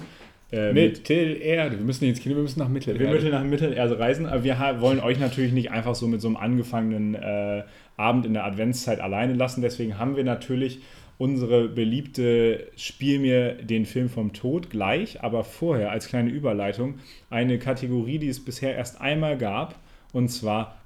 Äh, 0.54 0.72
Mittelerde. 0.72 1.78
Wir 1.78 1.84
müssen 1.84 2.04
nicht 2.04 2.16
ins 2.16 2.22
Kino, 2.22 2.36
wir 2.36 2.42
müssen 2.42 2.60
nach 2.60 2.68
Mittelerde. 2.68 3.04
Wir 3.04 3.10
müssen 3.10 3.30
nach 3.30 3.42
Mittelerde 3.42 3.98
reisen, 3.98 4.26
aber 4.26 4.44
wir 4.44 4.56
wollen 4.78 5.00
euch 5.00 5.18
natürlich 5.18 5.52
nicht 5.52 5.72
einfach 5.72 5.94
so 5.94 6.06
mit 6.06 6.20
so 6.20 6.28
einem 6.28 6.36
angefangenen 6.36 7.14
äh, 7.16 7.64
Abend 7.96 8.24
in 8.24 8.34
der 8.34 8.44
Adventszeit 8.44 9.00
alleine 9.00 9.34
lassen. 9.34 9.62
Deswegen 9.62 9.98
haben 9.98 10.16
wir 10.16 10.22
natürlich 10.22 10.80
unsere 11.18 11.68
beliebte 11.68 12.68
Spiel 12.76 13.18
mir 13.18 13.54
den 13.54 13.84
Film 13.84 14.08
vom 14.08 14.32
Tod 14.32 14.70
gleich, 14.70 15.22
aber 15.22 15.42
vorher 15.44 15.90
als 15.90 16.06
kleine 16.06 16.30
Überleitung 16.30 16.96
eine 17.30 17.58
Kategorie, 17.58 18.18
die 18.18 18.28
es 18.28 18.44
bisher 18.44 18.76
erst 18.76 19.00
einmal 19.00 19.36
gab, 19.36 19.76
und 20.12 20.28
zwar 20.28 20.76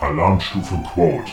Alarmstufe 0.00 0.74
Quote. 0.92 1.30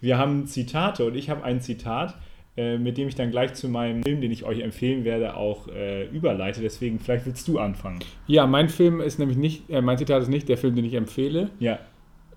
wir 0.00 0.18
haben 0.18 0.46
Zitate 0.46 1.04
und 1.04 1.16
ich 1.16 1.30
habe 1.30 1.44
ein 1.44 1.60
Zitat, 1.60 2.14
äh, 2.56 2.76
mit 2.78 2.98
dem 2.98 3.08
ich 3.08 3.14
dann 3.14 3.30
gleich 3.30 3.54
zu 3.54 3.68
meinem 3.68 4.02
Film, 4.02 4.20
den 4.20 4.30
ich 4.30 4.44
euch 4.44 4.60
empfehlen 4.60 5.04
werde, 5.04 5.36
auch 5.36 5.68
äh, 5.68 6.06
überleite. 6.08 6.60
Deswegen 6.60 6.98
vielleicht 6.98 7.24
willst 7.26 7.48
du 7.48 7.58
anfangen. 7.58 8.00
Ja, 8.26 8.46
mein 8.46 8.68
Film 8.68 9.00
ist 9.00 9.18
nämlich 9.18 9.38
nicht, 9.38 9.70
äh, 9.70 9.80
mein 9.80 9.96
Zitat 9.98 10.22
ist 10.22 10.28
nicht 10.28 10.48
der 10.48 10.58
Film, 10.58 10.74
den 10.76 10.84
ich 10.84 10.94
empfehle. 10.94 11.50
Ja, 11.58 11.78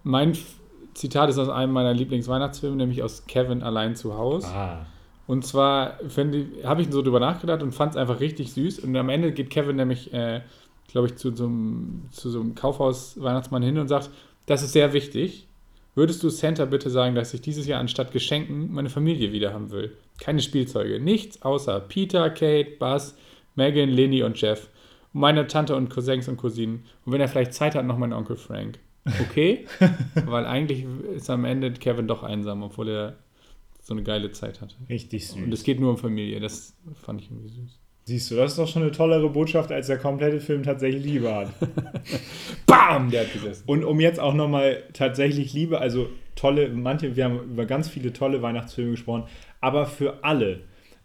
Mein 0.04 0.32
F 0.32 0.56
Zitat 0.94 1.30
ist 1.30 1.38
aus 1.38 1.50
einem 1.50 1.74
meiner 1.74 1.94
Lieblingsweihnachtsfilme, 1.94 2.78
nämlich 2.78 3.04
aus 3.04 3.26
Kevin 3.28 3.62
allein 3.64 3.96
zu 3.98 4.18
Hause. 4.18 4.48
ah, 4.48 4.86
Und 5.28 5.46
zwar 5.46 6.00
habe 6.64 6.82
ich 6.82 6.88
so 6.90 7.02
drüber 7.02 7.20
nachgedacht 7.20 7.62
und 7.62 7.74
fand 7.74 7.92
es 7.92 7.98
einfach 7.98 8.22
richtig 8.22 8.54
süß. 8.54 8.80
Und 8.80 8.96
am 8.96 9.10
Ende 9.10 9.34
geht 9.34 9.50
Kevin 9.50 9.76
nämlich, 9.76 10.14
äh, 10.14 10.40
glaube 10.88 11.08
ich, 11.08 11.18
zu 11.18 11.36
so 11.36 11.48
einem, 11.48 12.04
zu 12.12 12.30
so 12.30 12.40
einem 12.40 12.56
Kaufhaus-Weihnachtsmann 12.56 13.62
hin 13.62 13.78
und 13.78 13.90
sagt, 13.90 14.10
das 14.46 14.64
ist 14.64 14.72
sehr 14.72 14.94
wichtig. 14.94 15.48
Würdest 15.96 16.22
du 16.24 16.30
Santa 16.30 16.66
bitte 16.66 16.90
sagen, 16.90 17.16
dass 17.16 17.34
ich 17.34 17.42
dieses 17.42 17.66
Jahr 17.68 17.80
anstatt 17.80 18.12
Geschenken 18.12 18.72
meine 18.72 18.90
Familie 18.90 19.32
wieder 19.32 19.54
haben 19.54 19.72
will? 19.72 19.96
Keine 20.20 20.42
Spielzeuge, 20.42 21.00
nichts 21.00 21.42
außer 21.42 21.80
Peter, 21.80 22.30
Kate, 22.30 22.72
Buzz, 22.78 23.16
Megan, 23.56 23.90
Lenny 23.90 24.22
und 24.22 24.40
Jeff. 24.40 24.70
Und 25.14 25.22
meine 25.22 25.48
Tante 25.48 25.76
und 25.76 25.90
Cousins 25.90 26.28
und 26.28 26.36
Cousinen. 26.36 26.84
Und 27.06 27.14
wenn 27.14 27.22
er 27.22 27.30
vielleicht 27.30 27.54
Zeit 27.54 27.76
hat, 27.76 27.86
noch 27.86 27.98
mein 27.98 28.12
Onkel 28.12 28.36
Frank. 28.36 28.80
Okay? 29.22 29.66
Weil 30.26 30.46
eigentlich 30.46 30.86
ist 31.16 31.30
am 31.30 31.46
Ende 31.46 31.72
Kevin 31.72 32.08
doch 32.08 32.24
einsam, 32.24 32.64
obwohl 32.64 32.90
er 32.90 33.16
so 33.82 33.94
eine 33.94 34.04
geile 34.04 34.32
Zeit 34.32 34.62
hatte. 34.62 34.76
richtig 34.90 35.28
süß. 35.28 35.44
Und 35.44 35.54
es 35.54 35.64
geht 35.64 35.80
nur 35.80 35.92
um 35.92 35.98
Familie. 35.98 36.40
Das 36.40 36.76
fand 37.04 37.22
ich 37.22 37.30
irgendwie 37.30 37.50
süß. 37.50 37.80
Siehst 38.08 38.30
du, 38.30 38.36
das 38.36 38.52
ist 38.52 38.60
doch 38.60 38.68
schon 38.68 38.84
eine 38.84 38.92
tollere 38.92 39.30
Botschaft, 39.30 39.72
als 39.72 39.88
der 39.88 39.98
komplette 39.98 40.40
Film 40.40 40.62
tatsächlich 40.62 41.04
Liebe 41.04 41.34
hat. 41.34 41.52
Bam! 42.68 43.10
Der 43.10 43.22
hat 43.22 43.34
gesessen. 43.34 43.64
Und 43.66 43.84
um 43.84 44.00
jetzt 44.00 44.20
auch 44.20 44.36
nochmal 44.36 44.84
tatsächlich 44.94 45.54
Liebe, 45.54 45.80
also 45.80 46.10
tolle, 46.36 46.70
manche, 46.70 47.16
wir 47.16 47.24
haben 47.26 47.40
über 47.40 47.66
ganz 47.66 47.90
viele 47.90 48.14
tolle 48.14 48.44
Weihnachtsfilme 48.44 48.92
gesprochen, 48.92 49.24
aber 49.60 49.88
für 49.88 50.24
alle, 50.24 50.60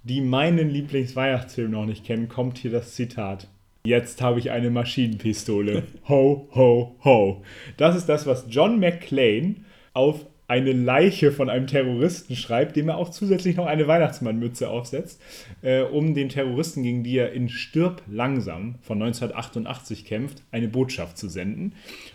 die 0.04 0.20
meinen 0.20 0.68
Lieblingsweihnachtsfilm 0.68 1.70
noch 1.70 1.86
nicht 1.86 2.04
kennen, 2.04 2.28
kommt 2.28 2.58
hier 2.58 2.70
das 2.70 2.94
Zitat. 2.94 3.48
Jetzt 3.82 4.20
habe 4.20 4.38
ich 4.38 4.50
eine 4.50 4.68
Maschinenpistole. 4.68 5.84
Ho, 6.08 6.48
ho, 6.54 6.96
ho. 7.02 7.42
Das 7.78 7.96
ist 7.96 8.10
das, 8.10 8.26
was 8.26 8.44
John 8.50 8.78
McClane 8.78 9.56
auf 9.94 10.26
eine 10.50 10.72
Leiche 10.72 11.30
von 11.30 11.48
einem 11.48 11.68
Terroristen 11.68 12.34
schreibt, 12.34 12.74
dem 12.74 12.88
er 12.88 12.96
auch 12.96 13.10
zusätzlich 13.10 13.56
noch 13.56 13.66
eine 13.66 13.86
Weihnachtsmannmütze 13.86 14.68
aufsetzt, 14.68 15.22
äh, 15.62 15.82
um 15.82 16.12
den 16.12 16.28
Terroristen, 16.28 16.82
gegen 16.82 17.04
die 17.04 17.16
er 17.16 17.32
in 17.32 17.48
Stirb 17.48 18.02
langsam 18.10 18.74
von 18.82 19.00
1988 19.00 20.04
kämpft, 20.04 20.42
eine 20.50 20.66
Botschaft 20.66 21.18
zu 21.18 21.28
senden. 21.28 21.74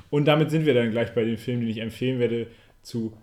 Und 0.09 0.25
damit 0.25 0.51
sind 0.51 0.65
wir 0.65 0.73
dann 0.73 0.91
gleich 0.91 1.13
bei 1.13 1.23
dem 1.23 1.37
Film, 1.37 1.61
den 1.61 1.69
ich 1.69 1.77
empfehlen 1.77 2.19
werde, 2.19 2.47
zu 2.81 3.13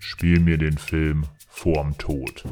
Spiel 0.00 0.40
mir 0.40 0.58
den 0.58 0.76
Film 0.76 1.26
vorm 1.48 1.96
Tod. 1.98 2.44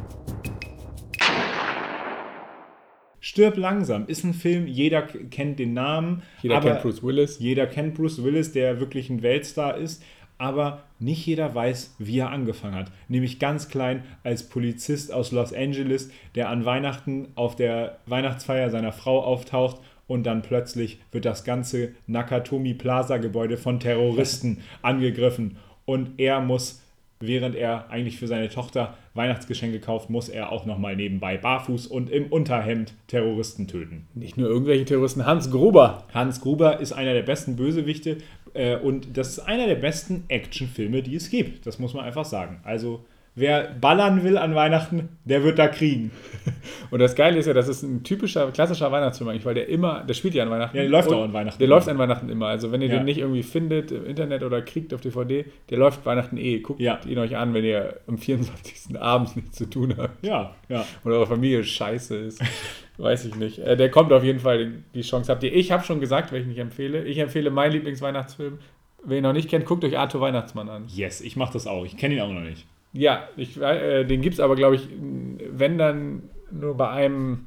Stirb 3.39 3.57
langsam. 3.57 4.09
Ist 4.09 4.24
ein 4.24 4.34
Film, 4.34 4.66
jeder 4.66 5.03
kennt 5.03 5.61
den 5.61 5.72
Namen. 5.72 6.24
Jeder 6.43 6.57
aber 6.57 6.70
kennt 6.70 6.82
Bruce 6.82 7.05
Willis. 7.05 7.39
Jeder 7.39 7.68
kennt 7.68 7.95
Bruce 7.95 8.24
Willis, 8.24 8.51
der 8.51 8.80
wirklich 8.80 9.11
ein 9.11 9.22
Weltstar 9.22 9.76
ist. 9.76 10.03
Aber 10.39 10.82
nicht 10.99 11.24
jeder 11.24 11.55
weiß, 11.55 11.95
wie 12.01 12.18
er 12.18 12.30
angefangen 12.30 12.74
hat. 12.74 12.91
Nämlich 13.07 13.39
ganz 13.39 13.68
klein 13.68 14.03
als 14.24 14.49
Polizist 14.49 15.12
aus 15.12 15.30
Los 15.30 15.53
Angeles, 15.53 16.11
der 16.34 16.49
an 16.49 16.64
Weihnachten 16.64 17.28
auf 17.36 17.55
der 17.55 17.99
Weihnachtsfeier 18.07 18.70
seiner 18.70 18.91
Frau 18.91 19.22
auftaucht 19.22 19.80
und 20.09 20.24
dann 20.24 20.43
plötzlich 20.43 20.99
wird 21.12 21.24
das 21.24 21.45
ganze 21.45 21.91
Nakatomi 22.09 22.74
Plaza 22.74 23.18
Gebäude 23.18 23.57
von 23.57 23.78
Terroristen 23.78 24.62
angegriffen. 24.82 25.59
Und 25.84 26.18
er 26.18 26.41
muss, 26.41 26.82
während 27.21 27.57
er 27.57 27.91
eigentlich 27.91 28.19
für 28.19 28.27
seine 28.27 28.49
Tochter 28.49 28.97
Weihnachtsgeschenke 29.14 29.81
kauft, 29.81 30.11
muss 30.11 30.29
er 30.29 30.53
auch 30.53 30.66
nochmal 30.66 30.97
nebenbei 30.97 31.37
barfuß 31.37 31.87
und 31.87 32.11
im 32.11 32.27
Unterhemd 32.27 32.95
Terroristen 33.09 33.66
töten. 33.66 34.07
Nicht 34.14 34.37
nur 34.37 34.49
irgendwelche 34.49 34.85
Terroristen. 34.85 35.27
Hans 35.27 35.51
Gruber. 35.51 36.05
Hans 36.14 36.41
Gruber 36.41 36.81
ist 36.81 36.93
einer 36.93 37.14
der 37.14 37.23
besten 37.23 37.57
Bösewichte 37.57 38.19
äh, 38.55 38.77
und 38.77 39.16
das 39.16 39.31
ist 39.31 39.41
einer 39.41 39.66
der 39.66 39.77
besten 39.77 40.25
Actionfilme, 40.29 41.03
die 41.03 41.16
es 41.16 41.31
gibt. 41.31 41.66
Das 41.66 41.79
muss 41.79 41.95
man 41.95 42.05
einfach 42.05 42.25
sagen. 42.25 42.61
Also, 42.64 43.05
wer 43.39 43.74
ballern 43.80 44.24
will 44.24 44.36
an 44.39 44.55
Weihnachten, 44.55 45.09
der 45.24 45.43
wird 45.45 45.59
da 45.59 45.68
kriegen. 45.68 46.11
Und 46.91 47.01
das 47.01 47.14
Geile 47.14 47.39
ist 47.39 47.47
ja, 47.47 47.53
das 47.55 47.68
ist 47.68 47.82
ein 47.82 48.03
typischer, 48.03 48.51
klassischer 48.51 48.91
Weihnachtsfilm 48.91 49.28
eigentlich, 49.30 49.45
weil 49.45 49.55
der 49.55 49.68
immer, 49.68 50.03
der 50.05 50.14
spielt 50.14 50.34
ja 50.34 50.43
an 50.43 50.51
Weihnachten. 50.51 50.76
Ja, 50.76 50.82
der 50.82 50.91
läuft 50.91 51.09
Und 51.09 51.14
auch 51.14 51.24
an 51.24 51.32
Weihnachten. 51.32 51.59
Der 51.59 51.68
läuft 51.68 51.89
an 51.89 51.99
Weihnachten 51.99 52.28
immer. 52.28 52.47
Also 52.47 52.72
wenn 52.72 52.82
ihr 52.82 52.89
Ja. 52.89 52.97
den 52.97 53.05
nicht 53.05 53.18
irgendwie 53.18 53.43
findet 53.43 53.93
im 53.93 54.07
Internet 54.07 54.43
oder 54.43 54.62
kriegt 54.62 54.93
auf 54.95 55.01
DVD, 55.01 55.45
der 55.70 55.78
läuft 55.78 56.05
Weihnachten 56.07 56.36
eh. 56.36 56.59
Guckt 56.61 56.80
Ja. 56.80 56.99
ihn 57.07 57.18
euch 57.18 57.36
an, 57.36 57.55
wenn 57.55 57.64
ihr 57.64 58.01
am 58.07 58.18
24. 58.18 58.99
abends 59.01 59.36
nichts 59.36 59.57
zu 59.57 59.66
tun 59.68 59.95
habt. 59.97 60.24
Ja, 60.24 60.55
ja. 60.68 60.84
oder 61.05 61.16
eure 61.16 61.26
Familie 61.26 61.62
scheiße 61.64 62.16
ist. 62.16 62.43
Weiß 62.99 63.24
ich 63.26 63.36
nicht. 63.36 63.59
Äh, 63.61 63.76
der 63.76 63.91
kommt 63.91 64.12
auf 64.12 64.24
jeden 64.24 64.41
Fall, 64.41 64.72
die 64.95 65.03
Chance 65.03 65.30
habt 65.30 65.43
ihr. 65.45 65.55
Ich 65.55 65.70
habe 65.70 65.84
schon 65.84 66.01
gesagt, 66.01 66.32
welchen 66.32 66.51
ich 66.51 66.59
empfehle. 66.59 67.05
Ich 67.05 67.18
empfehle 67.18 67.51
meinen 67.51 67.72
Lieblingsweihnachtsfilm. 67.72 68.59
Wer 69.05 69.18
ihn 69.18 69.22
noch 69.22 69.32
nicht 69.32 69.49
kennt, 69.49 69.64
guckt 69.66 69.84
euch 69.84 69.97
Arthur 69.97 70.20
Weihnachtsmann 70.20 70.68
an. 70.68 70.86
Yes, 70.89 71.20
ich 71.20 71.36
mache 71.36 71.53
das 71.53 71.68
auch. 71.68 71.84
Ich 71.84 71.97
kenne 71.97 72.14
ihn 72.16 72.20
auch 72.20 72.32
noch 72.32 72.41
nicht. 72.41 72.66
Ja, 72.93 73.28
ich, 73.36 73.61
äh, 73.61 74.05
den 74.05 74.22
gibt 74.22 74.34
es 74.34 74.41
aber, 74.41 74.57
glaube 74.57 74.76
ich, 74.76 74.89
wenn 74.91 75.78
dann 75.78 76.22
nur 76.51 76.76
bei 76.76 76.89
einem 76.89 77.47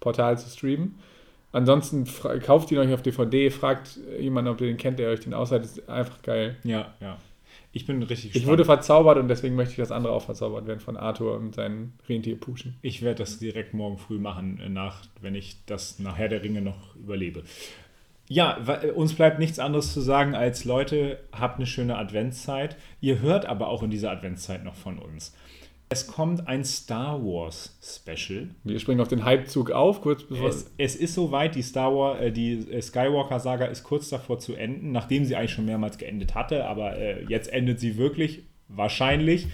Portal 0.00 0.38
zu 0.38 0.48
streamen. 0.48 0.96
Ansonsten 1.52 2.04
kauft 2.44 2.72
ihn 2.72 2.78
euch 2.78 2.92
auf 2.92 3.02
DVD, 3.02 3.48
fragt 3.50 3.98
jemanden, 4.18 4.50
ob 4.50 4.60
ihr 4.60 4.66
den 4.66 4.76
kennt, 4.76 4.98
der 4.98 5.10
euch 5.10 5.20
den 5.20 5.34
ausleiht. 5.34 5.62
Das 5.62 5.78
ist 5.78 5.88
einfach 5.88 6.20
geil. 6.22 6.56
Ja, 6.64 6.94
ja. 7.00 7.16
Ich 7.72 7.86
bin 7.86 8.02
richtig 8.04 8.36
Ich 8.36 8.46
wurde 8.46 8.64
verzaubert 8.64 9.18
und 9.18 9.26
deswegen 9.26 9.56
möchte 9.56 9.72
ich, 9.72 9.78
dass 9.78 9.90
andere 9.90 10.12
auch 10.12 10.24
verzaubert 10.24 10.66
werden 10.66 10.78
von 10.78 10.96
Arthur 10.96 11.36
und 11.36 11.56
seinen 11.56 11.92
Rentierpuschen. 12.08 12.76
Ich 12.82 13.02
werde 13.02 13.18
das 13.18 13.40
direkt 13.40 13.74
morgen 13.74 13.98
früh 13.98 14.18
machen, 14.18 14.60
äh, 14.60 14.68
nach, 14.68 15.02
wenn 15.20 15.34
ich 15.34 15.56
das 15.66 15.98
nachher 15.98 16.28
der 16.28 16.42
Ringe 16.42 16.62
noch 16.62 16.94
überlebe. 16.94 17.42
Ja, 18.26 18.58
uns 18.94 19.14
bleibt 19.14 19.38
nichts 19.38 19.58
anderes 19.58 19.92
zu 19.92 20.00
sagen 20.00 20.34
als 20.34 20.64
Leute, 20.64 21.20
habt 21.32 21.56
eine 21.56 21.66
schöne 21.66 21.98
Adventszeit. 21.98 22.76
Ihr 23.00 23.20
hört 23.20 23.44
aber 23.44 23.68
auch 23.68 23.82
in 23.82 23.90
dieser 23.90 24.10
Adventszeit 24.10 24.64
noch 24.64 24.74
von 24.74 24.98
uns. 24.98 25.34
Es 25.90 26.06
kommt 26.06 26.48
ein 26.48 26.64
Star 26.64 27.22
Wars 27.22 27.78
Special. 27.82 28.48
Wir 28.64 28.80
springen 28.80 29.00
auf 29.00 29.08
den 29.08 29.26
Hypezug 29.26 29.70
auf, 29.70 30.00
kurz 30.00 30.24
bevor. 30.24 30.48
Es, 30.48 30.70
es 30.78 30.96
ist 30.96 31.14
soweit, 31.14 31.54
die 31.54 31.62
Star 31.62 31.94
Wars, 31.94 32.20
äh, 32.20 32.32
die 32.32 32.52
äh, 32.54 32.80
Skywalker 32.80 33.38
Saga 33.38 33.66
ist 33.66 33.84
kurz 33.84 34.08
davor 34.08 34.38
zu 34.38 34.54
enden, 34.54 34.92
nachdem 34.92 35.26
sie 35.26 35.36
eigentlich 35.36 35.52
schon 35.52 35.66
mehrmals 35.66 35.98
geendet 35.98 36.34
hatte, 36.34 36.64
aber 36.64 36.96
äh, 36.96 37.24
jetzt 37.28 37.52
endet 37.52 37.78
sie 37.80 37.98
wirklich, 37.98 38.44
wahrscheinlich. 38.68 39.46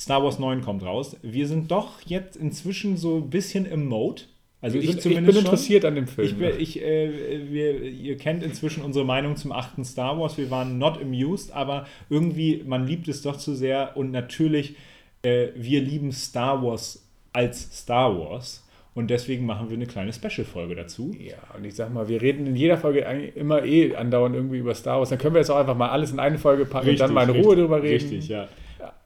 Star 0.00 0.24
Wars 0.24 0.38
9 0.38 0.62
kommt 0.62 0.82
raus. 0.84 1.16
Wir 1.22 1.46
sind 1.46 1.70
doch 1.70 2.00
jetzt 2.06 2.36
inzwischen 2.36 2.96
so 2.96 3.18
ein 3.18 3.30
bisschen 3.30 3.66
im 3.66 3.86
Mode. 3.86 4.22
Also 4.60 4.78
ich 4.78 4.86
zumindest 5.00 5.06
ich 5.06 5.14
bin 5.14 5.34
schon. 5.34 5.44
interessiert 5.44 5.84
an 5.84 5.94
dem 5.94 6.06
Film. 6.08 6.42
Ich, 6.58 6.76
ich, 6.76 6.82
äh, 6.82 7.50
wir, 7.50 7.80
ihr 7.82 8.16
kennt 8.16 8.42
inzwischen 8.42 8.82
unsere 8.82 9.04
Meinung 9.04 9.36
zum 9.36 9.52
achten 9.52 9.84
Star 9.84 10.18
Wars. 10.18 10.36
Wir 10.36 10.50
waren 10.50 10.78
not 10.78 11.00
amused, 11.00 11.52
aber 11.52 11.86
irgendwie, 12.10 12.64
man 12.66 12.86
liebt 12.86 13.06
es 13.06 13.22
doch 13.22 13.36
zu 13.36 13.54
sehr. 13.54 13.96
Und 13.96 14.10
natürlich, 14.10 14.74
äh, 15.22 15.48
wir 15.54 15.80
lieben 15.80 16.10
Star 16.10 16.62
Wars 16.62 17.06
als 17.32 17.82
Star 17.82 18.18
Wars. 18.18 18.64
Und 18.94 19.10
deswegen 19.10 19.46
machen 19.46 19.68
wir 19.68 19.76
eine 19.76 19.86
kleine 19.86 20.12
Special-Folge 20.12 20.74
dazu. 20.74 21.14
Ja, 21.16 21.36
und 21.56 21.64
ich 21.64 21.76
sag 21.76 21.94
mal, 21.94 22.08
wir 22.08 22.20
reden 22.20 22.48
in 22.48 22.56
jeder 22.56 22.78
Folge 22.78 23.00
immer 23.36 23.64
eh 23.64 23.94
andauernd 23.94 24.34
irgendwie 24.34 24.58
über 24.58 24.74
Star 24.74 24.98
Wars. 24.98 25.10
Dann 25.10 25.18
können 25.20 25.34
wir 25.34 25.40
jetzt 25.40 25.50
auch 25.50 25.58
einfach 25.58 25.76
mal 25.76 25.90
alles 25.90 26.10
in 26.10 26.18
eine 26.18 26.36
Folge 26.36 26.64
packen 26.64 26.88
und 26.88 26.98
dann 26.98 27.14
mal 27.14 27.28
in 27.28 27.30
Ruhe 27.30 27.38
richtig, 27.38 27.58
drüber 27.58 27.82
reden. 27.82 28.08
Richtig, 28.08 28.28
ja. 28.28 28.48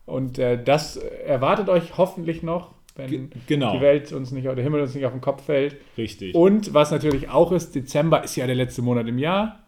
Und 0.06 0.38
äh, 0.38 0.62
das 0.62 0.96
erwartet 0.96 1.68
euch 1.68 1.98
hoffentlich 1.98 2.42
noch, 2.42 2.72
wenn 2.96 3.08
Ge- 3.10 3.28
genau. 3.46 3.72
die 3.74 3.80
Welt 3.80 4.12
uns 4.12 4.30
nicht, 4.32 4.44
oder 4.46 4.56
der 4.56 4.64
Himmel 4.64 4.80
uns 4.82 4.94
nicht 4.94 5.06
auf 5.06 5.12
den 5.12 5.20
Kopf 5.20 5.44
fällt. 5.44 5.76
Richtig. 5.96 6.34
Und 6.34 6.74
was 6.74 6.90
natürlich 6.90 7.28
auch 7.30 7.52
ist, 7.52 7.74
Dezember 7.74 8.22
ist 8.24 8.36
ja 8.36 8.46
der 8.46 8.54
letzte 8.56 8.82
Monat 8.82 9.06
im 9.08 9.18
Jahr. 9.18 9.58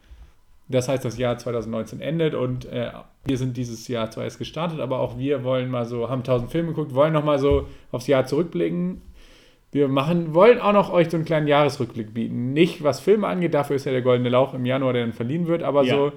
Das 0.69 0.89
heißt, 0.89 1.05
das 1.05 1.19
Jahr 1.19 1.37
2019 1.37 2.01
endet 2.01 2.35
und 2.35 2.65
äh, 2.67 2.91
wir 3.27 3.37
sind 3.37 3.57
dieses 3.57 3.87
Jahr 3.89 4.11
zwar 4.11 4.25
erst 4.25 4.39
gestartet, 4.39 4.81
aber 4.81 4.99
auch 5.01 5.19
wir 5.19 5.45
wollen 5.45 5.71
mal 5.71 5.85
so, 5.85 6.09
haben 6.09 6.23
tausend 6.25 6.51
Filme 6.51 6.69
geguckt, 6.69 6.95
wollen 6.95 7.13
noch 7.13 7.25
mal 7.25 7.39
so 7.39 7.67
aufs 7.93 8.07
Jahr 8.07 8.25
zurückblicken. 8.25 9.03
Wir 9.73 9.89
machen, 9.89 10.35
wollen 10.35 10.61
auch 10.61 10.73
noch 10.73 10.91
euch 10.93 11.11
so 11.11 11.17
einen 11.19 11.27
kleinen 11.27 11.49
Jahresrückblick 11.49 12.15
bieten. 12.15 12.53
Nicht 12.55 12.83
was 12.83 13.01
Filme 13.01 13.27
angeht, 13.27 13.53
dafür 13.53 13.77
ist 13.77 13.85
ja 13.85 13.93
der 13.93 14.03
Goldene 14.03 14.31
Lauch 14.31 14.55
im 14.55 14.65
Januar, 14.65 14.93
der 14.95 15.03
dann 15.03 15.13
verliehen 15.13 15.47
wird, 15.49 15.63
aber 15.63 15.83
Ja. 15.85 15.97
so 15.97 16.13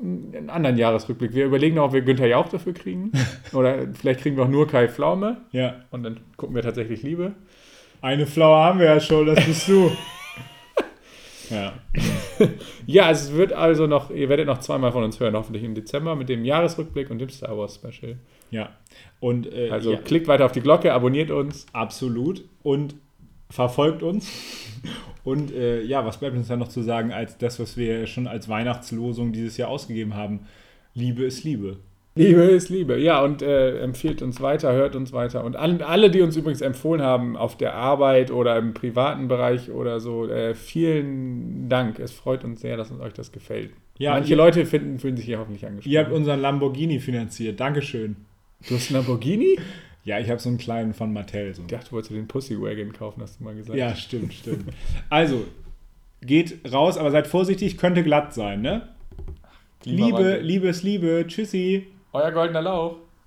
einen 0.00 0.50
anderen 0.50 0.76
Jahresrückblick. 0.76 1.34
Wir 1.34 1.46
überlegen 1.46 1.76
noch, 1.76 1.84
ob 1.84 1.92
wir 1.92 2.02
Günther 2.02 2.26
Jauch 2.26 2.48
dafür 2.48 2.74
kriegen. 2.74 3.12
Oder 3.52 3.86
vielleicht 3.94 4.20
kriegen 4.20 4.36
wir 4.36 4.44
auch 4.44 4.48
nur 4.48 4.66
Kai 4.66 4.88
Pflaume 4.88 5.38
ja. 5.52 5.76
und 5.90 6.02
dann 6.02 6.20
gucken 6.36 6.54
wir 6.54 6.62
tatsächlich 6.62 7.02
Liebe. 7.02 7.32
Eine 8.00 8.26
Flower 8.26 8.64
haben 8.64 8.78
wir 8.80 8.86
ja 8.86 9.00
schon, 9.00 9.26
das 9.26 9.44
bist 9.46 9.68
du. 9.68 9.90
ja. 11.50 11.72
Ja, 12.86 13.10
es 13.10 13.32
wird 13.32 13.52
also 13.52 13.86
noch, 13.86 14.10
ihr 14.10 14.28
werdet 14.28 14.46
noch 14.46 14.58
zweimal 14.58 14.92
von 14.92 15.04
uns 15.04 15.20
hören, 15.20 15.34
hoffentlich 15.34 15.64
im 15.64 15.74
Dezember 15.74 16.16
mit 16.16 16.28
dem 16.28 16.44
Jahresrückblick 16.44 17.10
und 17.10 17.18
dem 17.18 17.30
Star 17.30 17.56
Wars 17.56 17.76
Special. 17.76 18.16
Ja. 18.50 18.70
Und 19.20 19.50
äh, 19.50 19.70
Also 19.70 19.92
ja, 19.92 19.98
klickt 19.98 20.28
weiter 20.28 20.44
auf 20.44 20.52
die 20.52 20.60
Glocke, 20.60 20.92
abonniert 20.92 21.30
uns. 21.30 21.66
absolut. 21.72 22.44
Und 22.62 22.96
verfolgt 23.48 24.02
uns. 24.02 24.30
Und 25.24 25.52
äh, 25.52 25.82
ja, 25.82 26.04
was 26.04 26.18
bleibt 26.20 26.36
uns 26.36 26.48
dann 26.48 26.58
noch 26.58 26.68
zu 26.68 26.82
sagen, 26.82 27.10
als 27.12 27.38
das, 27.38 27.58
was 27.58 27.76
wir 27.76 28.06
schon 28.06 28.26
als 28.26 28.48
Weihnachtslosung 28.48 29.32
dieses 29.32 29.56
Jahr 29.56 29.70
ausgegeben 29.70 30.14
haben? 30.14 30.40
Liebe 30.94 31.24
ist 31.24 31.42
Liebe. 31.44 31.78
Liebe 32.16 32.42
ist 32.42 32.68
Liebe. 32.68 32.96
Ja, 33.00 33.22
und 33.24 33.42
äh, 33.42 33.80
empfiehlt 33.80 34.22
uns 34.22 34.40
weiter, 34.40 34.72
hört 34.72 34.94
uns 34.94 35.12
weiter. 35.12 35.42
Und 35.42 35.56
alle, 35.56 35.84
alle, 35.84 36.10
die 36.10 36.20
uns 36.20 36.36
übrigens 36.36 36.60
empfohlen 36.60 37.02
haben, 37.02 37.36
auf 37.36 37.56
der 37.56 37.74
Arbeit 37.74 38.30
oder 38.30 38.56
im 38.58 38.72
privaten 38.74 39.26
Bereich 39.26 39.70
oder 39.70 39.98
so, 39.98 40.28
äh, 40.28 40.54
vielen 40.54 41.68
Dank. 41.68 41.98
Es 41.98 42.12
freut 42.12 42.44
uns 42.44 42.60
sehr, 42.60 42.76
dass 42.76 42.92
uns 42.92 43.00
euch 43.00 43.14
das 43.14 43.32
gefällt. 43.32 43.70
Ja, 43.98 44.12
Manche 44.12 44.30
ihr- 44.30 44.36
Leute 44.36 44.64
finden, 44.66 44.98
fühlen 45.00 45.16
sich 45.16 45.26
hier 45.26 45.38
hoffentlich 45.40 45.66
angesprochen. 45.66 45.92
Ihr 45.92 46.00
habt 46.00 46.12
unseren 46.12 46.40
Lamborghini 46.40 47.00
finanziert. 47.00 47.58
Dankeschön. 47.58 48.14
du 48.68 48.74
hast 48.76 48.90
einen 48.90 48.98
Lamborghini? 49.00 49.58
Ja, 50.04 50.18
ich 50.18 50.28
habe 50.28 50.38
so 50.38 50.50
einen 50.50 50.58
kleinen 50.58 50.92
von 50.92 51.12
Mattel. 51.12 51.54
So. 51.54 51.62
Ich 51.62 51.68
dachte, 51.68 51.88
du 51.88 51.92
wolltest 51.92 52.14
den 52.14 52.28
Pussy 52.28 52.60
Wagon 52.60 52.92
kaufen, 52.92 53.22
hast 53.22 53.40
du 53.40 53.44
mal 53.44 53.54
gesagt. 53.54 53.78
Ja, 53.78 53.96
stimmt, 53.96 54.34
stimmt. 54.34 54.70
Also, 55.08 55.46
geht 56.20 56.70
raus, 56.70 56.98
aber 56.98 57.10
seid 57.10 57.26
vorsichtig, 57.26 57.78
könnte 57.78 58.02
glatt 58.02 58.34
sein, 58.34 58.60
ne? 58.60 58.88
Liebe, 59.84 60.02
Klimawandel. 60.02 60.40
Liebe 60.42 60.68
ist 60.68 60.82
Liebe. 60.82 61.24
Tschüssi. 61.26 61.86
Euer 62.12 62.32
goldener 62.32 62.62
Lauch. 62.62 62.96